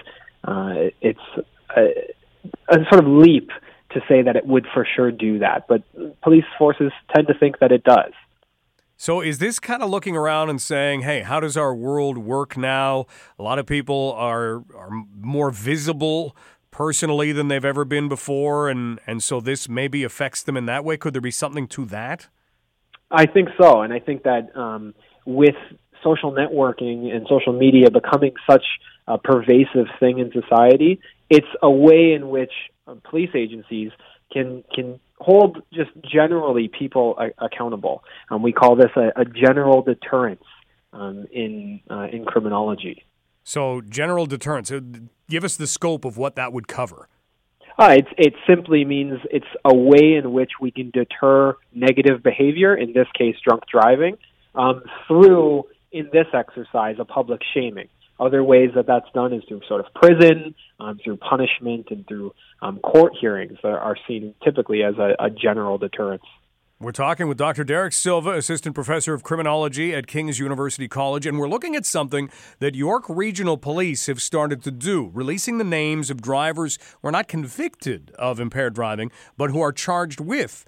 uh, 0.44 0.90
it's 1.00 1.20
a, 1.76 2.14
a 2.68 2.76
sort 2.90 3.04
of 3.04 3.06
leap 3.06 3.50
to 3.90 4.00
say 4.08 4.22
that 4.22 4.36
it 4.36 4.46
would 4.46 4.66
for 4.72 4.86
sure 4.96 5.10
do 5.10 5.38
that. 5.38 5.66
But 5.68 5.82
police 6.22 6.44
forces 6.58 6.92
tend 7.14 7.28
to 7.28 7.34
think 7.34 7.58
that 7.60 7.72
it 7.72 7.84
does. 7.84 8.12
So 8.96 9.20
is 9.20 9.38
this 9.38 9.60
kind 9.60 9.82
of 9.82 9.90
looking 9.90 10.16
around 10.16 10.50
and 10.50 10.60
saying, 10.60 11.02
"Hey, 11.02 11.20
how 11.20 11.38
does 11.38 11.56
our 11.56 11.72
world 11.72 12.18
work 12.18 12.56
now? 12.56 13.06
A 13.38 13.42
lot 13.42 13.58
of 13.60 13.66
people 13.66 14.12
are 14.16 14.64
are 14.76 14.90
more 15.16 15.50
visible 15.50 16.36
personally 16.72 17.32
than 17.32 17.48
they've 17.48 17.64
ever 17.64 17.84
been 17.84 18.08
before, 18.08 18.68
and 18.68 18.98
and 19.06 19.22
so 19.22 19.40
this 19.40 19.68
maybe 19.68 20.02
affects 20.02 20.42
them 20.42 20.56
in 20.56 20.66
that 20.66 20.84
way. 20.84 20.96
Could 20.96 21.14
there 21.14 21.20
be 21.20 21.30
something 21.30 21.68
to 21.68 21.84
that? 21.86 22.28
I 23.10 23.26
think 23.26 23.50
so, 23.60 23.82
and 23.82 23.92
I 23.92 24.00
think 24.00 24.24
that 24.24 24.54
um, 24.56 24.94
with 25.24 25.56
social 26.02 26.32
networking 26.32 27.14
and 27.14 27.26
social 27.28 27.52
media 27.52 27.90
becoming 27.90 28.34
such 28.50 28.64
a 29.06 29.16
pervasive 29.16 29.86
thing 29.98 30.18
in 30.18 30.32
society, 30.32 31.00
it's 31.30 31.46
a 31.62 31.70
way 31.70 32.12
in 32.12 32.28
which 32.28 32.52
uh, 32.88 32.94
police 33.08 33.30
agencies 33.34 33.90
can 34.32 34.64
can 34.74 35.00
hold 35.18 35.62
just 35.72 35.90
generally 36.04 36.68
people 36.68 37.18
accountable. 37.38 38.04
Um, 38.30 38.42
we 38.42 38.52
call 38.52 38.76
this 38.76 38.90
a, 38.96 39.12
a 39.20 39.24
general 39.24 39.82
deterrence 39.82 40.44
um, 40.92 41.26
in 41.32 41.80
uh, 41.90 42.06
in 42.12 42.24
criminology. 42.24 43.04
So, 43.44 43.80
general 43.80 44.26
deterrence. 44.26 44.70
Uh, 44.70 44.80
give 45.28 45.44
us 45.44 45.56
the 45.56 45.66
scope 45.66 46.04
of 46.04 46.18
what 46.18 46.36
that 46.36 46.52
would 46.52 46.68
cover. 46.68 47.08
Uh, 47.78 47.94
it, 47.96 48.06
it 48.18 48.34
simply 48.46 48.84
means 48.84 49.20
it's 49.30 49.46
a 49.64 49.74
way 49.74 50.14
in 50.14 50.32
which 50.32 50.50
we 50.60 50.70
can 50.70 50.90
deter 50.90 51.56
negative 51.72 52.22
behavior, 52.22 52.74
in 52.74 52.92
this 52.92 53.06
case, 53.16 53.36
drunk 53.42 53.62
driving, 53.70 54.18
um, 54.56 54.82
through, 55.06 55.64
in 55.92 56.10
this 56.12 56.26
exercise, 56.34 56.96
a 56.98 57.04
public 57.04 57.40
shaming. 57.54 57.88
Other 58.20 58.42
ways 58.42 58.70
that 58.74 58.86
that's 58.86 59.10
done 59.14 59.32
is 59.32 59.42
through 59.46 59.60
sort 59.68 59.84
of 59.84 59.92
prison, 59.94 60.54
um, 60.80 60.98
through 61.02 61.18
punishment, 61.18 61.86
and 61.90 62.06
through 62.06 62.34
um, 62.60 62.78
court 62.80 63.12
hearings 63.20 63.58
that 63.62 63.68
are 63.68 63.96
seen 64.08 64.34
typically 64.42 64.82
as 64.82 64.94
a, 64.98 65.14
a 65.20 65.30
general 65.30 65.78
deterrence. 65.78 66.24
We're 66.80 66.92
talking 66.92 67.26
with 67.26 67.38
Dr. 67.38 67.64
Derek 67.64 67.92
Silva, 67.92 68.34
Assistant 68.34 68.72
Professor 68.72 69.12
of 69.12 69.24
Criminology 69.24 69.92
at 69.92 70.06
King's 70.06 70.38
University 70.38 70.86
College, 70.86 71.26
and 71.26 71.36
we're 71.36 71.48
looking 71.48 71.74
at 71.74 71.84
something 71.84 72.30
that 72.60 72.76
York 72.76 73.04
Regional 73.08 73.56
Police 73.56 74.06
have 74.06 74.22
started 74.22 74.62
to 74.62 74.70
do, 74.70 75.10
releasing 75.12 75.58
the 75.58 75.64
names 75.64 76.08
of 76.08 76.22
drivers 76.22 76.78
who 77.02 77.08
are 77.08 77.10
not 77.10 77.26
convicted 77.26 78.12
of 78.16 78.38
impaired 78.38 78.74
driving, 78.74 79.10
but 79.36 79.50
who 79.50 79.60
are 79.60 79.72
charged 79.72 80.20
with 80.20 80.64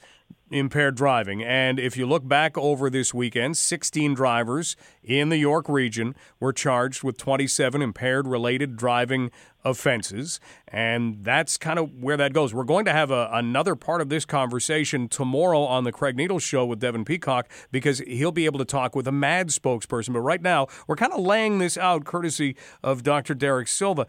impaired 0.50 0.96
driving. 0.96 1.42
And 1.42 1.78
if 1.78 1.96
you 1.96 2.06
look 2.06 2.26
back 2.26 2.58
over 2.58 2.90
this 2.90 3.14
weekend, 3.14 3.56
16 3.56 4.14
drivers 4.14 4.76
in 5.02 5.28
the 5.28 5.36
York 5.36 5.68
region 5.68 6.14
were 6.38 6.52
charged 6.52 7.02
with 7.02 7.16
27 7.16 7.80
impaired 7.80 8.26
related 8.26 8.76
driving 8.76 9.30
offenses. 9.64 10.40
And 10.68 11.22
that's 11.22 11.56
kind 11.56 11.78
of 11.78 12.02
where 12.02 12.16
that 12.16 12.32
goes. 12.32 12.54
We're 12.54 12.64
going 12.64 12.84
to 12.86 12.92
have 12.92 13.10
a, 13.10 13.28
another 13.32 13.74
part 13.74 14.00
of 14.00 14.08
this 14.08 14.24
conversation 14.24 15.08
tomorrow 15.08 15.60
on 15.62 15.84
the 15.84 15.92
Craig 15.92 16.16
Needles 16.16 16.42
show 16.42 16.64
with 16.64 16.80
Devin 16.80 17.04
Peacock 17.04 17.48
because 17.70 17.98
he'll 18.00 18.32
be 18.32 18.46
able 18.46 18.58
to 18.58 18.64
talk 18.64 18.96
with 18.96 19.06
a 19.06 19.12
MADD 19.12 19.48
spokesperson. 19.48 20.12
But 20.12 20.20
right 20.20 20.42
now, 20.42 20.66
we're 20.86 20.96
kind 20.96 21.12
of 21.12 21.20
laying 21.20 21.58
this 21.58 21.76
out 21.76 22.04
courtesy 22.04 22.56
of 22.82 23.02
Dr. 23.02 23.34
Derek 23.34 23.68
Silva. 23.68 24.06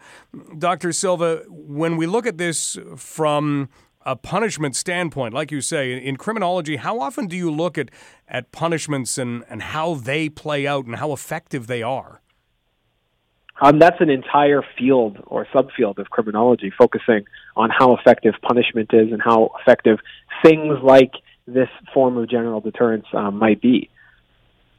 Dr. 0.58 0.92
Silva, 0.92 1.44
when 1.48 1.96
we 1.96 2.06
look 2.06 2.26
at 2.26 2.38
this 2.38 2.78
from 2.96 3.68
a 4.04 4.16
punishment 4.16 4.76
standpoint, 4.76 5.34
like 5.34 5.50
you 5.50 5.60
say, 5.60 5.92
in 5.92 6.16
criminology, 6.16 6.76
how 6.76 7.00
often 7.00 7.26
do 7.26 7.36
you 7.36 7.50
look 7.50 7.78
at, 7.78 7.90
at 8.28 8.52
punishments 8.52 9.18
and, 9.18 9.44
and 9.48 9.62
how 9.62 9.94
they 9.94 10.28
play 10.28 10.66
out 10.66 10.86
and 10.86 10.96
how 10.96 11.12
effective 11.12 11.66
they 11.66 11.82
are? 11.82 12.20
Um, 13.60 13.78
that's 13.78 14.00
an 14.00 14.10
entire 14.10 14.62
field 14.76 15.22
or 15.26 15.46
subfield 15.54 15.98
of 15.98 16.10
criminology, 16.10 16.72
focusing 16.76 17.24
on 17.56 17.70
how 17.70 17.94
effective 17.94 18.34
punishment 18.42 18.90
is 18.92 19.12
and 19.12 19.22
how 19.22 19.50
effective 19.60 19.98
things 20.44 20.78
like 20.82 21.12
this 21.46 21.68
form 21.94 22.16
of 22.16 22.28
general 22.28 22.60
deterrence 22.60 23.06
um, 23.12 23.38
might 23.38 23.60
be. 23.60 23.88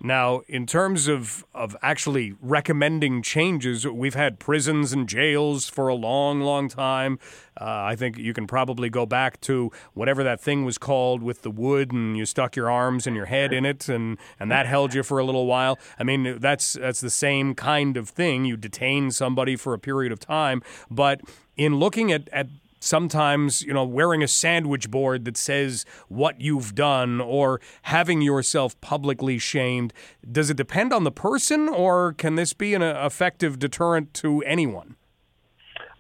Now, 0.06 0.42
in 0.50 0.66
terms 0.66 1.08
of, 1.08 1.46
of 1.56 1.78
actually 1.82 2.36
recommending 2.42 3.22
changes, 3.22 3.88
we've 3.88 4.16
had 4.16 4.38
prisons 4.38 4.92
and 4.92 5.08
jails 5.08 5.70
for 5.70 5.88
a 5.88 5.96
long, 5.96 6.42
long 6.42 6.68
time. 6.68 7.20
Uh, 7.60 7.64
I 7.64 7.96
think 7.96 8.18
you 8.18 8.34
can 8.34 8.46
probably 8.46 8.90
go 8.90 9.06
back 9.06 9.40
to 9.42 9.72
whatever 9.94 10.22
that 10.22 10.42
thing 10.42 10.66
was 10.66 10.78
called 10.78 11.24
with 11.24 11.44
the 11.44 11.52
wood, 11.52 11.94
and 11.94 12.18
you 12.18 12.26
stuck 12.26 12.58
your 12.58 12.70
arms 12.70 13.08
and 13.08 13.16
your 13.16 13.28
head 13.28 13.54
in 13.54 13.66
it, 13.66 13.88
and, 13.88 14.18
and 14.42 14.52
that 14.52 14.66
held 14.66 14.94
you 14.94 15.04
for 15.04 15.20
a 15.20 15.24
little 15.24 15.46
while. 15.46 15.80
I 15.98 16.04
mean, 16.04 16.38
that's 16.40 16.74
that's 16.74 17.00
the 17.00 17.10
same 17.10 17.56
kind 17.56 17.96
of 17.96 18.10
thing. 18.10 18.44
You 18.44 18.58
detain 18.58 19.10
somebody 19.10 19.56
for 19.56 19.74
a 19.74 19.80
period 19.80 20.12
of 20.12 20.20
time, 20.20 20.62
but 20.92 21.22
in 21.56 21.78
looking 21.78 22.12
at, 22.12 22.28
at 22.34 22.48
sometimes, 22.84 23.62
you 23.62 23.74
know, 23.74 23.86
wearing 23.86 24.22
a 24.22 24.28
sandwich 24.28 24.92
board 24.92 25.26
that 25.26 25.38
says 25.38 25.86
what 26.10 26.42
you've 26.42 26.76
done 26.76 27.22
or 27.22 27.62
having 27.84 28.22
yourself 28.22 28.80
publicly 28.82 29.40
shamed. 29.40 29.94
Does 30.30 30.50
it 30.50 30.58
depend 30.58 30.92
on 30.92 31.04
the 31.04 31.12
person 31.12 31.70
or 31.70 32.14
can 32.14 32.36
this 32.36 32.54
be 32.54 32.74
an 32.74 32.82
effective 32.82 33.58
deterrent 33.58 34.14
to 34.16 34.42
anyone? 34.44 34.96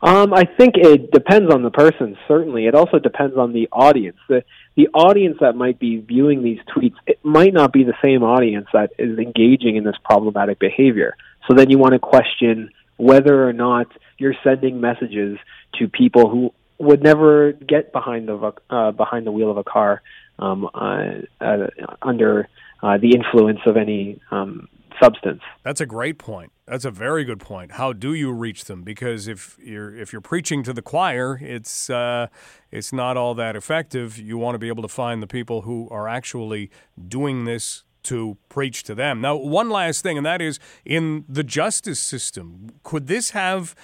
Um, 0.02 0.34
I 0.34 0.44
think 0.44 0.76
it 0.76 1.12
depends 1.12 1.54
on 1.54 1.64
the 1.64 1.72
person. 1.72 2.18
Certainly, 2.28 2.68
it 2.68 2.76
also 2.76 3.00
depends 3.00 3.38
on 3.38 3.54
the 3.54 3.70
audience. 3.72 4.18
the 4.28 4.44
The 4.76 4.90
audience 4.94 5.38
that 5.40 5.56
might 5.56 5.80
be 5.80 5.98
viewing 5.98 6.44
these 6.44 6.60
tweets, 6.76 6.96
it 7.08 7.24
might 7.24 7.54
not 7.54 7.72
be 7.72 7.86
the 7.86 7.94
same 8.04 8.22
audience 8.22 8.68
that 8.74 8.92
is 9.00 9.18
engaging 9.18 9.78
in 9.78 9.86
this 9.86 9.96
problematic 10.04 10.60
behavior. 10.60 11.16
So 11.48 11.56
then 11.56 11.70
you 11.70 11.78
want 11.78 11.94
to 11.94 12.00
question 12.00 12.72
whether 12.98 13.48
or 13.48 13.54
not 13.54 13.88
you're 14.18 14.36
sending 14.44 14.82
messages 14.82 15.38
to 15.80 15.88
people 15.88 16.30
who 16.30 16.54
would 16.80 17.04
never 17.04 17.54
get 17.54 17.92
behind 17.92 18.28
the 18.28 18.54
uh, 18.70 18.92
behind 18.92 19.26
the 19.26 19.32
wheel 19.32 19.52
of 19.52 19.58
a 19.58 19.64
car 19.64 20.02
um, 20.40 20.70
uh, 20.74 21.06
uh, 21.42 21.68
under 22.02 22.48
uh, 22.82 22.98
the 22.98 23.16
influence 23.16 23.60
of 23.66 23.78
any 23.78 24.20
um, 24.32 24.68
substance. 25.02 25.42
That's 25.64 25.82
a 25.82 25.86
great 25.86 26.18
point. 26.18 26.52
That's 26.68 26.86
a 26.86 26.92
very 26.92 27.24
good 27.24 27.40
point. 27.40 27.74
How 27.74 27.94
do 27.94 28.14
you 28.14 28.32
reach 28.32 28.66
them? 28.66 28.84
Because 28.84 29.28
if 29.28 29.58
you're 29.62 29.96
if 29.96 30.14
you're 30.14 30.22
preaching 30.22 30.64
to 30.64 30.74
the 30.74 30.82
choir, 30.82 31.40
it's 31.42 31.90
uh, 31.90 32.28
it's 32.72 32.94
not 32.94 33.18
all 33.18 33.34
that 33.36 33.56
effective. 33.56 34.18
You 34.18 34.38
want 34.38 34.56
to 34.56 34.60
be 34.60 34.70
able 34.70 34.84
to 34.84 34.90
find 34.90 35.22
the 35.22 35.28
people 35.28 35.62
who 35.62 35.88
are 35.90 36.08
actually 36.08 36.72
doing 37.08 37.46
this 37.46 37.84
to 38.04 38.38
preach 38.50 38.84
to 38.84 38.96
them. 38.96 39.22
Now, 39.22 39.36
one 39.36 39.70
last 39.70 40.04
thing, 40.04 40.18
and 40.18 40.26
that 40.26 40.42
is 40.42 40.60
in 40.86 41.26
the 41.28 41.44
justice 41.44 42.00
system. 42.00 42.72
Could 42.84 43.08
this 43.08 43.32
have 43.32 43.76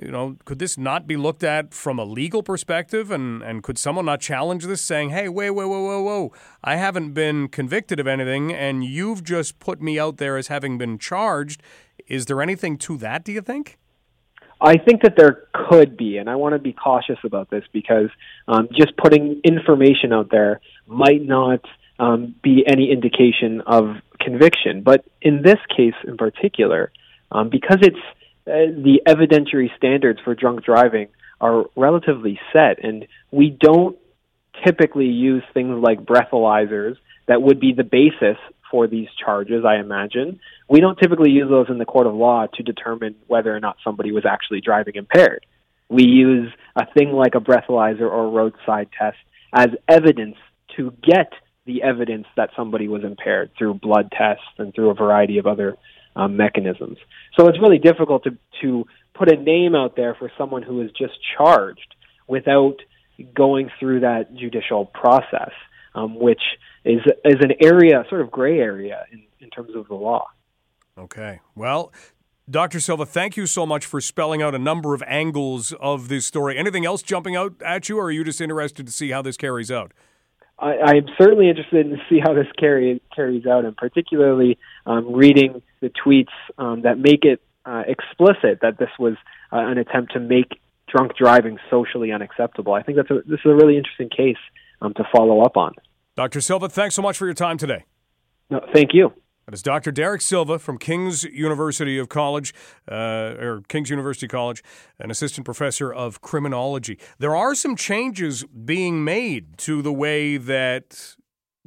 you 0.00 0.10
know, 0.10 0.36
could 0.44 0.58
this 0.58 0.78
not 0.78 1.06
be 1.06 1.16
looked 1.16 1.44
at 1.44 1.74
from 1.74 1.98
a 1.98 2.04
legal 2.04 2.42
perspective? 2.42 3.10
And, 3.10 3.42
and 3.42 3.62
could 3.62 3.78
someone 3.78 4.06
not 4.06 4.20
challenge 4.20 4.64
this 4.64 4.80
saying, 4.80 5.10
hey, 5.10 5.28
wait, 5.28 5.50
wait, 5.50 5.66
whoa, 5.66 5.82
whoa, 5.82 6.02
whoa, 6.02 6.32
I 6.64 6.76
haven't 6.76 7.12
been 7.12 7.48
convicted 7.48 8.00
of 8.00 8.06
anything, 8.06 8.52
and 8.52 8.84
you've 8.84 9.22
just 9.22 9.58
put 9.58 9.82
me 9.82 9.98
out 9.98 10.16
there 10.16 10.36
as 10.36 10.48
having 10.48 10.78
been 10.78 10.98
charged? 10.98 11.62
Is 12.08 12.26
there 12.26 12.40
anything 12.40 12.78
to 12.78 12.96
that, 12.98 13.24
do 13.24 13.32
you 13.32 13.42
think? 13.42 13.78
I 14.60 14.76
think 14.76 15.02
that 15.02 15.14
there 15.16 15.48
could 15.52 15.96
be, 15.96 16.18
and 16.18 16.30
I 16.30 16.36
want 16.36 16.54
to 16.54 16.58
be 16.58 16.72
cautious 16.72 17.18
about 17.24 17.50
this 17.50 17.64
because 17.72 18.10
um, 18.46 18.68
just 18.72 18.96
putting 18.96 19.40
information 19.44 20.12
out 20.12 20.30
there 20.30 20.60
might 20.86 21.26
not 21.26 21.60
um, 21.98 22.34
be 22.42 22.64
any 22.66 22.92
indication 22.92 23.60
of 23.66 23.96
conviction. 24.20 24.82
But 24.82 25.04
in 25.20 25.42
this 25.42 25.58
case 25.76 25.94
in 26.06 26.16
particular, 26.16 26.92
um, 27.32 27.48
because 27.48 27.78
it's 27.82 27.98
Uh, 28.46 28.74
the 28.74 29.00
evidentiary 29.06 29.68
standards 29.76 30.18
for 30.24 30.34
drunk 30.34 30.64
driving 30.64 31.08
are 31.40 31.64
relatively 31.76 32.40
set, 32.52 32.82
and 32.82 33.06
we 33.30 33.50
don't 33.50 33.96
typically 34.64 35.06
use 35.06 35.42
things 35.54 35.80
like 35.82 36.00
breathalyzers 36.00 36.96
that 37.28 37.42
would 37.42 37.60
be 37.60 37.72
the 37.72 37.84
basis 37.84 38.36
for 38.70 38.86
these 38.86 39.08
charges, 39.22 39.64
I 39.64 39.76
imagine. 39.76 40.40
We 40.68 40.80
don't 40.80 40.98
typically 40.98 41.30
use 41.30 41.48
those 41.48 41.66
in 41.68 41.78
the 41.78 41.84
court 41.84 42.06
of 42.06 42.14
law 42.14 42.46
to 42.54 42.62
determine 42.62 43.14
whether 43.26 43.54
or 43.54 43.60
not 43.60 43.76
somebody 43.84 44.12
was 44.12 44.24
actually 44.24 44.60
driving 44.60 44.94
impaired. 44.96 45.44
We 45.88 46.04
use 46.04 46.50
a 46.74 46.86
thing 46.94 47.12
like 47.12 47.34
a 47.34 47.40
breathalyzer 47.40 48.10
or 48.10 48.30
roadside 48.30 48.88
test 48.98 49.18
as 49.52 49.68
evidence 49.88 50.36
to 50.76 50.92
get 51.02 51.32
the 51.66 51.82
evidence 51.82 52.26
that 52.36 52.50
somebody 52.56 52.88
was 52.88 53.04
impaired 53.04 53.50
through 53.56 53.74
blood 53.74 54.10
tests 54.16 54.44
and 54.58 54.74
through 54.74 54.90
a 54.90 54.94
variety 54.94 55.38
of 55.38 55.46
other 55.46 55.76
um, 56.16 56.36
mechanisms. 56.36 56.98
So 57.38 57.48
it's 57.48 57.60
really 57.60 57.78
difficult 57.78 58.24
to 58.24 58.36
to 58.60 58.86
put 59.14 59.32
a 59.32 59.36
name 59.36 59.74
out 59.74 59.96
there 59.96 60.14
for 60.14 60.30
someone 60.38 60.62
who 60.62 60.80
is 60.82 60.90
just 60.92 61.14
charged 61.36 61.94
without 62.26 62.76
going 63.34 63.70
through 63.78 64.00
that 64.00 64.34
judicial 64.34 64.86
process, 64.86 65.52
um, 65.94 66.18
which 66.18 66.42
is 66.84 67.00
is 67.24 67.36
an 67.40 67.52
area, 67.62 68.04
sort 68.08 68.20
of 68.20 68.30
gray 68.30 68.58
area 68.58 69.04
in, 69.12 69.22
in 69.40 69.50
terms 69.50 69.74
of 69.74 69.88
the 69.88 69.94
law. 69.94 70.26
Okay. 70.98 71.40
Well, 71.54 71.92
Dr. 72.50 72.80
Silva, 72.80 73.06
thank 73.06 73.36
you 73.36 73.46
so 73.46 73.64
much 73.64 73.86
for 73.86 74.00
spelling 74.00 74.42
out 74.42 74.54
a 74.54 74.58
number 74.58 74.94
of 74.94 75.02
angles 75.06 75.72
of 75.80 76.08
this 76.08 76.26
story. 76.26 76.58
Anything 76.58 76.84
else 76.84 77.02
jumping 77.02 77.36
out 77.36 77.54
at 77.64 77.88
you, 77.88 77.98
or 77.98 78.06
are 78.06 78.10
you 78.10 78.24
just 78.24 78.40
interested 78.40 78.86
to 78.86 78.92
see 78.92 79.10
how 79.10 79.22
this 79.22 79.36
carries 79.36 79.70
out? 79.70 79.92
I, 80.58 80.74
I 80.74 80.90
am 80.96 81.06
certainly 81.18 81.48
interested 81.48 81.86
in 81.86 81.98
see 82.08 82.20
how 82.20 82.34
this 82.34 82.46
carry, 82.58 83.00
carries 83.14 83.46
out, 83.46 83.64
and 83.64 83.76
particularly 83.76 84.58
um, 84.86 85.12
reading 85.12 85.62
the 85.80 85.90
tweets 85.90 86.32
um, 86.58 86.82
that 86.82 86.98
make 86.98 87.24
it 87.24 87.40
uh, 87.64 87.82
explicit 87.86 88.58
that 88.62 88.78
this 88.78 88.90
was 88.98 89.14
uh, 89.52 89.58
an 89.58 89.78
attempt 89.78 90.12
to 90.12 90.20
make 90.20 90.60
drunk 90.88 91.16
driving 91.16 91.58
socially 91.70 92.12
unacceptable. 92.12 92.74
I 92.74 92.82
think 92.82 92.96
that's 92.96 93.10
a, 93.10 93.22
this 93.26 93.40
is 93.44 93.50
a 93.50 93.54
really 93.54 93.76
interesting 93.76 94.10
case 94.10 94.36
um, 94.80 94.94
to 94.94 95.04
follow 95.14 95.42
up 95.42 95.56
on. 95.56 95.74
Dr. 96.16 96.40
Silva, 96.40 96.68
thanks 96.68 96.94
so 96.94 97.02
much 97.02 97.16
for 97.16 97.26
your 97.26 97.34
time 97.34 97.56
today. 97.56 97.84
No, 98.50 98.60
thank 98.74 98.90
you. 98.92 99.12
That 99.46 99.54
is 99.54 99.62
Dr. 99.62 99.90
Derek 99.90 100.20
Silva 100.20 100.58
from 100.58 100.78
King's 100.78 101.24
University 101.24 101.98
of 101.98 102.08
College, 102.08 102.54
uh, 102.88 103.34
or 103.40 103.62
King's 103.66 103.90
University 103.90 104.28
College, 104.28 104.62
an 105.00 105.10
assistant 105.10 105.44
professor 105.44 105.92
of 105.92 106.20
criminology. 106.20 106.98
There 107.18 107.34
are 107.34 107.54
some 107.56 107.74
changes 107.74 108.44
being 108.44 109.02
made 109.02 109.58
to 109.58 109.82
the 109.82 109.92
way 109.92 110.36
that 110.36 111.16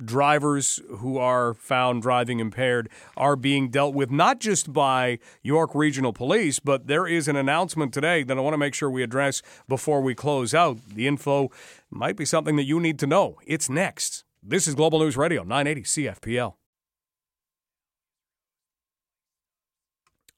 drivers 0.03 0.79
who 0.97 1.17
are 1.17 1.53
found 1.53 2.01
driving 2.01 2.39
impaired 2.39 2.89
are 3.15 3.35
being 3.35 3.69
dealt 3.69 3.93
with, 3.93 4.11
not 4.11 4.39
just 4.39 4.73
by 4.73 5.19
York 5.41 5.73
Regional 5.73 6.13
Police, 6.13 6.59
but 6.59 6.87
there 6.87 7.07
is 7.07 7.27
an 7.27 7.35
announcement 7.35 7.93
today 7.93 8.23
that 8.23 8.37
I 8.37 8.41
want 8.41 8.53
to 8.53 8.57
make 8.57 8.73
sure 8.73 8.89
we 8.89 9.03
address 9.03 9.41
before 9.67 10.01
we 10.01 10.15
close 10.15 10.53
out. 10.53 10.77
The 10.89 11.07
info 11.07 11.51
might 11.89 12.17
be 12.17 12.25
something 12.25 12.55
that 12.57 12.65
you 12.65 12.79
need 12.79 12.99
to 12.99 13.07
know. 13.07 13.39
It's 13.45 13.69
next. 13.69 14.23
This 14.43 14.67
is 14.67 14.75
Global 14.75 14.99
News 14.99 15.17
Radio, 15.17 15.43
980 15.43 15.83
CFPL. 15.83 16.53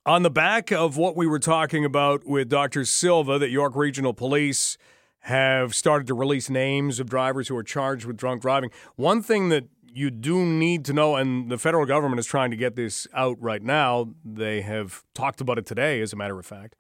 On 0.05 0.23
the 0.23 0.29
back 0.29 0.71
of 0.71 0.95
what 0.95 1.17
we 1.17 1.27
were 1.27 1.39
talking 1.39 1.83
about 1.83 2.25
with 2.25 2.47
Dr. 2.47 2.85
Silva, 2.85 3.37
that 3.39 3.49
York 3.49 3.75
Regional 3.75 4.13
Police 4.13 4.77
have 5.21 5.75
started 5.75 6.07
to 6.07 6.13
release 6.13 6.49
names 6.49 6.99
of 6.99 7.09
drivers 7.09 7.47
who 7.47 7.57
are 7.57 7.63
charged 7.63 8.05
with 8.05 8.17
drunk 8.17 8.41
driving. 8.41 8.71
One 8.95 9.21
thing 9.21 9.49
that 9.49 9.65
you 9.91 10.09
do 10.11 10.45
need 10.45 10.85
to 10.85 10.93
know, 10.93 11.15
and 11.15 11.49
the 11.49 11.57
federal 11.57 11.85
government 11.85 12.19
is 12.19 12.27
trying 12.27 12.51
to 12.51 12.57
get 12.57 12.75
this 12.75 13.07
out 13.13 13.35
right 13.41 13.63
now, 13.63 14.13
they 14.23 14.61
have 14.61 15.03
talked 15.13 15.41
about 15.41 15.57
it 15.57 15.65
today, 15.65 16.01
as 16.01 16.13
a 16.13 16.15
matter 16.15 16.37
of 16.37 16.45
fact. 16.45 16.75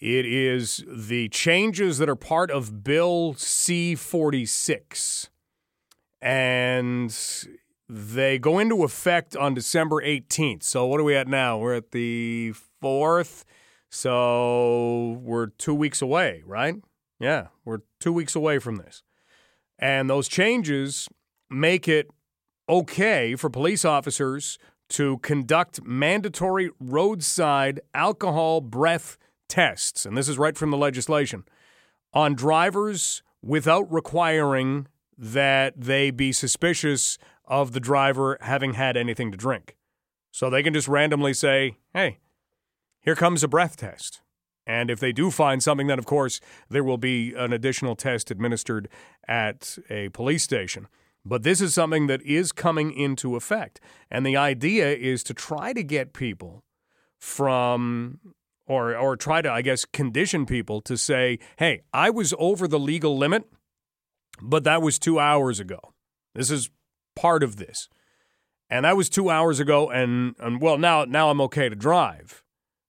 It 0.00 0.26
is 0.26 0.84
the 0.88 1.28
changes 1.28 1.98
that 1.98 2.08
are 2.08 2.16
part 2.16 2.50
of 2.50 2.82
Bill 2.84 3.34
C 3.34 3.94
46. 3.94 5.30
And 6.20 7.16
they 7.88 8.38
go 8.38 8.58
into 8.58 8.82
effect 8.82 9.36
on 9.36 9.54
December 9.54 10.02
18th. 10.02 10.62
So 10.62 10.86
what 10.86 11.00
are 11.00 11.04
we 11.04 11.14
at 11.16 11.28
now? 11.28 11.58
We're 11.58 11.74
at 11.74 11.90
the 11.90 12.54
4th. 12.82 13.44
So 13.90 15.20
we're 15.22 15.46
2 15.46 15.74
weeks 15.74 16.02
away, 16.02 16.42
right? 16.46 16.76
Yeah, 17.20 17.48
we're 17.64 17.80
2 18.00 18.12
weeks 18.12 18.34
away 18.34 18.58
from 18.58 18.76
this. 18.76 19.02
And 19.78 20.08
those 20.08 20.28
changes 20.28 21.08
make 21.50 21.88
it 21.88 22.10
okay 22.68 23.34
for 23.34 23.48
police 23.48 23.84
officers 23.84 24.58
to 24.90 25.18
conduct 25.18 25.84
mandatory 25.84 26.70
roadside 26.80 27.80
alcohol 27.94 28.60
breath 28.60 29.18
tests. 29.48 30.06
And 30.06 30.16
this 30.16 30.28
is 30.28 30.38
right 30.38 30.56
from 30.56 30.70
the 30.70 30.76
legislation 30.76 31.44
on 32.12 32.34
drivers 32.34 33.22
without 33.42 33.90
requiring 33.92 34.86
that 35.16 35.80
they 35.80 36.10
be 36.10 36.32
suspicious 36.32 37.18
of 37.44 37.72
the 37.72 37.80
driver 37.80 38.38
having 38.40 38.74
had 38.74 38.96
anything 38.96 39.30
to 39.30 39.36
drink. 39.36 39.76
So 40.30 40.48
they 40.48 40.62
can 40.62 40.74
just 40.74 40.88
randomly 40.88 41.34
say, 41.34 41.76
hey, 41.92 42.18
here 43.00 43.16
comes 43.16 43.42
a 43.42 43.48
breath 43.48 43.76
test. 43.76 44.20
And 44.68 44.90
if 44.90 45.00
they 45.00 45.12
do 45.12 45.30
find 45.30 45.62
something, 45.62 45.86
then 45.86 45.98
of 45.98 46.04
course 46.04 46.40
there 46.68 46.84
will 46.84 46.98
be 46.98 47.32
an 47.34 47.52
additional 47.54 47.96
test 47.96 48.30
administered 48.30 48.88
at 49.26 49.78
a 49.88 50.10
police 50.10 50.44
station. 50.44 50.86
But 51.24 51.42
this 51.42 51.60
is 51.60 51.74
something 51.74 52.06
that 52.06 52.22
is 52.22 52.52
coming 52.52 52.92
into 52.92 53.34
effect. 53.34 53.80
And 54.10 54.24
the 54.24 54.36
idea 54.36 54.94
is 54.94 55.24
to 55.24 55.34
try 55.34 55.72
to 55.72 55.82
get 55.82 56.12
people 56.12 56.64
from 57.18 58.20
or 58.66 58.94
or 58.94 59.16
try 59.16 59.40
to 59.42 59.50
I 59.50 59.62
guess 59.62 59.84
condition 59.86 60.46
people 60.46 60.80
to 60.82 60.96
say, 60.96 61.38
"Hey, 61.56 61.80
I 61.92 62.10
was 62.10 62.34
over 62.38 62.68
the 62.68 62.78
legal 62.78 63.16
limit, 63.16 63.44
but 64.40 64.64
that 64.64 64.82
was 64.82 64.98
2 64.98 65.18
hours 65.18 65.58
ago." 65.58 65.80
This 66.34 66.50
is 66.50 66.70
part 67.16 67.42
of 67.42 67.56
this. 67.56 67.88
And 68.70 68.84
that 68.84 68.96
was 68.96 69.08
two 69.08 69.30
hours 69.30 69.60
ago, 69.60 69.90
and, 69.90 70.34
and 70.38 70.60
well, 70.60 70.76
now 70.76 71.04
now 71.04 71.30
I'm 71.30 71.40
okay 71.42 71.68
to 71.68 71.74
drive. 71.74 72.42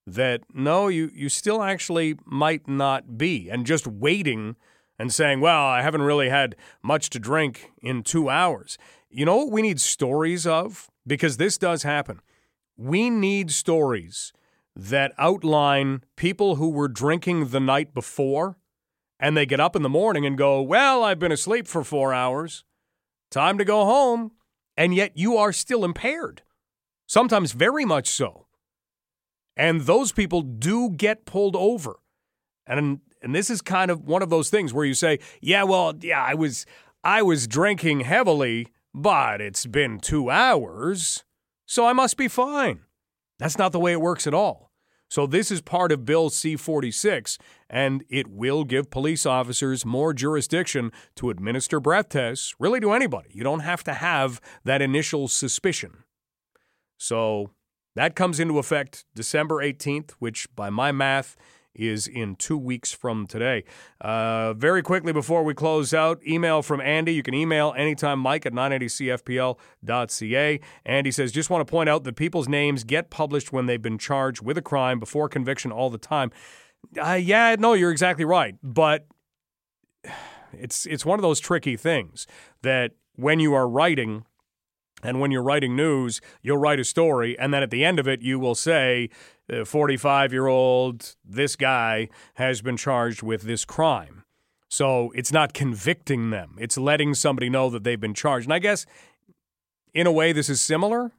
That 0.10 0.42
no, 0.54 0.88
you 0.88 1.12
you 1.14 1.30
still 1.30 1.62
actually 1.62 2.16
might 2.26 2.68
not 2.68 3.18
be, 3.18 3.50
and 3.50 3.66
just 3.66 3.86
waiting 3.86 4.56
and 5.00 5.14
saying, 5.14 5.40
well, 5.40 5.66
I 5.66 5.82
haven't 5.82 6.02
really 6.02 6.30
had 6.30 6.56
much 6.84 7.10
to 7.12 7.20
drink 7.20 7.72
in 7.82 8.04
two 8.04 8.30
hours. 8.30 8.78
You 9.10 9.26
know 9.26 9.38
what 9.38 9.52
we 9.52 9.62
need 9.62 9.80
stories 9.80 10.46
of? 10.46 10.90
Because 11.08 11.38
this 11.38 11.58
does 11.58 11.84
happen. 11.84 12.20
We 12.76 13.10
need 13.10 13.50
stories 13.50 14.34
that 14.76 15.14
outline 15.18 16.04
people 16.16 16.56
who 16.56 16.70
were 16.70 16.88
drinking 16.88 17.50
the 17.50 17.60
night 17.60 17.94
before 17.94 18.58
and 19.20 19.36
they 19.36 19.46
get 19.46 19.60
up 19.60 19.76
in 19.76 19.82
the 19.82 19.90
morning 19.90 20.26
and 20.26 20.38
go, 20.38 20.62
Well, 20.62 21.04
I've 21.04 21.20
been 21.20 21.32
asleep 21.32 21.68
for 21.68 21.84
four 21.84 22.14
hours. 22.14 22.64
Time 23.32 23.58
to 23.58 23.66
go 23.66 23.86
home. 23.86 24.32
And 24.78 24.96
yet 24.96 25.12
you 25.16 25.36
are 25.36 25.52
still 25.52 25.84
impaired, 25.84 26.42
sometimes 27.06 27.52
very 27.52 27.84
much 27.84 28.08
so. 28.08 28.46
And 29.60 29.82
those 29.82 30.14
people 30.14 30.42
do 30.42 30.90
get 30.90 31.26
pulled 31.26 31.58
over. 31.58 32.00
And 32.66 33.02
and 33.22 33.36
this 33.36 33.50
is 33.50 33.62
kind 33.62 33.92
of 33.92 34.06
one 34.06 34.22
of 34.22 34.30
those 34.30 34.50
things 34.50 34.74
where 34.74 34.86
you 34.86 34.94
say, 34.94 35.20
"Yeah, 35.42 35.64
well, 35.64 35.94
yeah, 36.00 36.24
I 36.24 36.34
was 36.34 36.66
I 37.04 37.22
was 37.22 37.46
drinking 37.46 38.00
heavily, 38.02 38.68
but 38.94 39.42
it's 39.42 39.66
been 39.66 40.00
2 40.00 40.30
hours, 40.30 41.26
so 41.66 41.86
I 41.86 41.92
must 41.92 42.16
be 42.16 42.30
fine." 42.30 42.86
That's 43.38 43.58
not 43.58 43.74
the 43.74 43.82
way 43.82 43.92
it 43.92 44.00
works 44.00 44.26
at 44.26 44.34
all. 44.34 44.72
So, 45.10 45.28
this 45.28 45.52
is 45.52 45.60
part 45.60 45.92
of 45.92 46.06
Bill 46.06 46.30
C 46.30 46.56
46, 46.56 47.38
and 47.70 48.06
it 48.10 48.28
will 48.28 48.64
give 48.64 48.90
police 48.90 49.26
officers 49.26 49.86
more 49.86 50.14
jurisdiction 50.14 50.94
to 51.16 51.32
administer 51.32 51.82
breath 51.82 52.10
tests, 52.10 52.56
really 52.60 52.80
to 52.80 52.94
anybody. 52.94 53.30
You 53.34 53.44
don't 53.44 53.62
have 53.62 53.84
to 53.86 53.94
have 53.94 54.40
that 54.64 54.82
initial 54.82 55.28
suspicion. 55.28 56.06
So, 56.98 57.50
that 58.00 58.16
comes 58.16 58.40
into 58.40 58.58
effect 58.60 59.04
December 59.14 59.56
18th, 59.56 60.12
which 60.20 60.48
by 60.56 60.70
my 60.70 60.94
math 60.94 61.36
is 61.76 62.08
in 62.08 62.38
two 62.38 62.58
weeks 62.58 62.94
from 62.94 63.28
today. 63.28 63.66
Uh, 64.00 64.54
very 64.54 64.82
quickly 64.82 65.12
before 65.12 65.44
we 65.44 65.54
close 65.54 65.94
out, 65.94 66.26
email 66.26 66.62
from 66.62 66.80
Andy. 66.80 67.14
You 67.14 67.24
can 67.24 67.34
email 67.34 67.74
anytime, 67.76 68.20
Mike 68.20 68.46
at 68.46 68.54
980cfpl.ca. 68.54 70.60
Andy 70.86 71.12
says, 71.12 71.34
just 71.34 71.50
want 71.50 71.68
to 71.68 71.70
point 71.70 71.90
out 71.90 72.06
that 72.06 72.16
people's 72.16 72.48
names 72.48 72.86
get 72.86 73.10
published 73.10 73.52
when 73.52 73.66
they've 73.66 73.82
been 73.82 73.98
charged 73.98 74.42
with 74.42 74.58
a 74.58 74.62
crime 74.62 74.98
before 74.98 75.28
conviction 75.28 75.70
all 75.70 75.90
the 75.90 75.98
time. 75.98 76.32
Uh, 76.98 77.20
yeah, 77.22 77.58
no, 77.60 77.74
you're 77.74 77.92
exactly 77.92 78.24
right. 78.24 78.56
But 78.64 79.08
it's 80.54 80.86
it's 80.86 81.06
one 81.06 81.20
of 81.20 81.24
those 81.24 81.42
tricky 81.42 81.76
things 81.76 82.28
that 82.62 82.92
when 83.18 83.42
you 83.42 83.54
are 83.54 83.68
writing 83.68 84.24
and 85.04 85.20
when 85.20 85.32
you're 85.32 85.44
writing 85.44 85.76
news, 85.76 86.22
you'll 86.42 86.58
write 86.58 86.80
a 86.80 86.84
story, 86.84 87.38
and 87.38 87.54
then 87.54 87.64
at 87.64 87.72
the 87.72 87.84
end 87.86 88.00
of 88.00 88.08
it, 88.08 88.22
you 88.22 88.40
will 88.40 88.56
say, 88.56 89.10
45 89.66 90.32
year 90.32 90.48
old, 90.48 91.16
this 91.26 91.56
guy 91.56 92.10
has 92.36 92.62
been 92.62 92.78
charged 92.78 93.24
with 93.24 93.44
this 93.44 93.66
crime. 93.66 94.24
So 94.70 95.12
it's 95.16 95.32
not 95.32 95.54
convicting 95.54 96.30
them, 96.30 96.56
it's 96.60 96.78
letting 96.78 97.16
somebody 97.16 97.50
know 97.50 97.70
that 97.70 97.84
they've 97.84 98.00
been 98.00 98.14
charged. 98.14 98.46
And 98.46 98.54
I 98.54 98.60
guess 98.60 98.86
in 99.94 100.06
a 100.06 100.12
way, 100.12 100.32
this 100.32 100.50
is 100.50 100.62
similar. 100.62 101.12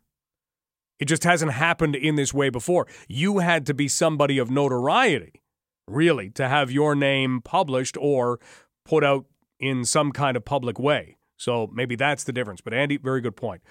It 0.99 1.07
just 1.07 1.25
hasn't 1.25 1.53
happened 1.53 1.97
in 1.97 2.17
this 2.17 2.35
way 2.35 2.51
before. 2.51 2.87
You 3.09 3.39
had 3.39 3.67
to 3.67 3.75
be 3.75 3.89
somebody 3.89 4.39
of 4.39 4.51
notoriety, 4.51 5.43
really, 5.89 6.31
to 6.31 6.47
have 6.47 6.71
your 6.71 6.95
name 6.95 7.41
published 7.43 7.97
or 7.99 8.39
put 8.85 9.03
out 9.03 9.25
in 9.59 9.85
some 9.85 10.13
kind 10.13 10.37
of 10.37 10.45
public 10.45 10.79
way. 10.79 11.17
So 11.41 11.71
maybe 11.73 11.97
that's 11.97 12.25
the 12.25 12.33
difference. 12.33 12.61
But 12.61 12.75
Andy, 12.75 12.99
very 12.99 13.23
good 13.23 13.35
point. 13.35 13.63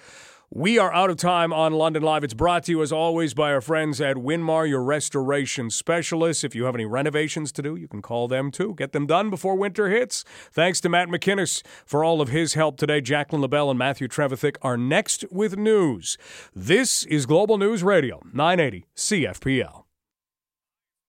We 0.52 0.76
are 0.76 0.92
out 0.92 1.10
of 1.10 1.16
time 1.16 1.52
on 1.52 1.74
London 1.74 2.02
Live. 2.02 2.24
It's 2.24 2.34
brought 2.34 2.64
to 2.64 2.72
you, 2.72 2.82
as 2.82 2.90
always, 2.90 3.34
by 3.34 3.52
our 3.52 3.60
friends 3.60 4.00
at 4.00 4.16
Winmar, 4.16 4.68
your 4.68 4.82
restoration 4.82 5.70
specialists. 5.70 6.42
If 6.42 6.56
you 6.56 6.64
have 6.64 6.74
any 6.74 6.86
renovations 6.86 7.52
to 7.52 7.62
do, 7.62 7.76
you 7.76 7.86
can 7.86 8.02
call 8.02 8.26
them 8.26 8.50
too. 8.50 8.74
Get 8.74 8.90
them 8.90 9.06
done 9.06 9.30
before 9.30 9.54
winter 9.54 9.88
hits. 9.88 10.24
Thanks 10.50 10.80
to 10.80 10.88
Matt 10.88 11.06
McInnes 11.06 11.62
for 11.86 12.02
all 12.02 12.20
of 12.20 12.30
his 12.30 12.54
help 12.54 12.76
today. 12.76 13.00
Jacqueline 13.00 13.42
LaBelle 13.42 13.70
and 13.70 13.78
Matthew 13.78 14.08
Trevithick 14.08 14.56
are 14.62 14.76
next 14.76 15.24
with 15.30 15.56
news. 15.56 16.18
This 16.52 17.04
is 17.04 17.26
Global 17.26 17.56
News 17.56 17.84
Radio, 17.84 18.20
980 18.32 18.86
CFPL. 18.96 19.79